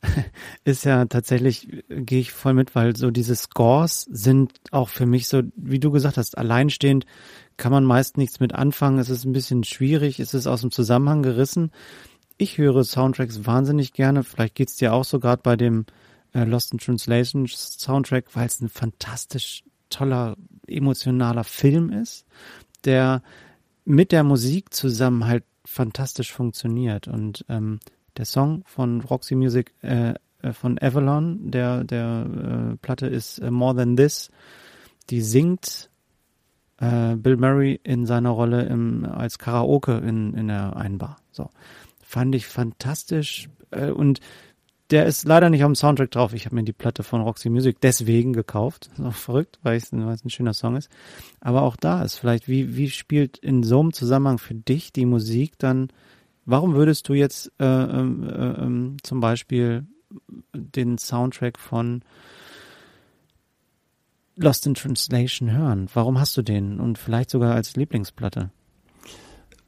ist 0.64 0.84
ja 0.84 1.04
tatsächlich, 1.06 1.68
gehe 1.88 2.20
ich 2.20 2.32
voll 2.32 2.54
mit, 2.54 2.74
weil 2.74 2.96
so 2.96 3.10
diese 3.10 3.36
Scores 3.36 4.02
sind 4.02 4.52
auch 4.70 4.88
für 4.88 5.06
mich 5.06 5.28
so, 5.28 5.42
wie 5.56 5.80
du 5.80 5.90
gesagt 5.90 6.16
hast, 6.16 6.38
alleinstehend 6.38 7.06
kann 7.56 7.72
man 7.72 7.84
meist 7.84 8.16
nichts 8.16 8.40
mit 8.40 8.54
anfangen. 8.54 8.98
Es 8.98 9.10
ist 9.10 9.24
ein 9.24 9.32
bisschen 9.32 9.64
schwierig, 9.64 10.20
es 10.20 10.34
ist 10.34 10.46
aus 10.46 10.60
dem 10.60 10.70
Zusammenhang 10.70 11.22
gerissen. 11.22 11.72
Ich 12.36 12.58
höre 12.58 12.84
Soundtracks 12.84 13.46
wahnsinnig 13.46 13.92
gerne. 13.92 14.22
Vielleicht 14.22 14.54
geht's 14.54 14.76
dir 14.76 14.92
auch 14.92 15.04
so 15.04 15.18
gerade 15.18 15.42
bei 15.42 15.56
dem 15.56 15.86
äh, 16.32 16.44
Lost 16.44 16.72
in 16.72 16.78
Translation 16.78 17.46
Soundtrack, 17.48 18.34
weil 18.34 18.46
es 18.46 18.60
ein 18.60 18.68
fantastisch 18.68 19.64
toller, 19.90 20.36
emotionaler 20.66 21.44
Film 21.44 21.90
ist, 21.90 22.26
der 22.84 23.22
mit 23.84 24.12
der 24.12 24.22
Musik 24.22 24.72
zusammen 24.72 25.26
halt 25.26 25.44
fantastisch 25.64 26.32
funktioniert. 26.32 27.08
Und 27.08 27.44
ähm, 27.48 27.80
der 28.18 28.24
Song 28.24 28.62
von 28.66 29.00
Roxy 29.00 29.34
Music 29.34 29.72
äh, 29.82 30.14
äh, 30.42 30.52
von 30.52 30.78
Avalon, 30.80 31.50
der, 31.50 31.84
der 31.84 32.26
äh, 32.72 32.76
Platte 32.76 33.06
ist 33.06 33.38
äh, 33.38 33.50
More 33.50 33.76
Than 33.76 33.96
This. 33.96 34.30
Die 35.10 35.22
singt 35.22 35.90
äh, 36.78 37.16
Bill 37.16 37.36
Murray 37.36 37.80
in 37.82 38.06
seiner 38.06 38.30
Rolle 38.30 38.64
im, 38.64 39.04
als 39.04 39.38
Karaoke 39.38 39.98
in, 39.98 40.34
in 40.34 40.48
der 40.48 40.76
Einbar. 40.76 41.16
So. 41.30 41.50
Fand 42.02 42.34
ich 42.34 42.46
fantastisch. 42.46 43.48
Äh, 43.70 43.90
und 43.90 44.20
der 44.90 45.04
ist 45.04 45.26
leider 45.26 45.50
nicht 45.50 45.62
auf 45.64 45.68
dem 45.68 45.74
Soundtrack 45.74 46.10
drauf. 46.10 46.32
Ich 46.32 46.46
habe 46.46 46.54
mir 46.54 46.64
die 46.64 46.72
Platte 46.72 47.02
von 47.02 47.20
Roxy 47.20 47.50
Music 47.50 47.80
deswegen 47.80 48.32
gekauft. 48.32 48.88
Ist 48.92 49.04
auch 49.04 49.12
verrückt, 49.12 49.58
weil 49.62 49.76
es 49.76 49.92
ein 49.92 50.30
schöner 50.30 50.54
Song 50.54 50.76
ist. 50.76 50.88
Aber 51.40 51.62
auch 51.62 51.76
da 51.76 52.02
ist 52.02 52.16
vielleicht, 52.16 52.48
wie, 52.48 52.76
wie 52.76 52.88
spielt 52.88 53.36
in 53.36 53.62
so 53.62 53.80
einem 53.80 53.92
Zusammenhang 53.92 54.38
für 54.38 54.54
dich 54.54 54.92
die 54.92 55.04
Musik 55.04 55.58
dann, 55.58 55.88
warum 56.48 56.74
würdest 56.74 57.08
du 57.08 57.14
jetzt 57.14 57.52
äh, 57.60 57.64
ähm, 57.64 58.24
äh, 58.24 58.94
äh, 58.94 58.96
zum 59.02 59.20
Beispiel 59.20 59.86
den 60.54 60.98
Soundtrack 60.98 61.58
von 61.58 62.02
Lost 64.36 64.66
in 64.66 64.74
Translation 64.74 65.52
hören? 65.52 65.88
Warum 65.92 66.18
hast 66.18 66.36
du 66.36 66.42
den 66.42 66.80
und 66.80 66.98
vielleicht 66.98 67.30
sogar 67.30 67.54
als 67.54 67.76
Lieblingsplatte? 67.76 68.50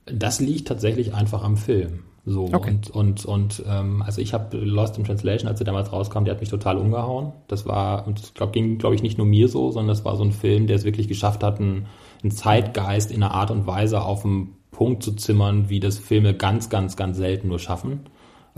Das 0.06 0.40
liegt 0.40 0.68
tatsächlich 0.68 1.14
einfach 1.14 1.44
am 1.44 1.56
Film. 1.56 2.04
So 2.26 2.44
okay. 2.52 2.70
und 2.70 2.90
und 2.90 3.24
und 3.24 3.62
ähm, 3.66 4.02
also 4.02 4.20
ich 4.20 4.34
habe 4.34 4.56
Lost 4.58 4.98
in 4.98 5.04
Translation, 5.04 5.48
als 5.48 5.60
er 5.60 5.64
damals 5.64 5.90
rauskam, 5.90 6.24
der 6.24 6.34
hat 6.34 6.40
mich 6.40 6.50
total 6.50 6.76
umgehauen. 6.76 7.32
Das 7.48 7.66
war 7.66 8.06
und 8.06 8.20
das 8.20 8.34
glaub, 8.34 8.52
ging 8.52 8.78
glaube 8.78 8.94
ich 8.94 9.02
nicht 9.02 9.18
nur 9.18 9.26
mir 9.26 9.48
so, 9.48 9.70
sondern 9.70 9.88
das 9.88 10.04
war 10.04 10.16
so 10.16 10.24
ein 10.24 10.32
Film, 10.32 10.66
der 10.66 10.76
es 10.76 10.84
wirklich 10.84 11.08
geschafft 11.08 11.42
hat, 11.42 11.60
einen, 11.60 11.86
einen 12.22 12.30
Zeitgeist 12.30 13.10
in 13.10 13.22
einer 13.22 13.34
Art 13.34 13.50
und 13.50 13.66
Weise 13.66 14.02
auf 14.02 14.22
den 14.22 14.54
Punkt 14.70 15.02
zu 15.02 15.12
zimmern, 15.12 15.68
wie 15.68 15.80
das 15.80 15.98
Filme 15.98 16.34
ganz 16.34 16.70
ganz 16.70 16.96
ganz 16.96 17.16
selten 17.16 17.48
nur 17.48 17.58
schaffen. 17.58 18.00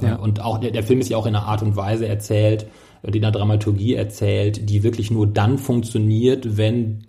Ja. 0.01 0.17
Und 0.17 0.41
auch 0.41 0.59
der, 0.59 0.71
der 0.71 0.83
Film 0.83 1.01
ist 1.01 1.11
ja 1.11 1.17
auch 1.17 1.27
in 1.27 1.35
einer 1.35 1.47
Art 1.47 1.63
und 1.63 1.77
Weise 1.77 2.07
erzählt, 2.09 2.67
die 3.05 3.19
einer 3.19 3.33
Dramaturgie 3.33 3.95
erzählt, 3.95 4.69
die 4.71 4.85
wirklich 4.85 5.11
nur 5.11 5.27
dann 5.27 5.59
funktioniert, 5.59 6.57
wenn 6.57 7.05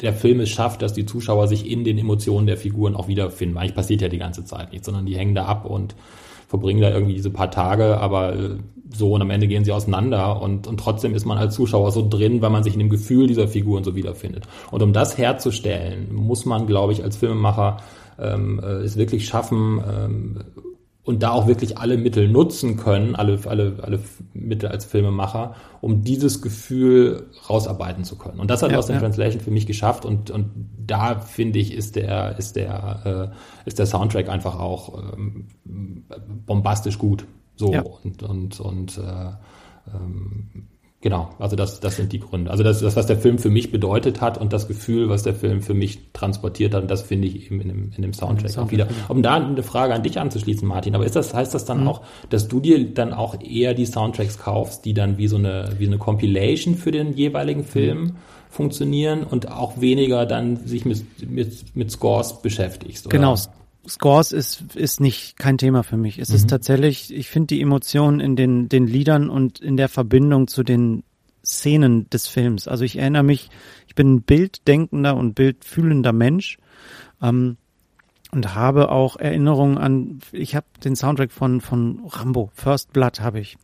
der 0.00 0.12
Film 0.12 0.40
es 0.40 0.50
schafft, 0.50 0.80
dass 0.80 0.92
die 0.92 1.06
Zuschauer 1.06 1.48
sich 1.48 1.68
in 1.68 1.82
den 1.82 1.98
Emotionen 1.98 2.46
der 2.46 2.56
Figuren 2.56 2.94
auch 2.94 3.08
wiederfinden. 3.08 3.58
Eigentlich 3.58 3.74
passiert 3.74 4.00
ja 4.00 4.08
die 4.08 4.18
ganze 4.18 4.44
Zeit 4.44 4.72
nicht, 4.72 4.84
sondern 4.84 5.06
die 5.06 5.16
hängen 5.16 5.34
da 5.34 5.46
ab 5.46 5.64
und 5.64 5.96
verbringen 6.46 6.80
da 6.80 6.90
irgendwie 6.90 7.14
diese 7.14 7.30
paar 7.30 7.50
Tage, 7.50 7.98
aber 7.98 8.36
äh, 8.36 8.56
so 8.94 9.12
und 9.12 9.22
am 9.22 9.30
Ende 9.30 9.48
gehen 9.48 9.64
sie 9.64 9.72
auseinander 9.72 10.40
und, 10.40 10.68
und 10.68 10.78
trotzdem 10.78 11.14
ist 11.14 11.24
man 11.24 11.36
als 11.36 11.54
Zuschauer 11.54 11.90
so 11.90 12.06
drin, 12.08 12.42
weil 12.42 12.50
man 12.50 12.62
sich 12.62 12.74
in 12.74 12.78
dem 12.78 12.90
Gefühl 12.90 13.26
dieser 13.26 13.48
Figuren 13.48 13.82
so 13.82 13.96
wiederfindet. 13.96 14.44
Und 14.70 14.82
um 14.82 14.92
das 14.92 15.18
herzustellen, 15.18 16.14
muss 16.14 16.44
man, 16.44 16.68
glaube 16.68 16.92
ich, 16.92 17.02
als 17.02 17.16
Filmemacher 17.16 17.78
ähm, 18.18 18.60
äh, 18.62 18.82
es 18.82 18.96
wirklich 18.96 19.26
schaffen, 19.26 19.82
ähm, 19.86 20.38
und 21.04 21.22
da 21.22 21.32
auch 21.32 21.46
wirklich 21.46 21.76
alle 21.76 21.98
Mittel 21.98 22.28
nutzen 22.28 22.78
können, 22.78 23.14
alle, 23.14 23.38
alle, 23.44 23.76
alle 23.82 24.00
Mittel 24.32 24.70
als 24.70 24.86
Filmemacher, 24.86 25.54
um 25.82 26.02
dieses 26.02 26.40
Gefühl 26.40 27.26
rausarbeiten 27.48 28.04
zu 28.04 28.16
können. 28.16 28.40
Und 28.40 28.50
das 28.50 28.62
hat 28.62 28.70
ja, 28.70 28.76
Lost 28.76 28.88
in 28.88 28.94
ja. 28.94 29.00
Translation 29.02 29.42
für 29.42 29.50
mich 29.50 29.66
geschafft 29.66 30.06
und, 30.06 30.30
und 30.30 30.50
da 30.78 31.20
finde 31.20 31.58
ich, 31.58 31.74
ist 31.74 31.96
der, 31.96 32.38
ist 32.38 32.56
der, 32.56 33.32
äh, 33.34 33.68
ist 33.68 33.78
der 33.78 33.86
Soundtrack 33.86 34.30
einfach 34.30 34.58
auch 34.58 35.02
ähm, 35.14 35.48
bombastisch 36.46 36.98
gut. 36.98 37.26
So 37.56 37.72
ja. 37.72 37.82
und, 37.82 38.22
und, 38.22 38.60
und 38.60 38.98
äh, 38.98 39.92
ähm, 39.94 40.68
Genau, 41.04 41.28
also 41.38 41.54
das, 41.54 41.80
das 41.80 41.96
sind 41.96 42.14
die 42.14 42.18
Gründe. 42.18 42.50
Also 42.50 42.64
das, 42.64 42.80
das, 42.80 42.96
was 42.96 43.04
der 43.04 43.18
Film 43.18 43.36
für 43.38 43.50
mich 43.50 43.70
bedeutet 43.70 44.22
hat 44.22 44.38
und 44.38 44.54
das 44.54 44.68
Gefühl, 44.68 45.10
was 45.10 45.22
der 45.22 45.34
Film 45.34 45.60
für 45.60 45.74
mich 45.74 45.98
transportiert 46.14 46.72
hat, 46.72 46.90
das 46.90 47.02
finde 47.02 47.28
ich 47.28 47.44
eben 47.44 47.60
in 47.60 47.68
dem, 47.68 47.92
in 47.94 48.00
dem 48.00 48.14
Soundtrack, 48.14 48.52
Soundtrack 48.52 48.86
auch 48.86 48.88
wieder. 48.88 48.88
Um 49.10 49.22
da 49.22 49.34
eine 49.34 49.62
Frage 49.62 49.92
an 49.92 50.02
dich 50.02 50.18
anzuschließen, 50.18 50.66
Martin, 50.66 50.94
aber 50.94 51.04
ist 51.04 51.14
das, 51.14 51.34
heißt 51.34 51.52
das 51.52 51.66
dann 51.66 51.82
mhm. 51.82 51.88
auch, 51.88 52.00
dass 52.30 52.48
du 52.48 52.58
dir 52.58 52.82
dann 52.94 53.12
auch 53.12 53.38
eher 53.38 53.74
die 53.74 53.84
Soundtracks 53.84 54.38
kaufst, 54.38 54.86
die 54.86 54.94
dann 54.94 55.18
wie 55.18 55.26
so 55.26 55.36
eine, 55.36 55.74
wie 55.76 55.86
eine 55.86 55.98
Compilation 55.98 56.74
für 56.74 56.90
den 56.90 57.12
jeweiligen 57.12 57.64
Film 57.64 57.98
mhm. 57.98 58.16
funktionieren 58.48 59.24
und 59.24 59.52
auch 59.52 59.78
weniger 59.82 60.24
dann 60.24 60.56
sich 60.66 60.86
mit, 60.86 61.04
mit, 61.30 61.76
mit 61.76 61.90
Scores 61.90 62.40
beschäftigst? 62.40 63.04
Oder? 63.04 63.18
Genau, 63.18 63.36
Scores 63.88 64.32
ist, 64.32 64.74
ist 64.74 65.00
nicht 65.00 65.36
kein 65.38 65.58
Thema 65.58 65.82
für 65.82 65.96
mich. 65.96 66.18
Es 66.18 66.30
mhm. 66.30 66.36
ist 66.36 66.50
tatsächlich, 66.50 67.14
ich 67.14 67.28
finde 67.28 67.48
die 67.48 67.60
Emotionen 67.60 68.20
in 68.20 68.36
den, 68.36 68.68
den 68.68 68.86
Liedern 68.86 69.28
und 69.28 69.60
in 69.60 69.76
der 69.76 69.88
Verbindung 69.88 70.48
zu 70.48 70.62
den 70.62 71.04
Szenen 71.44 72.08
des 72.10 72.26
Films. 72.26 72.68
Also 72.68 72.84
ich 72.84 72.96
erinnere 72.96 73.22
mich, 73.22 73.50
ich 73.86 73.94
bin 73.94 74.14
ein 74.14 74.22
bilddenkender 74.22 75.16
und 75.16 75.34
bildfühlender 75.34 76.12
Mensch 76.12 76.58
ähm, 77.22 77.56
und 78.30 78.54
habe 78.54 78.90
auch 78.90 79.16
Erinnerungen 79.16 79.78
an, 79.78 80.20
ich 80.32 80.56
habe 80.56 80.66
den 80.82 80.96
Soundtrack 80.96 81.30
von, 81.30 81.60
von 81.60 82.00
Rambo, 82.06 82.50
First 82.54 82.92
Blood 82.92 83.20
habe 83.20 83.40
ich. 83.40 83.56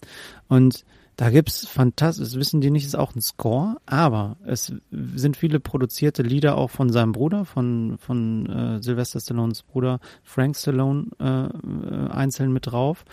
Und 0.48 0.84
da 1.20 1.28
gibt's 1.28 1.66
fantastisch, 1.66 2.28
das 2.28 2.36
wissen 2.36 2.62
die 2.62 2.70
nicht, 2.70 2.86
ist 2.86 2.96
auch 2.96 3.14
ein 3.14 3.20
Score, 3.20 3.76
aber 3.84 4.38
es 4.46 4.72
sind 4.90 5.36
viele 5.36 5.60
produzierte 5.60 6.22
Lieder 6.22 6.56
auch 6.56 6.70
von 6.70 6.88
seinem 6.88 7.12
Bruder, 7.12 7.44
von, 7.44 7.98
von 7.98 8.46
äh, 8.46 8.82
Sylvester 8.82 9.20
Stallones 9.20 9.62
Bruder 9.62 10.00
Frank 10.22 10.56
Stallone 10.56 11.08
äh, 11.20 11.44
äh, 11.44 12.08
einzeln 12.08 12.54
mit 12.54 12.68
drauf. 12.68 13.04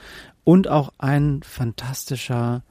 Und 0.45 0.69
auch 0.69 0.93
ein 0.99 1.41
fantastischer 1.43 2.63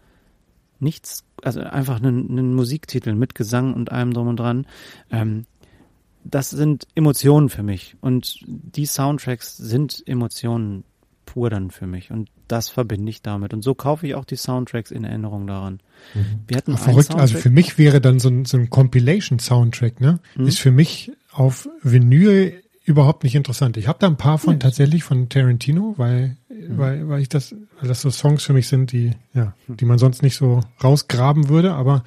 nichts, 0.80 1.26
also 1.42 1.60
einfach 1.60 1.96
einen, 1.96 2.30
einen 2.30 2.54
Musiktitel 2.54 3.14
mit 3.14 3.34
Gesang 3.34 3.74
und 3.74 3.92
allem 3.92 4.14
drum 4.14 4.28
und 4.28 4.40
dran. 4.40 4.66
Ähm, 5.10 5.44
das 6.24 6.48
sind 6.48 6.88
Emotionen 6.94 7.50
für 7.50 7.62
mich. 7.62 7.94
Und 8.00 8.42
die 8.46 8.86
Soundtracks 8.86 9.58
sind 9.58 10.02
Emotionen 10.06 10.84
pur 11.36 11.50
dann 11.50 11.70
für 11.70 11.86
mich 11.86 12.10
und 12.10 12.30
das 12.48 12.70
verbinde 12.70 13.10
ich 13.10 13.20
damit. 13.20 13.52
Und 13.52 13.60
so 13.60 13.74
kaufe 13.74 14.06
ich 14.06 14.14
auch 14.14 14.24
die 14.24 14.36
Soundtracks 14.36 14.90
in 14.90 15.04
Erinnerung 15.04 15.46
daran. 15.46 15.80
Mhm. 16.14 16.20
Wir 16.46 16.56
hatten 16.56 16.72
Ach, 16.76 16.78
verrückt, 16.78 17.14
also 17.14 17.36
für 17.36 17.50
mich 17.50 17.76
wäre 17.76 18.00
dann 18.00 18.18
so 18.18 18.30
ein, 18.30 18.46
so 18.46 18.56
ein 18.56 18.70
Compilation-Soundtrack, 18.70 20.00
ne? 20.00 20.18
Mhm. 20.34 20.46
Ist 20.46 20.60
für 20.60 20.70
mich 20.70 21.12
auf 21.30 21.68
Vinyl 21.82 22.62
überhaupt 22.86 23.22
nicht 23.22 23.34
interessant. 23.34 23.76
Ich 23.76 23.86
habe 23.86 23.98
da 24.00 24.06
ein 24.06 24.16
paar 24.16 24.38
von 24.38 24.54
ja. 24.54 24.60
tatsächlich 24.60 25.04
von 25.04 25.28
Tarantino, 25.28 25.92
weil, 25.98 26.38
mhm. 26.48 26.78
weil, 26.78 27.08
weil 27.10 27.20
ich 27.20 27.28
das, 27.28 27.54
weil 27.80 27.88
das 27.88 28.00
so 28.00 28.08
Songs 28.08 28.42
für 28.42 28.54
mich 28.54 28.68
sind, 28.68 28.92
die, 28.92 29.10
ja, 29.34 29.52
die 29.68 29.84
man 29.84 29.98
sonst 29.98 30.22
nicht 30.22 30.36
so 30.36 30.60
rausgraben 30.82 31.50
würde, 31.50 31.74
aber 31.74 32.02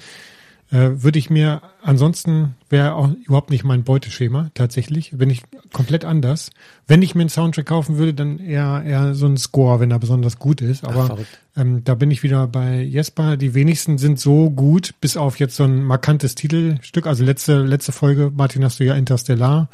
äh, 0.72 1.02
würde 1.04 1.18
ich 1.18 1.30
mir, 1.30 1.62
ansonsten 1.82 2.56
wäre 2.70 2.94
auch 2.94 3.10
überhaupt 3.26 3.50
nicht 3.50 3.64
mein 3.64 3.84
Beuteschema, 3.84 4.52
tatsächlich. 4.54 5.12
Bin 5.12 5.30
ich 5.30 5.42
komplett 5.74 6.06
anders. 6.06 6.52
Wenn 6.86 7.02
ich 7.02 7.16
mir 7.16 7.22
einen 7.22 7.30
Soundtrack 7.30 7.66
kaufen 7.66 7.98
würde, 7.98 8.14
dann 8.14 8.38
eher, 8.40 8.84
eher 8.86 9.16
so 9.16 9.26
ein 9.26 9.38
Score, 9.38 9.80
wenn 9.80 9.90
er 9.90 9.98
besonders 9.98 10.38
gut 10.38 10.62
ist. 10.62 10.84
Aber 10.84 11.18
Ach, 11.18 11.60
ähm, 11.60 11.84
da 11.84 11.96
bin 11.96 12.12
ich 12.12 12.22
wieder 12.22 12.48
bei 12.48 12.82
Jesper. 12.82 13.36
Die 13.36 13.56
wenigsten 13.56 13.98
sind 13.98 14.20
so 14.20 14.52
gut, 14.52 14.94
bis 15.02 15.18
auf 15.18 15.40
jetzt 15.40 15.56
so 15.56 15.64
ein 15.64 15.84
markantes 15.84 16.36
Titelstück. 16.36 17.08
Also 17.08 17.24
letzte, 17.24 17.64
letzte 17.64 17.92
Folge, 17.92 18.32
Martin, 18.36 18.64
hast 18.64 18.80
du 18.80 18.86
ja 18.86 18.94
Interstellar 18.94 19.70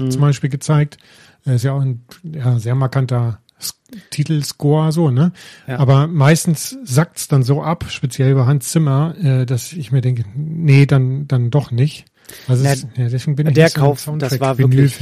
mhm. 0.00 0.10
zum 0.10 0.20
Beispiel 0.20 0.50
gezeigt. 0.50 0.98
Äh, 1.46 1.54
ist 1.54 1.64
ja 1.64 1.74
auch 1.74 1.80
ein 1.80 2.04
ja, 2.24 2.58
sehr 2.58 2.74
markanter 2.74 3.38
Titelscore 4.10 4.92
so, 4.92 5.10
ne? 5.10 5.32
Ja. 5.66 5.78
Aber 5.78 6.06
meistens 6.06 6.76
sackt's 6.84 7.28
dann 7.28 7.42
so 7.42 7.62
ab, 7.62 7.86
speziell 7.88 8.34
bei 8.34 8.46
Hans 8.46 8.70
Zimmer, 8.70 9.14
äh, 9.22 9.46
dass 9.46 9.72
ich 9.72 9.92
mir 9.92 10.00
denke, 10.00 10.24
nee, 10.34 10.86
dann 10.86 11.26
dann 11.26 11.50
doch 11.50 11.70
nicht. 11.70 12.04
Also 12.46 12.62
Na, 12.62 12.72
ist, 12.72 12.86
ja, 12.96 13.08
deswegen 13.08 13.36
bin 13.36 13.48
ich 13.48 13.54
der 13.54 13.70
Kauf, 13.70 14.00
so 14.00 14.16
das 14.16 14.38
war 14.40 14.58
wirklich, 14.58 14.98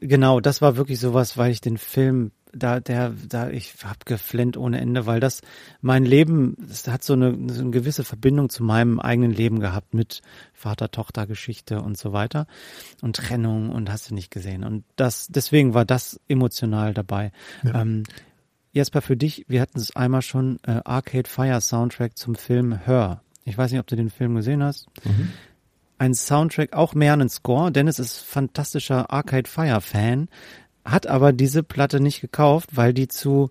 Genau, 0.00 0.40
das 0.40 0.62
war 0.62 0.76
wirklich 0.76 1.00
sowas, 1.00 1.36
weil 1.36 1.50
ich 1.50 1.60
den 1.60 1.76
Film 1.76 2.30
da, 2.52 2.80
der, 2.80 3.12
da, 3.28 3.50
ich 3.50 3.74
hab 3.84 4.06
geflennt 4.06 4.56
ohne 4.56 4.80
Ende, 4.80 5.06
weil 5.06 5.20
das 5.20 5.42
mein 5.80 6.04
Leben, 6.04 6.56
das 6.58 6.86
hat 6.88 7.02
so 7.02 7.12
eine, 7.12 7.36
so 7.52 7.62
eine 7.62 7.70
gewisse 7.70 8.04
Verbindung 8.04 8.48
zu 8.48 8.62
meinem 8.62 9.00
eigenen 9.00 9.32
Leben 9.32 9.60
gehabt 9.60 9.94
mit 9.94 10.22
Vater-Tochter-Geschichte 10.54 11.80
und 11.80 11.96
so 11.96 12.12
weiter 12.12 12.46
und 13.02 13.16
Trennung 13.16 13.70
und 13.70 13.90
hast 13.90 14.10
du 14.10 14.14
nicht 14.14 14.30
gesehen. 14.30 14.64
Und 14.64 14.84
das, 14.96 15.28
deswegen 15.28 15.74
war 15.74 15.84
das 15.84 16.20
emotional 16.28 16.94
dabei. 16.94 17.32
Ja. 17.64 17.82
Ähm, 17.82 18.04
Jesper, 18.72 19.02
für 19.02 19.16
dich, 19.16 19.44
wir 19.48 19.60
hatten 19.60 19.78
es 19.78 19.96
einmal 19.96 20.22
schon, 20.22 20.58
äh, 20.66 20.80
Arcade 20.84 21.28
Fire 21.28 21.60
Soundtrack 21.60 22.16
zum 22.16 22.34
Film 22.34 22.78
Her. 22.84 23.22
Ich 23.44 23.56
weiß 23.56 23.70
nicht, 23.70 23.80
ob 23.80 23.86
du 23.86 23.96
den 23.96 24.10
Film 24.10 24.34
gesehen 24.34 24.62
hast. 24.62 24.86
Mhm. 25.04 25.32
Ein 25.96 26.14
Soundtrack, 26.14 26.74
auch 26.74 26.94
mehr 26.94 27.14
ein 27.14 27.28
Score. 27.28 27.72
Dennis 27.72 27.98
ist 27.98 28.18
fantastischer 28.18 29.10
Arcade 29.10 29.48
Fire 29.48 29.80
Fan 29.80 30.28
hat 30.90 31.06
aber 31.06 31.32
diese 31.32 31.62
Platte 31.62 32.00
nicht 32.00 32.20
gekauft, 32.20 32.70
weil 32.72 32.92
die 32.92 33.08
zu 33.08 33.50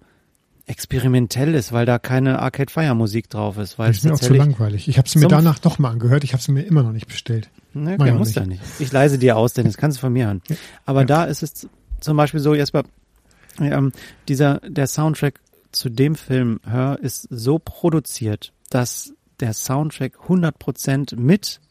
experimentell 0.65 1.55
ist, 1.55 1.71
weil 1.71 1.85
da 1.85 1.97
keine 1.97 2.39
Arcade 2.39 2.71
Fire 2.71 2.93
Musik 2.93 3.29
drauf 3.29 3.57
ist. 3.57 3.79
Weil 3.79 3.87
das 3.87 3.97
ist 3.97 4.03
mir 4.03 4.13
auch 4.13 4.19
zu 4.19 4.33
langweilig. 4.33 4.89
Ich 4.89 4.97
habe 4.97 5.07
es 5.07 5.15
mir 5.15 5.27
danach 5.27 5.59
doch 5.59 5.79
mal 5.79 5.91
angehört. 5.91 6.25
Ich 6.25 6.33
habe 6.33 6.41
es 6.41 6.47
mir 6.49 6.61
immer 6.63 6.83
noch 6.83 6.91
nicht 6.91 7.07
bestellt. 7.07 7.49
Ne, 7.73 7.95
okay, 7.97 8.11
muss 8.11 8.33
da 8.33 8.45
nicht. 8.45 8.61
Ich 8.79 8.91
leise 8.91 9.17
dir 9.17 9.37
aus, 9.37 9.53
denn 9.53 9.65
das 9.65 9.77
kannst 9.77 9.97
du 9.97 10.01
von 10.01 10.13
mir 10.13 10.25
hören. 10.25 10.41
Aber 10.85 11.01
ja. 11.01 11.05
da 11.05 11.23
ist 11.23 11.41
es 11.41 11.67
zum 12.01 12.17
Beispiel 12.17 12.41
so, 12.41 12.53
Jesper, 12.53 12.83
ähm, 13.61 13.93
dieser, 14.27 14.59
der 14.67 14.87
Soundtrack 14.87 15.39
zu 15.71 15.89
dem 15.89 16.15
Film 16.15 16.59
Hör 16.65 16.99
ist 16.99 17.27
so 17.29 17.59
produziert, 17.59 18.51
dass 18.69 19.13
der 19.39 19.53
Soundtrack 19.53 20.17
100% 20.27 21.15
mit 21.15 21.61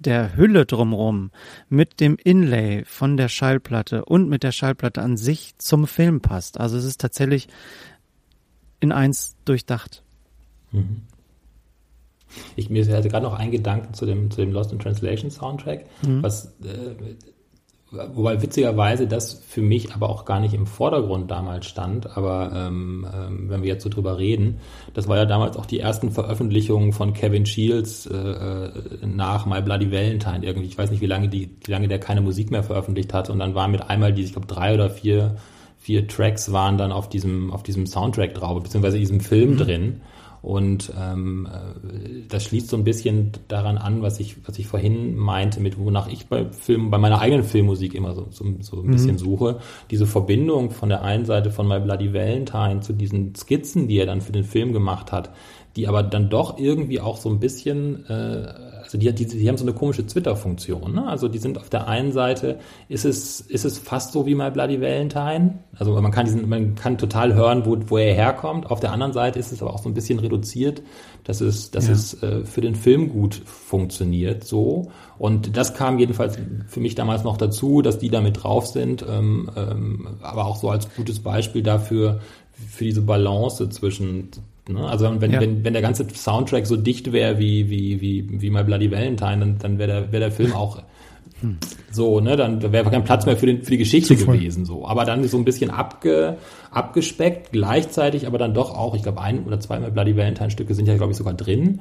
der 0.00 0.36
Hülle 0.36 0.66
drumrum, 0.66 1.30
mit 1.68 2.00
dem 2.00 2.16
Inlay 2.16 2.84
von 2.84 3.16
der 3.16 3.28
Schallplatte 3.28 4.04
und 4.04 4.28
mit 4.28 4.42
der 4.42 4.52
Schallplatte 4.52 5.02
an 5.02 5.16
sich 5.16 5.56
zum 5.58 5.86
Film 5.86 6.20
passt. 6.20 6.58
Also 6.58 6.76
es 6.76 6.84
ist 6.84 7.00
tatsächlich 7.00 7.48
in 8.80 8.92
eins 8.92 9.36
durchdacht. 9.44 10.02
Mhm. 10.72 11.02
Ich, 12.56 12.70
mir 12.70 12.86
hatte 12.96 13.08
gerade 13.08 13.24
noch 13.24 13.38
ein 13.38 13.50
Gedanke 13.50 13.92
zu 13.92 14.06
dem, 14.06 14.30
zu 14.30 14.40
dem 14.40 14.52
Lost 14.52 14.72
in 14.72 14.78
Translation 14.78 15.30
Soundtrack, 15.30 15.84
mhm. 16.02 16.22
was, 16.22 16.46
äh, 16.62 16.94
Wobei 17.92 18.40
witzigerweise 18.40 19.08
das 19.08 19.42
für 19.48 19.62
mich 19.62 19.92
aber 19.92 20.10
auch 20.10 20.24
gar 20.24 20.38
nicht 20.38 20.54
im 20.54 20.66
Vordergrund 20.66 21.28
damals 21.28 21.66
stand. 21.66 22.16
Aber 22.16 22.52
ähm, 22.54 23.04
ähm, 23.12 23.50
wenn 23.50 23.62
wir 23.62 23.68
jetzt 23.68 23.82
so 23.82 23.88
drüber 23.88 24.16
reden, 24.16 24.60
das 24.94 25.08
war 25.08 25.16
ja 25.16 25.24
damals 25.24 25.56
auch 25.56 25.66
die 25.66 25.80
ersten 25.80 26.12
Veröffentlichungen 26.12 26.92
von 26.92 27.14
Kevin 27.14 27.46
Shields 27.46 28.06
äh, 28.06 28.16
äh, 28.16 28.70
nach 29.04 29.44
My 29.44 29.60
Bloody 29.60 29.90
Valentine 29.90 30.46
irgendwie. 30.46 30.68
Ich 30.68 30.78
weiß 30.78 30.92
nicht, 30.92 31.00
wie 31.00 31.06
lange 31.06 31.28
die, 31.28 31.50
wie 31.64 31.70
lange 31.72 31.88
der 31.88 31.98
keine 31.98 32.20
Musik 32.20 32.52
mehr 32.52 32.62
veröffentlicht 32.62 33.12
hat. 33.12 33.28
Und 33.28 33.40
dann 33.40 33.56
waren 33.56 33.72
mit 33.72 33.82
einmal 33.90 34.12
die, 34.12 34.22
ich 34.22 34.32
glaube, 34.32 34.46
drei 34.46 34.72
oder 34.72 34.88
vier, 34.88 35.36
vier 35.80 36.06
Tracks 36.06 36.52
waren 36.52 36.78
dann 36.78 36.92
auf 36.92 37.08
diesem, 37.08 37.52
auf 37.52 37.64
diesem 37.64 37.86
Soundtrack 37.86 38.34
drauf, 38.34 38.62
beziehungsweise 38.62 38.98
in 38.98 39.02
diesem 39.02 39.20
Film 39.20 39.54
mhm. 39.54 39.56
drin. 39.56 40.00
Und 40.42 40.92
ähm, 40.98 41.46
äh, 41.46 42.22
das 42.28 42.44
schließt 42.44 42.68
so 42.68 42.76
ein 42.76 42.84
bisschen 42.84 43.32
daran 43.48 43.76
an, 43.76 44.02
was 44.02 44.20
ich, 44.20 44.36
was 44.48 44.58
ich 44.58 44.66
vorhin 44.66 45.16
meinte, 45.16 45.60
mit 45.60 45.78
wonach 45.78 46.08
ich 46.08 46.26
bei 46.28 46.50
Film, 46.50 46.90
bei 46.90 46.98
meiner 46.98 47.20
eigenen 47.20 47.44
Filmmusik 47.44 47.94
immer 47.94 48.14
so, 48.14 48.28
so, 48.30 48.44
so 48.60 48.80
ein 48.80 48.86
mhm. 48.86 48.92
bisschen 48.92 49.18
suche. 49.18 49.58
Diese 49.90 50.06
Verbindung 50.06 50.70
von 50.70 50.88
der 50.88 51.02
einen 51.02 51.26
Seite 51.26 51.50
von 51.50 51.68
My 51.68 51.80
Bloody 51.80 52.14
Valentine 52.14 52.80
zu 52.80 52.94
diesen 52.94 53.34
Skizzen, 53.34 53.86
die 53.86 53.98
er 53.98 54.06
dann 54.06 54.22
für 54.22 54.32
den 54.32 54.44
Film 54.44 54.72
gemacht 54.72 55.12
hat, 55.12 55.30
die 55.76 55.86
aber 55.86 56.02
dann 56.02 56.30
doch 56.30 56.58
irgendwie 56.58 57.00
auch 57.00 57.18
so 57.18 57.28
ein 57.28 57.38
bisschen 57.38 58.06
äh, 58.06 58.69
also 58.90 58.98
die, 58.98 59.12
die, 59.14 59.24
die 59.24 59.48
haben 59.48 59.56
so 59.56 59.64
eine 59.64 59.72
komische 59.72 60.04
Twitter-Funktion. 60.04 60.94
Ne? 60.94 61.06
Also 61.06 61.28
die 61.28 61.38
sind 61.38 61.58
auf 61.58 61.70
der 61.70 61.86
einen 61.86 62.10
Seite, 62.10 62.58
ist 62.88 63.04
es, 63.04 63.40
ist 63.40 63.64
es 63.64 63.78
fast 63.78 64.12
so 64.12 64.26
wie 64.26 64.34
My 64.34 64.50
Bloody 64.50 64.80
Valentine. 64.80 65.60
Also 65.78 65.92
man 66.00 66.10
kann 66.10 66.26
diesen, 66.26 66.48
man 66.48 66.74
kann 66.74 66.98
total 66.98 67.34
hören, 67.34 67.64
wo, 67.66 67.76
wo 67.86 67.98
er 67.98 68.12
herkommt. 68.12 68.68
Auf 68.68 68.80
der 68.80 68.90
anderen 68.90 69.12
Seite 69.12 69.38
ist 69.38 69.52
es 69.52 69.62
aber 69.62 69.72
auch 69.72 69.78
so 69.78 69.88
ein 69.88 69.94
bisschen 69.94 70.18
reduziert, 70.18 70.82
dass 71.22 71.40
es, 71.40 71.70
dass 71.70 71.86
ja. 71.86 71.92
es 71.92 72.20
äh, 72.20 72.44
für 72.44 72.62
den 72.62 72.74
Film 72.74 73.10
gut 73.10 73.40
funktioniert. 73.44 74.42
So. 74.42 74.90
Und 75.18 75.56
das 75.56 75.74
kam 75.74 76.00
jedenfalls 76.00 76.36
für 76.66 76.80
mich 76.80 76.96
damals 76.96 77.22
noch 77.22 77.36
dazu, 77.36 77.82
dass 77.82 77.98
die 77.98 78.08
da 78.08 78.20
mit 78.20 78.42
drauf 78.42 78.66
sind. 78.66 79.04
Ähm, 79.08 79.48
ähm, 79.56 80.08
aber 80.20 80.46
auch 80.46 80.56
so 80.56 80.68
als 80.68 80.92
gutes 80.96 81.20
Beispiel 81.20 81.62
dafür, 81.62 82.18
für 82.68 82.84
diese 82.84 83.02
Balance 83.02 83.68
zwischen 83.70 84.30
Ne? 84.68 84.86
Also 84.86 85.20
wenn, 85.20 85.30
ja. 85.30 85.40
wenn, 85.40 85.64
wenn 85.64 85.72
der 85.72 85.82
ganze 85.82 86.06
Soundtrack 86.12 86.66
so 86.66 86.76
dicht 86.76 87.12
wäre 87.12 87.38
wie, 87.38 87.70
wie, 87.70 88.00
wie, 88.00 88.40
wie 88.40 88.50
My 88.50 88.64
Bloody 88.64 88.90
Valentine, 88.90 89.38
dann, 89.38 89.58
dann 89.58 89.78
wäre 89.78 89.88
der, 89.88 90.12
wär 90.12 90.20
der 90.20 90.32
Film 90.32 90.52
auch 90.52 90.82
hm. 91.40 91.56
so, 91.90 92.20
ne, 92.20 92.36
dann 92.36 92.60
wäre 92.72 92.90
kein 92.90 93.04
Platz 93.04 93.24
mehr 93.26 93.36
für, 93.36 93.46
den, 93.46 93.62
für 93.62 93.70
die 93.70 93.78
Geschichte 93.78 94.14
gewesen. 94.16 94.64
So. 94.64 94.86
Aber 94.86 95.04
dann 95.04 95.26
so 95.26 95.38
ein 95.38 95.44
bisschen 95.44 95.70
abge, 95.70 96.36
abgespeckt, 96.70 97.52
gleichzeitig 97.52 98.26
aber 98.26 98.38
dann 98.38 98.54
doch 98.54 98.76
auch, 98.76 98.94
ich 98.94 99.02
glaube, 99.02 99.20
ein 99.20 99.44
oder 99.44 99.58
zwei 99.60 99.78
My 99.80 99.90
Bloody 99.90 100.16
Valentine-Stücke 100.16 100.74
sind 100.74 100.86
ja, 100.86 100.96
glaube 100.96 101.12
ich, 101.12 101.18
sogar 101.18 101.34
drin, 101.34 101.80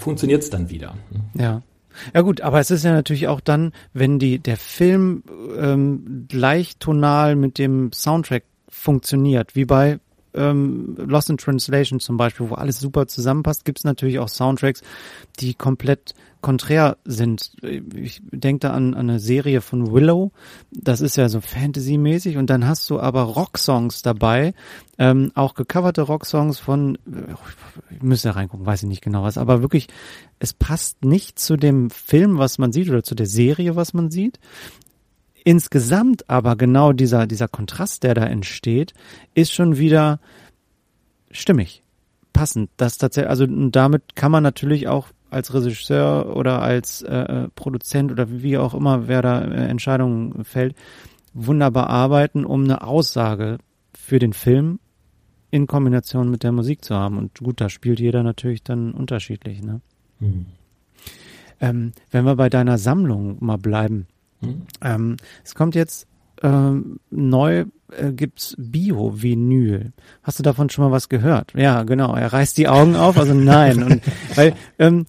funktioniert 0.00 0.42
es 0.42 0.50
dann 0.50 0.70
wieder. 0.70 0.94
Ne? 1.10 1.42
Ja. 1.42 1.62
Ja 2.14 2.20
gut, 2.20 2.40
aber 2.40 2.60
es 2.60 2.70
ist 2.70 2.84
ja 2.84 2.92
natürlich 2.92 3.26
auch 3.26 3.40
dann, 3.40 3.72
wenn 3.92 4.20
die 4.20 4.38
der 4.38 4.56
Film 4.56 5.24
ähm, 5.58 6.26
gleichtonal 6.28 7.34
mit 7.34 7.58
dem 7.58 7.92
Soundtrack 7.92 8.44
funktioniert, 8.68 9.56
wie 9.56 9.64
bei 9.64 9.98
ähm, 10.34 10.94
Lost 10.96 11.30
in 11.30 11.38
Translation 11.38 12.00
zum 12.00 12.16
Beispiel, 12.16 12.50
wo 12.50 12.54
alles 12.54 12.80
super 12.80 13.06
zusammenpasst, 13.06 13.64
gibt 13.64 13.78
es 13.78 13.84
natürlich 13.84 14.18
auch 14.18 14.28
Soundtracks, 14.28 14.82
die 15.38 15.54
komplett 15.54 16.14
konträr 16.40 16.96
sind. 17.04 17.52
Ich 17.94 18.22
denke 18.30 18.60
da 18.60 18.70
an, 18.72 18.94
an 18.94 19.10
eine 19.10 19.20
Serie 19.20 19.60
von 19.60 19.92
Willow, 19.92 20.32
das 20.70 21.00
ist 21.00 21.16
ja 21.16 21.28
so 21.28 21.40
Fantasy-mäßig 21.40 22.38
und 22.38 22.48
dann 22.48 22.66
hast 22.66 22.88
du 22.88 22.98
aber 22.98 23.22
Rocksongs 23.22 24.02
dabei, 24.02 24.54
ähm, 24.98 25.32
auch 25.34 25.54
gecoverte 25.54 26.02
Rocksongs 26.02 26.58
von, 26.58 26.98
ich 27.90 28.02
müsste 28.02 28.34
reingucken, 28.34 28.66
weiß 28.66 28.82
ich 28.82 28.88
nicht 28.88 29.02
genau 29.02 29.22
was, 29.22 29.38
aber 29.38 29.60
wirklich, 29.60 29.88
es 30.38 30.54
passt 30.54 31.04
nicht 31.04 31.38
zu 31.38 31.56
dem 31.56 31.90
Film, 31.90 32.38
was 32.38 32.58
man 32.58 32.72
sieht 32.72 32.88
oder 32.88 33.02
zu 33.02 33.14
der 33.14 33.26
Serie, 33.26 33.76
was 33.76 33.92
man 33.92 34.10
sieht. 34.10 34.40
Insgesamt 35.44 36.28
aber 36.28 36.56
genau 36.56 36.92
dieser, 36.92 37.26
dieser 37.26 37.48
Kontrast, 37.48 38.02
der 38.02 38.14
da 38.14 38.24
entsteht, 38.24 38.92
ist 39.34 39.52
schon 39.52 39.78
wieder 39.78 40.20
stimmig, 41.30 41.82
passend. 42.32 42.70
Das 42.76 42.98
tatsächlich, 42.98 43.30
also 43.30 43.46
damit 43.46 44.16
kann 44.16 44.32
man 44.32 44.42
natürlich 44.42 44.88
auch 44.88 45.08
als 45.30 45.54
Regisseur 45.54 46.36
oder 46.36 46.60
als 46.60 47.02
äh, 47.02 47.14
äh, 47.14 47.48
Produzent 47.54 48.10
oder 48.12 48.30
wie 48.30 48.58
auch 48.58 48.74
immer, 48.74 49.08
wer 49.08 49.22
da 49.22 49.42
äh, 49.42 49.68
Entscheidungen 49.68 50.44
fällt, 50.44 50.74
wunderbar 51.32 51.88
arbeiten, 51.88 52.44
um 52.44 52.64
eine 52.64 52.82
Aussage 52.82 53.58
für 53.94 54.18
den 54.18 54.32
Film 54.32 54.80
in 55.50 55.66
Kombination 55.66 56.30
mit 56.30 56.42
der 56.42 56.52
Musik 56.52 56.84
zu 56.84 56.94
haben. 56.94 57.18
Und 57.18 57.38
gut, 57.38 57.60
da 57.60 57.68
spielt 57.68 58.00
jeder 58.00 58.22
natürlich 58.22 58.62
dann 58.62 58.92
unterschiedlich. 58.92 59.62
Ne? 59.62 59.80
Mhm. 60.18 60.46
Ähm, 61.60 61.92
wenn 62.10 62.24
wir 62.24 62.36
bei 62.36 62.48
deiner 62.48 62.78
Sammlung 62.78 63.36
mal 63.40 63.58
bleiben, 63.58 64.06
hm? 64.40 64.62
Ähm, 64.82 65.16
es 65.44 65.54
kommt 65.54 65.74
jetzt 65.74 66.06
ähm, 66.42 67.00
neu 67.10 67.66
äh, 67.92 68.12
gibt's 68.12 68.54
Bio-Vinyl. 68.58 69.92
Hast 70.22 70.38
du 70.38 70.42
davon 70.42 70.70
schon 70.70 70.84
mal 70.84 70.90
was 70.90 71.08
gehört? 71.08 71.52
Ja, 71.54 71.82
genau. 71.82 72.14
Er 72.14 72.32
reißt 72.32 72.56
die 72.56 72.68
Augen 72.68 72.96
auf, 72.96 73.18
also 73.18 73.34
nein. 73.34 73.82
Und 73.82 74.02
weil 74.36 74.54
ähm, 74.78 75.06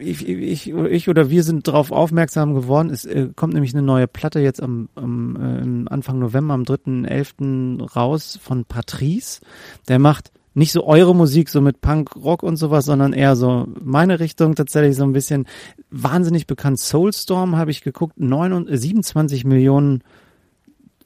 ich, 0.00 0.26
ich, 0.26 0.70
ich 0.70 1.08
oder 1.08 1.30
wir 1.30 1.42
sind 1.42 1.66
darauf 1.68 1.92
aufmerksam 1.92 2.54
geworden. 2.54 2.90
Es 2.90 3.04
äh, 3.04 3.28
kommt 3.34 3.54
nämlich 3.54 3.74
eine 3.74 3.82
neue 3.82 4.06
Platte 4.06 4.40
jetzt 4.40 4.62
am, 4.62 4.88
am 4.94 5.86
äh, 5.86 5.90
Anfang 5.90 6.18
November, 6.18 6.54
am 6.54 6.62
3.11. 6.62 7.82
raus 7.94 8.38
von 8.40 8.64
Patrice. 8.64 9.40
Der 9.88 9.98
macht 9.98 10.30
nicht 10.54 10.72
so 10.72 10.84
eure 10.84 11.14
Musik, 11.14 11.48
so 11.48 11.60
mit 11.60 11.80
Punk, 11.80 12.16
Rock 12.16 12.42
und 12.42 12.56
sowas, 12.56 12.84
sondern 12.84 13.12
eher 13.12 13.36
so 13.36 13.68
meine 13.80 14.18
Richtung 14.20 14.54
tatsächlich 14.54 14.96
so 14.96 15.04
ein 15.04 15.12
bisschen 15.12 15.46
wahnsinnig 15.90 16.46
bekannt. 16.46 16.80
Soulstorm 16.80 17.56
habe 17.56 17.70
ich 17.70 17.82
geguckt, 17.82 18.18
29, 18.18 18.80
27 18.80 19.44
Millionen 19.44 20.02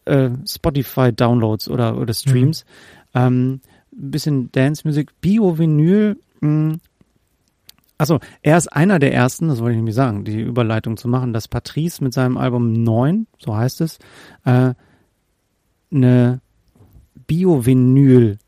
äh, 0.06 0.30
Spotify-Downloads 0.46 1.68
oder, 1.68 1.98
oder 1.98 2.14
Streams. 2.14 2.64
Mhm. 3.14 3.20
Ähm, 3.20 3.60
bisschen 3.90 4.50
Dance-Musik. 4.52 5.20
Bio-Vinyl, 5.20 6.16
hm. 6.40 6.80
Achso, 7.96 8.18
er 8.42 8.56
ist 8.58 8.68
einer 8.68 8.98
der 8.98 9.14
ersten, 9.14 9.48
das 9.48 9.60
wollte 9.60 9.72
ich 9.72 9.76
nämlich 9.76 9.94
sagen, 9.94 10.24
die 10.24 10.40
Überleitung 10.40 10.96
zu 10.96 11.06
machen, 11.06 11.32
dass 11.32 11.46
Patrice 11.46 12.02
mit 12.02 12.12
seinem 12.12 12.36
Album 12.36 12.72
9, 12.72 13.28
so 13.38 13.56
heißt 13.56 13.80
es, 13.82 13.98
äh, 14.44 14.74
eine 15.92 16.40
Bio-Vinyl 17.26 18.38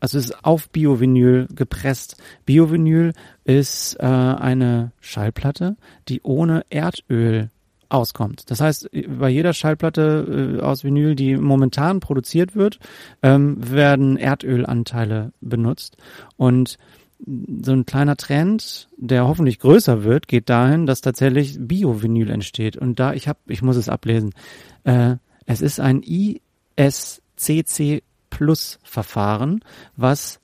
also 0.00 0.18
es 0.18 0.26
ist 0.26 0.44
auf 0.44 0.68
Biovinyl 0.70 1.48
gepresst. 1.54 2.16
Biovinyl 2.44 3.12
ist 3.44 3.96
äh, 3.98 4.04
eine 4.04 4.92
Schallplatte, 5.00 5.76
die 6.08 6.20
ohne 6.22 6.64
Erdöl 6.70 7.50
auskommt. 7.88 8.50
Das 8.50 8.60
heißt, 8.60 8.90
bei 9.18 9.28
jeder 9.28 9.52
Schallplatte 9.52 10.58
äh, 10.58 10.62
aus 10.62 10.84
Vinyl, 10.84 11.14
die 11.14 11.36
momentan 11.36 12.00
produziert 12.00 12.56
wird, 12.56 12.78
ähm, 13.22 13.56
werden 13.58 14.16
Erdölanteile 14.16 15.32
benutzt. 15.40 15.96
Und 16.36 16.78
so 17.18 17.72
ein 17.72 17.86
kleiner 17.86 18.16
Trend, 18.16 18.88
der 18.98 19.26
hoffentlich 19.26 19.58
größer 19.58 20.04
wird, 20.04 20.28
geht 20.28 20.50
dahin, 20.50 20.86
dass 20.86 21.00
tatsächlich 21.00 21.56
Bio-Vinyl 21.58 22.30
entsteht. 22.30 22.76
Und 22.76 23.00
da, 23.00 23.14
ich 23.14 23.26
habe, 23.26 23.38
ich 23.46 23.62
muss 23.62 23.76
es 23.76 23.88
ablesen, 23.88 24.34
äh, 24.84 25.16
es 25.46 25.62
ist 25.62 25.80
ein 25.80 26.02
ISCC 26.02 28.02
Plus-Verfahren, 28.36 29.64
was 29.96 30.40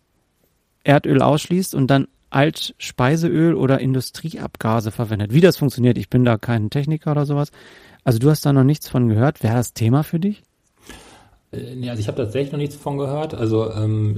Erdöl 0.82 1.20
ausschließt 1.20 1.74
und 1.74 1.88
dann 1.88 2.08
Altspeiseöl 2.30 3.54
oder 3.54 3.80
Industrieabgase 3.80 4.90
verwendet. 4.90 5.34
Wie 5.34 5.42
das 5.42 5.58
funktioniert, 5.58 5.98
ich 5.98 6.08
bin 6.08 6.24
da 6.24 6.38
kein 6.38 6.70
Techniker 6.70 7.10
oder 7.10 7.26
sowas. 7.26 7.50
Also 8.02 8.18
du 8.18 8.30
hast 8.30 8.46
da 8.46 8.54
noch 8.54 8.64
nichts 8.64 8.88
von 8.88 9.10
gehört. 9.10 9.42
Wäre 9.42 9.56
das 9.56 9.74
Thema 9.74 10.04
für 10.04 10.18
dich? 10.18 10.42
Äh, 11.52 11.74
ja, 11.80 11.90
also 11.90 12.00
ich 12.00 12.08
habe 12.08 12.16
tatsächlich 12.16 12.52
noch 12.52 12.58
nichts 12.58 12.76
von 12.76 12.96
gehört. 12.96 13.34
Also 13.34 13.70
ähm, 13.70 14.16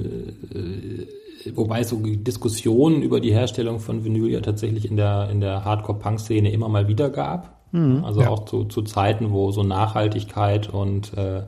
äh, 0.55 1.57
wobei 1.57 1.81
es 1.81 1.89
so 1.89 2.01
Diskussionen 2.01 3.03
über 3.03 3.19
die 3.19 3.33
Herstellung 3.33 3.81
von 3.81 4.05
Vinyl 4.05 4.31
ja 4.31 4.41
tatsächlich 4.41 4.89
in 4.89 4.97
der 4.97 5.31
in 5.33 5.41
der 5.41 5.65
Hardcore-Punk-Szene 5.65 6.53
immer 6.53 6.69
mal 6.69 6.87
wieder 6.87 7.11
gab. 7.11 7.59
Mhm, 7.73 8.05
also 8.05 8.21
ja. 8.21 8.29
auch 8.29 8.45
zu, 8.45 8.67
zu 8.67 8.83
Zeiten, 8.83 9.33
wo 9.33 9.51
so 9.51 9.65
Nachhaltigkeit 9.65 10.69
und 10.69 11.13
äh, 11.15 11.43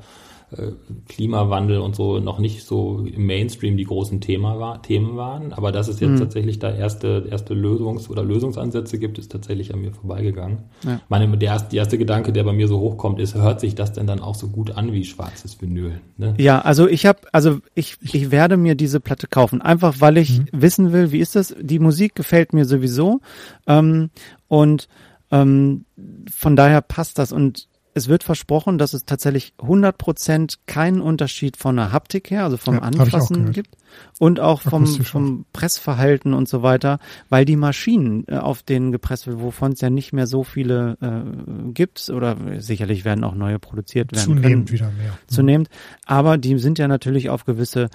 Klimawandel 1.08 1.78
und 1.78 1.96
so 1.96 2.20
noch 2.20 2.38
nicht 2.38 2.64
so 2.64 3.04
im 3.04 3.26
Mainstream 3.26 3.76
die 3.76 3.84
großen 3.84 4.20
Thema 4.20 4.60
war, 4.60 4.80
Themen 4.80 5.16
waren. 5.16 5.52
Aber 5.52 5.72
dass 5.72 5.88
es 5.88 5.98
jetzt 5.98 6.10
mhm. 6.10 6.18
tatsächlich 6.18 6.60
da 6.60 6.72
erste, 6.72 7.26
erste 7.28 7.54
Lösungs- 7.54 8.08
oder 8.08 8.22
Lösungsansätze 8.22 8.98
gibt, 8.98 9.18
ist 9.18 9.32
tatsächlich 9.32 9.74
an 9.74 9.80
mir 9.80 9.92
vorbeigegangen. 9.92 10.58
Ja. 10.84 11.00
Meine, 11.08 11.36
der, 11.36 11.50
erste, 11.50 11.70
der 11.70 11.80
erste 11.80 11.98
Gedanke, 11.98 12.32
der 12.32 12.44
bei 12.44 12.52
mir 12.52 12.68
so 12.68 12.78
hochkommt, 12.78 13.18
ist, 13.18 13.34
hört 13.34 13.58
sich 13.58 13.74
das 13.74 13.92
denn 13.92 14.06
dann 14.06 14.20
auch 14.20 14.36
so 14.36 14.46
gut 14.46 14.70
an 14.70 14.92
wie 14.92 15.04
schwarzes 15.04 15.60
Vinyl? 15.60 16.00
Ne? 16.16 16.34
Ja, 16.38 16.60
also 16.60 16.86
ich 16.86 17.06
habe, 17.06 17.18
also 17.32 17.58
ich, 17.74 17.96
ich 18.02 18.30
werde 18.30 18.56
mir 18.56 18.76
diese 18.76 19.00
Platte 19.00 19.26
kaufen, 19.26 19.60
einfach 19.60 20.00
weil 20.00 20.16
ich 20.16 20.38
mhm. 20.38 20.46
wissen 20.52 20.92
will, 20.92 21.10
wie 21.10 21.18
ist 21.18 21.34
das? 21.34 21.56
Die 21.60 21.80
Musik 21.80 22.14
gefällt 22.14 22.52
mir 22.52 22.66
sowieso. 22.66 23.20
Ähm, 23.66 24.10
und 24.46 24.88
ähm, 25.32 25.86
von 26.30 26.54
daher 26.54 26.82
passt 26.82 27.18
das. 27.18 27.32
Und 27.32 27.68
es 27.96 28.08
wird 28.08 28.24
versprochen, 28.24 28.76
dass 28.76 28.92
es 28.92 29.06
tatsächlich 29.06 29.54
100% 29.58 30.58
keinen 30.66 31.00
Unterschied 31.00 31.56
von 31.56 31.76
der 31.76 31.92
Haptik 31.92 32.30
her, 32.30 32.44
also 32.44 32.58
vom 32.58 32.74
Ja, 32.74 32.80
Anfassen 32.82 33.52
gibt 33.52 33.74
und 34.18 34.38
auch 34.38 34.60
vom, 34.60 34.86
vom 34.86 35.46
Pressverhalten 35.54 36.34
und 36.34 36.46
so 36.46 36.62
weiter, 36.62 36.98
weil 37.30 37.46
die 37.46 37.56
Maschinen, 37.56 38.24
äh, 38.28 38.36
auf 38.36 38.62
denen 38.62 38.92
gepresst 38.92 39.26
wird, 39.26 39.40
wovon 39.40 39.72
es 39.72 39.80
ja 39.80 39.88
nicht 39.88 40.12
mehr 40.12 40.26
so 40.26 40.44
viele 40.44 40.98
äh, 41.00 41.72
gibt 41.72 42.10
oder 42.10 42.36
sicherlich 42.58 43.06
werden 43.06 43.24
auch 43.24 43.34
neue 43.34 43.58
produziert 43.58 44.12
werden 44.12 44.24
Zunehmend 44.24 44.68
können, 44.68 44.70
wieder 44.70 44.90
mehr. 44.90 45.18
zunehmend, 45.26 45.70
aber 46.04 46.36
die 46.36 46.58
sind 46.58 46.78
ja 46.78 46.88
natürlich 46.88 47.30
auf 47.30 47.46
gewisse 47.46 47.88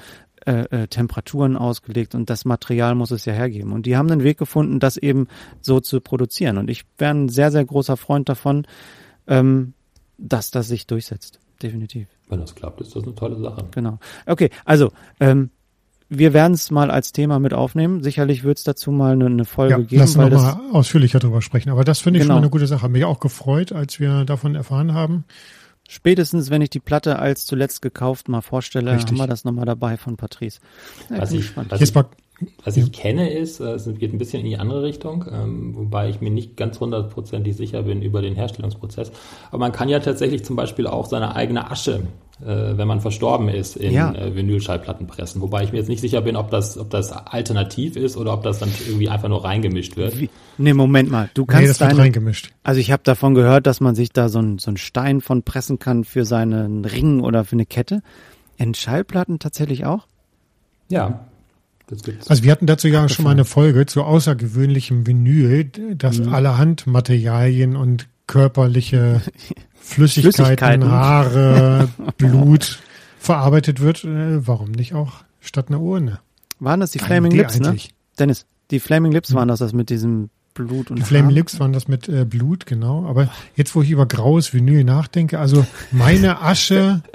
äh, 0.48 0.62
äh, 0.72 0.88
Temperaturen 0.88 1.56
ausgelegt 1.58 2.16
und 2.16 2.32
das 2.32 2.44
Material 2.44 2.96
muss 2.96 3.12
es 3.12 3.26
ja 3.26 3.34
hergeben. 3.34 3.72
Und 3.72 3.86
die 3.86 3.96
haben 3.98 4.10
einen 4.10 4.24
Weg 4.24 4.40
gefunden, 4.40 4.80
das 4.80 4.98
eben 4.98 5.28
so 5.62 5.80
zu 5.80 6.02
produzieren. 6.02 6.58
Und 6.58 6.72
ich 6.72 6.86
wäre 6.98 7.14
ein 7.14 7.30
sehr, 7.30 7.52
sehr 7.52 7.64
großer 7.64 7.98
Freund 7.98 8.30
davon, 8.30 8.66
ähm, 9.28 9.76
dass 10.22 10.52
das 10.52 10.68
sich 10.68 10.88
durchsetzt. 10.88 11.40
Definitiv. 11.62 12.08
Wenn 12.30 12.40
das 12.40 12.56
klappt, 12.56 12.82
ist 12.82 12.96
das 12.96 13.04
eine 13.04 13.14
tolle 13.16 13.38
Sache. 13.40 13.68
Genau. 13.72 14.00
Okay, 14.26 14.50
also 14.66 14.92
ähm, 15.20 15.50
wir 16.10 16.34
werden 16.34 16.54
es 16.54 16.72
mal 16.72 16.90
als 16.92 17.12
Thema 17.12 17.40
mit 17.40 17.54
aufnehmen. 17.54 18.04
Sicherlich 18.04 18.44
wird 18.44 18.58
es 18.58 18.64
dazu 18.64 18.92
mal 18.92 19.14
eine, 19.14 19.28
eine 19.28 19.46
Folge 19.46 19.74
Ja, 19.74 19.78
geben, 19.80 20.00
lass 20.02 20.14
das 20.14 20.20
mal 20.20 20.60
ausführlicher 20.74 21.20
drüber 21.20 21.42
sprechen. 21.42 21.70
Aber 21.70 21.84
das 21.84 22.00
finde 22.00 22.20
ich 22.20 22.24
Genau. 22.24 22.34
schon 22.36 22.42
mal 22.42 22.46
eine 22.46 22.52
gute 22.52 22.68
Sache. 22.68 22.82
Hat 22.84 22.92
mich 22.92 23.06
auch 23.06 23.20
gefreut, 23.20 23.72
als 23.72 24.00
wir 24.00 24.26
davon 24.26 24.56
erfahren 24.56 24.94
haben. 24.94 25.26
spätestens, 25.88 26.50
wenn 26.50 26.62
ich 26.62 26.70
die 26.70 26.80
Platte 26.80 27.20
als 27.20 27.46
zuletzt 27.46 27.82
gekauft 27.82 28.28
mal 28.30 28.42
vorstelle, 28.42 28.92
Richtig. 28.94 29.12
haben 29.12 29.18
wir 29.18 29.28
das 29.28 29.44
nochmal 29.44 29.66
dabei 29.66 29.98
von 29.98 30.16
Patrice. 30.18 30.60
Ja, 31.10 31.20
Was 31.20 31.30
bin 31.32 31.40
ich, 31.40 31.56
was 31.58 31.80
Jetzt 31.80 31.96
mal, 31.96 32.06
was 32.64 32.78
ich 32.78 32.92
kenne 32.92 33.30
ist, 33.32 33.60
äh, 33.60 33.74
es 33.74 33.86
geht 33.98 34.14
ein 34.14 34.18
bisschen 34.18 34.40
in 34.42 34.46
die 34.48 34.58
andere 34.58 34.84
Richtung, 34.84 35.26
ähm, 35.32 35.76
wobei 35.76 36.10
ich 36.10 36.22
mir 36.22 36.30
nicht 36.32 36.58
ganz 36.58 36.80
hundertprozentig 36.80 37.56
sicher 37.56 37.84
bin 37.84 38.02
über 38.02 38.22
den 38.22 38.36
Herstellungsprozess. 38.36 39.12
Aber 39.50 39.60
man 39.60 39.72
kann 39.72 39.90
ja 39.90 40.00
tatsächlich 40.00 40.44
zum 40.46 40.56
Beispiel 40.56 40.88
auch 40.88 41.06
seine 41.06 41.36
eigene 41.36 41.70
Asche, 41.72 42.02
äh, 42.42 42.46
wenn 42.78 42.88
man 42.88 43.02
verstorben 43.02 43.50
ist, 43.50 43.76
in 43.78 43.94
Ja. 43.94 44.14
äh, 44.14 44.36
Vinylschallplatten 44.36 45.06
pressen. 45.08 45.42
Wobei 45.42 45.64
ich 45.64 45.72
mir 45.72 45.78
jetzt 45.78 45.90
nicht 45.90 46.02
sicher 46.02 46.22
bin, 46.22 46.36
ob 46.36 46.50
das, 46.50 46.78
ob 46.78 46.90
das 46.90 47.12
alternativ 47.12 47.96
ist 47.96 48.18
oder 48.18 48.34
ob 48.34 48.44
das 48.44 48.60
dann 48.60 48.70
irgendwie 48.88 49.10
einfach 49.10 49.30
nur 49.30 49.44
reingemischt 49.44 49.96
wird. 49.98 50.20
Wie, 50.20 50.30
nee, 50.58 50.74
Moment 50.74 51.12
mal. 51.12 51.30
Du 51.34 51.42
nee, 51.44 51.48
kannst 51.48 51.70
das 51.70 51.80
wird 51.82 51.92
deine, 51.92 52.02
reingemischt. 52.02 52.52
also 52.64 52.80
ich 52.80 52.92
habe 52.92 53.04
davon 53.04 53.36
gehört, 53.36 53.68
dass 53.68 53.80
man 53.80 53.94
sich 53.96 54.12
da 54.12 54.30
so 54.30 54.40
ein 54.40 54.58
so 54.58 54.72
ein 54.72 54.78
Stein 54.78 55.22
von 55.22 55.44
pressen 55.44 55.78
kann 55.80 56.04
für 56.04 56.26
seinen 56.26 56.86
Ring 56.86 57.22
oder 57.22 57.44
für 57.46 57.54
eine 57.54 57.66
Kette. 57.66 58.02
In 58.58 58.74
Schallplatten 58.74 59.40
tatsächlich 59.40 59.86
auch? 59.86 60.08
Ja, 60.90 61.10
das. 61.10 61.31
Also 62.28 62.44
wir 62.44 62.52
hatten 62.52 62.66
dazu 62.68 62.88
ja 62.88 63.08
schon 63.10 63.26
mal 63.26 63.32
eine 63.32 63.46
Folge 63.46 63.86
zu 63.86 64.04
außergewöhnlichem 64.04 65.06
Vinyl, 65.08 65.66
das 65.98 66.20
Mhm. 66.20 66.34
allerhand 66.34 66.88
Materialien 66.88 67.76
und 67.76 68.08
körperliche 68.28 69.22
Flüssigkeiten, 69.76 70.34
Flüssigkeiten. 70.34 70.90
Haare, 70.92 71.90
Blut 72.18 72.80
verarbeitet 73.20 73.80
wird. 73.82 74.04
Äh, 74.04 74.46
Warum 74.48 74.72
nicht 74.72 74.94
auch 74.94 75.14
statt 75.40 75.68
einer 75.70 75.82
Urne? 75.82 76.20
Waren 76.60 76.80
das 76.80 76.92
die 76.92 77.00
Flaming 77.00 77.32
Lips, 77.32 77.60
ne? 77.60 77.70
eigentlich. 77.70 77.94
Dennis, 78.20 78.46
die 78.70 78.80
Flaming 78.80 79.12
Lips 79.12 79.34
waren 79.34 79.48
das, 79.48 79.60
das 79.60 79.74
mit 79.74 79.90
diesem 79.90 80.30
Blut 80.54 80.92
und 80.92 80.98
Die 81.00 81.04
Flaming? 81.04 81.32
Lips 81.32 81.60
waren 81.60 81.74
das 81.74 81.88
mit 81.88 82.08
äh, 82.08 82.26
Blut, 82.26 82.66
genau. 82.66 83.06
Aber 83.06 83.30
jetzt, 83.56 83.74
wo 83.76 83.82
ich 83.82 83.90
über 83.90 84.06
graues 84.06 84.54
Vinyl 84.54 84.84
nachdenke, 84.84 85.40
also 85.40 85.66
meine 85.92 86.42
Asche, 86.42 87.02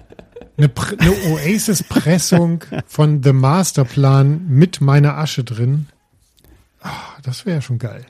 eine, 0.58 0.70
eine 0.98 1.10
Oasis-Pressung 1.34 2.64
von 2.86 3.22
The 3.22 3.32
Masterplan 3.32 4.46
mit 4.48 4.80
meiner 4.80 5.16
Asche 5.18 5.44
drin. 5.44 5.86
Ah, 6.80 6.90
das 7.22 7.46
wäre 7.46 7.62
schon 7.62 7.78
geil. 7.78 8.06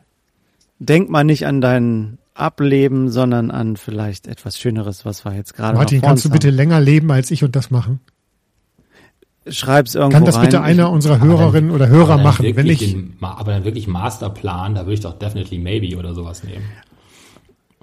Denk 0.79 1.09
mal 1.11 1.25
nicht 1.25 1.47
an 1.47 1.61
dein 1.61 2.19
Ableben, 2.35 3.09
sondern 3.11 3.51
an 3.51 3.77
vielleicht 3.77 4.27
etwas 4.27 4.59
Schöneres, 4.59 5.05
was 5.05 5.25
wir 5.25 5.35
jetzt 5.35 5.55
gerade 5.55 5.77
Martin, 5.79 6.03
kannst 6.03 6.25
du 6.25 6.29
uns 6.29 6.33
bitte 6.35 6.51
länger 6.51 6.81
leben 6.81 7.11
als 7.11 7.31
ich 7.31 7.43
und 7.43 7.57
das 7.57 7.71
machen? 7.71 8.01
haben. 9.47 9.53
Schreib's 9.53 9.95
irgendwo 9.95 10.13
Kann 10.19 10.25
das 10.25 10.37
rein. 10.37 10.45
bitte 10.47 10.61
einer 10.61 10.91
unserer 10.91 11.19
dann- 11.19 11.29
Hörerinnen 11.29 11.71
oder 11.71 11.87
Hörer 11.89 12.19
machen? 12.19 12.45
Wenn 12.45 12.57
wirklich 12.57 12.83
ich, 12.83 12.93
den, 12.93 13.17
aber 13.21 13.53
dann 13.53 13.65
wirklich 13.65 13.87
Masterplan, 13.87 14.75
da 14.75 14.83
würde 14.83 14.95
ich 14.95 15.01
doch 15.01 15.19
definitely 15.19 15.59
maybe 15.59 15.97
oder 15.97 16.15
sowas 16.15 16.43
nehmen. 16.43 16.65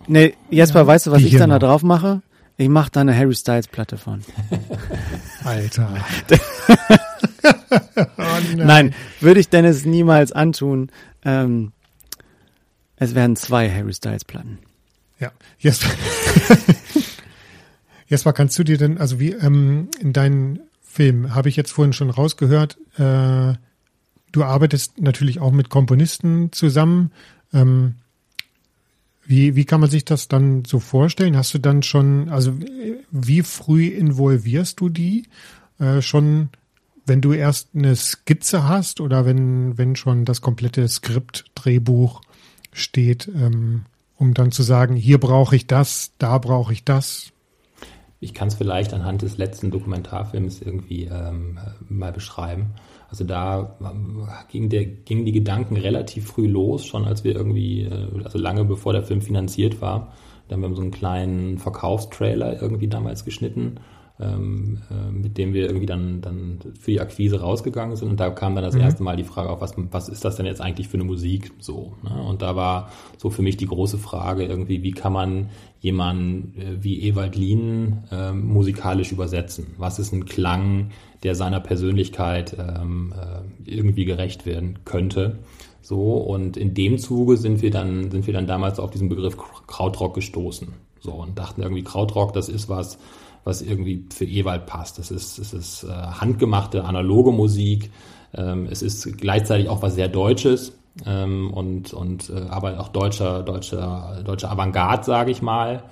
nee, 0.08 0.34
Jesper, 0.50 0.86
weißt 0.86 1.08
du, 1.08 1.12
was 1.12 1.22
ich 1.22 1.32
dann 1.32 1.50
da 1.50 1.60
noch. 1.60 1.68
drauf 1.68 1.82
mache? 1.84 2.22
Ich 2.58 2.70
mache 2.70 2.92
da 2.92 3.02
eine 3.02 3.16
Harry 3.16 3.36
Styles 3.36 3.68
Platte 3.68 3.98
von. 3.98 4.22
Alter. 5.44 6.06
oh 8.18 8.56
Nein, 8.56 8.94
würde 9.20 9.40
ich 9.40 9.50
Dennis 9.50 9.86
niemals 9.86 10.32
antun. 10.32 10.92
Ähm, 11.26 11.72
es 12.96 13.16
werden 13.16 13.36
zwei 13.36 13.70
Harry 13.70 13.94
Styles 13.94 14.24
Platten. 14.24 14.60
Ja, 15.20 15.32
Jesper. 15.58 15.90
Jesper, 18.08 18.34
kannst 18.34 18.60
du 18.60 18.64
dir 18.64 18.78
denn, 18.78 18.98
also 18.98 19.20
wie 19.20 19.32
ähm, 19.32 19.90
in 20.00 20.14
deinen 20.14 20.60
Film, 20.82 21.34
habe 21.34 21.50
ich 21.50 21.56
jetzt 21.56 21.72
vorhin 21.72 21.94
schon 21.94 22.12
rausgehört, 22.12 22.78
äh, 22.98 23.54
du 24.32 24.44
arbeitest 24.44 25.02
natürlich 25.02 25.40
auch 25.40 25.52
mit 25.52 25.70
Komponisten 25.70 26.52
zusammen. 26.52 27.12
Ähm, 27.54 27.96
wie, 29.26 29.56
wie 29.56 29.66
kann 29.66 29.80
man 29.80 29.90
sich 29.90 30.06
das 30.06 30.28
dann 30.28 30.66
so 30.66 30.80
vorstellen? 30.80 31.38
Hast 31.38 31.54
du 31.54 31.60
dann 31.60 31.84
schon, 31.84 32.30
also 32.30 32.54
wie 33.12 33.42
früh 33.42 33.88
involvierst 33.88 34.80
du 34.80 34.90
die? 34.90 35.28
Äh, 35.80 36.02
schon, 36.02 36.50
wenn 37.06 37.22
du 37.22 37.34
erst 37.34 37.70
eine 37.74 37.96
Skizze 37.96 38.68
hast 38.68 39.00
oder 39.00 39.26
wenn, 39.26 39.78
wenn 39.78 39.96
schon 39.96 40.26
das 40.26 40.42
komplette 40.42 40.88
Skript, 40.88 41.46
Drehbuch 41.56 42.22
steht, 42.72 43.28
ähm, 43.28 43.86
um 44.18 44.34
dann 44.34 44.52
zu 44.52 44.64
sagen, 44.64 44.96
hier 44.96 45.20
brauche 45.20 45.56
ich 45.56 45.68
das, 45.68 46.12
da 46.18 46.38
brauche 46.38 46.74
ich 46.74 46.84
das. 46.84 47.32
Ich 48.20 48.34
kann 48.34 48.48
es 48.48 48.56
vielleicht 48.56 48.94
anhand 48.94 49.22
des 49.22 49.38
letzten 49.38 49.70
Dokumentarfilms 49.70 50.62
irgendwie 50.62 51.06
ähm, 51.06 51.58
äh, 51.58 51.94
mal 51.94 52.12
beschreiben. 52.12 52.72
Also 53.14 53.26
da 53.26 53.78
ähm, 53.80 54.28
ging 54.50 54.70
der, 54.70 54.86
gingen 54.86 55.24
die 55.24 55.32
Gedanken 55.32 55.78
relativ 55.78 56.26
früh 56.26 56.48
los, 56.48 56.84
schon 56.84 57.06
als 57.06 57.24
wir 57.24 57.36
irgendwie, 57.36 57.84
äh, 57.84 58.08
also 58.24 58.40
lange 58.40 58.66
bevor 58.66 58.92
der 58.92 59.04
Film 59.04 59.22
finanziert 59.22 59.82
war. 59.82 60.14
Da 60.48 60.56
haben 60.56 60.64
wir 60.64 60.74
so 60.74 60.82
einen 60.82 60.90
kleinen 60.90 61.60
Verkaufstrailer 61.60 62.60
irgendwie 62.60 62.88
damals 62.88 63.24
geschnitten, 63.24 63.76
ähm, 64.24 64.80
äh, 64.90 65.12
mit 65.12 65.38
dem 65.38 65.54
wir 65.54 65.66
irgendwie 65.66 65.86
dann, 65.86 66.22
dann 66.22 66.60
für 66.80 66.92
die 66.92 67.02
Akquise 67.02 67.42
rausgegangen 67.42 67.96
sind. 67.96 68.10
Und 68.10 68.20
da 68.20 68.30
kam 68.30 68.56
dann 68.56 68.64
das 68.64 68.76
erste 68.76 69.04
Mal 69.04 69.18
die 69.18 69.24
Frage 69.24 69.50
auf, 69.50 69.62
was, 69.62 69.74
was 69.92 70.10
ist 70.10 70.24
das 70.24 70.36
denn 70.36 70.46
jetzt 70.46 70.62
eigentlich 70.62 70.88
für 70.88 70.96
eine 70.96 71.04
Musik 71.04 71.52
so? 71.60 71.94
Ne? 72.04 72.22
Und 72.24 72.42
da 72.42 72.56
war 72.56 72.92
so 73.18 73.30
für 73.30 73.42
mich 73.42 73.58
die 73.58 73.68
große 73.68 73.98
Frage 73.98 74.46
irgendwie, 74.46 74.84
wie 74.84 74.92
kann 74.92 75.14
man 75.14 75.50
jemanden 75.80 76.54
äh, 76.60 76.84
wie 76.84 77.02
Ewald 77.04 77.36
Lien 77.36 78.04
ähm, 78.12 78.48
musikalisch 78.48 79.12
übersetzen? 79.12 79.68
Was 79.78 80.00
ist 80.00 80.14
ein 80.14 80.26
Klang, 80.26 80.92
der 81.24 81.36
seiner 81.36 81.60
Persönlichkeit 81.60 82.56
ähm, 82.58 83.14
äh, 83.16 83.70
irgendwie 83.72 84.06
gerecht 84.06 84.46
werden 84.46 84.80
könnte? 84.86 85.40
So, 85.82 86.14
und 86.14 86.56
in 86.56 86.74
dem 86.74 86.98
Zuge 86.98 87.36
sind 87.36 87.62
wir 87.62 87.70
dann, 87.70 88.10
sind 88.10 88.26
wir 88.26 88.34
dann 88.34 88.48
damals 88.48 88.80
auf 88.80 88.90
diesen 88.90 89.10
Begriff 89.10 89.36
Krautrock 89.68 90.14
gestoßen. 90.16 90.70
So, 91.02 91.12
und 91.12 91.38
dachten 91.38 91.62
irgendwie, 91.62 91.84
Krautrock, 91.84 92.32
das 92.32 92.48
ist 92.48 92.70
was, 92.70 92.98
was 93.44 93.62
irgendwie 93.62 94.06
für 94.14 94.26
Ewald 94.26 94.66
passt. 94.66 95.00
Das 95.00 95.12
ist, 95.12 95.40
es 95.40 95.54
ist 95.54 95.84
äh, 95.84 95.88
handgemachte, 95.92 96.86
analoge 96.86 97.32
Musik. 97.32 97.92
Ähm, 98.34 98.68
es 98.70 98.82
ist 98.82 99.18
gleichzeitig 99.18 99.70
auch 99.70 99.82
was 99.82 99.96
sehr 99.96 100.08
Deutsches 100.08 100.74
ähm, 101.06 101.52
und, 101.52 101.94
und 101.94 102.30
äh, 102.30 102.42
aber 102.50 102.80
auch 102.80 102.90
deutscher, 102.90 103.44
deutscher, 103.44 104.22
deutscher 104.24 104.52
Avantgarde, 104.52 105.04
sage 105.04 105.32
ich 105.32 105.42
mal. 105.42 105.84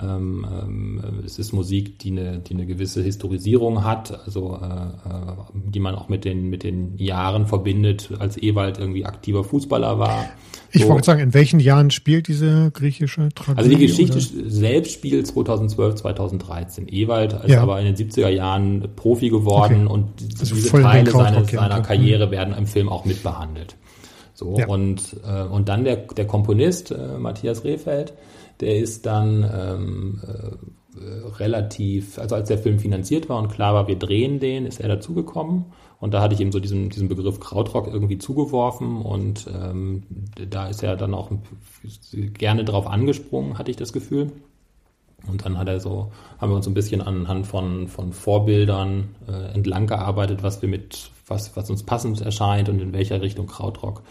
Ähm, 0.00 0.46
ähm, 0.50 1.22
es 1.24 1.38
ist 1.38 1.52
Musik, 1.52 1.98
die 1.98 2.12
eine, 2.12 2.38
die 2.38 2.54
eine 2.54 2.66
gewisse 2.66 3.02
Historisierung 3.02 3.84
hat, 3.84 4.26
also 4.26 4.58
äh, 4.62 4.66
äh, 4.66 5.34
die 5.54 5.80
man 5.80 5.94
auch 5.94 6.08
mit 6.08 6.24
den, 6.24 6.48
mit 6.48 6.62
den 6.62 6.96
Jahren 6.98 7.46
verbindet, 7.46 8.10
als 8.18 8.40
Ewald 8.40 8.78
irgendwie 8.78 9.06
aktiver 9.06 9.42
Fußballer 9.42 9.98
war. 9.98 10.26
Ich 10.70 10.82
So. 10.82 10.88
wollte 10.90 11.06
sagen, 11.06 11.20
in 11.20 11.34
welchen 11.34 11.60
Jahren 11.60 11.90
spielt 11.90 12.28
diese 12.28 12.70
griechische 12.72 13.30
Tragödie? 13.34 13.58
Also 13.58 13.70
die 13.70 13.86
Geschichte 13.86 14.18
oder? 14.18 14.50
selbst 14.50 14.92
spielt 14.92 15.26
2012, 15.26 15.94
2013. 15.96 16.88
Ewald 16.88 17.32
ist 17.32 17.48
Ja. 17.50 17.62
aber 17.62 17.80
in 17.80 17.86
den 17.86 17.96
70er 17.96 18.28
Jahren 18.28 18.88
Profi 18.94 19.30
geworden 19.30 19.86
Okay. 19.86 19.92
und 19.92 20.08
Also 20.40 20.54
diese 20.54 20.70
Teile 20.82 21.10
seines, 21.10 21.50
seiner. 21.50 21.80
Karriere 21.80 22.30
werden 22.30 22.54
im 22.54 22.66
Film 22.66 22.88
auch 22.88 23.04
mitbehandelt. 23.04 23.76
So, 24.34 24.56
Ja. 24.58 24.66
und, 24.68 25.16
äh, 25.26 25.42
und 25.44 25.68
dann 25.68 25.84
der, 25.84 25.96
der 25.96 26.26
Komponist, 26.26 26.90
äh, 26.92 27.18
Matthias 27.18 27.64
Rehfeld, 27.64 28.12
der 28.60 28.76
ist 28.76 29.06
dann 29.06 29.42
ähm, 29.52 30.20
äh, 30.26 31.00
äh, 31.00 31.28
relativ, 31.38 32.18
also 32.18 32.34
als 32.34 32.48
der 32.48 32.58
Film 32.58 32.78
finanziert 32.78 33.28
war 33.28 33.38
und 33.38 33.48
klar 33.48 33.74
war, 33.74 33.88
wir 33.88 33.96
drehen 33.96 34.38
den, 34.38 34.66
ist 34.66 34.80
er 34.80 34.88
dazugekommen. 34.88 35.66
Und 36.00 36.14
da 36.14 36.22
hatte 36.22 36.34
ich 36.34 36.40
ihm 36.40 36.52
so 36.52 36.60
diesen, 36.60 36.90
diesen 36.90 37.08
Begriff 37.08 37.40
Krautrock 37.40 37.88
irgendwie 37.88 38.18
zugeworfen 38.18 39.02
und 39.02 39.48
ähm, 39.52 40.04
da 40.48 40.68
ist 40.68 40.82
er 40.82 40.96
dann 40.96 41.12
auch 41.12 41.30
gerne 42.34 42.64
drauf 42.64 42.86
angesprungen, 42.86 43.58
hatte 43.58 43.70
ich 43.70 43.76
das 43.76 43.92
Gefühl. 43.92 44.30
Und 45.26 45.44
dann 45.44 45.58
hat 45.58 45.66
er 45.66 45.80
so, 45.80 46.12
haben 46.38 46.52
wir 46.52 46.56
uns 46.56 46.68
ein 46.68 46.74
bisschen 46.74 47.00
anhand 47.00 47.46
von, 47.46 47.88
von 47.88 48.12
Vorbildern 48.12 49.16
äh, 49.26 49.52
entlang 49.54 49.88
gearbeitet, 49.88 50.44
was 50.44 50.62
wir 50.62 50.68
mit, 50.68 51.10
was, 51.26 51.56
was 51.56 51.68
uns 51.68 51.82
passend 51.82 52.20
erscheint 52.20 52.68
und 52.68 52.80
in 52.80 52.92
welcher 52.92 53.20
Richtung 53.20 53.48
Krautrock 53.48 54.02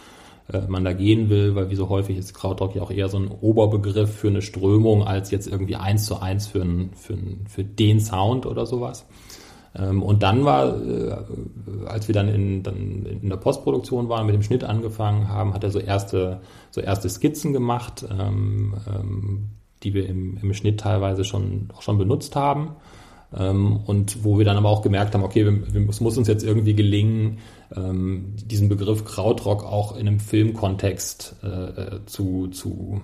äh, 0.51 0.61
man 0.67 0.83
da 0.83 0.91
gehen 0.91 1.29
will, 1.29 1.55
weil 1.55 1.69
wie 1.69 1.75
so 1.75 1.87
häufig 1.87 2.17
ist 2.17 2.33
Krautrock 2.33 2.75
ja 2.75 2.81
auch 2.81 2.91
eher 2.91 3.07
so 3.07 3.17
ein 3.17 3.29
Oberbegriff 3.29 4.13
für 4.13 4.27
eine 4.27 4.41
Strömung 4.41 5.03
als 5.07 5.31
jetzt 5.31 5.47
irgendwie 5.47 5.77
eins 5.77 6.05
zu 6.05 6.21
eins 6.21 6.47
für, 6.47 6.61
ein, 6.61 6.91
für, 6.93 7.13
ein, 7.13 7.45
für 7.47 7.63
den 7.63 8.01
Sound 8.01 8.45
oder 8.45 8.65
sowas. 8.65 9.05
Ähm, 9.77 10.01
und 10.01 10.23
dann 10.23 10.45
war, 10.45 10.75
äh, 10.81 11.15
als 11.85 12.07
wir 12.07 12.13
dann 12.13 12.27
in, 12.27 12.63
dann 12.63 13.05
in 13.05 13.29
der 13.29 13.37
Postproduktion 13.37 14.09
waren, 14.09 14.25
mit 14.25 14.35
dem 14.35 14.43
Schnitt 14.43 14.63
angefangen 14.63 15.29
haben, 15.29 15.53
hat 15.53 15.63
er 15.63 15.71
so 15.71 15.79
erste, 15.79 16.41
so 16.71 16.81
erste 16.81 17.09
Skizzen 17.09 17.53
gemacht, 17.53 18.05
ähm, 18.09 18.73
ähm, 18.87 19.49
die 19.83 19.93
wir 19.93 20.07
im, 20.07 20.37
im 20.41 20.53
Schnitt 20.53 20.79
teilweise 20.79 21.23
schon, 21.23 21.69
auch 21.75 21.81
schon 21.81 21.97
benutzt 21.97 22.35
haben. 22.35 22.75
Und 23.29 24.23
wo 24.23 24.37
wir 24.37 24.45
dann 24.45 24.55
aber 24.55 24.69
auch 24.69 24.81
gemerkt 24.81 25.13
haben, 25.13 25.21
okay, 25.21 25.41
es 25.89 25.99
muss 25.99 26.17
uns 26.17 26.29
jetzt 26.29 26.45
irgendwie 26.45 26.75
gelingen, 26.75 27.39
diesen 27.75 28.69
Begriff 28.69 29.03
Krautrock 29.03 29.65
auch 29.65 29.97
in 29.97 30.07
einem 30.07 30.21
Filmkontext 30.21 31.35
äh, 31.43 31.47
äh 31.47 32.05
zu, 32.05 32.47
zu 32.47 33.01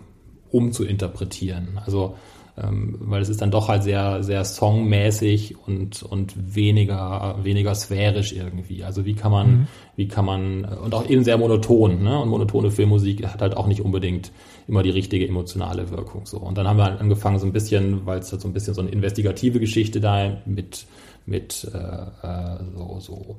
umzuinterpretieren. 0.49 1.77
Also 1.85 2.15
ähm, 2.55 2.97
weil 2.99 3.21
es 3.21 3.29
ist 3.29 3.41
dann 3.41 3.49
doch 3.49 3.67
halt 3.67 3.83
sehr, 3.83 4.21
sehr 4.23 4.45
songmäßig 4.45 5.55
und, 5.65 6.03
und 6.03 6.55
weniger, 6.55 7.39
weniger 7.41 7.73
sphärisch 7.73 8.31
irgendwie. 8.31 8.83
Also 8.83 9.05
wie 9.05 9.15
kann 9.15 9.31
man, 9.31 9.47
mhm. 9.47 9.67
wie 9.95 10.07
kann 10.07 10.25
man, 10.25 10.65
und 10.65 10.93
auch 10.93 11.09
eben 11.09 11.23
sehr 11.23 11.37
monoton, 11.37 12.03
ne? 12.03 12.19
Und 12.19 12.29
monotone 12.29 12.69
Filmmusik 12.69 13.25
hat 13.25 13.41
halt 13.41 13.57
auch 13.57 13.65
nicht 13.65 13.81
unbedingt 13.81 14.31
immer 14.67 14.83
die 14.83 14.91
richtige 14.91 15.27
emotionale 15.27 15.89
Wirkung, 15.89 16.25
so. 16.25 16.37
Und 16.37 16.57
dann 16.57 16.67
haben 16.67 16.77
wir 16.77 16.85
halt 16.85 17.01
angefangen 17.01 17.39
so 17.39 17.47
ein 17.47 17.53
bisschen, 17.53 18.05
weil 18.05 18.19
es 18.19 18.31
halt 18.31 18.41
so 18.41 18.47
ein 18.47 18.53
bisschen 18.53 18.75
so 18.75 18.81
eine 18.81 18.91
investigative 18.91 19.59
Geschichte 19.59 19.99
da 19.99 20.37
mit, 20.45 20.85
mit, 21.25 21.67
äh, 21.73 21.77
äh 21.77 22.57
so, 22.75 22.97
so, 22.99 23.35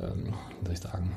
ähm, 0.00 0.32
wie 0.60 0.64
soll 0.64 0.74
ich 0.74 0.80
sagen, 0.80 1.12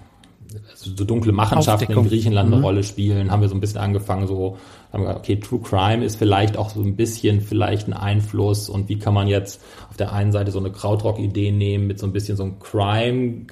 so 0.75 1.03
dunkle 1.03 1.31
Machenschaften 1.31 1.85
Aufdeckung. 1.85 2.03
in 2.05 2.09
Griechenland 2.09 2.47
eine 2.47 2.57
mhm. 2.57 2.63
Rolle 2.63 2.83
spielen, 2.83 3.31
haben 3.31 3.41
wir 3.41 3.49
so 3.49 3.55
ein 3.55 3.59
bisschen 3.59 3.79
angefangen, 3.79 4.27
so, 4.27 4.57
haben 4.91 5.03
wir 5.03 5.07
gesagt, 5.07 5.19
okay, 5.19 5.35
True 5.39 5.61
Crime 5.61 6.05
ist 6.05 6.17
vielleicht 6.17 6.57
auch 6.57 6.69
so 6.69 6.81
ein 6.81 6.95
bisschen 6.95 7.41
vielleicht 7.41 7.87
ein 7.87 7.93
Einfluss 7.93 8.69
und 8.69 8.89
wie 8.89 8.99
kann 8.99 9.13
man 9.13 9.27
jetzt 9.27 9.61
auf 9.89 9.97
der 9.97 10.13
einen 10.13 10.31
Seite 10.31 10.51
so 10.51 10.59
eine 10.59 10.71
Krautrock-Idee 10.71 11.51
nehmen, 11.51 11.87
mit 11.87 11.99
so 11.99 12.05
ein 12.05 12.13
bisschen 12.13 12.37
so 12.37 12.43
einem 12.43 12.59
Crime 12.59 13.47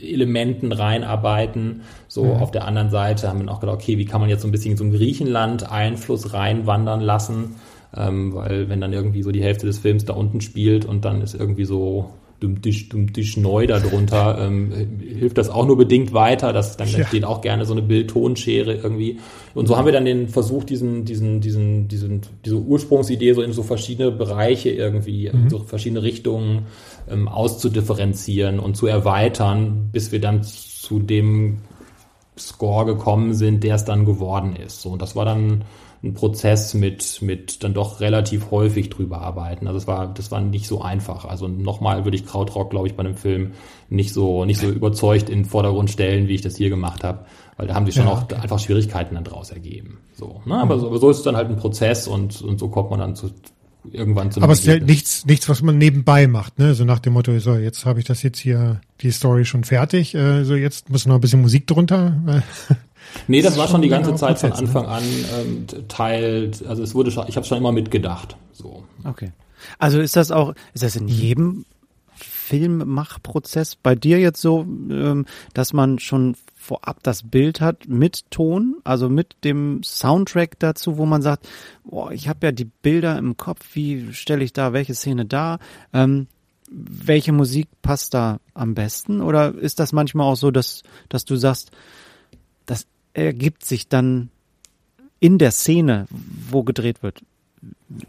Elementen 0.00 0.72
reinarbeiten. 0.72 1.82
So 2.08 2.24
mhm. 2.24 2.42
auf 2.42 2.50
der 2.50 2.66
anderen 2.66 2.90
Seite 2.90 3.28
haben 3.28 3.44
wir 3.44 3.50
auch 3.52 3.60
gedacht, 3.60 3.76
okay, 3.76 3.98
wie 3.98 4.04
kann 4.04 4.20
man 4.20 4.30
jetzt 4.30 4.42
so 4.42 4.48
ein 4.48 4.52
bisschen 4.52 4.76
so 4.76 4.84
ein 4.84 4.92
Griechenland 4.92 5.70
Einfluss 5.70 6.32
reinwandern 6.32 7.00
lassen? 7.00 7.56
Ähm, 7.96 8.34
weil 8.34 8.68
wenn 8.68 8.80
dann 8.80 8.92
irgendwie 8.92 9.22
so 9.22 9.30
die 9.30 9.42
Hälfte 9.42 9.66
des 9.66 9.78
Films 9.78 10.04
da 10.04 10.12
unten 10.12 10.40
spielt 10.40 10.84
und 10.84 11.04
dann 11.04 11.22
ist 11.22 11.34
irgendwie 11.34 11.64
so 11.64 12.10
dumm 12.40 12.60
dich 12.60 13.36
neu 13.36 13.66
darunter, 13.66 14.38
ähm, 14.38 14.72
hilft 15.00 15.38
das 15.38 15.48
auch 15.48 15.66
nur 15.66 15.76
bedingt 15.76 16.12
weiter. 16.12 16.52
Das, 16.52 16.76
dann 16.76 16.88
ja. 16.88 16.98
entsteht 16.98 17.24
auch 17.24 17.40
gerne 17.40 17.64
so 17.64 17.72
eine 17.72 17.82
Bild-Tonschere 17.82 18.74
irgendwie. 18.74 19.18
Und 19.54 19.66
so 19.68 19.76
haben 19.76 19.86
wir 19.86 19.92
dann 19.92 20.04
den 20.04 20.28
Versuch, 20.28 20.64
diesen, 20.64 21.04
diesen, 21.04 21.40
diesen, 21.40 21.88
diesen, 21.88 22.20
diese 22.44 22.56
Ursprungsidee 22.56 23.32
so 23.32 23.42
in 23.42 23.52
so 23.52 23.62
verschiedene 23.62 24.10
Bereiche 24.10 24.70
irgendwie, 24.70 25.30
mhm. 25.32 25.44
in 25.44 25.50
so 25.50 25.60
verschiedene 25.60 26.02
Richtungen 26.02 26.66
ähm, 27.10 27.28
auszudifferenzieren 27.28 28.60
und 28.60 28.76
zu 28.76 28.86
erweitern, 28.86 29.88
bis 29.92 30.12
wir 30.12 30.20
dann 30.20 30.42
zu 30.42 30.98
dem 30.98 31.58
Score 32.38 32.84
gekommen 32.84 33.32
sind, 33.32 33.64
der 33.64 33.76
es 33.76 33.84
dann 33.84 34.04
geworden 34.04 34.56
ist. 34.56 34.82
So, 34.82 34.90
und 34.90 35.00
das 35.00 35.16
war 35.16 35.24
dann 35.24 35.64
ein 36.02 36.14
Prozess 36.14 36.74
mit, 36.74 37.22
mit 37.22 37.64
dann 37.64 37.74
doch 37.74 38.00
relativ 38.00 38.50
häufig 38.50 38.90
drüber 38.90 39.20
arbeiten. 39.20 39.66
Also 39.66 39.78
es 39.78 39.86
war, 39.86 40.12
das 40.12 40.30
war 40.30 40.40
nicht 40.40 40.66
so 40.66 40.82
einfach. 40.82 41.24
Also 41.24 41.48
nochmal 41.48 42.04
würde 42.04 42.16
ich 42.16 42.26
Krautrock, 42.26 42.70
glaube 42.70 42.86
ich, 42.86 42.94
bei 42.94 43.04
einem 43.04 43.16
Film 43.16 43.52
nicht 43.88 44.12
so, 44.12 44.44
nicht 44.44 44.60
so 44.60 44.68
überzeugt 44.68 45.28
in 45.28 45.40
den 45.40 45.44
Vordergrund 45.44 45.90
stellen, 45.90 46.28
wie 46.28 46.34
ich 46.34 46.42
das 46.42 46.56
hier 46.56 46.68
gemacht 46.68 47.02
habe. 47.02 47.24
Weil 47.56 47.68
da 47.68 47.74
haben 47.74 47.86
sich 47.86 47.94
schon 47.94 48.06
ja, 48.06 48.12
auch 48.12 48.30
einfach 48.32 48.58
Schwierigkeiten 48.58 49.14
dann 49.14 49.24
draus 49.24 49.50
ergeben. 49.50 49.98
So, 50.14 50.42
ne? 50.44 50.58
aber, 50.58 50.78
so, 50.78 50.88
aber 50.88 50.98
so 50.98 51.10
ist 51.10 51.18
es 51.18 51.22
dann 51.22 51.36
halt 51.36 51.48
ein 51.48 51.56
Prozess 51.56 52.06
und, 52.06 52.42
und 52.42 52.58
so 52.58 52.68
kommt 52.68 52.90
man 52.90 53.00
dann 53.00 53.16
zu, 53.16 53.30
irgendwann 53.90 54.30
zu 54.30 54.42
Aber 54.42 54.52
es 54.52 54.60
ist 54.60 54.66
ja 54.66 54.78
nichts, 54.78 55.24
nichts, 55.24 55.48
was 55.48 55.62
man 55.62 55.78
nebenbei 55.78 56.26
macht, 56.26 56.58
ne? 56.58 56.74
So 56.74 56.84
nach 56.84 56.98
dem 56.98 57.14
Motto, 57.14 57.38
so 57.38 57.54
jetzt 57.54 57.86
habe 57.86 57.98
ich 57.98 58.04
das 58.04 58.22
jetzt 58.22 58.38
hier, 58.38 58.80
die 59.00 59.10
Story 59.10 59.44
schon 59.44 59.64
fertig, 59.64 60.14
äh, 60.14 60.44
so 60.44 60.54
jetzt 60.54 60.90
muss 60.90 61.06
noch 61.06 61.14
ein 61.14 61.20
bisschen 61.20 61.40
Musik 61.40 61.66
drunter. 61.66 62.42
Nee, 63.28 63.42
das, 63.42 63.54
das 63.54 63.60
war 63.60 63.68
schon 63.68 63.82
die 63.82 63.88
ganze 63.88 64.14
Zeit 64.14 64.38
von 64.38 64.50
ne? 64.50 64.56
Anfang 64.56 64.86
an 64.86 65.02
ähm, 65.40 65.66
Teil, 65.88 66.50
also 66.68 66.82
es 66.82 66.94
wurde 66.94 67.10
schon, 67.10 67.26
ich 67.28 67.36
habe 67.36 67.46
schon 67.46 67.58
immer 67.58 67.72
mitgedacht. 67.72 68.36
So. 68.52 68.84
Okay. 69.04 69.32
Also 69.78 70.00
ist 70.00 70.16
das 70.16 70.30
auch, 70.30 70.54
ist 70.74 70.82
das 70.82 70.96
in 70.96 71.08
jedem 71.08 71.64
Filmmachprozess 72.14 73.76
bei 73.76 73.94
dir 73.94 74.18
jetzt 74.20 74.40
so, 74.40 74.62
ähm, 74.62 75.26
dass 75.52 75.72
man 75.72 75.98
schon 75.98 76.36
vorab 76.54 77.02
das 77.02 77.22
Bild 77.22 77.60
hat 77.60 77.88
mit 77.88 78.30
Ton, 78.30 78.76
also 78.84 79.08
mit 79.08 79.36
dem 79.44 79.82
Soundtrack 79.82 80.58
dazu, 80.58 80.96
wo 80.96 81.06
man 81.06 81.22
sagt, 81.22 81.48
boah, 81.84 82.12
ich 82.12 82.28
habe 82.28 82.46
ja 82.46 82.52
die 82.52 82.64
Bilder 82.64 83.18
im 83.18 83.36
Kopf, 83.36 83.60
wie 83.74 84.12
stelle 84.12 84.44
ich 84.44 84.52
da 84.52 84.72
welche 84.72 84.94
Szene 84.94 85.26
dar? 85.26 85.58
Ähm, 85.92 86.28
welche 86.70 87.32
Musik 87.32 87.68
passt 87.82 88.14
da 88.14 88.38
am 88.54 88.74
besten? 88.74 89.20
Oder 89.20 89.54
ist 89.54 89.78
das 89.78 89.92
manchmal 89.92 90.26
auch 90.26 90.36
so, 90.36 90.50
dass, 90.50 90.82
dass 91.08 91.24
du 91.24 91.36
sagst, 91.36 91.70
das 92.64 92.86
ergibt 93.24 93.64
sich 93.64 93.88
dann 93.88 94.30
in 95.20 95.38
der 95.38 95.50
Szene, 95.50 96.06
wo 96.50 96.62
gedreht 96.62 97.02
wird? 97.02 97.22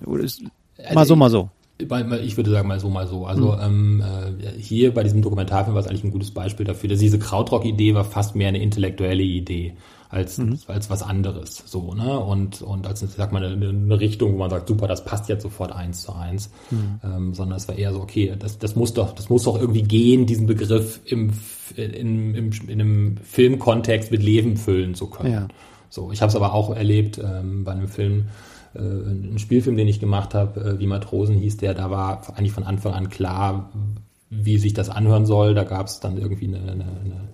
Also 0.05 0.49
mal 0.93 1.05
so, 1.05 1.15
mal 1.15 1.29
so. 1.29 1.49
Ich 1.79 2.37
würde 2.37 2.49
sagen, 2.49 2.67
mal 2.67 2.79
so, 2.79 2.89
mal 2.89 3.07
so. 3.07 3.25
Also 3.25 3.53
mhm. 3.53 4.01
ähm, 4.01 4.03
äh, 4.39 4.59
hier 4.59 4.93
bei 4.93 5.03
diesem 5.03 5.21
Dokumentarfilm 5.21 5.75
war 5.75 5.81
es 5.81 5.87
eigentlich 5.87 6.03
ein 6.03 6.11
gutes 6.11 6.31
Beispiel 6.31 6.65
dafür, 6.65 6.89
dass 6.89 6.99
diese 6.99 7.19
Krautrock-Idee 7.19 7.93
war 7.93 8.03
fast 8.03 8.35
mehr 8.35 8.49
eine 8.49 8.61
intellektuelle 8.61 9.23
Idee 9.23 9.73
als, 10.09 10.37
mhm. 10.37 10.59
als 10.67 10.89
was 10.89 11.03
anderes. 11.03 11.63
So, 11.65 11.93
ne? 11.93 12.19
Und, 12.19 12.61
und 12.61 12.87
als, 12.87 12.99
sag 12.99 13.31
mal, 13.31 13.43
eine, 13.43 13.69
eine 13.69 13.99
Richtung, 13.99 14.33
wo 14.33 14.37
man 14.37 14.49
sagt, 14.49 14.67
super, 14.67 14.87
das 14.87 15.03
passt 15.03 15.29
jetzt 15.29 15.43
sofort 15.43 15.71
eins 15.71 16.03
zu 16.03 16.13
eins. 16.13 16.49
Mhm. 16.71 16.99
Ähm, 17.03 17.33
sondern 17.33 17.57
es 17.57 17.67
war 17.67 17.75
eher 17.75 17.93
so, 17.93 18.01
okay, 18.01 18.35
das, 18.37 18.57
das 18.57 18.75
muss 18.75 18.93
doch, 18.93 19.13
das 19.13 19.29
muss 19.29 19.43
doch 19.43 19.59
irgendwie 19.59 19.83
gehen, 19.83 20.25
diesen 20.25 20.47
Begriff 20.47 21.01
im, 21.05 21.31
in, 21.75 22.35
im, 22.35 22.51
in 22.67 22.81
einem 22.81 23.17
Filmkontext 23.17 24.11
mit 24.11 24.23
Leben 24.23 24.57
füllen 24.57 24.95
zu 24.95 25.07
können. 25.07 25.33
Ja. 25.33 25.47
So, 25.89 26.11
ich 26.11 26.21
habe 26.21 26.29
es 26.29 26.35
aber 26.35 26.53
auch 26.53 26.75
erlebt 26.75 27.19
ähm, 27.23 27.63
bei 27.63 27.71
einem 27.71 27.87
Film, 27.87 28.27
äh, 28.75 28.79
ein 28.79 29.39
Spielfilm, 29.39 29.77
den 29.77 29.87
ich 29.87 29.99
gemacht 29.99 30.33
habe, 30.33 30.59
äh, 30.61 30.79
wie 30.79 30.87
Matrosen 30.87 31.35
hieß 31.35 31.57
der, 31.57 31.73
da 31.73 31.89
war 31.89 32.21
eigentlich 32.35 32.51
von 32.51 32.63
Anfang 32.63 32.93
an 32.93 33.09
klar, 33.09 33.71
wie 34.29 34.57
sich 34.57 34.73
das 34.73 34.89
anhören 34.89 35.25
soll. 35.25 35.53
Da 35.53 35.63
gab 35.63 35.87
es 35.87 35.99
dann 35.99 36.17
irgendwie 36.17 36.47
eine, 36.47 36.59
eine, 36.59 36.83
eine 36.83 37.29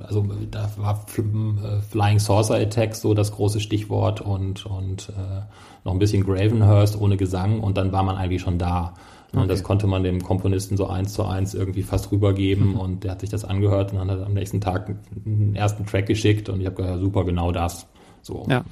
also 0.00 0.26
da 0.50 0.70
war 0.76 1.06
äh, 1.16 1.80
Flying 1.82 2.18
Saucer 2.18 2.56
Attack 2.56 2.94
so 2.94 3.14
das 3.14 3.32
große 3.32 3.60
Stichwort 3.60 4.20
und, 4.20 4.66
und 4.66 5.10
äh, 5.10 5.42
noch 5.84 5.92
ein 5.92 5.98
bisschen 5.98 6.24
Gravenhurst 6.24 7.00
ohne 7.00 7.16
Gesang 7.16 7.60
und 7.60 7.76
dann 7.76 7.92
war 7.92 8.02
man 8.02 8.16
eigentlich 8.16 8.42
schon 8.42 8.58
da. 8.58 8.94
Okay. 9.28 9.42
Und 9.42 9.48
das 9.48 9.62
konnte 9.62 9.86
man 9.86 10.02
dem 10.02 10.22
Komponisten 10.22 10.76
so 10.76 10.86
eins 10.86 11.12
zu 11.12 11.24
eins 11.24 11.52
irgendwie 11.52 11.82
fast 11.82 12.10
rübergeben 12.10 12.70
mhm. 12.70 12.80
und 12.80 13.04
der 13.04 13.12
hat 13.12 13.20
sich 13.20 13.30
das 13.30 13.44
angehört 13.44 13.92
und 13.92 13.98
dann 13.98 14.10
hat 14.10 14.20
er 14.20 14.26
am 14.26 14.34
nächsten 14.34 14.60
Tag 14.60 14.88
einen 15.26 15.54
ersten 15.54 15.84
Track 15.84 16.06
geschickt 16.06 16.48
und 16.48 16.60
ich 16.60 16.66
habe 16.66 16.76
gesagt, 16.76 17.00
super, 17.00 17.24
genau 17.24 17.52
das. 17.52 17.86
So. 18.22 18.46
Ja. 18.48 18.64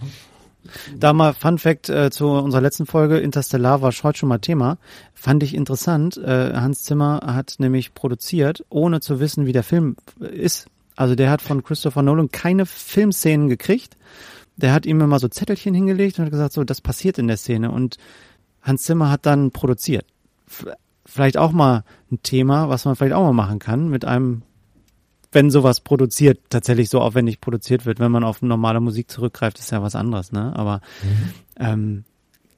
Da 0.97 1.12
mal 1.12 1.34
Fun 1.34 1.59
Fact 1.59 1.88
äh, 1.88 2.10
zu 2.10 2.28
unserer 2.28 2.60
letzten 2.60 2.86
Folge, 2.86 3.18
Interstellar 3.18 3.82
war 3.82 3.93
heute 3.93 4.18
schon 4.18 4.28
mal 4.28 4.38
Thema. 4.38 4.78
Fand 5.14 5.43
ich 5.43 5.55
interessant. 5.55 6.16
Äh, 6.16 6.55
Hans 6.55 6.82
Zimmer 6.82 7.20
hat 7.26 7.56
nämlich 7.59 7.94
produziert, 7.94 8.64
ohne 8.68 9.01
zu 9.01 9.20
wissen, 9.20 9.47
wie 9.47 9.52
der 9.52 9.62
Film 9.62 9.97
ist. 10.20 10.66
Also 10.97 11.14
der 11.14 11.30
hat 11.30 11.43
von 11.43 11.62
Christopher 11.62 12.02
Nolan 12.02 12.30
keine 12.30 12.66
Filmszenen 12.66 13.48
gekriegt. 13.48 13.97
Der 14.56 14.72
hat 14.72 14.86
ihm 14.86 15.01
immer 15.01 15.18
so 15.18 15.28
Zettelchen 15.28 15.74
hingelegt 15.74 16.18
und 16.18 16.24
hat 16.24 16.32
gesagt, 16.32 16.55
so, 16.55 16.64
das 16.64 16.80
passiert 16.80 17.18
in 17.18 17.28
der 17.28 17.36
Szene. 17.36 17.70
Und 17.70 17.97
Hans 18.62 18.84
Zimmer 18.84 19.10
hat 19.10 19.26
dann 19.26 19.51
produziert. 19.51 20.06
Vielleicht 21.05 21.36
auch 21.36 21.52
mal 21.52 21.84
ein 22.10 22.22
Thema, 22.22 22.68
was 22.68 22.84
man 22.84 22.97
vielleicht 22.97 23.14
auch 23.14 23.24
mal 23.24 23.32
machen 23.32 23.59
kann 23.59 23.88
mit 23.88 24.05
einem 24.05 24.43
wenn 25.32 25.51
sowas 25.51 25.81
produziert, 25.81 26.40
tatsächlich 26.51 26.89
so 26.89 27.01
aufwendig 27.01 27.40
produziert 27.40 27.86
wird, 27.86 27.98
wenn 27.98 28.12
man 28.12 28.24
auf 28.24 28.43
normale 28.43 28.81
Musik 28.81 29.11
zurückgreift, 29.11 29.59
ist 29.59 29.70
ja 29.70 29.82
was 29.82 29.94
anderes, 29.94 30.32
ne? 30.32 30.55
Aber 30.57 30.81
mhm. 31.03 31.31
ähm, 31.59 32.05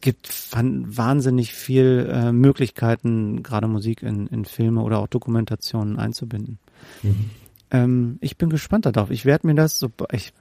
gibt 0.01 0.29
wahnsinnig 0.53 1.53
viel 1.53 2.09
äh, 2.11 2.33
Möglichkeiten, 2.33 3.43
gerade 3.43 3.67
Musik 3.67 4.03
in, 4.03 4.27
in 4.29 4.45
Filme 4.45 4.83
oder 4.83 4.99
auch 4.99 5.09
Dokumentationen 5.09 5.99
einzubinden. 5.99 6.59
Mhm. 7.03 7.31
Ähm, 7.71 8.19
ich 8.21 8.37
bin 8.37 8.49
gespannt 8.49 8.87
darauf. 8.87 9.11
Ich 9.11 9.25
werde 9.25 9.47
mir 9.47 9.55
das, 9.55 9.79
so, 9.79 9.91
ich 10.13 10.33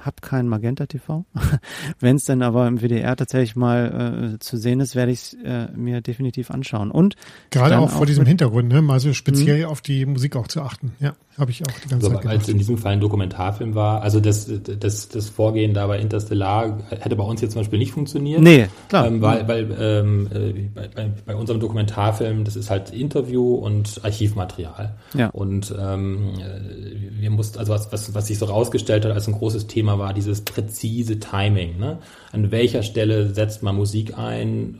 habe 0.00 0.16
kein 0.20 0.48
Magenta 0.48 0.86
TV. 0.86 1.24
Wenn 2.00 2.16
es 2.16 2.24
dann 2.24 2.42
aber 2.42 2.66
im 2.66 2.80
WDR 2.80 3.16
tatsächlich 3.16 3.56
mal 3.56 4.34
äh, 4.34 4.38
zu 4.38 4.56
sehen 4.56 4.80
ist, 4.80 4.94
werde 4.94 5.12
ich 5.12 5.20
es 5.20 5.34
äh, 5.44 5.68
mir 5.74 6.00
definitiv 6.00 6.50
anschauen. 6.50 6.90
Und 6.90 7.16
gerade 7.50 7.78
auch 7.78 7.90
vor 7.90 8.06
diesem 8.06 8.26
Hintergrund, 8.26 8.68
ne, 8.68 8.82
mal 8.82 9.00
so 9.00 9.12
speziell 9.12 9.64
auf 9.64 9.80
die 9.80 10.06
Musik 10.06 10.36
auch 10.36 10.48
zu 10.48 10.62
achten. 10.62 10.92
Ja, 11.00 11.14
habe 11.38 11.50
ich 11.50 11.62
auch 11.62 11.78
die 11.84 11.88
ganze 11.88 12.06
so, 12.06 12.12
Zeit 12.12 12.22
gemacht. 12.22 12.38
Als 12.38 12.48
in 12.48 12.58
diesem 12.58 12.78
Fall 12.78 12.92
ein 12.92 13.00
Dokumentarfilm 13.00 13.74
war, 13.74 14.02
also 14.02 14.20
das, 14.20 14.50
das, 14.62 15.08
das 15.08 15.28
Vorgehen 15.28 15.74
da 15.74 15.86
bei 15.86 15.98
Interstellar 15.98 16.78
hätte 16.90 17.16
bei 17.16 17.24
uns 17.24 17.40
jetzt 17.40 17.52
zum 17.52 17.60
Beispiel 17.60 17.78
nicht 17.78 17.92
funktioniert. 17.92 18.40
Nee, 18.40 18.68
klar. 18.88 19.06
Ähm, 19.06 19.22
weil 19.22 19.48
weil 19.48 19.76
ähm, 19.78 20.28
äh, 20.32 20.52
bei, 20.74 20.88
bei, 20.88 21.10
bei 21.26 21.34
unserem 21.34 21.60
Dokumentarfilm, 21.60 22.44
das 22.44 22.56
ist 22.56 22.70
halt 22.70 22.90
Interview 22.90 23.54
und 23.54 24.00
Archivmaterial. 24.02 24.94
Ja. 25.14 25.28
Und 25.30 25.74
ähm, 25.78 26.34
äh, 26.38 27.20
wir 27.20 27.30
mussten, 27.30 27.58
also 27.58 27.72
was, 27.72 27.90
was, 27.92 28.14
was 28.14 28.26
sich 28.26 28.38
so 28.38 28.46
rausgestellt 28.46 29.04
hat 29.04 29.12
als 29.12 29.28
ein 29.28 29.34
großes 29.34 29.66
Thema 29.70 29.98
war 29.98 30.12
dieses 30.12 30.42
präzise 30.42 31.18
Timing. 31.18 31.78
Ne? 31.78 31.98
An 32.32 32.50
welcher 32.50 32.82
Stelle 32.82 33.32
setzt 33.32 33.62
man 33.62 33.76
Musik 33.76 34.18
ein? 34.18 34.78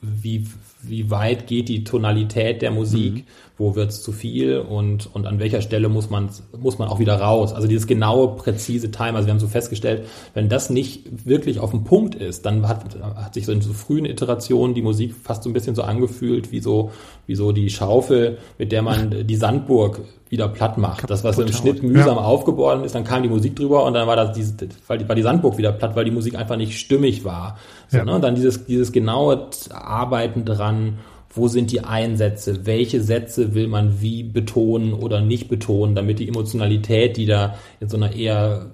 Wie, 0.00 0.46
wie 0.82 1.10
weit 1.10 1.46
geht 1.46 1.68
die 1.68 1.84
Tonalität 1.84 2.62
der 2.62 2.70
Musik? 2.70 3.14
Mhm. 3.14 3.24
Wo 3.62 3.76
wird's 3.76 4.02
zu 4.02 4.10
viel? 4.10 4.58
Und, 4.58 5.08
und 5.14 5.24
an 5.24 5.38
welcher 5.38 5.62
Stelle 5.62 5.88
muss 5.88 6.10
man, 6.10 6.30
muss 6.58 6.80
man 6.80 6.88
auch 6.88 6.98
wieder 6.98 7.14
raus? 7.14 7.52
Also 7.52 7.68
dieses 7.68 7.86
genaue, 7.86 8.34
präzise 8.34 8.90
Time. 8.90 9.14
Also 9.14 9.28
wir 9.28 9.32
haben 9.32 9.38
so 9.38 9.46
festgestellt, 9.46 10.08
wenn 10.34 10.48
das 10.48 10.68
nicht 10.68 11.28
wirklich 11.28 11.60
auf 11.60 11.70
dem 11.70 11.84
Punkt 11.84 12.16
ist, 12.16 12.44
dann 12.44 12.66
hat, 12.66 12.96
hat 13.14 13.34
sich 13.34 13.46
so 13.46 13.52
in 13.52 13.60
so 13.60 13.72
frühen 13.72 14.04
Iterationen 14.04 14.74
die 14.74 14.82
Musik 14.82 15.14
fast 15.14 15.44
so 15.44 15.50
ein 15.50 15.52
bisschen 15.52 15.76
so 15.76 15.82
angefühlt 15.82 16.50
wie 16.50 16.58
so, 16.58 16.90
wie 17.28 17.36
so 17.36 17.52
die 17.52 17.70
Schaufel, 17.70 18.38
mit 18.58 18.72
der 18.72 18.82
man 18.82 19.28
die 19.28 19.36
Sandburg 19.36 20.00
wieder 20.28 20.48
platt 20.48 20.78
macht. 20.78 21.08
Das, 21.08 21.22
was 21.22 21.38
im 21.38 21.52
Schnitt 21.52 21.84
mühsam 21.84 22.16
ja. 22.16 22.22
aufgeboren 22.22 22.82
ist, 22.82 22.96
dann 22.96 23.04
kam 23.04 23.22
die 23.22 23.28
Musik 23.28 23.54
drüber 23.54 23.84
und 23.84 23.94
dann 23.94 24.08
war 24.08 24.16
das 24.16 24.32
die, 24.32 24.68
war 24.88 24.96
die 24.96 25.22
Sandburg 25.22 25.56
wieder 25.56 25.70
platt, 25.70 25.94
weil 25.94 26.06
die 26.06 26.10
Musik 26.10 26.34
einfach 26.34 26.56
nicht 26.56 26.80
stimmig 26.80 27.22
war. 27.24 27.58
So, 27.88 27.98
ja. 27.98 28.04
ne? 28.04 28.14
Und 28.14 28.22
dann 28.22 28.34
dieses, 28.34 28.64
dieses 28.64 28.90
genaue 28.90 29.46
Arbeiten 29.70 30.44
dran, 30.44 30.98
wo 31.34 31.48
sind 31.48 31.72
die 31.72 31.80
Einsätze, 31.80 32.66
welche 32.66 33.02
Sätze 33.02 33.54
will 33.54 33.68
man 33.68 34.00
wie 34.00 34.22
betonen 34.22 34.92
oder 34.92 35.20
nicht 35.20 35.48
betonen, 35.48 35.94
damit 35.94 36.18
die 36.18 36.28
Emotionalität, 36.28 37.16
die 37.16 37.26
da 37.26 37.56
in 37.80 37.88
so 37.88 37.96
einer 37.96 38.14
eher 38.14 38.70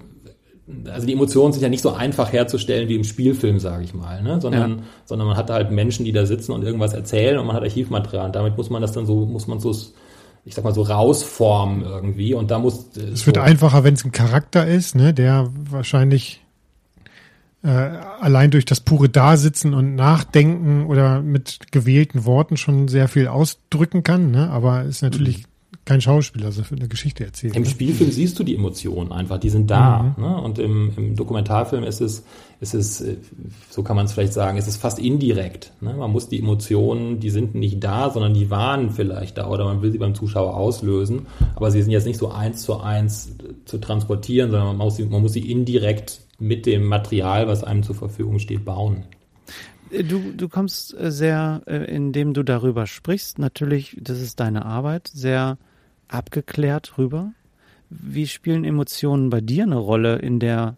also 0.87 1.07
die 1.07 1.13
Emotionen 1.13 1.51
sind 1.51 1.63
ja 1.63 1.69
nicht 1.69 1.81
so 1.81 1.93
einfach 1.93 2.31
herzustellen 2.31 2.89
wie 2.89 2.95
im 2.95 3.03
Spielfilm, 3.03 3.59
sage 3.59 3.83
ich 3.83 3.95
mal, 3.95 4.21
ne? 4.21 4.39
sondern, 4.39 4.71
ja. 4.71 4.83
sondern 5.05 5.27
man 5.27 5.35
hat 5.35 5.49
halt 5.49 5.71
Menschen, 5.71 6.05
die 6.05 6.11
da 6.11 6.27
sitzen 6.27 6.51
und 6.51 6.63
irgendwas 6.63 6.93
erzählen 6.93 7.39
und 7.39 7.47
man 7.47 7.55
hat 7.55 7.63
Archivmaterial. 7.63 8.27
Und 8.27 8.35
damit 8.35 8.55
muss 8.55 8.69
man 8.69 8.79
das 8.79 8.91
dann 8.91 9.07
so, 9.07 9.25
muss 9.25 9.47
man 9.47 9.59
so 9.59 9.73
ich 10.45 10.55
sag 10.55 10.63
mal 10.63 10.73
so 10.73 10.81
rausformen 10.81 11.83
irgendwie 11.83 12.33
und 12.33 12.49
da 12.49 12.59
muss 12.59 12.97
äh, 12.97 13.01
es 13.13 13.21
so 13.21 13.25
wird 13.27 13.37
einfacher, 13.37 13.83
wenn 13.83 13.93
es 13.93 14.05
ein 14.05 14.11
Charakter 14.11 14.65
ist, 14.65 14.95
ne, 14.95 15.13
der 15.13 15.49
wahrscheinlich 15.69 16.41
äh, 17.63 17.67
allein 17.67 18.51
durch 18.51 18.65
das 18.65 18.79
pure 18.79 19.09
Dasitzen 19.09 19.73
und 19.73 19.95
Nachdenken 19.95 20.85
oder 20.85 21.21
mit 21.21 21.71
gewählten 21.71 22.25
Worten 22.25 22.57
schon 22.57 22.87
sehr 22.87 23.07
viel 23.07 23.27
ausdrücken 23.27 24.03
kann, 24.03 24.31
ne, 24.31 24.49
aber 24.49 24.83
ist 24.83 25.01
natürlich 25.01 25.39
mhm 25.39 25.49
kein 25.89 26.01
Schauspieler, 26.01 26.45
also 26.45 26.63
für 26.63 26.75
eine 26.75 26.87
Geschichte 26.87 27.25
erzählt. 27.25 27.55
Im 27.55 27.63
ne? 27.63 27.69
Spielfilm 27.69 28.11
siehst 28.11 28.37
du 28.37 28.43
die 28.43 28.53
Emotionen 28.53 29.11
einfach, 29.11 29.39
die 29.39 29.49
sind 29.49 29.71
da. 29.71 30.13
Mhm. 30.15 30.23
Ne? 30.23 30.41
Und 30.41 30.59
im, 30.59 30.91
im, 30.95 31.15
Dokumentarfilm 31.15 31.83
ist 31.83 31.99
es, 31.99 32.23
ist 32.59 32.75
es, 32.75 33.01
äh, 33.01 33.17
so 33.71 33.81
kann 33.81 33.95
man 33.95 34.05
es 34.05 34.13
vielleicht 34.13 34.33
sagen, 34.33 34.59
ist 34.59 34.67
es 34.67 34.77
fast 34.77 34.99
indirekt. 34.99 35.73
Ne? 35.81 35.95
Man 35.95 36.11
muss 36.11 36.29
die 36.29 36.37
Emotionen, 36.37 37.19
die 37.19 37.31
sind 37.31 37.55
nicht 37.55 37.83
da, 37.83 38.11
sondern 38.11 38.35
die 38.35 38.51
waren 38.51 38.91
vielleicht 38.91 39.39
da 39.39 39.49
oder 39.49 39.65
man 39.65 39.81
will 39.81 39.91
sie 39.91 39.97
beim 39.97 40.13
Zuschauer 40.13 40.55
auslösen, 40.55 41.25
aber 41.55 41.71
sie 41.71 41.81
sind 41.81 41.91
jetzt 41.91 42.05
nicht 42.05 42.19
so 42.19 42.29
eins 42.29 42.61
zu 42.61 42.79
eins 42.79 43.31
zu 43.65 43.79
transportieren, 43.79 44.51
sondern 44.51 44.67
man 44.67 44.77
muss 44.77 44.97
sie, 44.97 45.05
man 45.05 45.23
muss 45.23 45.33
sie 45.33 45.51
indirekt 45.51 46.21
mit 46.39 46.65
dem 46.65 46.85
Material, 46.85 47.47
was 47.47 47.63
einem 47.63 47.83
zur 47.83 47.95
Verfügung 47.95 48.39
steht, 48.39 48.65
bauen. 48.65 49.03
Du, 49.91 50.31
du 50.35 50.49
kommst 50.49 50.95
äh, 50.97 51.11
sehr, 51.11 51.61
äh, 51.65 51.85
indem 51.85 52.33
du 52.33 52.43
darüber 52.43 52.85
sprichst, 52.85 53.39
natürlich, 53.39 53.97
das 53.99 54.21
ist 54.21 54.39
deine 54.39 54.65
Arbeit, 54.65 55.09
sehr 55.11 55.57
abgeklärt 56.07 56.97
rüber. 56.97 57.33
Wie 57.89 58.27
spielen 58.27 58.65
Emotionen 58.65 59.29
bei 59.31 59.41
dir 59.41 59.63
eine 59.63 59.77
Rolle 59.77 60.17
in 60.17 60.39
der 60.39 60.77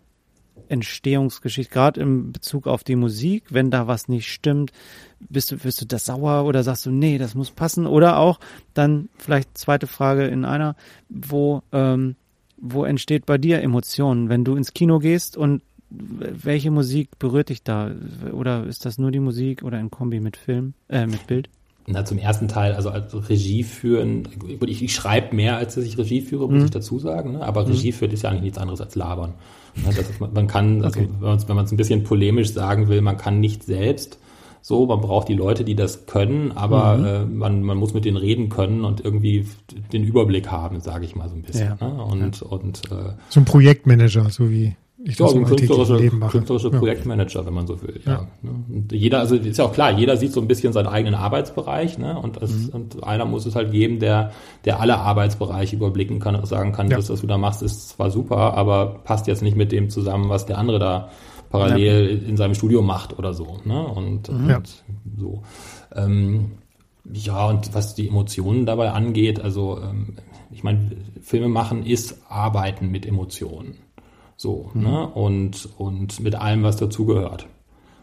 Entstehungsgeschichte, 0.69 1.73
gerade 1.73 1.99
im 1.99 2.31
Bezug 2.31 2.67
auf 2.67 2.85
die 2.85 2.95
Musik, 2.95 3.43
wenn 3.49 3.71
da 3.71 3.87
was 3.87 4.07
nicht 4.07 4.31
stimmt, 4.31 4.71
bist 5.19 5.51
du, 5.51 5.57
bist 5.57 5.81
du 5.81 5.85
das 5.85 6.05
sauer 6.05 6.45
oder 6.45 6.63
sagst 6.63 6.85
du, 6.85 6.91
nee, 6.91 7.17
das 7.17 7.35
muss 7.35 7.51
passen? 7.51 7.85
Oder 7.85 8.17
auch 8.17 8.39
dann 8.73 9.09
vielleicht 9.17 9.57
zweite 9.57 9.87
Frage 9.87 10.27
in 10.27 10.45
einer, 10.45 10.75
wo, 11.09 11.63
ähm, 11.73 12.15
wo 12.61 12.85
entsteht 12.85 13.25
bei 13.25 13.37
dir 13.37 13.61
Emotionen, 13.61 14.29
wenn 14.29 14.45
du 14.45 14.55
ins 14.55 14.73
Kino 14.73 14.99
gehst 14.99 15.35
und 15.35 15.61
welche 15.89 16.71
Musik 16.71 17.19
berührt 17.19 17.49
dich 17.49 17.63
da? 17.63 17.91
Oder 18.31 18.65
ist 18.65 18.85
das 18.85 18.97
nur 18.97 19.11
die 19.11 19.19
Musik 19.19 19.63
oder 19.63 19.77
ein 19.77 19.91
Kombi 19.91 20.21
mit 20.21 20.37
Film, 20.37 20.73
äh, 20.87 21.05
mit 21.05 21.27
Bild? 21.27 21.49
Na, 21.87 22.05
zum 22.05 22.19
ersten 22.19 22.47
Teil, 22.47 22.73
also 22.73 22.89
als 22.91 23.13
Regie 23.29 23.63
führen, 23.63 24.27
ich, 24.67 24.83
ich 24.83 24.93
schreibe 24.93 25.35
mehr, 25.35 25.57
als 25.57 25.75
dass 25.75 25.83
ich 25.83 25.97
Regie 25.97 26.21
führe, 26.21 26.47
muss 26.47 26.59
mhm. 26.59 26.65
ich 26.65 26.71
dazu 26.71 26.99
sagen, 26.99 27.33
ne? 27.33 27.43
aber 27.43 27.65
mhm. 27.65 27.71
Regie 27.71 27.91
führt 27.91 28.13
ist 28.13 28.21
ja 28.21 28.29
eigentlich 28.29 28.43
nichts 28.43 28.59
anderes 28.59 28.79
als 28.79 28.95
labern. 28.95 29.33
Ne? 29.75 29.89
Ist, 29.89 30.21
man 30.21 30.47
kann, 30.47 30.83
also, 30.83 30.99
okay. 30.99 31.09
wenn 31.19 31.55
man 31.55 31.65
es 31.65 31.71
ein 31.71 31.77
bisschen 31.77 32.03
polemisch 32.03 32.51
sagen 32.51 32.87
will, 32.87 33.01
man 33.01 33.17
kann 33.17 33.39
nicht 33.39 33.63
selbst 33.63 34.19
so, 34.61 34.85
man 34.85 35.01
braucht 35.01 35.27
die 35.27 35.33
Leute, 35.33 35.63
die 35.63 35.75
das 35.75 36.05
können, 36.05 36.51
aber 36.53 36.97
mhm. 36.97 37.05
äh, 37.05 37.25
man, 37.25 37.63
man 37.63 37.77
muss 37.77 37.93
mit 37.93 38.05
denen 38.05 38.17
reden 38.17 38.49
können 38.49 38.85
und 38.85 39.03
irgendwie 39.03 39.47
den 39.91 40.03
Überblick 40.03 40.49
haben, 40.51 40.79
sage 40.79 41.05
ich 41.05 41.15
mal 41.15 41.29
so 41.29 41.35
ein 41.35 41.41
bisschen. 41.41 41.77
Ja. 41.79 41.87
Ne? 41.87 42.03
Und, 42.03 42.41
ja. 42.41 42.47
und 42.47 42.81
äh, 42.91 43.13
so 43.29 43.39
ein 43.39 43.45
Projektmanager, 43.45 44.29
so 44.29 44.49
wie 44.49 44.75
ich 45.03 45.17
ja, 45.17 45.27
so 45.27 45.35
ein 45.35 45.45
künstlerischer, 45.45 45.97
künstlerischer 46.29 46.69
Projektmanager, 46.69 47.45
wenn 47.45 47.53
man 47.53 47.65
so 47.65 47.81
will. 47.81 47.99
Ja. 48.05 48.11
ja. 48.11 48.27
Ne? 48.43 48.51
Und 48.69 48.91
jeder, 48.91 49.19
also 49.19 49.35
ist 49.35 49.57
ja 49.57 49.65
auch 49.65 49.73
klar, 49.73 49.91
jeder 49.91 50.15
sieht 50.15 50.31
so 50.31 50.39
ein 50.39 50.47
bisschen 50.47 50.73
seinen 50.73 50.87
eigenen 50.87 51.15
Arbeitsbereich, 51.15 51.97
ne? 51.97 52.19
Und, 52.19 52.39
es, 52.41 52.67
mhm. 52.67 52.69
und 52.69 53.03
einer 53.03 53.25
muss 53.25 53.47
es 53.47 53.55
halt 53.55 53.71
geben, 53.71 53.99
der, 53.99 54.31
der 54.65 54.79
alle 54.79 54.97
Arbeitsbereiche 54.97 55.75
überblicken 55.75 56.19
kann 56.19 56.35
und 56.35 56.45
sagen 56.45 56.71
kann, 56.71 56.89
ja. 56.89 56.97
das, 56.97 57.09
was 57.09 57.21
du 57.21 57.27
da 57.27 57.39
machst, 57.39 57.63
ist 57.63 57.89
zwar 57.89 58.11
super, 58.11 58.53
aber 58.53 58.99
passt 59.03 59.25
jetzt 59.25 59.41
nicht 59.41 59.57
mit 59.57 59.71
dem 59.71 59.89
zusammen, 59.89 60.29
was 60.29 60.45
der 60.45 60.59
andere 60.59 60.77
da 60.77 61.09
parallel 61.51 62.21
ja. 62.21 62.27
in 62.29 62.37
seinem 62.37 62.55
Studio 62.55 62.81
macht 62.81 63.17
oder 63.19 63.33
so. 63.33 63.59
Ne? 63.65 63.85
Und, 63.85 64.31
mhm. 64.31 64.55
und 64.55 64.83
so. 65.17 65.43
Ähm, 65.93 66.51
ja, 67.11 67.47
und 67.47 67.73
was 67.73 67.93
die 67.95 68.07
Emotionen 68.07 68.65
dabei 68.65 68.91
angeht, 68.91 69.39
also 69.39 69.79
ähm, 69.81 70.15
ich 70.51 70.63
meine, 70.63 70.91
Filme 71.21 71.49
machen 71.49 71.85
ist 71.85 72.19
Arbeiten 72.29 72.89
mit 72.89 73.05
Emotionen. 73.05 73.77
So, 74.37 74.71
mhm. 74.73 74.81
ne? 74.81 75.07
Und, 75.07 75.69
und 75.77 76.19
mit 76.19 76.35
allem, 76.35 76.63
was 76.63 76.77
dazugehört. 76.77 77.47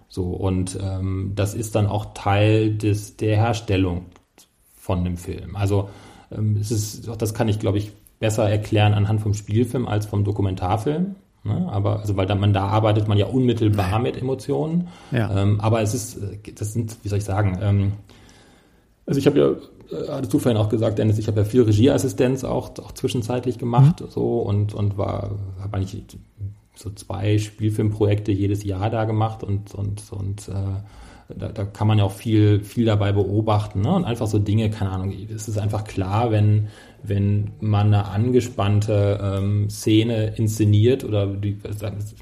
So, 0.09 0.25
und 0.25 0.79
ähm, 0.81 1.33
das 1.35 1.55
ist 1.55 1.75
dann 1.75 1.87
auch 1.87 2.15
Teil 2.15 2.77
des, 2.77 3.17
der 3.17 3.37
Herstellung 3.37 4.07
von 4.73 5.05
dem 5.05 5.17
Film. 5.17 5.57
Also 5.57 5.91
ähm, 6.31 6.57
es 6.61 6.71
ist, 6.71 7.09
das 7.19 7.35
kann 7.35 7.49
ich, 7.49 7.59
glaube 7.59 7.79
ich, 7.79 7.93
besser 8.19 8.49
erklären 8.49 8.95
anhand 8.95 9.21
vom 9.21 9.35
Spielfilm 9.35 9.87
als 9.87 10.07
vom 10.07 10.25
Dokumentarfilm. 10.25 11.17
Ne? 11.49 11.69
Aber 11.71 12.01
also 12.01 12.17
weil 12.17 12.27
da, 12.27 12.35
man 12.35 12.53
da 12.53 12.67
arbeitet 12.67 13.09
man 13.09 13.19
ja 13.19 13.27
unmittelbar 13.27 13.99
mit 13.99 14.17
Emotionen. 14.17 14.89
Ja. 15.11 15.43
Ähm, 15.43 15.61
aber 15.61 15.83
es 15.83 15.95
ist, 15.95 16.21
das 16.55 16.73
sind, 16.73 16.97
wie 17.03 17.09
soll 17.09 17.19
ich 17.19 17.25
sagen, 17.25 17.59
ähm, 17.61 17.93
also 19.07 19.19
ich 19.19 19.27
habe 19.27 19.39
ja 19.39 19.51
äh, 19.91 20.09
hattest 20.09 20.33
du 20.33 20.39
vorhin 20.39 20.61
auch 20.61 20.69
gesagt, 20.69 20.99
Dennis, 20.99 21.19
ich 21.19 21.29
habe 21.29 21.41
ja 21.41 21.45
viel 21.45 21.63
Regieassistenz 21.63 22.45
auch, 22.45 22.71
auch 22.79 22.93
zwischenzeitlich 22.93 23.59
gemacht 23.59 24.01
mhm. 24.01 24.07
so 24.11 24.41
und, 24.41 24.75
und 24.75 24.99
war, 24.99 25.31
habe 25.61 25.77
eigentlich 25.77 26.03
so 26.75 26.91
zwei 26.91 27.39
Spielfilmprojekte 27.39 28.31
jedes 28.33 28.65
Jahr 28.65 28.91
da 28.91 29.05
gemacht 29.05 29.43
und, 29.43 29.75
und, 29.75 30.03
und 30.13 30.49
äh, 30.49 30.53
da, 31.37 31.49
da 31.49 31.65
kann 31.65 31.87
man 31.87 31.99
ja 31.99 32.05
auch 32.05 32.13
viel, 32.13 32.63
viel 32.63 32.85
dabei 32.85 33.13
beobachten 33.13 33.83
ne? 33.83 33.95
und 33.95 34.05
einfach 34.05 34.27
so 34.27 34.39
Dinge, 34.39 34.71
keine 34.71 34.91
Ahnung, 34.91 35.13
es 35.13 35.49
ist 35.49 35.59
einfach 35.59 35.85
klar, 35.85 36.31
wenn, 36.31 36.69
wenn 37.03 37.53
man 37.61 37.89
eine 37.89 38.09
angespannte 38.09 39.19
ähm, 39.23 39.71
Szene 39.71 40.35
inszeniert 40.37 41.05
oder 41.05 41.27
die, 41.27 41.59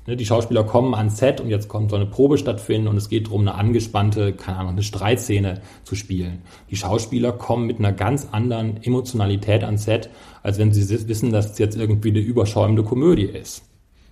ne, 0.06 0.16
die 0.16 0.26
Schauspieler 0.26 0.64
kommen 0.64 0.94
ans 0.94 1.18
Set 1.18 1.40
und 1.40 1.50
jetzt 1.50 1.68
kommt 1.68 1.90
so 1.90 1.96
eine 1.96 2.06
Probe 2.06 2.38
stattfinden 2.38 2.88
und 2.88 2.96
es 2.96 3.08
geht 3.08 3.26
darum, 3.26 3.42
eine 3.42 3.54
angespannte, 3.54 4.32
keine 4.32 4.58
Ahnung, 4.58 4.72
eine 4.72 4.82
Streitszene 4.82 5.60
zu 5.84 5.94
spielen. 5.94 6.42
Die 6.70 6.76
Schauspieler 6.76 7.32
kommen 7.32 7.66
mit 7.66 7.78
einer 7.78 7.92
ganz 7.92 8.28
anderen 8.32 8.82
Emotionalität 8.82 9.64
ans 9.64 9.84
Set, 9.84 10.10
als 10.42 10.58
wenn 10.58 10.72
sie 10.72 11.08
wissen, 11.08 11.32
dass 11.32 11.52
es 11.52 11.58
jetzt 11.58 11.76
irgendwie 11.76 12.10
eine 12.10 12.20
überschäumende 12.20 12.82
Komödie 12.82 13.24
ist. 13.24 13.62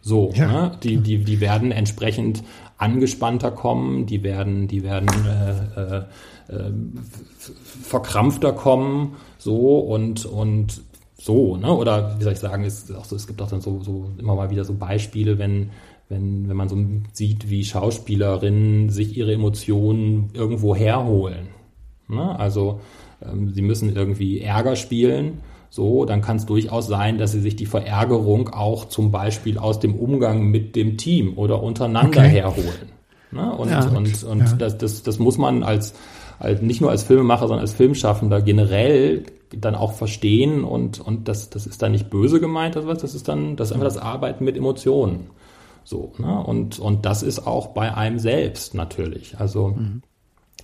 So, 0.06 0.32
ja. 0.34 0.46
ne? 0.46 0.78
die, 0.82 0.98
die, 0.98 1.18
die 1.24 1.40
werden 1.40 1.72
entsprechend 1.72 2.44
angespannter 2.78 3.50
kommen, 3.50 4.06
die 4.06 4.22
werden, 4.22 4.68
die 4.68 4.82
werden 4.82 5.08
äh, 5.26 5.98
äh, 6.52 6.72
verkrampfter 7.82 8.52
kommen, 8.52 9.16
so 9.38 9.78
und 9.78 10.26
und 10.26 10.82
so, 11.16 11.56
ne? 11.56 11.72
Oder 11.72 12.18
wie 12.18 12.24
soll 12.24 12.32
ich 12.32 12.38
sagen, 12.38 12.64
ist 12.64 12.94
auch 12.94 13.04
so, 13.04 13.16
es 13.16 13.26
gibt 13.26 13.40
auch 13.40 13.48
dann 13.48 13.60
so, 13.60 13.82
so 13.82 14.10
immer 14.18 14.34
mal 14.34 14.50
wieder 14.50 14.64
so 14.64 14.74
Beispiele, 14.74 15.38
wenn 15.38 15.70
wenn, 16.08 16.48
wenn 16.48 16.56
man 16.56 16.68
so 16.68 16.76
sieht, 17.12 17.48
wie 17.48 17.64
Schauspielerinnen 17.64 18.90
sich 18.90 19.16
ihre 19.16 19.32
Emotionen 19.32 20.30
irgendwo 20.34 20.76
herholen. 20.76 21.48
Ne? 22.08 22.38
Also 22.38 22.80
ähm, 23.22 23.54
sie 23.54 23.62
müssen 23.62 23.94
irgendwie 23.94 24.40
Ärger 24.40 24.76
spielen 24.76 25.38
so, 25.74 26.04
dann 26.04 26.20
kann 26.20 26.36
es 26.36 26.46
durchaus 26.46 26.86
sein, 26.86 27.18
dass 27.18 27.32
sie 27.32 27.40
sich 27.40 27.56
die 27.56 27.66
Verärgerung 27.66 28.50
auch 28.50 28.84
zum 28.84 29.10
Beispiel 29.10 29.58
aus 29.58 29.80
dem 29.80 29.96
Umgang 29.96 30.44
mit 30.44 30.76
dem 30.76 30.96
Team 30.98 31.36
oder 31.36 31.64
untereinander 31.64 32.20
okay. 32.20 32.28
herholen. 32.28 32.92
Ne? 33.32 33.52
Und, 33.52 33.70
ja. 33.70 33.84
und, 33.88 34.22
und 34.22 34.38
ja. 34.38 34.52
das, 34.56 34.78
das, 34.78 35.02
das 35.02 35.18
muss 35.18 35.36
man 35.36 35.64
als, 35.64 35.94
als 36.38 36.62
nicht 36.62 36.80
nur 36.80 36.90
als 36.90 37.02
Filmemacher, 37.02 37.48
sondern 37.48 37.62
als 37.62 37.72
Filmschaffender 37.72 38.40
generell 38.40 39.24
dann 39.50 39.74
auch 39.74 39.94
verstehen 39.94 40.62
und, 40.62 41.00
und 41.00 41.26
das, 41.26 41.50
das 41.50 41.66
ist 41.66 41.82
dann 41.82 41.90
nicht 41.90 42.08
böse 42.08 42.38
gemeint, 42.38 42.76
das, 42.76 42.84
das 42.84 43.12
ist 43.16 43.26
dann 43.26 43.56
das 43.56 43.70
ist 43.70 43.72
einfach 43.72 43.88
das 43.88 43.98
Arbeiten 43.98 44.44
mit 44.44 44.56
Emotionen. 44.56 45.30
So, 45.82 46.12
ne? 46.18 46.38
und, 46.38 46.78
und 46.78 47.04
das 47.04 47.24
ist 47.24 47.48
auch 47.48 47.66
bei 47.74 47.92
einem 47.92 48.20
selbst 48.20 48.74
natürlich. 48.74 49.40
Also 49.40 49.70
mhm. 49.70 50.02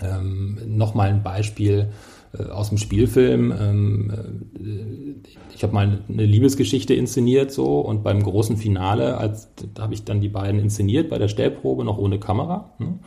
ähm, 0.04 0.58
nochmal 0.66 1.08
ein 1.08 1.24
Beispiel, 1.24 1.90
aus 2.38 2.68
dem 2.68 2.78
Spielfilm. 2.78 3.52
Ähm, 3.58 4.12
äh, 4.58 5.28
ich 5.54 5.62
habe 5.62 5.74
mal 5.74 5.98
eine 6.08 6.24
Liebesgeschichte 6.24 6.94
inszeniert 6.94 7.52
so 7.52 7.80
und 7.80 8.02
beim 8.02 8.22
großen 8.22 8.56
Finale, 8.56 9.18
als 9.18 9.48
da 9.74 9.82
habe 9.82 9.94
ich 9.94 10.04
dann 10.04 10.20
die 10.20 10.28
beiden 10.28 10.60
inszeniert 10.60 11.10
bei 11.10 11.18
der 11.18 11.28
Stellprobe 11.28 11.84
noch 11.84 11.98
ohne 11.98 12.18
Kamera. 12.18 12.72
Ne? 12.78 12.98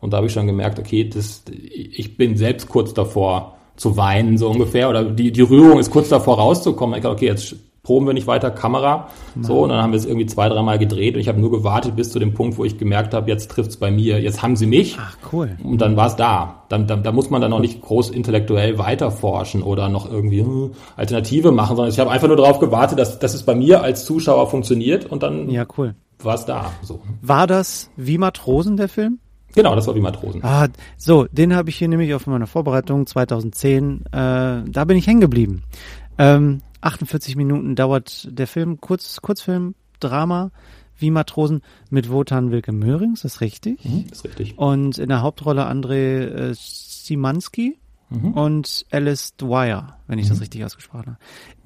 Und 0.00 0.12
da 0.12 0.18
habe 0.18 0.26
ich 0.26 0.32
schon 0.32 0.46
gemerkt, 0.46 0.78
okay, 0.78 1.08
das, 1.08 1.44
ich 1.50 2.16
bin 2.16 2.36
selbst 2.36 2.68
kurz 2.68 2.92
davor 2.92 3.56
zu 3.76 3.96
weinen 3.96 4.36
so 4.36 4.50
ungefähr 4.50 4.90
oder 4.90 5.04
die, 5.04 5.32
die 5.32 5.40
Rührung 5.40 5.78
ist 5.78 5.90
kurz 5.90 6.08
davor 6.08 6.38
rauszukommen. 6.38 6.96
Ich 6.96 7.02
dachte, 7.02 7.14
okay, 7.14 7.26
jetzt 7.26 7.54
proben 7.82 8.06
wir 8.06 8.14
nicht 8.14 8.28
weiter 8.28 8.52
Kamera. 8.52 9.08
So, 9.40 9.62
und 9.62 9.70
dann 9.70 9.82
haben 9.82 9.92
wir 9.92 9.96
es 9.96 10.06
irgendwie 10.06 10.26
zwei, 10.26 10.48
dreimal 10.48 10.78
gedreht 10.78 11.14
und 11.14 11.20
ich 11.20 11.26
habe 11.26 11.40
nur 11.40 11.50
gewartet 11.50 11.96
bis 11.96 12.12
zu 12.12 12.20
dem 12.20 12.32
Punkt, 12.32 12.56
wo 12.56 12.64
ich 12.64 12.78
gemerkt 12.78 13.12
habe, 13.12 13.28
jetzt 13.28 13.50
trifft's 13.50 13.76
bei 13.76 13.90
mir, 13.90 14.20
jetzt 14.20 14.40
haben 14.40 14.54
sie 14.54 14.66
mich. 14.66 14.96
Ach, 15.00 15.16
cool. 15.32 15.56
Und 15.64 15.80
dann 15.80 15.96
war's 15.96 16.14
da. 16.14 16.62
Dann, 16.68 16.86
da, 16.86 16.94
da 16.94 17.10
muss 17.10 17.28
man 17.30 17.40
dann 17.40 17.50
noch 17.50 17.58
nicht 17.58 17.80
groß 17.82 18.10
intellektuell 18.10 18.78
weiterforschen 18.78 19.62
oder 19.64 19.88
noch 19.88 20.10
irgendwie 20.10 20.42
hm, 20.42 20.70
Alternative 20.96 21.50
machen, 21.50 21.74
sondern 21.74 21.92
ich 21.92 21.98
habe 21.98 22.10
einfach 22.10 22.28
nur 22.28 22.36
darauf 22.36 22.60
gewartet, 22.60 23.00
dass, 23.00 23.18
dass 23.18 23.34
es 23.34 23.42
bei 23.42 23.56
mir 23.56 23.82
als 23.82 24.04
Zuschauer 24.04 24.48
funktioniert 24.48 25.06
und 25.06 25.24
dann 25.24 25.50
ja, 25.50 25.66
cool. 25.76 25.96
war's 26.20 26.46
da. 26.46 26.70
So. 26.82 27.00
War 27.20 27.48
das 27.48 27.90
wie 27.96 28.16
Matrosen, 28.16 28.76
der 28.76 28.88
Film? 28.88 29.18
Genau, 29.54 29.74
das 29.74 29.88
war 29.88 29.96
wie 29.96 30.00
Matrosen. 30.00 30.40
Ah, 30.44 30.68
so, 30.96 31.26
den 31.32 31.54
habe 31.54 31.68
ich 31.68 31.76
hier 31.76 31.88
nämlich 31.88 32.14
auf 32.14 32.28
meiner 32.28 32.46
Vorbereitung 32.46 33.06
2010, 33.06 34.04
äh, 34.06 34.08
da 34.12 34.84
bin 34.86 34.96
ich 34.96 35.06
hängen 35.06 35.20
geblieben. 35.20 35.64
Ähm, 36.16 36.60
48 36.82 37.36
Minuten 37.36 37.74
dauert 37.74 38.28
der 38.30 38.46
Film, 38.46 38.80
Kurz, 38.80 39.20
Kurzfilm, 39.22 39.74
Drama, 40.00 40.50
wie 40.98 41.10
Matrosen 41.10 41.62
mit 41.90 42.10
Wotan 42.10 42.50
Wilke 42.50 42.72
Möhring, 42.72 43.14
ist 43.14 43.24
das 43.24 43.40
richtig? 43.40 43.84
Mhm, 43.84 44.06
ist 44.10 44.24
richtig. 44.24 44.58
Und 44.58 44.98
in 44.98 45.08
der 45.08 45.22
Hauptrolle 45.22 45.66
André 45.66 46.26
äh, 46.26 46.54
Simanski 46.54 47.78
mhm. 48.10 48.32
und 48.32 48.86
Alice 48.90 49.36
Dwyer, 49.36 49.98
wenn 50.06 50.18
ich 50.18 50.26
mhm. 50.26 50.30
das 50.30 50.40
richtig 50.40 50.64
ausgesprochen 50.64 51.06
habe. 51.06 51.18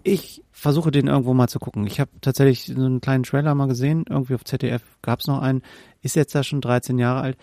Ich 0.03 0.43
versuche 0.53 0.91
den 0.91 1.09
irgendwo 1.09 1.35
mal 1.35 1.49
zu 1.49 1.59
gucken. 1.59 1.87
Ich 1.87 1.99
habe 1.99 2.11
tatsächlich 2.21 2.65
so 2.67 2.85
einen 2.85 3.01
kleinen 3.01 3.25
Trailer 3.25 3.55
mal 3.55 3.67
gesehen, 3.67 4.05
irgendwie 4.09 4.35
auf 4.35 4.45
ZDF 4.45 4.83
gab 5.03 5.21
es 5.21 5.27
noch 5.27 5.41
einen, 5.41 5.63
ist 6.03 6.17
jetzt 6.17 6.35
ja 6.35 6.45
schon 6.45 6.61
13 6.61 6.99
Jahre 6.99 7.21
alt. 7.21 7.39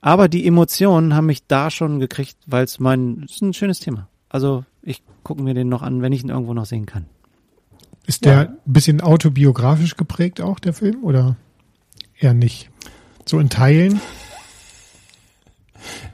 Aber 0.00 0.28
die 0.28 0.46
Emotionen 0.46 1.14
haben 1.14 1.26
mich 1.26 1.46
da 1.46 1.70
schon 1.70 1.98
gekriegt, 1.98 2.36
weil 2.46 2.64
es 2.64 2.78
mein, 2.78 3.24
ist 3.24 3.42
ein 3.42 3.54
schönes 3.54 3.80
Thema. 3.80 4.08
Also 4.28 4.64
ich 4.88 5.02
gucke 5.22 5.42
mir 5.42 5.54
den 5.54 5.68
noch 5.68 5.82
an, 5.82 6.02
wenn 6.02 6.12
ich 6.12 6.24
ihn 6.24 6.30
irgendwo 6.30 6.54
noch 6.54 6.64
sehen 6.64 6.86
kann. 6.86 7.06
Ist 8.06 8.24
der 8.24 8.48
ein 8.48 8.72
bisschen 8.72 9.02
autobiografisch 9.02 9.96
geprägt 9.96 10.40
auch, 10.40 10.58
der 10.58 10.72
Film, 10.72 11.04
oder 11.04 11.36
eher 12.18 12.32
nicht? 12.32 12.70
So 13.26 13.38
in 13.38 13.50
Teilen? 13.50 14.00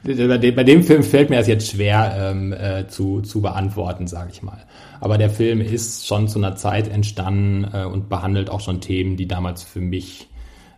Bei 0.03 0.37
dem, 0.37 0.55
bei 0.55 0.63
dem 0.63 0.83
Film 0.83 1.03
fällt 1.03 1.29
mir 1.29 1.37
das 1.37 1.47
jetzt 1.47 1.71
schwer 1.71 2.15
ähm, 2.17 2.53
äh, 2.53 2.87
zu, 2.87 3.21
zu 3.21 3.41
beantworten, 3.41 4.07
sage 4.07 4.29
ich 4.31 4.43
mal. 4.43 4.65
Aber 4.99 5.17
der 5.17 5.29
Film 5.29 5.61
ist 5.61 6.05
schon 6.05 6.27
zu 6.27 6.37
einer 6.37 6.55
Zeit 6.55 6.89
entstanden 6.89 7.65
äh, 7.73 7.85
und 7.85 8.09
behandelt 8.09 8.49
auch 8.49 8.59
schon 8.59 8.81
Themen, 8.81 9.15
die 9.15 9.27
damals 9.27 9.63
für 9.63 9.81
mich 9.81 10.27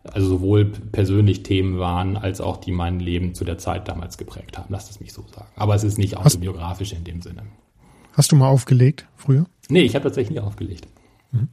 also 0.04 0.28
sowohl 0.28 0.66
persönlich 0.66 1.44
Themen 1.44 1.80
waren, 1.80 2.16
als 2.16 2.40
auch 2.40 2.58
die 2.58 2.72
mein 2.72 3.02
Leben 3.02 3.34
zu 3.34 3.44
der 3.44 3.58
Zeit 3.58 3.90
damals 3.90 4.18
geprägt 4.18 4.58
haben. 4.58 4.68
Lass 4.70 4.90
es 4.90 5.02
mich 5.02 5.12
so 5.12 5.26
sagen. 5.36 5.50
Aber 5.58 5.76
es 5.76 5.84
ist 5.84 5.98
nicht 5.98 6.16
autobiografisch 6.16 6.94
in 6.94 7.04
dem 7.04 7.22
Sinne. 7.22 7.44
Hast 8.18 8.32
du 8.32 8.36
mal 8.36 8.50
aufgelegt 8.50 9.06
früher? 9.16 9.46
Nee, 9.70 9.84
ich 9.84 9.94
habe 9.94 10.04
tatsächlich 10.04 10.36
nie 10.36 10.44
aufgelegt. 10.44 10.88
Mhm. 11.32 11.50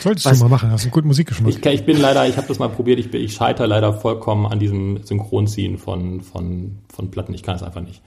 Solltest 0.00 0.24
Was? 0.24 0.38
du 0.38 0.44
mal 0.44 0.48
machen, 0.48 0.70
hast 0.70 0.86
du 0.86 0.88
gut 0.88 1.04
Musikgeschmack. 1.04 1.50
Ich, 1.50 1.64
ich 1.64 1.84
bin 1.84 2.00
leider, 2.00 2.26
ich 2.26 2.38
habe 2.38 2.48
das 2.48 2.58
mal 2.58 2.70
probiert, 2.70 2.98
ich, 2.98 3.12
ich 3.12 3.34
scheitere 3.34 3.66
leider 3.66 3.92
vollkommen 3.92 4.46
an 4.46 4.58
diesem 4.58 5.04
Synchronziehen 5.04 5.76
von, 5.76 6.22
von, 6.22 6.78
von 6.88 7.10
Platten. 7.10 7.34
Ich 7.34 7.42
kann 7.42 7.56
es 7.56 7.62
einfach 7.62 7.82
nicht. 7.82 8.00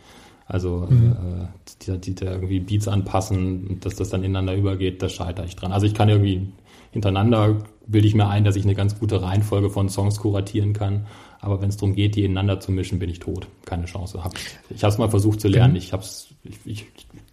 Also 0.48 0.88
mhm. 0.90 1.12
äh, 1.12 1.48
die, 1.86 2.00
die, 2.00 2.16
die 2.16 2.26
irgendwie 2.26 2.60
Beats 2.60 2.88
anpassen, 2.88 3.80
dass 3.80 3.96
das 3.96 4.10
dann 4.10 4.24
ineinander 4.24 4.56
übergeht, 4.56 5.04
da 5.04 5.08
scheitere 5.08 5.46
ich 5.46 5.56
dran. 5.56 5.72
Also 5.72 5.86
ich 5.86 5.94
kann 5.94 6.10
irgendwie 6.10 6.52
hintereinander 6.92 7.58
bilde 7.88 8.08
ich 8.08 8.16
mir 8.16 8.28
ein, 8.28 8.44
dass 8.44 8.56
ich 8.56 8.64
eine 8.64 8.76
ganz 8.76 8.98
gute 9.00 9.22
Reihenfolge 9.22 9.70
von 9.70 9.90
Songs 9.90 10.20
kuratieren 10.20 10.74
kann. 10.74 11.08
Aber 11.40 11.62
wenn 11.62 11.70
es 11.70 11.78
darum 11.78 11.94
geht, 11.94 12.16
die 12.16 12.24
ineinander 12.24 12.60
zu 12.60 12.72
mischen, 12.72 13.00
bin 13.00 13.10
ich 13.10 13.20
tot. 13.20 13.48
Keine 13.66 13.86
Chance. 13.86 14.24
Hab, 14.24 14.34
ich 14.70 14.84
habe 14.84 14.92
es 14.92 14.98
mal 14.98 15.10
versucht 15.10 15.42
zu 15.42 15.48
lernen. 15.48 15.76
Ich 15.76 15.94
hab's, 15.94 16.30
ich, 16.44 16.58
ich, 16.66 16.86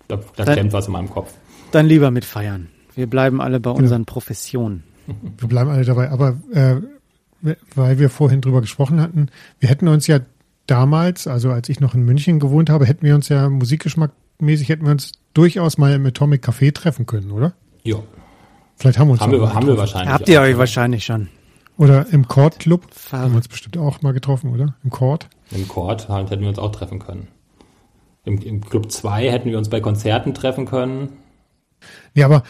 da, 0.09 0.17
da 0.37 0.45
dann, 0.45 0.55
klemmt 0.55 0.73
was 0.73 0.87
in 0.87 0.93
meinem 0.93 1.11
Kopf. 1.11 1.33
Dann 1.71 1.87
lieber 1.87 2.11
mit 2.11 2.25
feiern. 2.25 2.69
Wir 2.95 3.07
bleiben 3.09 3.41
alle 3.41 3.61
bei 3.61 3.71
unseren 3.71 4.03
ja. 4.03 4.07
Professionen. 4.07 4.85
Wir 5.39 5.49
bleiben 5.49 5.71
alle 5.71 5.85
dabei. 5.85 6.11
Aber 6.11 6.39
äh, 6.53 6.77
weil 7.75 7.99
wir 7.99 8.09
vorhin 8.09 8.41
drüber 8.41 8.61
gesprochen 8.61 9.01
hatten, 9.01 9.29
wir 9.59 9.69
hätten 9.69 9.89
uns 9.89 10.07
ja 10.07 10.21
damals, 10.67 11.27
also 11.27 11.51
als 11.51 11.69
ich 11.69 11.81
noch 11.81 11.95
in 11.95 12.05
München 12.05 12.39
gewohnt 12.39 12.71
habe, 12.71 12.87
hätten 12.87 13.05
wir 13.05 13.15
uns 13.15 13.29
ja 13.29 13.49
musikgeschmackmäßig, 13.49 14.69
hätten 14.69 14.85
wir 14.85 14.93
uns 14.93 15.13
durchaus 15.35 15.77
mal 15.77 15.93
im 15.93 16.07
Atomic 16.07 16.47
Café 16.47 16.73
treffen 16.73 17.07
können, 17.07 17.33
oder? 17.33 17.53
Ja. 17.83 17.97
Vielleicht 18.77 18.99
haben 18.99 19.09
wir 19.09 19.13
uns 19.13 19.21
haben, 19.21 19.33
wir, 19.33 19.55
haben 19.55 19.67
wir 19.67 19.77
wahrscheinlich. 19.77 20.13
Habt 20.13 20.29
ihr 20.29 20.41
euch 20.41 20.57
wahrscheinlich 20.57 21.05
schon. 21.05 21.29
Oder 21.79 22.07
im 22.13 22.29
Court 22.29 22.59
Club. 22.59 22.87
Haben 23.11 23.33
wir 23.33 23.37
uns 23.39 23.49
bestimmt 23.49 23.77
auch 23.77 24.03
mal 24.03 24.13
getroffen, 24.13 24.53
oder? 24.53 24.75
Im 24.85 24.91
Court. 24.91 25.29
Im 25.51 25.67
Court 25.67 26.09
halt, 26.09 26.31
hätten 26.31 26.43
wir 26.43 26.49
uns 26.49 26.59
auch 26.59 26.71
treffen 26.71 26.99
können. 26.99 27.29
Im, 28.25 28.39
im 28.39 28.61
Club 28.61 28.91
2 28.91 29.31
hätten 29.31 29.51
wir 29.51 29.59
uns 29.59 29.69
bei 29.69 29.81
Konzerten 29.81 30.35
treffen 30.35 30.67
können. 30.67 31.11
Ja, 32.15 32.27
aber 32.27 32.45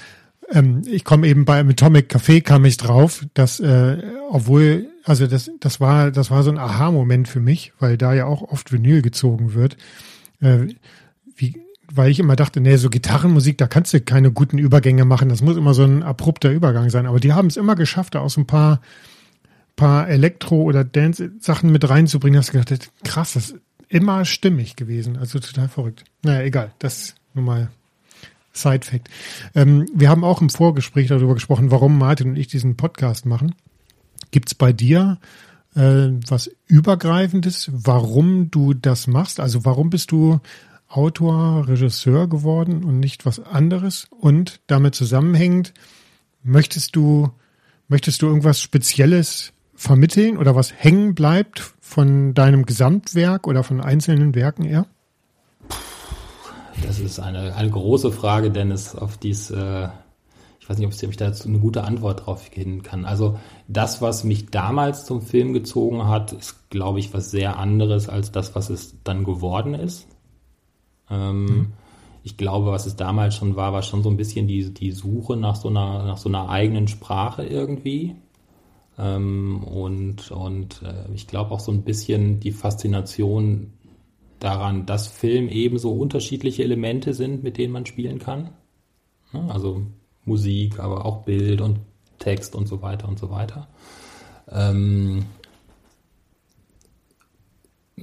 ähm, 0.51 0.83
ich 0.87 1.05
komme 1.05 1.27
eben 1.27 1.45
bei 1.45 1.61
Atomic 1.61 2.15
Café 2.15 2.43
kam 2.43 2.65
ich 2.65 2.77
drauf, 2.77 3.25
dass 3.35 3.59
äh, 3.61 3.99
obwohl 4.31 4.89
also 5.05 5.27
das 5.27 5.51
das 5.61 5.81
war 5.81 6.11
das 6.11 6.31
war 6.31 6.43
so 6.43 6.51
ein 6.51 6.59
Aha-Moment 6.59 7.29
für 7.29 7.41
mich, 7.41 7.73
weil 7.79 7.97
da 7.97 8.13
ja 8.13 8.27
auch 8.27 8.43
oft 8.43 8.73
Vinyl 8.73 9.01
gezogen 9.03 9.55
wird. 9.55 9.77
Äh, 10.41 10.75
wie 11.37 11.55
weil 11.95 12.11
ich 12.11 12.21
immer 12.21 12.37
dachte, 12.37 12.61
nee, 12.61 12.77
so 12.77 12.89
Gitarrenmusik, 12.89 13.59
da 13.59 13.67
kannst 13.67 13.93
du 13.93 14.01
keine 14.01 14.33
guten 14.33 14.57
Übergänge 14.57 15.05
machen. 15.05 15.29
Das 15.29 15.43
muss 15.43 15.57
immer 15.57 15.75
so 15.75 15.85
ein 15.85 16.03
abrupter 16.03 16.51
Übergang 16.51 16.89
sein. 16.89 17.07
Aber 17.07 17.21
die 17.21 17.35
haben 17.35 17.49
es 17.49 17.59
immer 17.59 17.75
geschafft, 17.75 18.15
da 18.15 18.21
auch 18.21 18.31
so 18.31 18.41
ein 18.41 18.47
paar, 18.47 18.81
paar 19.77 20.09
Elektro- 20.09 20.63
oder 20.63 20.85
Dance-Sachen 20.85 21.71
mit 21.71 21.89
reinzubringen. 21.89 22.39
Hast 22.39 22.55
du 22.55 22.59
gedacht, 22.59 22.91
krass, 23.05 23.35
das 23.35 23.51
ist 23.51 23.61
immer 23.93 24.25
stimmig 24.25 24.77
gewesen. 24.77 25.19
Also 25.19 25.39
total 25.39 25.69
verrückt. 25.69 26.05
Naja, 26.23 26.43
egal. 26.43 26.73
Das 26.79 27.15
nur 27.35 27.45
mal 27.45 27.71
Side-Fact. 28.53 29.09
Ähm, 29.55 29.87
wir 29.95 30.09
haben 30.09 30.25
auch 30.25 30.41
im 30.41 30.51
Vorgespräch 30.51 31.09
darüber 31.09 31.35
gesprochen, 31.35 31.71
warum 31.71 31.99
Martin 31.99 32.31
und 32.31 32.37
ich 32.37 32.49
diesen 32.49 32.77
Podcast 32.77 33.27
machen. 33.27 33.55
Gibt's 34.31 34.55
bei 34.55 34.73
dir 34.73 35.19
äh, 35.75 36.09
was 36.27 36.51
Übergreifendes, 36.67 37.71
warum 37.73 38.51
du 38.51 38.75
das 38.75 39.07
machst? 39.07 39.41
Also 39.41 39.65
warum 39.65 39.91
bist 39.91 40.11
du 40.11 40.41
Autor, 40.89 41.69
Regisseur 41.69 42.29
geworden 42.29 42.85
und 42.85 42.99
nicht 42.99 43.25
was 43.27 43.41
anderes? 43.41 44.09
Und 44.11 44.61
damit 44.67 44.95
zusammenhängend, 44.95 45.75
möchtest 46.43 46.97
du, 46.97 47.31
möchtest 47.89 48.23
du 48.23 48.27
irgendwas 48.27 48.61
Spezielles 48.61 49.53
vermitteln 49.75 50.37
oder 50.39 50.55
was 50.55 50.73
hängen 50.73 51.15
bleibt 51.15 51.75
von 51.93 52.33
deinem 52.35 52.65
Gesamtwerk 52.65 53.47
oder 53.47 53.63
von 53.63 53.81
einzelnen 53.81 54.35
Werken 54.35 54.65
eher? 54.65 54.87
Das 56.83 56.99
ist 56.99 57.21
eine, 57.21 57.55
eine 57.55 57.71
große 57.71 58.11
Frage, 58.11 58.51
Dennis, 58.51 58.97
auf 58.97 59.19
die 59.19 59.31
es, 59.31 59.51
äh, 59.51 59.89
ich 60.59 60.69
weiß 60.69 60.79
nicht, 60.79 60.87
ob 60.87 61.11
ich 61.11 61.17
da 61.17 61.27
jetzt 61.27 61.47
eine 61.47 61.59
gute 61.59 61.85
Antwort 61.85 62.27
drauf 62.27 62.51
geben 62.51 62.83
kann. 62.83 63.05
Also 63.05 63.39
das, 63.69 64.01
was 64.01 64.25
mich 64.25 64.47
damals 64.47 65.05
zum 65.05 65.21
Film 65.21 65.53
gezogen 65.53 66.09
hat, 66.09 66.33
ist, 66.33 66.71
glaube 66.71 66.99
ich, 66.99 67.13
was 67.13 67.31
sehr 67.31 67.59
anderes 67.59 68.09
als 68.09 68.33
das, 68.33 68.55
was 68.55 68.71
es 68.71 68.97
dann 69.05 69.25
geworden 69.25 69.75
ist. 69.75 70.09
Ähm, 71.11 71.45
mhm. 71.45 71.73
Ich 72.25 72.39
glaube, 72.39 72.71
was 72.71 72.87
es 72.87 72.97
damals 72.97 73.35
schon 73.37 73.55
war, 73.57 73.73
war 73.73 73.83
schon 73.83 74.03
so 74.03 74.09
ein 74.09 74.17
bisschen 74.17 74.47
die, 74.47 74.73
die 74.73 74.93
Suche 74.93 75.37
nach 75.37 75.57
so 75.57 75.69
einer, 75.69 76.05
nach 76.05 76.19
so 76.19 76.29
einer 76.29 76.49
eigenen 76.49 76.89
Sprache 76.89 77.45
irgendwie. 77.45 78.17
Ähm, 78.99 79.63
und 79.65 80.31
und 80.31 80.83
äh, 80.83 81.13
ich 81.15 81.27
glaube 81.27 81.53
auch 81.53 81.61
so 81.61 81.73
ein 81.73 81.83
bisschen 81.83 82.41
die 82.41 82.53
Faszination 82.53 83.73
daran, 84.39 84.87
dass 84.87 85.07
Film 85.09 85.49
ebenso 85.49 85.93
unterschiedliche 85.93 86.65
Elemente 86.65 87.15
sind, 87.15 87.43
mit 87.43 87.59
denen 87.59 87.73
man 87.73 87.87
spielen 87.87 88.19
kann. 88.19 88.51
Also 89.33 89.83
Musik, 90.25 90.79
aber 90.79 91.07
auch 91.07 91.25
Bild 91.25 91.61
und 91.61 91.79
Text 92.19 92.55
und 92.55 92.67
so 92.67 92.83
weiter 92.83 93.09
und 93.09 93.19
so 93.19 93.31
weiter. 93.31 93.69
Ähm, 94.51 95.25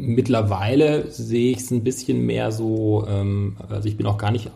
Mittlerweile 0.01 1.11
sehe 1.11 1.51
ich 1.51 1.57
es 1.57 1.71
ein 1.71 1.83
bisschen 1.83 2.25
mehr 2.25 2.51
so, 2.51 3.05
ähm, 3.07 3.57
also 3.67 3.89
ich 3.89 3.97
bin 3.97 4.05
auch 4.05 4.17
gar 4.17 4.31
nicht 4.31 4.49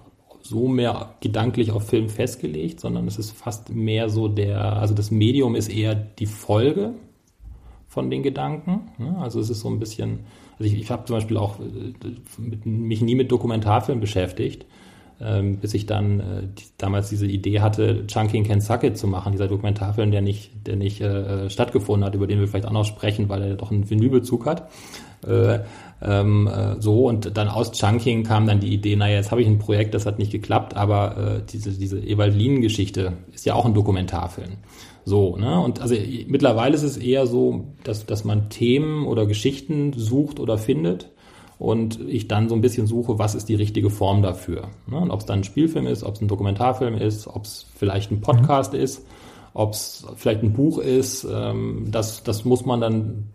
so 0.43 0.67
mehr 0.67 1.15
gedanklich 1.21 1.71
auf 1.71 1.87
Film 1.87 2.09
festgelegt, 2.09 2.81
sondern 2.81 3.07
es 3.07 3.17
ist 3.17 3.31
fast 3.31 3.69
mehr 3.69 4.09
so 4.09 4.27
der, 4.27 4.61
also 4.77 4.93
das 4.93 5.09
Medium 5.09 5.55
ist 5.55 5.69
eher 5.69 5.95
die 5.95 6.25
Folge 6.25 6.93
von 7.87 8.11
den 8.11 8.23
Gedanken. 8.23 8.91
Ne? 8.97 9.17
Also 9.19 9.39
es 9.39 9.49
ist 9.49 9.61
so 9.61 9.69
ein 9.69 9.79
bisschen, 9.79 10.25
also 10.59 10.65
ich, 10.71 10.77
ich 10.79 10.91
habe 10.91 11.05
zum 11.05 11.15
Beispiel 11.15 11.37
auch 11.37 11.59
äh, 11.59 11.93
mit, 12.37 12.65
mich 12.65 13.01
nie 13.01 13.15
mit 13.15 13.31
Dokumentarfilm 13.31 14.01
beschäftigt, 14.01 14.65
ähm, 15.21 15.59
bis 15.59 15.73
ich 15.73 15.85
dann 15.85 16.19
äh, 16.19 16.41
die, 16.43 16.65
damals 16.77 17.09
diese 17.09 17.25
Idee 17.25 17.61
hatte, 17.61 18.05
Chunking 18.07 18.43
Kentucky 18.43 18.93
zu 18.93 19.07
machen, 19.07 19.31
dieser 19.31 19.47
Dokumentarfilm, 19.47 20.11
der 20.11 20.21
nicht, 20.21 20.67
der 20.67 20.75
nicht 20.75 20.99
äh, 20.99 21.49
stattgefunden 21.49 22.05
hat, 22.05 22.15
über 22.15 22.27
den 22.27 22.41
wir 22.41 22.49
vielleicht 22.49 22.67
auch 22.67 22.71
noch 22.71 22.85
sprechen, 22.85 23.29
weil 23.29 23.43
er 23.43 23.55
doch 23.55 23.71
einen 23.71 23.89
Vinylbezug 23.89 24.45
hat. 24.45 24.69
Äh, 25.25 25.59
ähm, 26.01 26.47
äh, 26.47 26.81
so 26.81 27.07
und 27.07 27.37
dann 27.37 27.47
aus 27.47 27.71
Chunking 27.71 28.23
kam 28.23 28.45
dann 28.45 28.59
die 28.59 28.73
Idee, 28.73 28.95
naja, 28.95 29.15
jetzt 29.15 29.31
habe 29.31 29.41
ich 29.41 29.47
ein 29.47 29.59
Projekt, 29.59 29.93
das 29.93 30.05
hat 30.05 30.19
nicht 30.19 30.31
geklappt, 30.31 30.75
aber 30.75 31.17
äh, 31.17 31.41
diese, 31.49 31.71
diese 31.71 31.99
Ewald-Lien-Geschichte 31.99 33.13
ist 33.33 33.45
ja 33.45 33.53
auch 33.55 33.65
ein 33.65 33.73
Dokumentarfilm. 33.73 34.57
So, 35.05 35.37
ne? 35.37 35.59
Und 35.59 35.81
also 35.81 35.95
mittlerweile 36.27 36.75
ist 36.75 36.83
es 36.83 36.97
eher 36.97 37.27
so, 37.27 37.65
dass, 37.83 38.05
dass 38.05 38.23
man 38.23 38.49
Themen 38.49 39.05
oder 39.05 39.25
Geschichten 39.25 39.93
sucht 39.93 40.39
oder 40.39 40.57
findet 40.57 41.09
und 41.59 41.99
ich 42.07 42.27
dann 42.27 42.49
so 42.49 42.55
ein 42.55 42.61
bisschen 42.61 42.87
suche, 42.87 43.19
was 43.19 43.35
ist 43.35 43.47
die 43.47 43.55
richtige 43.55 43.89
Form 43.89 44.21
dafür. 44.21 44.69
Ne? 44.87 44.97
Und 44.97 45.11
ob 45.11 45.21
es 45.21 45.25
dann 45.25 45.39
ein 45.39 45.43
Spielfilm 45.43 45.87
ist, 45.87 46.03
ob 46.03 46.15
es 46.15 46.21
ein 46.21 46.27
Dokumentarfilm 46.27 46.95
ist, 46.95 47.27
ob 47.27 47.45
es 47.45 47.67
vielleicht 47.75 48.11
ein 48.11 48.21
Podcast 48.21 48.73
mhm. 48.73 48.79
ist, 48.79 49.05
ob 49.53 49.73
es 49.73 50.05
vielleicht 50.15 50.41
ein 50.41 50.53
Buch 50.53 50.79
ist, 50.79 51.27
ähm, 51.29 51.87
das, 51.91 52.23
das 52.23 52.43
muss 52.43 52.65
man 52.65 52.81
dann, 52.81 53.29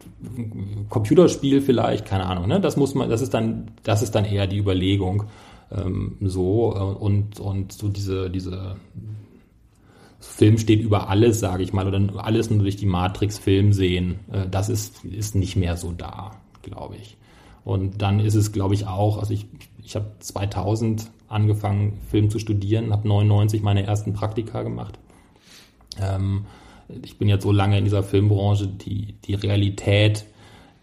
Computerspiel 0.89 1.61
vielleicht, 1.61 2.05
keine 2.05 2.27
Ahnung, 2.27 2.49
ne? 2.49 2.61
Das 2.61 2.77
muss 2.77 2.95
man, 2.95 3.09
das 3.09 3.21
ist 3.21 3.35
dann, 3.35 3.71
das 3.85 4.03
ist 4.03 4.15
dann 4.15 4.25
eher 4.25 4.47
die 4.47 4.59
Überlegung. 4.59 5.25
Ähm, 5.71 6.17
so 6.21 6.75
äh, 6.75 6.79
und, 6.79 7.39
und 7.39 7.73
so 7.73 7.89
diese, 7.89 8.31
diese 8.31 8.77
Film 10.19 10.59
steht 10.59 10.83
über 10.83 11.09
alles, 11.09 11.39
sage 11.39 11.63
ich 11.63 11.73
mal, 11.73 11.87
oder 11.87 12.01
alles 12.25 12.51
nur 12.51 12.61
durch 12.61 12.77
die 12.77 12.87
Matrix 12.87 13.39
Film 13.39 13.73
sehen. 13.73 14.19
Äh, 14.33 14.49
das 14.51 14.69
ist, 14.69 15.05
ist 15.05 15.37
nicht 15.37 15.57
mehr 15.57 15.77
so 15.77 15.93
da, 15.93 16.33
glaube 16.63 16.97
ich. 16.97 17.17
Und 17.65 18.03
dann 18.03 18.19
ist 18.19 18.35
es, 18.35 18.51
glaube 18.51 18.75
ich, 18.75 18.87
auch, 18.87 19.19
also 19.19 19.33
ich, 19.33 19.47
ich 19.85 19.95
habe 19.95 20.11
2000 20.19 21.11
angefangen, 21.29 21.99
Film 22.11 22.31
zu 22.31 22.39
studieren, 22.39 22.93
habe 22.93 23.07
99 23.07 23.63
meine 23.63 23.85
ersten 23.85 24.15
Praktika 24.15 24.63
gemacht. 24.63 24.99
Ähm, 26.01 26.47
ich 27.03 27.19
bin 27.19 27.29
jetzt 27.29 27.43
so 27.43 27.53
lange 27.53 27.79
in 27.79 27.85
dieser 27.85 28.03
Filmbranche, 28.03 28.67
die, 28.67 29.15
die 29.25 29.35
Realität 29.35 30.25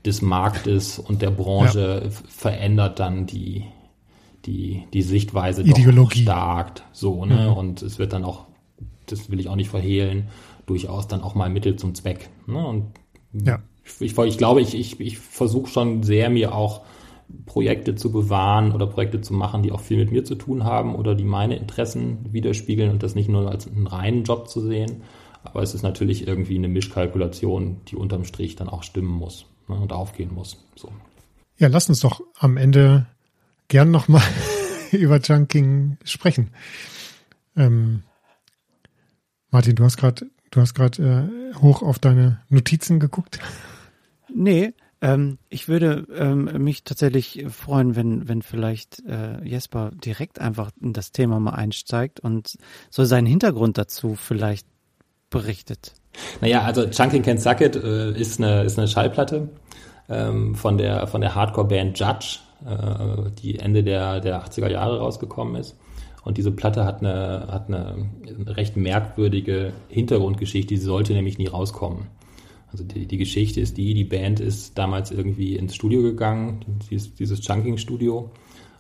des 0.06 0.22
Marktes 0.22 1.00
und 1.00 1.22
der 1.22 1.32
Branche 1.32 2.04
ja. 2.04 2.10
verändert 2.28 3.00
dann 3.00 3.26
die, 3.26 3.66
die, 4.46 4.84
die 4.94 5.02
Sichtweise 5.02 5.64
Ideologie. 5.64 6.26
doch 6.26 6.34
stark. 6.34 6.82
So, 6.92 7.26
ne? 7.26 7.50
Mhm. 7.50 7.58
Und 7.58 7.82
es 7.82 7.98
wird 7.98 8.14
dann 8.14 8.24
auch 8.24 8.46
das 9.06 9.30
will 9.30 9.40
ich 9.40 9.50
auch 9.50 9.56
nicht 9.56 9.70
verhehlen, 9.70 10.28
durchaus 10.66 11.08
dann 11.08 11.22
auch 11.22 11.36
mal 11.36 11.50
Mittel 11.50 11.76
zum 11.76 11.96
Zweck. 11.96 12.30
Ne? 12.48 12.66
Und 12.66 12.86
ja. 13.34 13.60
ich, 14.00 14.18
ich 14.18 14.38
glaube, 14.38 14.62
ich, 14.62 14.76
ich, 14.76 15.00
ich 15.00 15.18
versuche 15.18 15.70
schon 15.70 16.04
sehr, 16.04 16.30
mir 16.30 16.54
auch 16.56 16.82
Projekte 17.46 17.96
zu 17.96 18.12
bewahren 18.12 18.72
oder 18.72 18.88
Projekte 18.88 19.22
zu 19.22 19.34
machen, 19.34 19.64
die 19.64 19.72
auch 19.72 19.82
viel 19.82 19.98
mit 19.98 20.12
mir 20.12 20.24
zu 20.24 20.36
tun 20.36 20.64
haben 20.64 20.96
oder 20.96 21.16
die 21.16 21.24
meine 21.24 21.56
Interessen 21.56 22.32
widerspiegeln 22.32 22.92
und 22.92 23.04
das 23.04 23.16
nicht 23.16 23.30
nur 23.30 23.50
als 23.50 23.68
einen 23.68 23.88
reinen 23.88 24.24
Job 24.24 24.50
zu 24.50 24.62
sehen. 24.62 25.04
Aber 25.44 25.62
es 25.62 25.74
ist 25.74 25.84
natürlich 25.84 26.28
irgendwie 26.28 26.58
eine 26.58 26.68
Mischkalkulation, 26.68 27.82
die 27.88 27.96
unterm 27.96 28.26
Strich 28.26 28.56
dann 28.56 28.70
auch 28.70 28.84
stimmen 28.84 29.12
muss 29.12 29.46
ne, 29.68 29.76
und 29.76 29.94
aufgehen 29.94 30.34
muss. 30.34 30.64
So. 30.76 30.90
Ja, 31.58 31.68
lass 31.68 31.90
uns 31.90 32.00
doch 32.00 32.22
am 32.38 32.58
Ende 32.58 33.06
gern 33.68 33.92
nochmal 33.92 34.24
über 34.92 35.20
Chunking 35.22 35.98
sprechen. 36.04 36.52
Ähm, 37.56 38.04
Martin, 39.52 39.76
du 39.76 39.84
hast 39.84 39.98
gerade, 39.98 40.30
du 40.52 40.62
hast 40.62 40.74
gerade 40.74 41.32
äh, 41.54 41.56
hoch 41.60 41.82
auf 41.82 42.00
deine 42.00 42.42
Notizen 42.50 43.00
geguckt. 43.00 43.40
Nee, 44.34 44.74
ähm, 45.02 45.38
ich 45.50 45.68
würde 45.68 46.08
ähm, 46.16 46.64
mich 46.64 46.84
tatsächlich 46.84 47.46
freuen, 47.50 47.96
wenn, 47.96 48.28
wenn 48.28 48.42
vielleicht 48.42 49.04
äh, 49.08 49.44
Jesper 49.44 49.92
direkt 49.94 50.40
einfach 50.40 50.72
in 50.82 50.94
das 50.94 51.12
Thema 51.12 51.40
mal 51.40 51.54
einsteigt 51.54 52.20
und 52.20 52.58
so 52.90 53.04
seinen 53.04 53.28
Hintergrund 53.28 53.78
dazu 53.78 54.16
vielleicht 54.16 54.68
berichtet. 55.30 55.94
Naja, 56.42 56.62
also 56.62 56.90
Chunking 56.90 57.24
Can 57.24 57.38
Suck 57.38 57.62
It 57.62 57.76
äh, 57.76 58.12
ist, 58.12 58.40
eine, 58.40 58.64
ist 58.64 58.78
eine 58.78 58.88
Schallplatte 58.88 59.50
ähm, 60.10 60.56
von 60.56 60.78
der, 60.78 61.08
von 61.08 61.22
der 61.22 61.36
Hardcore-Band 61.36 62.00
Judge, 62.00 62.40
äh, 62.66 63.30
die 63.42 63.60
Ende 63.60 63.84
der, 63.84 64.22
der 64.22 64.44
80er 64.46 64.70
Jahre 64.70 65.00
rausgekommen 65.00 65.56
ist. 65.56 65.78
Und 66.24 66.38
diese 66.38 66.52
Platte 66.52 66.86
hat 66.86 67.02
eine, 67.02 67.48
hat 67.52 67.68
eine 67.68 68.10
recht 68.48 68.78
merkwürdige 68.78 69.74
Hintergrundgeschichte, 69.90 70.74
die 70.74 70.80
sollte 70.80 71.14
nämlich 71.14 71.38
nie 71.38 71.48
rauskommen. 71.48 72.08
Also 72.76 72.84
die, 72.84 73.06
die 73.06 73.18
Geschichte 73.18 73.62
ist 73.62 73.78
die, 73.78 73.94
die 73.94 74.04
Band 74.04 74.42
ist 74.42 74.78
damals 74.78 75.10
irgendwie 75.10 75.56
ins 75.56 75.76
Studio 75.76 76.02
gegangen, 76.02 76.60
dieses, 76.92 77.16
dieses 77.16 77.40
Chunking-Studio, 77.40 78.32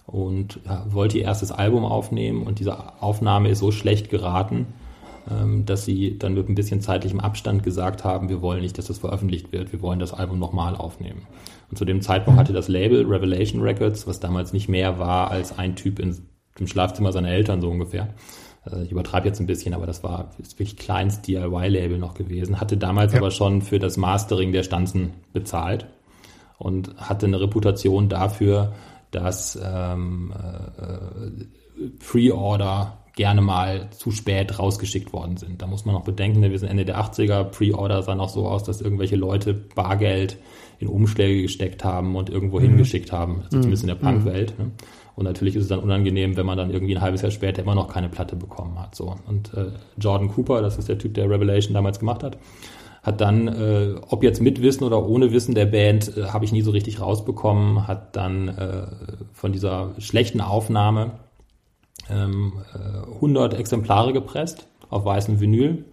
und 0.05 0.59
ja, 0.65 0.85
wollte 0.89 1.17
ihr 1.17 1.23
erstes 1.23 1.53
Album 1.53 1.85
aufnehmen 1.85 2.43
und 2.43 2.59
diese 2.59 3.01
Aufnahme 3.01 3.47
ist 3.47 3.59
so 3.59 3.71
schlecht 3.71 4.09
geraten, 4.09 4.67
ähm, 5.31 5.65
dass 5.65 5.85
sie 5.85 6.19
dann 6.19 6.33
mit 6.33 6.49
ein 6.49 6.55
bisschen 6.55 6.81
zeitlichem 6.81 7.21
Abstand 7.21 7.63
gesagt 7.63 8.03
haben, 8.03 8.27
wir 8.27 8.41
wollen 8.41 8.61
nicht, 8.61 8.77
dass 8.77 8.87
das 8.87 8.97
veröffentlicht 8.97 9.53
wird, 9.53 9.71
wir 9.71 9.81
wollen 9.81 9.99
das 9.99 10.13
Album 10.13 10.39
nochmal 10.39 10.75
aufnehmen. 10.75 11.21
Und 11.71 11.77
zu 11.77 11.85
dem 11.85 12.01
Zeitpunkt 12.01 12.37
hatte 12.37 12.51
das 12.51 12.67
Label 12.67 13.05
Revelation 13.05 13.61
Records, 13.61 14.07
was 14.07 14.19
damals 14.19 14.51
nicht 14.51 14.67
mehr 14.67 14.99
war 14.99 15.31
als 15.31 15.57
ein 15.57 15.77
Typ 15.77 15.99
in 15.99 16.17
im 16.59 16.67
Schlafzimmer 16.67 17.11
seiner 17.11 17.29
Eltern 17.29 17.61
so 17.61 17.69
ungefähr. 17.69 18.13
Also 18.65 18.81
ich 18.81 18.91
übertreibe 18.91 19.27
jetzt 19.27 19.39
ein 19.39 19.45
bisschen, 19.45 19.73
aber 19.73 19.85
das 19.85 20.03
war 20.03 20.31
ist 20.39 20.57
wirklich 20.59 20.77
kleines 20.77 21.21
DIY-Label 21.21 21.97
noch 21.97 22.15
gewesen. 22.15 22.59
Hatte 22.59 22.77
damals 22.77 23.13
ja. 23.13 23.19
aber 23.19 23.31
schon 23.31 23.61
für 23.61 23.79
das 23.79 23.97
Mastering 23.97 24.51
der 24.51 24.63
Stanzen 24.63 25.13
bezahlt 25.33 25.85
und 26.57 26.95
hatte 26.97 27.27
eine 27.27 27.39
Reputation 27.39 28.09
dafür, 28.09 28.73
dass 29.11 29.57
ähm, 29.63 30.33
äh, 30.35 31.89
Pre-Order 31.99 32.97
gerne 33.15 33.41
mal 33.41 33.89
zu 33.91 34.11
spät 34.11 34.59
rausgeschickt 34.59 35.13
worden 35.13 35.37
sind. 35.37 35.61
Da 35.61 35.67
muss 35.67 35.85
man 35.85 35.95
noch 35.95 36.03
bedenken, 36.03 36.41
wir 36.41 36.59
sind 36.59 36.69
Ende 36.69 36.85
der 36.85 36.99
80er, 36.99 37.45
Pre-Order 37.45 38.01
sah 38.03 38.15
noch 38.15 38.29
so 38.29 38.47
aus, 38.47 38.63
dass 38.63 38.81
irgendwelche 38.81 39.15
Leute 39.15 39.53
Bargeld 39.53 40.37
in 40.79 40.87
Umschläge 40.87 41.41
gesteckt 41.43 41.83
haben 41.83 42.15
und 42.15 42.29
irgendwo 42.29 42.59
mhm. 42.59 42.63
hingeschickt 42.63 43.11
haben, 43.11 43.41
also 43.43 43.57
mhm. 43.57 43.61
zumindest 43.61 43.83
in 43.83 43.87
der 43.87 43.95
Punk-Welt. 43.95 44.59
Ne? 44.59 44.71
Und 45.15 45.23
natürlich 45.23 45.55
ist 45.55 45.63
es 45.63 45.69
dann 45.69 45.79
unangenehm, 45.79 46.35
wenn 46.35 46.45
man 46.45 46.57
dann 46.57 46.71
irgendwie 46.71 46.95
ein 46.95 47.01
halbes 47.01 47.21
Jahr 47.21 47.31
später 47.31 47.61
immer 47.61 47.75
noch 47.75 47.87
keine 47.87 48.09
Platte 48.09 48.35
bekommen 48.35 48.77
hat. 48.79 48.95
So. 48.95 49.15
Und 49.27 49.53
äh, 49.53 49.67
Jordan 49.97 50.29
Cooper, 50.29 50.61
das 50.61 50.77
ist 50.77 50.89
der 50.89 50.97
Typ, 50.97 51.13
der 51.13 51.29
Revelation 51.29 51.73
damals 51.73 51.99
gemacht 51.99 52.23
hat, 52.23 52.37
hat 53.01 53.21
dann, 53.21 53.47
äh, 53.47 53.95
ob 54.09 54.23
jetzt 54.23 54.41
mit 54.41 54.61
Wissen 54.61 54.83
oder 54.83 55.07
ohne 55.07 55.31
Wissen 55.31 55.55
der 55.55 55.67
Band, 55.67 56.17
äh, 56.17 56.25
habe 56.25 56.43
ich 56.43 56.51
nie 56.51 56.63
so 56.63 56.71
richtig 56.71 56.99
rausbekommen, 56.99 57.87
hat 57.87 58.15
dann 58.15 58.49
äh, 58.49 58.87
von 59.31 59.53
dieser 59.53 59.91
schlechten 59.99 60.41
Aufnahme 60.41 61.11
ähm, 62.09 62.53
äh, 62.73 63.13
100 63.15 63.53
Exemplare 63.53 64.11
gepresst 64.11 64.67
auf 64.89 65.05
weißem 65.05 65.39
Vinyl, 65.39 65.85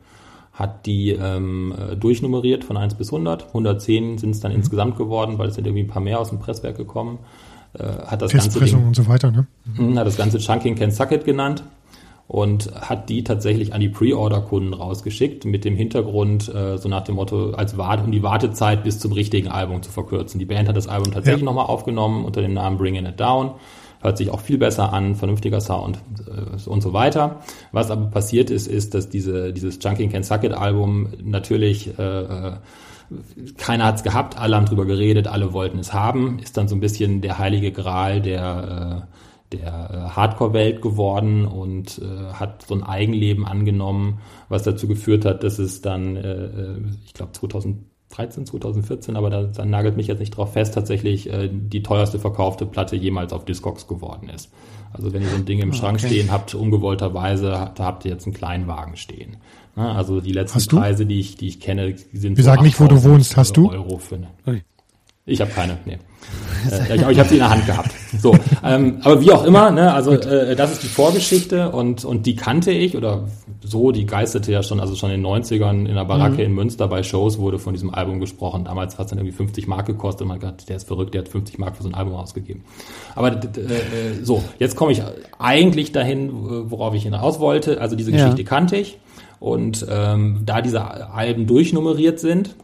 hat 0.52 0.86
die 0.86 1.10
ähm, 1.10 1.74
äh, 1.76 1.96
durchnummeriert 1.96 2.64
von 2.64 2.76
1 2.76 2.94
bis 2.94 3.08
100. 3.08 3.48
110 3.48 4.18
sind 4.18 4.30
es 4.30 4.40
dann 4.40 4.52
mhm. 4.52 4.58
insgesamt 4.58 4.96
geworden, 4.98 5.38
weil 5.38 5.48
es 5.48 5.54
sind 5.54 5.66
irgendwie 5.66 5.84
ein 5.84 5.88
paar 5.88 6.02
mehr 6.02 6.20
aus 6.20 6.28
dem 6.28 6.38
Presswerk 6.38 6.76
gekommen 6.76 7.18
äh, 7.78 7.84
hat 8.06 8.22
das 8.22 8.32
ganze 8.32 8.60
Ding, 8.60 8.86
und 8.86 8.96
so 8.96 9.06
weiter, 9.08 9.30
ne? 9.30 9.46
Mhm. 9.76 9.98
hat 9.98 10.06
das 10.06 10.16
ganze 10.16 10.38
Chunking 10.38 10.74
Can 10.74 10.90
It 10.90 11.24
genannt 11.24 11.62
und 12.28 12.72
hat 12.74 13.08
die 13.08 13.24
tatsächlich 13.24 13.74
an 13.74 13.80
die 13.80 13.88
Pre-Order-Kunden 13.88 14.74
rausgeschickt 14.74 15.44
mit 15.44 15.64
dem 15.64 15.76
Hintergrund, 15.76 16.52
äh, 16.54 16.78
so 16.78 16.88
nach 16.88 17.02
dem 17.02 17.16
Motto, 17.16 17.52
als 17.52 17.76
Wart 17.76 18.04
um 18.04 18.12
die 18.12 18.22
Wartezeit 18.22 18.84
bis 18.84 18.98
zum 18.98 19.12
richtigen 19.12 19.48
Album 19.48 19.82
zu 19.82 19.90
verkürzen. 19.90 20.38
Die 20.38 20.44
Band 20.44 20.68
hat 20.68 20.76
das 20.76 20.88
Album 20.88 21.12
tatsächlich 21.12 21.42
ja. 21.42 21.46
nochmal 21.46 21.66
aufgenommen 21.66 22.24
unter 22.24 22.40
dem 22.40 22.54
Namen 22.54 22.78
Bringing 22.78 23.06
It 23.06 23.18
Down. 23.18 23.52
Hört 24.02 24.18
sich 24.18 24.30
auch 24.30 24.40
viel 24.40 24.58
besser 24.58 24.92
an, 24.92 25.14
vernünftiger 25.14 25.60
Sound 25.60 25.98
äh, 26.26 26.68
und 26.68 26.82
so 26.82 26.92
weiter. 26.92 27.40
Was 27.72 27.90
aber 27.90 28.06
passiert 28.06 28.50
ist, 28.50 28.66
ist, 28.66 28.94
dass 28.94 29.08
diese, 29.08 29.52
dieses 29.52 29.78
Chunking 29.78 30.10
Can 30.10 30.22
It 30.22 30.52
Album 30.52 31.08
natürlich 31.22 31.98
äh, 31.98 32.52
keiner 33.56 33.84
hat 33.84 33.96
es 33.96 34.02
gehabt, 34.02 34.38
alle 34.38 34.56
haben 34.56 34.66
drüber 34.66 34.86
geredet, 34.86 35.28
alle 35.28 35.52
wollten 35.52 35.78
es 35.78 35.92
haben, 35.92 36.38
ist 36.38 36.56
dann 36.56 36.68
so 36.68 36.74
ein 36.74 36.80
bisschen 36.80 37.20
der 37.20 37.38
heilige 37.38 37.72
Gral 37.72 38.20
der, 38.20 39.06
äh, 39.52 39.56
der 39.56 40.16
Hardcore-Welt 40.16 40.82
geworden 40.82 41.44
und 41.44 41.98
äh, 41.98 42.32
hat 42.32 42.64
so 42.66 42.74
ein 42.74 42.82
Eigenleben 42.82 43.44
angenommen, 43.46 44.20
was 44.48 44.62
dazu 44.62 44.88
geführt 44.88 45.24
hat, 45.24 45.44
dass 45.44 45.58
es 45.58 45.82
dann, 45.82 46.16
äh, 46.16 46.78
ich 47.04 47.14
glaube 47.14 47.32
2013, 48.12 48.46
2014, 48.46 49.16
aber 49.16 49.30
da, 49.30 49.42
da 49.44 49.64
nagelt 49.64 49.96
mich 49.96 50.06
jetzt 50.06 50.20
nicht 50.20 50.36
drauf 50.36 50.52
fest, 50.52 50.74
tatsächlich 50.74 51.32
äh, 51.32 51.48
die 51.50 51.82
teuerste 51.82 52.18
verkaufte 52.18 52.66
Platte 52.66 52.96
jemals 52.96 53.32
auf 53.32 53.44
Discogs 53.44 53.86
geworden 53.86 54.28
ist. 54.28 54.50
Also 54.92 55.12
wenn 55.12 55.22
ihr 55.22 55.28
so 55.28 55.36
ein 55.36 55.46
Ding 55.46 55.60
im 55.60 55.70
ah, 55.70 55.74
Schrank 55.74 55.98
okay. 55.98 56.08
stehen 56.08 56.30
habt, 56.30 56.54
ungewollterweise, 56.54 57.72
da 57.74 57.84
habt 57.84 58.04
ihr 58.04 58.10
jetzt 58.10 58.26
einen 58.26 58.34
kleinen 58.34 58.66
Wagen 58.66 58.96
stehen. 58.96 59.38
Also 59.74 60.20
die 60.20 60.32
letzten 60.32 60.64
Preise, 60.66 61.06
die 61.06 61.18
ich, 61.18 61.36
die 61.36 61.48
ich 61.48 61.60
kenne, 61.60 61.96
sind 62.12 62.36
Wir 62.36 62.44
so 62.44 62.50
sagen 62.50 62.62
nicht, 62.62 62.78
wo 62.78 62.88
du 62.88 63.02
wohnst. 63.04 63.38
Hast 63.38 63.56
du? 63.56 63.70
Euro 63.70 63.96
für 63.96 64.16
eine. 64.16 64.62
Ich 65.24 65.40
habe 65.40 65.50
keine, 65.50 65.78
nee. 65.86 65.98
Äh, 66.70 66.96
ich, 66.96 67.02
ich 67.02 67.18
habe 67.18 67.28
sie 67.28 67.34
in 67.34 67.40
der 67.40 67.50
Hand 67.50 67.66
gehabt. 67.66 67.90
So, 68.20 68.36
ähm, 68.64 68.98
aber 69.02 69.20
wie 69.20 69.32
auch 69.32 69.44
immer, 69.44 69.70
ne, 69.70 69.92
also 69.92 70.12
äh, 70.12 70.54
das 70.54 70.72
ist 70.72 70.82
die 70.82 70.88
Vorgeschichte 70.88 71.70
und 71.70 72.04
und 72.04 72.26
die 72.26 72.36
kannte 72.36 72.70
ich 72.70 72.96
oder 72.96 73.24
so, 73.62 73.92
die 73.92 74.06
geisterte 74.06 74.52
ja 74.52 74.62
schon, 74.62 74.80
also 74.80 74.94
schon 74.94 75.10
in 75.10 75.22
den 75.22 75.26
90ern 75.26 75.86
in 75.86 75.94
der 75.94 76.04
Baracke 76.04 76.34
mhm. 76.34 76.40
in 76.40 76.52
Münster 76.52 76.88
bei 76.88 77.02
Shows 77.02 77.38
wurde 77.38 77.58
von 77.58 77.72
diesem 77.74 77.92
Album 77.94 78.20
gesprochen. 78.20 78.64
Damals 78.64 78.98
hat 78.98 79.06
es 79.06 79.10
dann 79.10 79.18
irgendwie 79.18 79.36
50 79.36 79.66
Mark 79.66 79.86
gekostet 79.86 80.22
und 80.22 80.28
man 80.28 80.42
hat 80.42 80.68
der 80.68 80.76
ist 80.76 80.86
verrückt, 80.86 81.14
der 81.14 81.22
hat 81.22 81.28
50 81.28 81.58
Mark 81.58 81.76
für 81.76 81.82
so 81.82 81.88
ein 81.88 81.94
Album 81.94 82.14
ausgegeben. 82.14 82.64
Aber 83.14 83.32
äh, 83.32 83.40
so, 84.22 84.42
jetzt 84.58 84.76
komme 84.76 84.92
ich 84.92 85.02
eigentlich 85.38 85.92
dahin, 85.92 86.30
worauf 86.70 86.94
ich 86.94 87.04
hinaus 87.04 87.40
wollte. 87.40 87.80
Also 87.80 87.96
diese 87.96 88.12
Geschichte 88.12 88.42
ja. 88.42 88.48
kannte 88.48 88.76
ich 88.76 88.98
und 89.40 89.84
ähm, 89.90 90.42
da 90.44 90.60
diese 90.60 91.10
Alben 91.12 91.46
durchnummeriert 91.46 92.20
sind, 92.20 92.54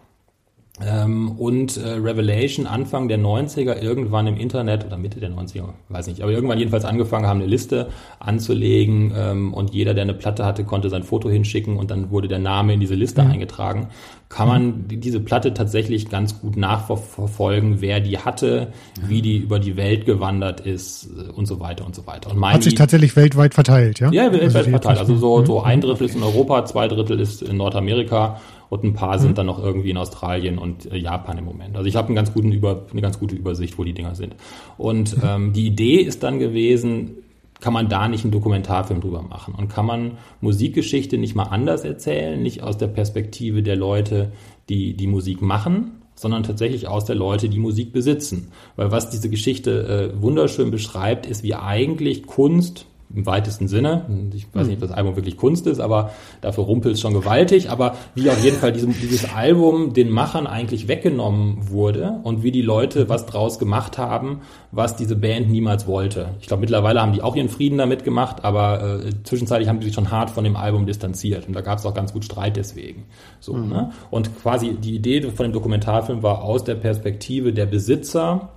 ähm, 0.87 1.33
und 1.33 1.77
äh, 1.77 1.89
Revelation 1.89 2.67
Anfang 2.67 3.09
der 3.09 3.19
90er 3.19 3.81
irgendwann 3.81 4.27
im 4.27 4.37
Internet 4.37 4.87
oder 4.87 4.97
Mitte 4.97 5.19
der 5.21 5.31
90er, 5.31 5.65
weiß 5.89 6.07
nicht, 6.07 6.23
aber 6.23 6.31
irgendwann 6.31 6.59
jedenfalls 6.59 6.85
angefangen 6.85 7.27
haben, 7.27 7.41
eine 7.41 7.49
Liste 7.49 7.89
anzulegen 8.21 9.13
ähm, 9.17 9.55
und 9.55 9.75
jeder, 9.75 9.95
der 9.95 10.03
eine 10.03 10.15
Platte 10.15 10.45
hatte, 10.45 10.65
konnte 10.65 10.89
sein 10.89 11.03
Foto 11.03 11.29
hinschicken 11.29 11.77
und 11.77 11.91
dann 11.91 12.11
wurde 12.11 12.29
der 12.29 12.39
Name 12.39 12.75
in 12.75 12.81
diese 12.81 12.95
Liste 12.95 13.23
mhm. 13.23 13.31
eingetragen. 13.33 13.89
Kann 14.29 14.47
man 14.47 14.85
diese 14.89 15.21
Platte 15.21 15.55
tatsächlich 15.55 16.11
ganz 16.11 16.41
gut 16.41 16.57
nachverfolgen, 16.59 17.81
wer 17.81 18.01
die 18.01 18.19
hatte, 18.19 18.73
wie 19.01 19.23
die 19.23 19.39
über 19.39 19.59
die 19.59 19.77
Welt 19.77 20.05
gewandert 20.05 20.61
ist 20.61 21.09
äh, 21.17 21.31
und 21.33 21.47
so 21.47 21.61
weiter 21.61 21.87
und 21.87 21.95
so 21.95 22.07
weiter. 22.07 22.31
Und 22.31 22.45
Hat 22.45 22.63
sich 22.63 22.75
tatsächlich 22.75 23.17
weltweit 23.17 23.55
verteilt, 23.55 24.01
ja? 24.01 24.11
Ja, 24.13 24.31
weltweit 24.31 24.57
also 24.57 24.71
verteilt. 24.71 24.99
Also 24.99 25.17
so, 25.17 25.45
so 25.45 25.63
ein 25.63 25.81
Drittel 25.81 26.07
ist 26.07 26.15
in 26.15 26.23
Europa, 26.23 26.65
zwei 26.67 26.89
Drittel 26.89 27.19
ist 27.19 27.43
in 27.43 27.57
Nordamerika 27.57 28.39
und 28.70 28.85
ein 28.85 28.93
paar 28.93 29.19
sind 29.19 29.31
mhm. 29.31 29.35
dann 29.35 29.47
noch 29.47 29.62
irgendwie 29.62 29.90
in 29.90 29.97
Australien 29.97 30.59
und 30.59 30.90
äh, 30.90 30.97
Japan 30.97 31.39
im 31.39 31.45
Moment. 31.45 31.77
Also 31.77 31.89
ich 31.89 31.97
habe 31.97 32.09
einen 32.09 32.16
ganz 32.16 32.32
guten 32.32 32.53
Über, 32.53 32.86
eine 32.90 33.01
ganz 33.01 33.19
gute 33.19 33.35
Übersicht, 33.35 33.78
wo 33.78 33.85
die 33.85 33.95
Dinger 33.95 34.15
sind. 34.15 34.36
Und 34.77 35.16
mhm. 35.16 35.23
ähm, 35.24 35.53
die 35.53 35.66
Idee 35.66 35.97
ist 35.97 36.23
dann 36.23 36.39
gewesen, 36.39 37.16
kann 37.61 37.73
man 37.73 37.89
da 37.89 38.09
nicht 38.09 38.24
einen 38.24 38.32
Dokumentarfilm 38.32 39.01
drüber 39.01 39.23
machen? 39.23 39.55
Und 39.55 39.69
kann 39.69 39.86
man 39.86 40.12
Musikgeschichte 40.40 41.19
nicht 41.19 41.35
mal 41.35 41.45
anders 41.45 41.85
erzählen, 41.85 42.40
nicht 42.40 42.62
aus 42.62 42.78
der 42.78 42.86
Perspektive 42.86 43.62
der 43.62 43.77
Leute, 43.77 44.32
die 44.69 44.95
die 44.95 45.07
Musik 45.07 45.43
machen, 45.43 46.03
sondern 46.15 46.43
tatsächlich 46.43 46.89
aus 46.89 47.05
der 47.05 47.16
Leute, 47.16 47.49
die 47.49 47.59
Musik 47.59 47.93
besitzen. 47.93 48.49
Weil 48.77 48.90
was 48.90 49.11
diese 49.11 49.31
Geschichte 49.31 50.12
äh, 50.16 50.23
wunderschön 50.23 50.70
beschreibt, 50.70 51.27
ist, 51.27 51.43
wie 51.43 51.55
eigentlich 51.55 52.27
Kunst 52.27 52.86
im 53.14 53.24
weitesten 53.24 53.68
Sinne. 53.68 54.05
Ich 54.35 54.47
weiß 54.55 54.66
nicht, 54.66 54.82
ob 54.82 54.89
das 54.89 54.97
Album 54.97 55.16
wirklich 55.16 55.36
Kunst 55.36 55.66
ist, 55.66 55.80
aber 55.80 56.10
dafür 56.40 56.64
rumpelt 56.64 56.94
es 56.94 57.01
schon 57.01 57.14
gewaltig. 57.14 57.70
Aber 57.70 57.97
wie 58.14 58.28
auf 58.28 58.43
jeden 58.44 58.59
Fall 58.59 58.72
diesem, 58.72 58.93
dieses 58.93 59.32
Album 59.35 59.94
den 59.94 60.10
Machern 60.10 60.47
eigentlich 60.47 60.89
weggenommen 60.89 61.70
wurde 61.70 62.20
und 62.24 62.43
wie 62.43 62.52
die 62.52 62.62
Leute 62.62 63.09
was 63.09 63.24
draus 63.24 63.59
gemacht 63.59 63.97
haben, 63.97 64.40
was 64.72 64.97
diese 64.97 65.16
Band 65.16 65.48
niemals 65.51 65.86
wollte. 65.86 66.35
Ich 66.40 66.48
glaube, 66.48 66.60
mittlerweile 66.60 67.01
haben 67.01 67.12
die 67.12 67.22
auch 67.22 67.35
ihren 67.35 67.48
Frieden 67.48 67.78
damit 67.78 68.05
gemacht, 68.05 68.44
aber 68.44 69.01
äh, 69.02 69.22
zwischenzeitlich 69.22 69.68
haben 69.68 69.80
die 69.80 69.86
sich 69.86 69.94
schon 69.94 70.10
hart 70.10 70.30
von 70.30 70.44
dem 70.44 70.56
Album 70.56 70.85
distanziert. 70.85 71.48
Und 71.48 71.55
da 71.55 71.62
gab 71.62 71.78
es 71.78 71.86
auch 71.86 71.94
ganz 71.94 72.12
gut 72.12 72.26
Streit 72.26 72.56
deswegen. 72.56 73.05
So, 73.40 73.55
mhm. 73.55 73.68
ne? 73.68 73.90
Und 74.10 74.39
quasi 74.43 74.74
die 74.74 74.94
Idee 74.94 75.22
von 75.22 75.47
dem 75.47 75.52
Dokumentarfilm 75.52 76.22
war 76.22 76.43
aus 76.43 76.64
der 76.64 76.74
Perspektive 76.74 77.55
der 77.55 77.66
Besitzer, 77.66 78.51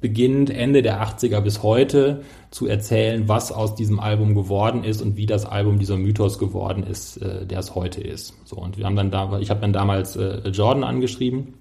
beginnend 0.00 0.50
Ende 0.50 0.82
der 0.82 1.02
80er 1.02 1.40
bis 1.40 1.62
heute 1.62 2.22
zu 2.50 2.66
erzählen, 2.66 3.28
was 3.28 3.52
aus 3.52 3.74
diesem 3.74 4.00
Album 4.00 4.34
geworden 4.34 4.84
ist 4.84 5.02
und 5.02 5.16
wie 5.16 5.26
das 5.26 5.44
Album 5.44 5.78
dieser 5.78 5.96
Mythos 5.96 6.38
geworden 6.38 6.84
ist, 6.84 7.18
äh, 7.18 7.46
der 7.46 7.58
es 7.58 7.74
heute 7.74 8.00
ist. 8.00 8.34
So 8.44 8.56
und 8.56 8.78
wir 8.78 8.86
haben 8.86 8.96
dann 8.96 9.10
da, 9.10 9.38
ich 9.38 9.50
habe 9.50 9.60
dann 9.60 9.72
damals 9.72 10.16
äh, 10.16 10.48
Jordan 10.48 10.84
angeschrieben 10.84 11.54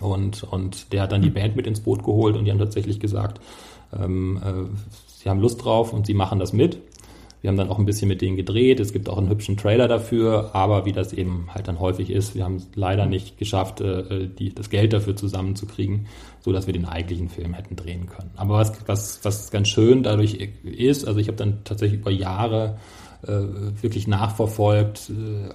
und 0.00 0.42
und 0.42 0.92
der 0.92 1.02
hat 1.02 1.12
dann 1.12 1.22
die 1.22 1.30
Band 1.30 1.56
mit 1.56 1.66
ins 1.66 1.80
Boot 1.80 2.02
geholt 2.02 2.36
und 2.36 2.44
die 2.44 2.50
haben 2.50 2.58
tatsächlich 2.58 2.98
gesagt, 2.98 3.40
ähm, 3.96 4.40
äh, 4.44 4.76
sie 5.06 5.30
haben 5.30 5.40
Lust 5.40 5.64
drauf 5.64 5.92
und 5.92 6.06
sie 6.06 6.14
machen 6.14 6.38
das 6.38 6.52
mit. 6.52 6.78
Wir 7.42 7.48
haben 7.48 7.56
dann 7.56 7.68
auch 7.68 7.78
ein 7.78 7.84
bisschen 7.84 8.08
mit 8.08 8.22
denen 8.22 8.36
gedreht. 8.36 8.78
Es 8.78 8.92
gibt 8.92 9.08
auch 9.08 9.18
einen 9.18 9.28
hübschen 9.28 9.56
Trailer 9.56 9.88
dafür, 9.88 10.54
aber 10.54 10.86
wie 10.86 10.92
das 10.92 11.12
eben 11.12 11.48
halt 11.52 11.66
dann 11.66 11.80
häufig 11.80 12.08
ist, 12.08 12.36
wir 12.36 12.44
haben 12.44 12.56
es 12.56 12.68
leider 12.76 13.04
nicht 13.04 13.36
geschafft, 13.36 13.80
äh, 13.80 14.28
die, 14.28 14.54
das 14.54 14.70
Geld 14.70 14.92
dafür 14.92 15.16
zusammenzukriegen, 15.16 16.06
so 16.40 16.52
dass 16.52 16.66
wir 16.66 16.72
den 16.72 16.86
eigentlichen 16.86 17.28
Film 17.28 17.52
hätten 17.52 17.74
drehen 17.74 18.06
können. 18.06 18.30
Aber 18.36 18.54
was, 18.54 18.72
was, 18.86 19.24
was 19.24 19.50
ganz 19.50 19.68
schön 19.68 20.04
dadurch 20.04 20.34
ist, 20.62 21.06
also 21.06 21.18
ich 21.18 21.26
habe 21.26 21.36
dann 21.36 21.64
tatsächlich 21.64 22.00
über 22.00 22.12
Jahre 22.12 22.78
äh, 23.26 23.82
wirklich 23.82 24.06
nachverfolgt, 24.06 25.10
äh, 25.10 25.50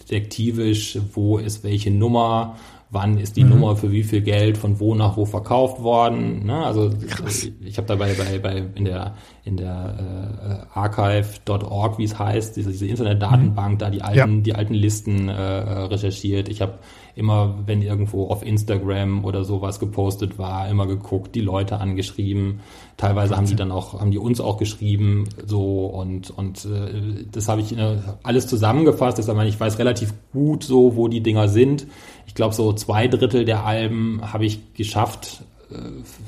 detektivisch, 0.00 0.98
wo 1.12 1.36
ist 1.38 1.62
welche 1.62 1.90
Nummer, 1.90 2.56
wann 2.92 3.16
ist 3.16 3.36
die 3.36 3.44
mhm. 3.44 3.50
Nummer 3.50 3.76
für 3.76 3.90
wie 3.90 4.02
viel 4.02 4.20
Geld 4.20 4.58
von 4.58 4.78
wo 4.78 4.94
nach 4.94 5.16
wo 5.16 5.24
verkauft 5.24 5.82
worden. 5.82 6.44
Ne? 6.46 6.64
Also 6.64 6.90
Krass. 7.08 7.48
ich 7.60 7.78
habe 7.78 7.88
dabei 7.88 8.12
bei, 8.12 8.38
bei 8.38 8.64
in 8.74 8.84
der 8.84 9.14
in 9.44 9.56
der 9.56 10.66
äh, 10.74 10.78
archive.org, 10.78 11.98
wie 11.98 12.04
es 12.04 12.18
heißt, 12.18 12.56
diese, 12.56 12.70
diese 12.70 12.86
Internetdatenbank, 12.86 13.74
mhm. 13.74 13.78
da 13.78 13.90
die 13.90 14.02
alten 14.02 14.36
ja. 14.36 14.42
die 14.42 14.54
alten 14.54 14.74
Listen 14.74 15.28
äh, 15.28 15.32
recherchiert. 15.32 16.50
Ich 16.50 16.60
habe 16.60 16.74
immer, 17.14 17.58
wenn 17.66 17.82
irgendwo 17.82 18.28
auf 18.28 18.44
Instagram 18.44 19.24
oder 19.24 19.44
sowas 19.44 19.78
gepostet 19.78 20.38
war, 20.38 20.68
immer 20.68 20.86
geguckt, 20.86 21.34
die 21.34 21.40
Leute 21.40 21.78
angeschrieben. 21.78 22.60
Teilweise 22.96 23.36
haben 23.36 23.46
die 23.46 23.56
dann 23.56 23.70
auch, 23.70 24.00
haben 24.00 24.10
die 24.10 24.18
uns 24.18 24.40
auch 24.40 24.56
geschrieben, 24.56 25.28
so 25.46 25.86
und 25.86 26.30
und 26.30 26.64
äh, 26.64 27.24
das 27.30 27.48
habe 27.48 27.60
ich 27.60 27.76
äh, 27.76 27.98
alles 28.22 28.46
zusammengefasst. 28.46 29.18
Das 29.18 29.26
meine 29.26 29.48
ich 29.48 29.60
weiß 29.60 29.78
relativ 29.78 30.14
gut 30.32 30.64
so, 30.64 30.96
wo 30.96 31.08
die 31.08 31.22
Dinger 31.22 31.48
sind. 31.48 31.86
Ich 32.26 32.34
glaube, 32.34 32.54
so 32.54 32.72
zwei 32.72 33.08
Drittel 33.08 33.44
der 33.44 33.66
Alben 33.66 34.20
habe 34.22 34.46
ich 34.46 34.74
geschafft 34.74 35.42
äh, 35.70 35.74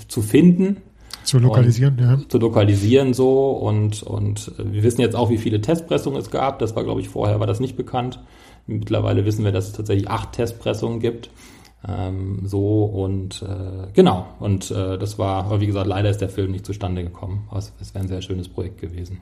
zu 0.09 0.20
finden. 0.20 0.78
Zu 1.23 1.39
lokalisieren, 1.39 1.97
ja. 1.98 2.19
Zu 2.28 2.36
lokalisieren 2.39 3.15
so 3.15 3.52
und 3.52 4.02
und 4.02 4.52
äh, 4.59 4.73
wir 4.73 4.82
wissen 4.82 5.01
jetzt 5.01 5.16
auch, 5.16 5.31
wie 5.31 5.39
viele 5.39 5.61
Testpressungen 5.62 6.20
es 6.20 6.31
gab. 6.31 6.59
Das 6.59 6.77
war, 6.77 6.85
glaube 6.85 7.01
ich, 7.01 7.09
vorher 7.09 7.40
war 7.40 7.47
das 7.47 7.61
nicht 7.61 7.77
bekannt. 7.77 8.20
Mittlerweile 8.66 9.24
wissen 9.24 9.45
wir, 9.45 9.53
dass 9.53 9.69
es 9.69 9.73
tatsächlich 9.73 10.09
acht 10.09 10.32
Testpressungen 10.32 11.01
gibt. 11.01 11.31
Ähm, 11.86 12.41
so 12.45 12.85
und 12.85 13.43
äh, 13.43 13.89
genau. 13.93 14.27
Und 14.39 14.70
äh, 14.70 14.97
das 14.99 15.19
war, 15.19 15.45
aber 15.45 15.61
wie 15.61 15.66
gesagt, 15.66 15.86
leider 15.86 16.09
ist 16.09 16.20
der 16.20 16.31
Film 16.31 16.53
nicht 16.53 16.65
zustande 16.65 17.03
gekommen. 17.03 17.47
Aber 17.51 17.59
es 17.59 17.73
wäre 17.95 18.05
ein 18.05 18.09
sehr 18.09 18.23
schönes 18.23 18.49
Projekt 18.49 18.81
gewesen. 18.81 19.20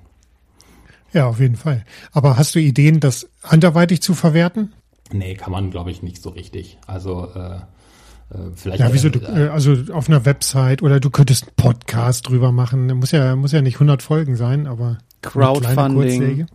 Ja, 1.13 1.27
auf 1.27 1.41
jeden 1.41 1.57
Fall. 1.57 1.85
Aber 2.13 2.39
hast 2.39 2.55
du 2.55 2.59
Ideen, 2.59 3.01
das 3.01 3.29
anderweitig 3.43 4.01
zu 4.01 4.15
verwerten? 4.15 4.73
Nee, 5.13 5.35
kann 5.35 5.53
man, 5.53 5.71
glaube 5.71 5.91
ich, 5.91 6.03
nicht 6.03 6.23
so 6.23 6.31
richtig. 6.31 6.79
Also 6.87 7.29
äh, 7.35 7.57
äh 7.57 8.51
Vielleicht, 8.55 8.81
ja, 8.81 8.93
wieso? 8.93 9.11
Du, 9.11 9.19
äh, 9.19 9.49
also 9.49 9.77
auf 9.93 10.09
einer 10.09 10.25
Website 10.25 10.83
oder 10.83 11.01
du 11.01 11.11
könntest 11.11 11.49
einen 11.49 11.57
Podcast 11.57 12.29
drüber 12.29 12.53
machen. 12.53 12.87
Muss 12.97 13.11
ja, 13.11 13.37
muss 13.37 13.53
ja 13.53 13.61
nicht 13.61 13.75
100 13.75 14.03
Folgen 14.03 14.37
sein, 14.37 14.67
aber 14.67 14.99
Crowdfunding. 15.21 16.47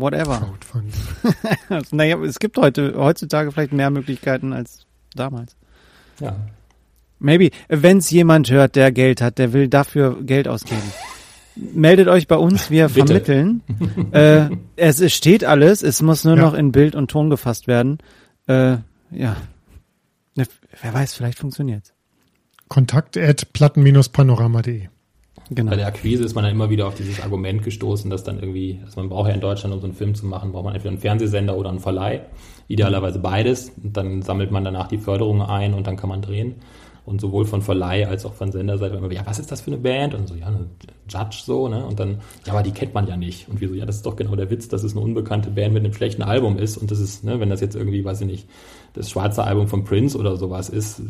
Whatever. 0.00 0.54
Naja, 1.90 2.18
es 2.22 2.38
gibt 2.38 2.56
heute, 2.56 2.94
heutzutage 2.96 3.52
vielleicht 3.52 3.72
mehr 3.72 3.90
Möglichkeiten 3.90 4.52
als 4.52 4.86
damals. 5.14 5.56
Ja. 6.20 6.36
Maybe, 7.18 7.50
wenn 7.68 7.98
es 7.98 8.10
jemand 8.10 8.50
hört, 8.50 8.76
der 8.76 8.92
Geld 8.92 9.20
hat, 9.20 9.38
der 9.38 9.52
will 9.52 9.68
dafür 9.68 10.22
Geld 10.22 10.48
ausgeben. 10.48 10.82
Meldet 11.54 12.08
euch 12.08 12.26
bei 12.26 12.36
uns, 12.36 12.70
wir 12.70 12.88
vermitteln. 12.88 13.62
äh, 14.12 14.48
es, 14.76 15.00
es 15.00 15.12
steht 15.12 15.44
alles, 15.44 15.82
es 15.82 16.00
muss 16.00 16.24
nur 16.24 16.36
ja. 16.36 16.42
noch 16.42 16.54
in 16.54 16.72
Bild 16.72 16.94
und 16.94 17.10
Ton 17.10 17.28
gefasst 17.28 17.66
werden. 17.66 17.98
Äh, 18.46 18.78
ja. 19.10 19.36
Ne, 20.34 20.46
wer 20.80 20.94
weiß, 20.94 21.14
vielleicht 21.14 21.38
funktioniert's. 21.38 21.92
Kontakt 22.68 23.16
at 23.16 23.52
platten-panorama.de 23.52 24.88
Genau. 25.52 25.70
Bei 25.70 25.76
der 25.76 25.88
Akquise 25.88 26.24
ist 26.24 26.34
man 26.34 26.44
dann 26.44 26.52
immer 26.52 26.70
wieder 26.70 26.86
auf 26.86 26.94
dieses 26.94 27.20
Argument 27.20 27.64
gestoßen, 27.64 28.08
dass 28.08 28.22
dann 28.22 28.38
irgendwie, 28.38 28.78
also 28.84 29.00
man 29.00 29.08
braucht 29.08 29.28
ja 29.28 29.34
in 29.34 29.40
Deutschland, 29.40 29.74
um 29.74 29.80
so 29.80 29.86
einen 29.86 29.96
Film 29.96 30.14
zu 30.14 30.24
machen, 30.26 30.52
braucht 30.52 30.64
man 30.64 30.74
entweder 30.74 30.92
einen 30.92 31.00
Fernsehsender 31.00 31.56
oder 31.56 31.70
einen 31.70 31.80
Verleih. 31.80 32.22
Idealerweise 32.68 33.18
beides. 33.18 33.72
Und 33.82 33.96
dann 33.96 34.22
sammelt 34.22 34.52
man 34.52 34.64
danach 34.64 34.86
die 34.86 34.98
Förderung 34.98 35.42
ein 35.42 35.74
und 35.74 35.88
dann 35.88 35.96
kann 35.96 36.08
man 36.08 36.22
drehen. 36.22 36.54
Und 37.04 37.20
sowohl 37.20 37.46
von 37.46 37.62
Verleih 37.62 38.06
als 38.06 38.24
auch 38.24 38.34
von 38.34 38.52
Senderseite 38.52 38.94
immer, 38.94 39.10
ja, 39.10 39.22
was 39.26 39.40
ist 39.40 39.50
das 39.50 39.62
für 39.62 39.72
eine 39.72 39.78
Band? 39.78 40.14
Und 40.14 40.28
so, 40.28 40.36
ja, 40.36 40.46
eine 40.46 40.66
Judge 41.08 41.42
so, 41.44 41.66
ne? 41.66 41.84
Und 41.84 41.98
dann, 41.98 42.20
ja, 42.46 42.52
aber 42.52 42.62
die 42.62 42.70
kennt 42.70 42.94
man 42.94 43.08
ja 43.08 43.16
nicht. 43.16 43.48
Und 43.48 43.60
wir 43.60 43.68
so, 43.68 43.74
ja, 43.74 43.86
das 43.86 43.96
ist 43.96 44.06
doch 44.06 44.14
genau 44.14 44.36
der 44.36 44.50
Witz, 44.50 44.68
dass 44.68 44.84
es 44.84 44.92
eine 44.92 45.00
unbekannte 45.00 45.50
Band 45.50 45.74
mit 45.74 45.84
einem 45.84 45.94
schlechten 45.94 46.22
Album 46.22 46.58
ist. 46.58 46.76
Und 46.76 46.92
das 46.92 47.00
ist, 47.00 47.24
ne, 47.24 47.40
wenn 47.40 47.50
das 47.50 47.60
jetzt 47.60 47.74
irgendwie, 47.74 48.04
weiß 48.04 48.20
ich 48.20 48.26
nicht, 48.28 48.48
das 48.92 49.10
schwarze 49.10 49.42
Album 49.42 49.66
von 49.66 49.82
Prince 49.82 50.16
oder 50.16 50.36
sowas 50.36 50.68
ist, 50.68 51.02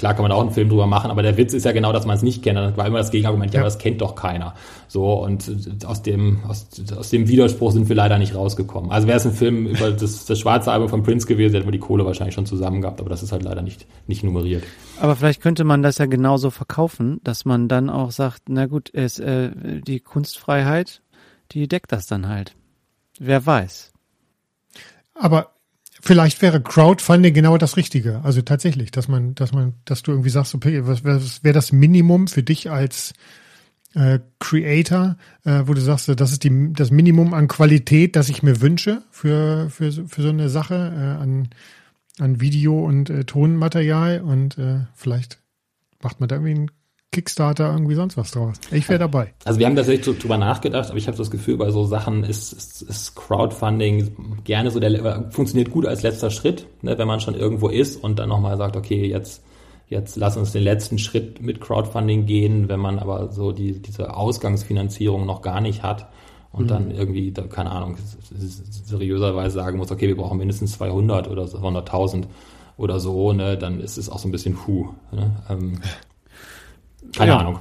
Klar 0.00 0.14
kann 0.14 0.22
man 0.22 0.32
auch 0.32 0.40
einen 0.40 0.50
Film 0.50 0.70
drüber 0.70 0.86
machen, 0.86 1.10
aber 1.10 1.20
der 1.20 1.36
Witz 1.36 1.52
ist 1.52 1.64
ja 1.64 1.72
genau, 1.72 1.92
dass 1.92 2.06
man 2.06 2.16
es 2.16 2.22
nicht 2.22 2.42
kennt. 2.42 2.56
Das 2.56 2.74
war 2.74 2.86
immer 2.86 2.96
das 2.96 3.10
Gegenargument, 3.10 3.52
ja, 3.52 3.58
ja, 3.58 3.64
aber 3.64 3.66
das 3.66 3.76
kennt 3.76 4.00
doch 4.00 4.14
keiner. 4.14 4.54
So, 4.88 5.12
und 5.12 5.52
aus 5.84 6.00
dem, 6.00 6.38
aus, 6.48 6.68
aus 6.96 7.10
dem 7.10 7.28
Widerspruch 7.28 7.72
sind 7.72 7.90
wir 7.90 7.96
leider 7.96 8.16
nicht 8.16 8.34
rausgekommen. 8.34 8.90
Also 8.90 9.06
wäre 9.06 9.18
es 9.18 9.26
ein 9.26 9.32
Film 9.32 9.66
über 9.66 9.90
das, 9.90 10.24
das 10.24 10.38
schwarze 10.38 10.72
Album 10.72 10.88
von 10.88 11.02
Prince 11.02 11.26
gewesen, 11.26 11.52
hätten 11.52 11.66
wir 11.66 11.72
die 11.72 11.78
Kohle 11.78 12.06
wahrscheinlich 12.06 12.34
schon 12.34 12.46
zusammen 12.46 12.80
gehabt, 12.80 12.98
aber 12.98 13.10
das 13.10 13.22
ist 13.22 13.30
halt 13.30 13.42
leider 13.42 13.60
nicht, 13.60 13.84
nicht 14.06 14.24
nummeriert. 14.24 14.64
Aber 14.98 15.16
vielleicht 15.16 15.42
könnte 15.42 15.64
man 15.64 15.82
das 15.82 15.98
ja 15.98 16.06
genauso 16.06 16.48
verkaufen, 16.48 17.20
dass 17.22 17.44
man 17.44 17.68
dann 17.68 17.90
auch 17.90 18.10
sagt, 18.10 18.44
na 18.48 18.64
gut, 18.68 18.88
es, 18.94 19.18
äh, 19.18 19.50
die 19.82 20.00
Kunstfreiheit, 20.00 21.02
die 21.52 21.68
deckt 21.68 21.92
das 21.92 22.06
dann 22.06 22.26
halt. 22.26 22.54
Wer 23.18 23.44
weiß. 23.44 23.92
Aber 25.12 25.50
vielleicht 26.00 26.42
wäre 26.42 26.60
Crowdfunding 26.60 27.34
genau 27.34 27.58
das 27.58 27.76
Richtige. 27.76 28.20
Also 28.24 28.42
tatsächlich, 28.42 28.90
dass 28.90 29.08
man, 29.08 29.34
dass 29.34 29.52
man, 29.52 29.74
dass 29.84 30.02
du 30.02 30.12
irgendwie 30.12 30.30
sagst, 30.30 30.54
okay, 30.54 30.86
was, 30.86 31.04
was 31.04 31.44
wäre 31.44 31.54
das 31.54 31.72
Minimum 31.72 32.28
für 32.28 32.42
dich 32.42 32.70
als 32.70 33.12
äh, 33.94 34.20
Creator, 34.38 35.16
äh, 35.44 35.62
wo 35.66 35.74
du 35.74 35.80
sagst, 35.80 36.08
das 36.08 36.32
ist 36.32 36.44
die, 36.44 36.72
das 36.72 36.90
Minimum 36.90 37.34
an 37.34 37.48
Qualität, 37.48 38.16
das 38.16 38.28
ich 38.28 38.42
mir 38.42 38.60
wünsche 38.60 39.02
für, 39.10 39.68
für, 39.70 39.92
für 39.92 40.22
so 40.22 40.28
eine 40.28 40.48
Sache 40.48 40.74
äh, 40.74 41.22
an, 41.22 41.48
an 42.18 42.40
Video 42.40 42.84
und 42.84 43.10
äh, 43.10 43.24
Tonmaterial 43.24 44.20
und 44.20 44.58
äh, 44.58 44.86
vielleicht 44.94 45.40
macht 46.02 46.20
man 46.20 46.28
da 46.28 46.36
irgendwie 46.36 46.54
ein 46.54 46.70
Kickstarter, 47.12 47.72
irgendwie 47.72 47.96
sonst 47.96 48.16
was 48.16 48.30
draus. 48.30 48.56
Ich 48.70 48.88
wäre 48.88 49.00
dabei. 49.00 49.34
Also 49.44 49.58
wir 49.58 49.66
haben 49.66 49.74
tatsächlich 49.74 50.04
so 50.04 50.12
drüber 50.12 50.38
nachgedacht, 50.38 50.90
aber 50.90 50.98
ich 50.98 51.08
habe 51.08 51.16
das 51.16 51.30
Gefühl, 51.30 51.56
bei 51.56 51.70
so 51.70 51.84
Sachen 51.84 52.22
ist, 52.22 52.52
ist, 52.52 52.82
ist 52.82 53.16
Crowdfunding 53.16 54.42
gerne 54.44 54.70
so 54.70 54.78
der 54.78 55.30
funktioniert 55.30 55.70
gut 55.70 55.86
als 55.86 56.02
letzter 56.02 56.30
Schritt, 56.30 56.66
ne, 56.82 56.96
wenn 56.98 57.08
man 57.08 57.20
schon 57.20 57.34
irgendwo 57.34 57.68
ist 57.68 57.96
und 57.96 58.18
dann 58.18 58.28
nochmal 58.28 58.56
sagt, 58.56 58.76
okay, 58.76 59.06
jetzt 59.06 59.42
jetzt 59.88 60.16
lass 60.16 60.36
uns 60.36 60.52
den 60.52 60.62
letzten 60.62 60.98
Schritt 60.98 61.42
mit 61.42 61.60
Crowdfunding 61.60 62.24
gehen, 62.24 62.68
wenn 62.68 62.80
man 62.80 62.98
aber 62.98 63.32
so 63.32 63.50
die, 63.50 63.82
diese 63.82 64.14
Ausgangsfinanzierung 64.14 65.26
noch 65.26 65.42
gar 65.42 65.60
nicht 65.60 65.82
hat 65.82 66.08
und 66.52 66.64
mhm. 66.64 66.68
dann 66.68 66.90
irgendwie, 66.92 67.32
keine 67.32 67.72
Ahnung, 67.72 67.96
seriöserweise 68.84 69.56
sagen 69.56 69.78
muss, 69.78 69.90
okay, 69.90 70.06
wir 70.06 70.16
brauchen 70.16 70.38
mindestens 70.38 70.72
200 70.72 71.28
oder 71.28 71.42
100.000 71.42 72.24
oder 72.76 73.00
so, 73.00 73.32
ne, 73.32 73.58
dann 73.58 73.80
ist 73.80 73.98
es 73.98 74.08
auch 74.08 74.20
so 74.20 74.28
ein 74.28 74.32
bisschen 74.32 74.64
hu. 74.66 74.90
Ne? 75.10 75.36
Ähm, 75.50 75.80
keine 77.16 77.32
ja. 77.32 77.38
Ahnung. 77.38 77.58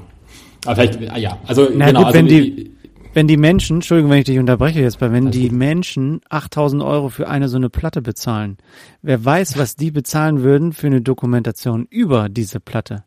Aber 0.66 0.76
vielleicht, 0.76 1.18
ja, 1.18 1.38
also 1.48 1.68
Na 1.74 1.88
genau. 1.88 2.00
Gut, 2.00 2.08
also, 2.08 2.18
wenn 2.18 2.28
die, 2.28 2.72
wenn 3.14 3.28
die 3.28 3.38
Menschen, 3.38 3.78
Entschuldigung, 3.78 4.12
wenn 4.12 4.20
ich 4.20 4.26
dich 4.26 4.40
unterbreche 4.40 4.82
jetzt, 4.82 5.02
weil 5.02 5.12
wenn 5.12 5.32
die 5.32 5.50
Menschen 5.50 6.22
8000 6.30 6.84
Euro 6.84 7.10
für 7.10 7.28
eine 7.28 7.48
so 7.48 7.58
eine 7.58 7.70
Platte 7.70 8.02
bezahlen, 8.02 8.58
wer 9.02 9.24
weiß, 9.24 9.58
was 9.58 9.76
die 9.76 9.92
bezahlen 9.92 10.44
würden 10.44 10.74
für 10.74 10.88
eine 10.88 11.02
Dokumentation 11.02 11.88
über 11.90 12.30
diese 12.30 12.60
Platte. 12.60 13.04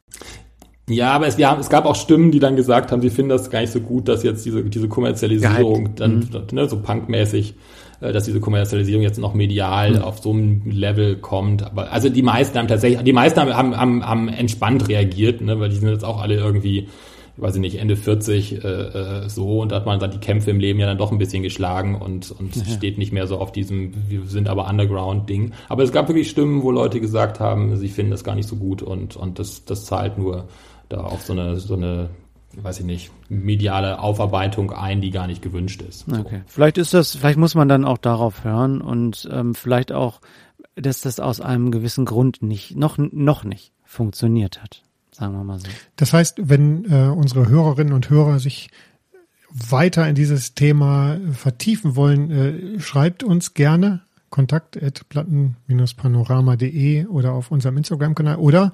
Ja, 0.88 1.12
aber 1.12 1.28
es, 1.28 1.38
ja, 1.38 1.56
es 1.58 1.70
gab 1.70 1.86
auch 1.86 1.94
Stimmen, 1.94 2.32
die 2.32 2.40
dann 2.40 2.56
gesagt 2.56 2.90
haben, 2.90 3.00
sie 3.00 3.10
finden 3.10 3.28
das 3.28 3.50
gar 3.50 3.60
nicht 3.60 3.72
so 3.72 3.80
gut, 3.80 4.08
dass 4.08 4.24
jetzt 4.24 4.44
diese, 4.44 4.64
diese 4.64 4.88
Kommerzialisierung 4.88 5.84
Gehypt. 5.84 6.00
dann 6.00 6.16
mhm. 6.16 6.46
ne, 6.52 6.68
so 6.68 6.82
punkmäßig, 6.82 7.54
dass 8.10 8.24
diese 8.24 8.40
Kommerzialisierung 8.40 9.02
jetzt 9.02 9.18
noch 9.18 9.34
medial 9.34 9.92
mhm. 9.92 10.02
auf 10.02 10.18
so 10.18 10.32
einem 10.32 10.62
Level 10.70 11.16
kommt. 11.16 11.62
Aber 11.62 11.92
also 11.92 12.08
die 12.08 12.22
meisten 12.22 12.58
haben 12.58 12.68
tatsächlich, 12.68 13.02
die 13.02 13.12
meisten 13.12 13.40
haben, 13.40 13.76
haben, 13.76 14.06
haben 14.06 14.28
entspannt 14.28 14.88
reagiert, 14.88 15.40
ne, 15.40 15.60
weil 15.60 15.68
die 15.68 15.76
sind 15.76 15.88
jetzt 15.88 16.04
auch 16.04 16.20
alle 16.20 16.34
irgendwie 16.34 16.88
weiß 17.36 17.54
ich 17.54 17.60
nicht, 17.60 17.78
Ende 17.78 17.96
40 17.96 18.62
äh, 18.62 18.68
äh, 18.68 19.28
so 19.28 19.60
und 19.60 19.72
da 19.72 19.76
hat 19.76 19.86
man 19.86 19.98
dann 19.98 20.10
die 20.10 20.18
Kämpfe 20.18 20.50
im 20.50 20.60
Leben 20.60 20.78
ja 20.78 20.86
dann 20.86 20.98
doch 20.98 21.12
ein 21.12 21.18
bisschen 21.18 21.42
geschlagen 21.42 21.94
und, 21.94 22.30
und 22.30 22.54
ja. 22.54 22.64
steht 22.64 22.98
nicht 22.98 23.12
mehr 23.12 23.26
so 23.26 23.38
auf 23.38 23.52
diesem, 23.52 23.94
wir 24.08 24.26
sind 24.26 24.48
aber 24.48 24.68
Underground-Ding. 24.68 25.52
Aber 25.68 25.82
es 25.82 25.92
gab 25.92 26.08
wirklich 26.08 26.28
Stimmen, 26.28 26.62
wo 26.62 26.70
Leute 26.70 27.00
gesagt 27.00 27.40
haben, 27.40 27.76
sie 27.76 27.88
finden 27.88 28.10
das 28.10 28.24
gar 28.24 28.34
nicht 28.34 28.48
so 28.48 28.56
gut 28.56 28.82
und, 28.82 29.16
und 29.16 29.38
das, 29.38 29.64
das 29.64 29.86
zahlt 29.86 30.18
nur 30.18 30.48
da 30.88 30.98
auf 30.98 31.22
so 31.22 31.32
eine, 31.32 31.58
so 31.58 31.74
eine, 31.74 32.10
weiß 32.56 32.80
ich 32.80 32.84
nicht, 32.84 33.10
mediale 33.28 33.98
Aufarbeitung 33.98 34.72
ein, 34.72 35.00
die 35.00 35.10
gar 35.10 35.26
nicht 35.26 35.42
gewünscht 35.42 35.82
ist. 35.82 36.06
So. 36.06 36.16
Okay. 36.16 36.42
Vielleicht 36.46 36.78
ist 36.78 36.94
das, 36.94 37.16
vielleicht 37.16 37.38
muss 37.38 37.54
man 37.54 37.68
dann 37.68 37.84
auch 37.84 37.98
darauf 37.98 38.44
hören 38.44 38.80
und 38.80 39.28
ähm, 39.30 39.54
vielleicht 39.54 39.92
auch, 39.92 40.20
dass 40.74 41.00
das 41.00 41.20
aus 41.20 41.40
einem 41.40 41.70
gewissen 41.70 42.04
Grund 42.04 42.42
nicht, 42.42 42.76
noch, 42.76 42.98
noch 42.98 43.44
nicht 43.44 43.72
funktioniert 43.84 44.62
hat 44.62 44.82
sagen 45.14 45.34
wir 45.34 45.44
mal 45.44 45.58
so. 45.58 45.68
Das 45.96 46.12
heißt, 46.12 46.48
wenn 46.48 46.84
äh, 46.90 47.08
unsere 47.08 47.48
Hörerinnen 47.48 47.92
und 47.92 48.10
Hörer 48.10 48.38
sich 48.38 48.70
weiter 49.50 50.08
in 50.08 50.14
dieses 50.14 50.54
Thema 50.54 51.18
vertiefen 51.32 51.94
wollen, 51.96 52.30
äh, 52.30 52.80
schreibt 52.80 53.22
uns 53.22 53.54
gerne 53.54 54.02
kontakt 54.30 54.82
at 54.82 55.08
platten-panorama.de 55.10 57.06
oder 57.06 57.34
auf 57.34 57.50
unserem 57.50 57.76
Instagram-Kanal 57.76 58.36
oder 58.36 58.72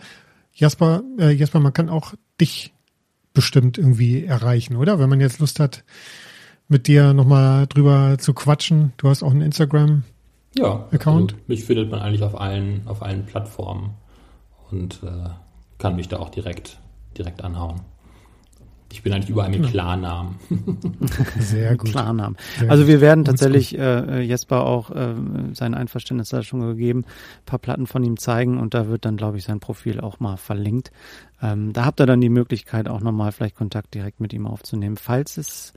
Jasper, 0.55 1.03
äh, 1.19 1.33
Jasper, 1.33 1.61
man 1.61 1.73
kann 1.73 1.89
auch 1.89 2.15
dich 2.41 2.73
bestimmt 3.35 3.79
irgendwie 3.79 4.25
erreichen, 4.25 4.77
oder? 4.77 4.99
Wenn 4.99 5.09
man 5.09 5.21
jetzt 5.21 5.39
Lust 5.39 5.61
hat, 5.61 5.85
mit 6.69 6.87
dir 6.87 7.15
nochmal 7.15 7.67
drüber 7.67 8.17
zu 8.19 8.35
quatschen. 8.35 8.93
Du 8.99 9.09
hast 9.09 9.23
auch 9.23 9.31
einen 9.31 9.41
Instagram-Account. 9.41 10.05
Ja, 10.57 10.87
also 11.37 11.45
mich 11.47 11.65
findet 11.65 11.91
man 11.91 12.01
eigentlich 12.01 12.23
auf 12.23 12.39
allen, 12.39 12.83
auf 12.87 13.03
allen 13.03 13.25
Plattformen. 13.25 13.95
Und 14.71 15.01
äh, 15.03 15.31
kann 15.79 15.97
mich 15.97 16.09
da 16.09 16.19
auch 16.19 16.29
direkt, 16.29 16.79
direkt 17.17 17.43
anhauen. 17.43 17.81
Ich 18.91 19.03
bin 19.03 19.13
eigentlich 19.13 19.29
überall 19.29 19.51
mit 19.51 19.59
genau. 19.59 19.71
Klarnamen. 19.71 20.37
Sehr 21.39 21.77
gut. 21.77 21.91
Klarnamen. 21.91 22.39
also 22.69 22.87
wir 22.87 23.03
werden 23.03 23.25
tatsächlich 23.25 23.79
äh, 23.79 24.23
Jesper 24.23 24.65
auch 24.65 24.91
äh, 24.91 25.15
sein 25.53 25.75
Einverständnis 25.75 26.31
da 26.31 26.43
schon 26.43 26.61
gegeben, 26.61 27.01
ein 27.01 27.45
paar 27.45 27.59
Platten 27.59 27.87
von 27.87 28.03
ihm 28.03 28.17
zeigen 28.17 28.59
und 28.59 28.73
da 28.73 28.89
wird 28.89 29.05
dann, 29.05 29.19
glaube 29.19 29.37
ich, 29.37 29.45
sein 29.45 29.61
Profil 29.61 30.01
auch 30.01 30.21
mal 30.21 30.39
verlinkt. 30.39 30.91
Ähm, 31.40 31.73
da 31.73 31.85
habt 31.85 32.01
ihr 32.01 32.06
dann 32.06 32.20
die 32.20 32.28
Möglichkeit, 32.28 32.89
auch 32.89 33.01
nochmal 33.01 33.32
vielleicht 33.32 33.56
Kontakt 33.56 33.94
direkt 33.94 34.20
mit 34.20 34.32
ihm 34.32 34.47
aufzunehmen, 34.47 34.97
falls 34.97 35.36
es 35.36 35.73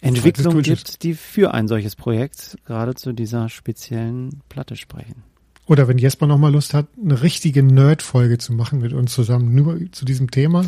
Entwicklungen 0.00 0.62
gibt, 0.62 1.02
die 1.02 1.14
für 1.14 1.54
ein 1.54 1.68
solches 1.68 1.94
Projekt 1.94 2.58
gerade 2.66 2.94
zu 2.94 3.12
dieser 3.12 3.48
speziellen 3.48 4.42
Platte 4.48 4.76
sprechen. 4.76 5.22
Oder 5.66 5.88
wenn 5.88 5.98
Jesper 5.98 6.26
nochmal 6.26 6.52
Lust 6.52 6.74
hat, 6.74 6.86
eine 7.02 7.22
richtige 7.22 7.62
Nerd-Folge 7.62 8.38
zu 8.38 8.52
machen 8.52 8.80
mit 8.80 8.92
uns 8.92 9.14
zusammen 9.14 9.54
nur 9.54 9.80
zu 9.92 10.04
diesem 10.04 10.30
Thema, 10.30 10.64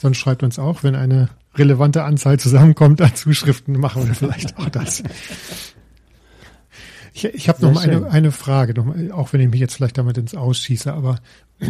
dann 0.00 0.14
schreibt 0.14 0.42
uns 0.42 0.58
auch, 0.58 0.82
wenn 0.82 0.96
eine 0.96 1.28
relevante 1.54 2.02
Anzahl 2.04 2.38
zusammenkommt 2.38 3.00
an 3.00 3.14
Zuschriften, 3.14 3.78
machen 3.78 4.06
wir 4.06 4.14
vielleicht 4.14 4.56
auch 4.58 4.68
das. 4.68 5.02
Ich, 7.12 7.24
ich 7.24 7.48
habe 7.48 7.62
noch 7.62 7.72
mal 7.72 7.88
eine, 7.88 8.10
eine 8.10 8.32
Frage, 8.32 8.74
noch 8.74 8.84
mal, 8.84 9.12
auch 9.12 9.32
wenn 9.32 9.40
ich 9.40 9.48
mich 9.48 9.60
jetzt 9.60 9.74
vielleicht 9.74 9.98
damit 9.98 10.18
ins 10.18 10.34
Ausschieße, 10.34 10.92
aber 10.92 11.20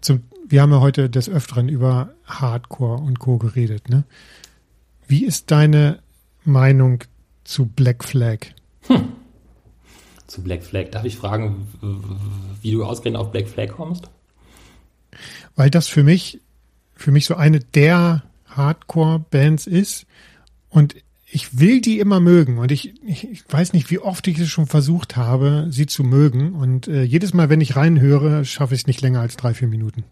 zum, 0.00 0.22
wir 0.48 0.62
haben 0.62 0.72
ja 0.72 0.80
heute 0.80 1.10
des 1.10 1.28
Öfteren 1.28 1.68
über 1.68 2.10
Hardcore 2.24 2.98
und 3.02 3.18
Co. 3.18 3.38
geredet. 3.38 3.88
Ne? 3.88 4.04
Wie 5.06 5.24
ist 5.24 5.50
deine 5.50 5.98
Meinung 6.44 7.04
zu 7.44 7.66
Black 7.66 8.04
Flag? 8.04 8.38
Hm 8.86 9.14
zu 10.34 10.42
Black 10.42 10.64
Flag. 10.64 10.90
Darf 10.90 11.04
ich 11.04 11.16
fragen, 11.16 11.68
wie 12.60 12.72
du 12.72 12.84
ausgerechnet 12.84 13.20
auf 13.20 13.30
Black 13.30 13.48
Flag 13.48 13.68
kommst? 13.68 14.10
Weil 15.54 15.70
das 15.70 15.86
für 15.86 16.02
mich, 16.02 16.40
für 16.94 17.12
mich 17.12 17.26
so 17.26 17.36
eine 17.36 17.60
der 17.60 18.24
Hardcore-Bands 18.46 19.66
ist 19.66 20.06
und 20.68 20.96
ich 21.34 21.58
will 21.58 21.80
die 21.80 21.98
immer 21.98 22.20
mögen 22.20 22.58
und 22.58 22.70
ich, 22.70 22.94
ich, 23.04 23.28
ich, 23.28 23.42
weiß 23.48 23.72
nicht, 23.72 23.90
wie 23.90 23.98
oft 23.98 24.28
ich 24.28 24.38
es 24.38 24.48
schon 24.48 24.66
versucht 24.66 25.16
habe, 25.16 25.66
sie 25.68 25.86
zu 25.86 26.04
mögen 26.04 26.54
und 26.54 26.86
äh, 26.86 27.02
jedes 27.02 27.34
Mal, 27.34 27.50
wenn 27.50 27.60
ich 27.60 27.74
reinhöre, 27.74 28.44
schaffe 28.44 28.74
ich 28.74 28.82
es 28.82 28.86
nicht 28.86 29.02
länger 29.02 29.20
als 29.20 29.36
drei, 29.36 29.52
vier 29.52 29.66
Minuten. 29.66 30.04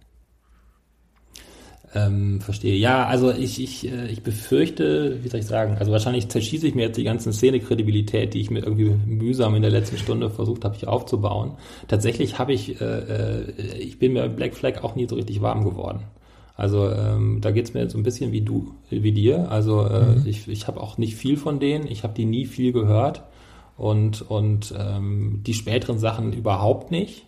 Ähm, 1.94 2.40
verstehe. 2.40 2.74
Ja, 2.74 3.06
also 3.06 3.30
ich, 3.30 3.62
ich, 3.62 3.88
äh, 3.88 4.08
ich 4.08 4.24
befürchte, 4.24 5.22
wie 5.22 5.28
soll 5.28 5.38
ich 5.40 5.46
sagen, 5.46 5.76
also 5.78 5.92
wahrscheinlich 5.92 6.28
zerschieße 6.28 6.66
ich 6.66 6.74
mir 6.74 6.86
jetzt 6.86 6.96
die 6.96 7.04
ganze 7.04 7.32
Szene-Kredibilität, 7.32 8.34
die 8.34 8.40
ich 8.40 8.50
mir 8.50 8.64
irgendwie 8.64 8.90
mühsam 9.06 9.54
in 9.54 9.62
der 9.62 9.70
letzten 9.70 9.98
Stunde 9.98 10.28
versucht 10.28 10.64
habe, 10.64 10.74
ich 10.74 10.88
aufzubauen. 10.88 11.52
Tatsächlich 11.86 12.40
habe 12.40 12.52
ich, 12.52 12.80
äh, 12.80 12.84
äh, 12.84 13.78
ich 13.78 14.00
bin 14.00 14.14
mir 14.14 14.28
Black 14.28 14.56
Flag 14.56 14.82
auch 14.82 14.96
nie 14.96 15.06
so 15.06 15.14
richtig 15.14 15.40
warm 15.40 15.62
geworden. 15.62 16.00
Also 16.62 16.88
ähm, 16.92 17.40
da 17.40 17.50
geht's 17.50 17.74
mir 17.74 17.90
so 17.90 17.98
ein 17.98 18.04
bisschen 18.04 18.30
wie 18.30 18.42
du, 18.42 18.70
wie 18.88 19.10
dir. 19.10 19.50
Also 19.50 19.84
äh, 19.84 20.14
mhm. 20.14 20.22
ich, 20.26 20.46
ich 20.46 20.68
habe 20.68 20.80
auch 20.80 20.96
nicht 20.96 21.16
viel 21.16 21.36
von 21.36 21.58
denen, 21.58 21.88
ich 21.88 22.04
habe 22.04 22.14
die 22.14 22.24
nie 22.24 22.46
viel 22.46 22.70
gehört 22.70 23.24
und, 23.76 24.22
und 24.22 24.72
ähm, 24.78 25.40
die 25.44 25.54
späteren 25.54 25.98
Sachen 25.98 26.32
überhaupt 26.32 26.92
nicht. 26.92 27.26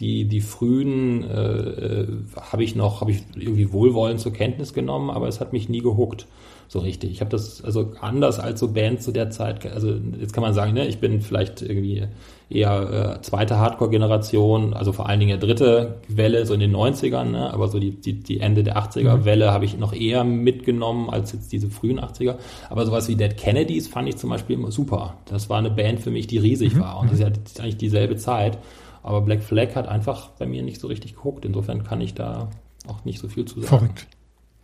Die, 0.00 0.24
die 0.24 0.40
frühen 0.40 1.22
äh, 1.22 1.52
äh, 1.52 2.08
habe 2.40 2.64
ich 2.64 2.74
noch, 2.74 3.02
habe 3.02 3.10
ich 3.10 3.22
irgendwie 3.34 3.74
wohlwollend 3.74 4.20
zur 4.20 4.32
Kenntnis 4.32 4.72
genommen, 4.72 5.10
aber 5.10 5.28
es 5.28 5.38
hat 5.38 5.52
mich 5.52 5.68
nie 5.68 5.80
gehuckt 5.80 6.26
so 6.72 6.78
richtig. 6.78 7.10
Ich 7.10 7.20
habe 7.20 7.30
das 7.30 7.62
also 7.62 7.92
anders 8.00 8.40
als 8.40 8.58
so 8.58 8.68
Bands 8.68 9.04
zu 9.04 9.12
der 9.12 9.28
Zeit, 9.28 9.70
also 9.70 9.94
jetzt 10.18 10.32
kann 10.32 10.40
man 10.40 10.54
sagen, 10.54 10.72
ne, 10.72 10.86
ich 10.86 11.00
bin 11.00 11.20
vielleicht 11.20 11.60
irgendwie 11.60 12.04
eher 12.48 13.18
äh, 13.18 13.20
zweite 13.20 13.58
Hardcore-Generation, 13.58 14.72
also 14.72 14.92
vor 14.92 15.06
allen 15.06 15.20
Dingen 15.20 15.38
der 15.38 15.46
dritte 15.46 15.96
Welle, 16.08 16.46
so 16.46 16.54
in 16.54 16.60
den 16.60 16.74
90ern, 16.74 17.24
ne, 17.24 17.52
aber 17.52 17.68
so 17.68 17.78
die, 17.78 17.90
die, 17.90 18.14
die 18.14 18.40
Ende 18.40 18.62
der 18.62 18.78
80er-Welle 18.78 19.48
mhm. 19.48 19.50
habe 19.50 19.66
ich 19.66 19.76
noch 19.76 19.92
eher 19.92 20.24
mitgenommen 20.24 21.10
als 21.10 21.32
jetzt 21.32 21.52
diese 21.52 21.68
frühen 21.68 22.00
80er. 22.00 22.36
Aber 22.70 22.86
sowas 22.86 23.06
wie 23.06 23.16
Dead 23.16 23.36
Kennedys 23.36 23.88
fand 23.88 24.08
ich 24.08 24.16
zum 24.16 24.30
Beispiel 24.30 24.56
immer 24.56 24.70
super. 24.70 25.18
Das 25.26 25.50
war 25.50 25.58
eine 25.58 25.70
Band 25.70 26.00
für 26.00 26.10
mich, 26.10 26.26
die 26.26 26.38
riesig 26.38 26.74
mhm. 26.74 26.80
war 26.80 27.00
und 27.00 27.12
das 27.12 27.20
ist 27.20 27.58
ja 27.58 27.62
eigentlich 27.62 27.76
dieselbe 27.76 28.16
Zeit. 28.16 28.56
Aber 29.02 29.20
Black 29.20 29.42
Flag 29.42 29.74
hat 29.74 29.88
einfach 29.88 30.30
bei 30.38 30.46
mir 30.46 30.62
nicht 30.62 30.80
so 30.80 30.86
richtig 30.86 31.16
geguckt. 31.16 31.44
Insofern 31.44 31.84
kann 31.84 32.00
ich 32.00 32.14
da 32.14 32.48
auch 32.88 33.04
nicht 33.04 33.18
so 33.18 33.28
viel 33.28 33.44
zu 33.44 33.60
sagen. 33.60 33.66
Verrückt. 33.66 34.06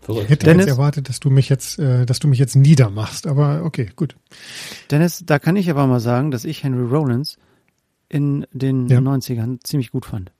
Verrückt. 0.00 0.24
Ich 0.24 0.30
hätte 0.30 0.46
Dennis, 0.46 0.66
jetzt 0.66 0.76
erwartet, 0.76 1.08
dass 1.08 1.20
du 1.20 1.30
mich 1.30 1.48
jetzt, 1.48 1.78
äh, 1.78 2.06
dass 2.06 2.18
du 2.18 2.28
mich 2.28 2.38
jetzt 2.38 2.56
niedermachst, 2.56 3.26
aber 3.26 3.62
okay, 3.64 3.90
gut. 3.96 4.16
Dennis, 4.90 5.22
da 5.26 5.38
kann 5.38 5.56
ich 5.56 5.70
aber 5.70 5.86
mal 5.86 6.00
sagen, 6.00 6.30
dass 6.30 6.44
ich 6.44 6.62
Henry 6.62 6.84
Rollins 6.84 7.36
in 8.08 8.46
den 8.52 8.88
ja. 8.88 8.98
90ern 8.98 9.58
ziemlich 9.62 9.90
gut 9.90 10.06
fand. 10.06 10.32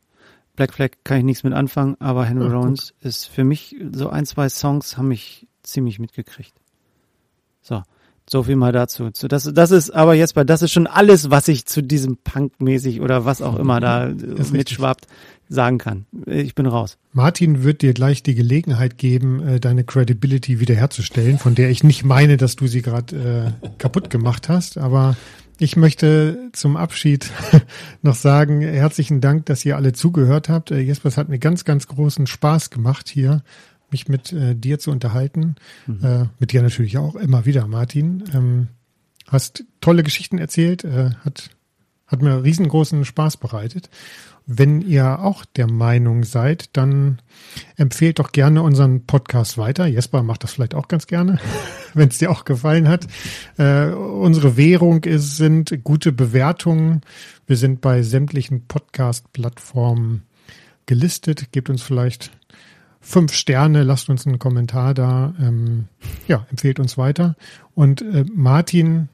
Black 0.57 0.73
Flag 0.73 0.91
kann 1.05 1.19
ich 1.19 1.25
nichts 1.25 1.45
mit 1.45 1.53
anfangen, 1.53 1.97
aber 2.01 2.25
Henry 2.25 2.49
Ach, 2.49 2.55
Rollins 2.55 2.95
ist 3.01 3.27
für 3.27 3.45
mich 3.45 3.77
so 3.93 4.09
ein, 4.09 4.27
zwei 4.27 4.49
Songs 4.49 4.97
haben 4.97 5.09
mich 5.09 5.47
ziemlich 5.63 5.99
mitgekriegt. 5.99 6.55
So. 7.61 7.83
So 8.31 8.43
viel 8.43 8.57
mal 8.57 8.73
dazu. 8.73 9.09
Das, 9.11 9.45
das 9.45 9.71
ist 9.71 9.91
aber 9.91 10.13
jetzt 10.13 10.35
bei, 10.35 10.45
das 10.45 10.61
ist 10.61 10.71
schon 10.71 10.87
alles, 10.87 11.31
was 11.31 11.49
ich 11.49 11.65
zu 11.65 11.83
diesem 11.83 12.19
Punk-mäßig 12.19 13.01
oder 13.01 13.25
was 13.25 13.41
auch 13.41 13.57
immer 13.59 13.81
da 13.81 14.13
mitschwappt 14.53 15.07
sagen 15.49 15.79
kann. 15.79 16.07
Ich 16.27 16.55
bin 16.55 16.67
raus. 16.67 16.99
Martin 17.13 17.65
wird 17.65 17.83
dir 17.83 17.95
gleich 17.95 18.23
die 18.23 18.35
Gelegenheit 18.35 18.99
geben, 18.99 19.47
äh, 19.47 19.61
deine 19.61 19.85
Credibility 19.85 20.61
wiederherzustellen, 20.61 21.39
von 21.39 21.55
der 21.55 21.71
ich 21.71 21.83
nicht 21.85 22.05
meine, 22.05 22.37
dass 22.37 22.57
du 22.57 22.67
sie 22.67 22.83
gerade 22.83 23.55
äh, 23.63 23.69
kaputt 23.79 24.11
gemacht 24.11 24.49
hast. 24.49 24.79
Aber 24.79 25.17
ich 25.59 25.77
möchte 25.77 26.51
zum 26.53 26.77
Abschied 26.77 27.31
noch 28.03 28.15
sagen, 28.15 28.61
herzlichen 28.61 29.21
Dank, 29.21 29.47
dass 29.47 29.65
ihr 29.65 29.77
alle 29.77 29.93
zugehört 29.93 30.49
habt. 30.49 30.71
Äh, 30.71 30.81
Jesper, 30.81 31.09
es 31.09 31.17
hat 31.17 31.29
mir 31.29 31.39
ganz, 31.39 31.65
ganz 31.65 31.87
großen 31.87 32.27
Spaß 32.27 32.71
gemacht 32.71 33.09
hier 33.09 33.43
mich 33.91 34.09
mit 34.09 34.33
äh, 34.33 34.55
dir 34.55 34.79
zu 34.79 34.91
unterhalten. 34.91 35.57
Mhm. 35.87 36.05
Äh, 36.05 36.27
mit 36.39 36.53
dir 36.53 36.63
natürlich 36.63 36.99
auch 36.99 37.15
immer 37.15 37.47
wieder, 37.47 37.67
Martin. 37.67 38.25
Ähm, 38.35 38.69
hast 39.27 39.65
tolle 39.81 40.03
Geschichten 40.03 40.39
erzählt, 40.39 40.85
äh, 40.85 41.11
hat, 41.25 41.51
hat 42.07 42.23
mir 42.23 42.43
riesengroßen 42.43 43.05
Spaß 43.05 43.39
bereitet. 43.39 43.91
Wenn 44.51 44.81
ihr 44.81 45.21
auch 45.21 45.45
der 45.45 45.71
Meinung 45.71 46.25
seid, 46.25 46.75
dann 46.75 47.19
empfehlt 47.77 48.19
doch 48.19 48.33
gerne 48.33 48.63
unseren 48.63 49.05
Podcast 49.05 49.59
weiter. 49.59 49.85
Jesper 49.85 50.23
macht 50.23 50.43
das 50.43 50.53
vielleicht 50.55 50.75
auch 50.75 50.89
ganz 50.89 51.07
gerne, 51.07 51.39
wenn 51.95 52.09
es 52.09 52.17
dir 52.17 52.31
auch 52.31 52.47
gefallen 52.47 52.89
hat. 52.89 53.07
Äh, 53.59 53.91
unsere 53.91 54.57
Währung 54.57 55.05
ist, 55.05 55.37
sind 55.37 55.85
gute 55.85 56.13
Bewertungen. 56.13 57.03
Wir 57.47 57.59
sind 57.59 57.83
bei 57.83 58.01
sämtlichen 58.03 58.67
Podcast-Plattformen 58.67 60.23
gelistet. 60.87 61.53
Gebt 61.53 61.69
uns 61.69 61.83
vielleicht 61.83 62.31
fünf 63.03 63.35
Sterne, 63.35 63.83
lasst 63.83 64.09
uns 64.09 64.27
einen 64.27 64.39
Kommentar 64.39 64.95
da. 64.95 65.35
Ähm, 65.39 65.89
ja, 66.27 66.47
empfehlt 66.51 66.81
uns 66.81 66.97
weiter. 66.97 67.37
Und 67.75 68.01
äh, 68.01 68.25
Martin 68.33 69.11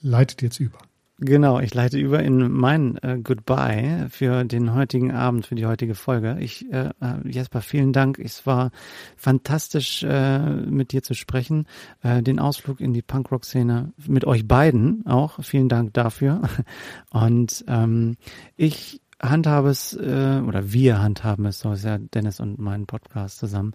leitet 0.00 0.40
jetzt 0.40 0.60
über. 0.60 0.78
Genau, 1.22 1.60
ich 1.60 1.74
leite 1.74 1.98
über 1.98 2.22
in 2.22 2.50
mein 2.50 2.96
äh, 3.02 3.18
Goodbye 3.22 4.06
für 4.08 4.44
den 4.44 4.74
heutigen 4.74 5.12
Abend, 5.12 5.44
für 5.44 5.54
die 5.54 5.66
heutige 5.66 5.94
Folge. 5.94 6.38
Ich, 6.40 6.64
äh, 6.72 6.88
äh, 6.98 7.28
Jesper, 7.28 7.60
vielen 7.60 7.92
Dank. 7.92 8.18
Es 8.18 8.46
war 8.46 8.70
fantastisch, 9.18 10.02
äh, 10.02 10.38
mit 10.38 10.92
dir 10.92 11.02
zu 11.02 11.12
sprechen. 11.12 11.66
Äh, 12.02 12.22
den 12.22 12.38
Ausflug 12.38 12.80
in 12.80 12.94
die 12.94 13.02
Punkrock-Szene 13.02 13.92
mit 14.06 14.24
euch 14.24 14.48
beiden 14.48 15.04
auch. 15.06 15.44
Vielen 15.44 15.68
Dank 15.68 15.92
dafür. 15.92 16.40
Und 17.10 17.66
ähm, 17.68 18.16
ich 18.56 19.02
handhabe 19.20 19.68
es, 19.68 19.94
äh, 19.94 20.42
oder 20.46 20.72
wir 20.72 21.00
handhaben 21.00 21.46
es, 21.46 21.60
so 21.60 21.72
ist 21.72 21.84
ja 21.84 21.98
Dennis 21.98 22.40
und 22.40 22.58
mein 22.58 22.86
Podcast 22.86 23.38
zusammen, 23.38 23.74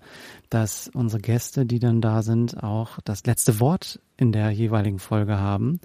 dass 0.49 0.89
unsere 0.93 1.21
Gäste, 1.21 1.65
die 1.65 1.79
dann 1.79 2.01
da 2.01 2.21
sind, 2.21 2.63
auch 2.63 2.99
das 3.03 3.25
letzte 3.25 3.59
Wort 3.59 3.99
in 4.17 4.31
der 4.31 4.49
jeweiligen 4.51 4.99
Folge 4.99 5.37
haben. 5.37 5.79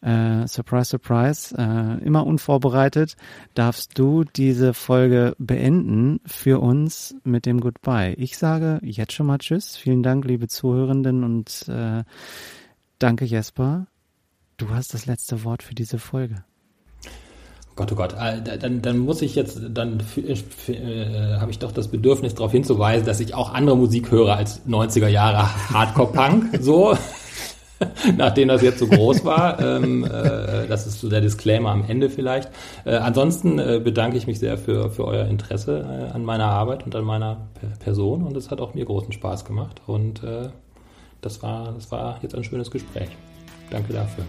Äh, 0.00 0.46
surprise, 0.46 0.90
surprise, 0.90 1.54
äh, 1.56 2.02
immer 2.04 2.26
unvorbereitet, 2.26 3.16
darfst 3.54 3.98
du 3.98 4.24
diese 4.24 4.74
Folge 4.74 5.34
beenden 5.38 6.20
für 6.26 6.60
uns 6.60 7.14
mit 7.24 7.46
dem 7.46 7.60
Goodbye. 7.60 8.14
Ich 8.14 8.36
sage 8.38 8.80
jetzt 8.82 9.12
schon 9.12 9.26
mal 9.26 9.38
Tschüss. 9.38 9.76
Vielen 9.76 10.02
Dank, 10.02 10.24
liebe 10.24 10.48
Zuhörenden 10.48 11.24
und 11.24 11.68
äh, 11.68 12.04
danke 12.98 13.24
Jesper. 13.24 13.86
Du 14.56 14.70
hast 14.70 14.94
das 14.94 15.06
letzte 15.06 15.44
Wort 15.44 15.62
für 15.62 15.74
diese 15.74 15.98
Folge. 15.98 16.44
Gott, 17.76 17.90
oh 17.90 17.96
Gott, 17.96 18.12
äh, 18.12 18.58
dann, 18.58 18.82
dann 18.82 18.98
muss 18.98 19.20
ich 19.20 19.34
jetzt, 19.34 19.60
dann 19.70 20.00
äh, 20.68 21.36
habe 21.40 21.50
ich 21.50 21.58
doch 21.58 21.72
das 21.72 21.88
Bedürfnis 21.88 22.34
darauf 22.34 22.52
hinzuweisen, 22.52 23.04
dass 23.04 23.18
ich 23.18 23.34
auch 23.34 23.52
andere 23.52 23.76
Musik 23.76 24.12
höre 24.12 24.36
als 24.36 24.64
90er 24.66 25.08
Jahre 25.08 25.48
Hardcore-Punk, 25.70 26.58
so, 26.60 26.96
nachdem 28.16 28.46
das 28.46 28.62
jetzt 28.62 28.78
so 28.78 28.86
groß 28.86 29.24
war. 29.24 29.58
Ähm, 29.60 30.04
äh, 30.04 30.68
das 30.68 30.86
ist 30.86 31.00
so 31.00 31.08
der 31.08 31.20
Disclaimer 31.20 31.70
am 31.70 31.84
Ende 31.88 32.10
vielleicht. 32.10 32.48
Äh, 32.84 32.94
ansonsten 32.94 33.58
äh, 33.58 33.80
bedanke 33.82 34.18
ich 34.18 34.28
mich 34.28 34.38
sehr 34.38 34.56
für, 34.56 34.90
für 34.90 35.04
euer 35.04 35.26
Interesse 35.26 35.80
äh, 35.80 36.14
an 36.14 36.24
meiner 36.24 36.46
Arbeit 36.46 36.86
und 36.86 36.94
an 36.94 37.04
meiner 37.04 37.48
Person 37.80 38.22
und 38.22 38.36
es 38.36 38.52
hat 38.52 38.60
auch 38.60 38.74
mir 38.74 38.84
großen 38.84 39.12
Spaß 39.12 39.44
gemacht 39.44 39.82
und 39.86 40.22
äh, 40.22 40.48
das, 41.22 41.42
war, 41.42 41.72
das 41.72 41.90
war 41.90 42.20
jetzt 42.22 42.36
ein 42.36 42.44
schönes 42.44 42.70
Gespräch. 42.70 43.08
Danke 43.70 43.94
dafür. 43.94 44.24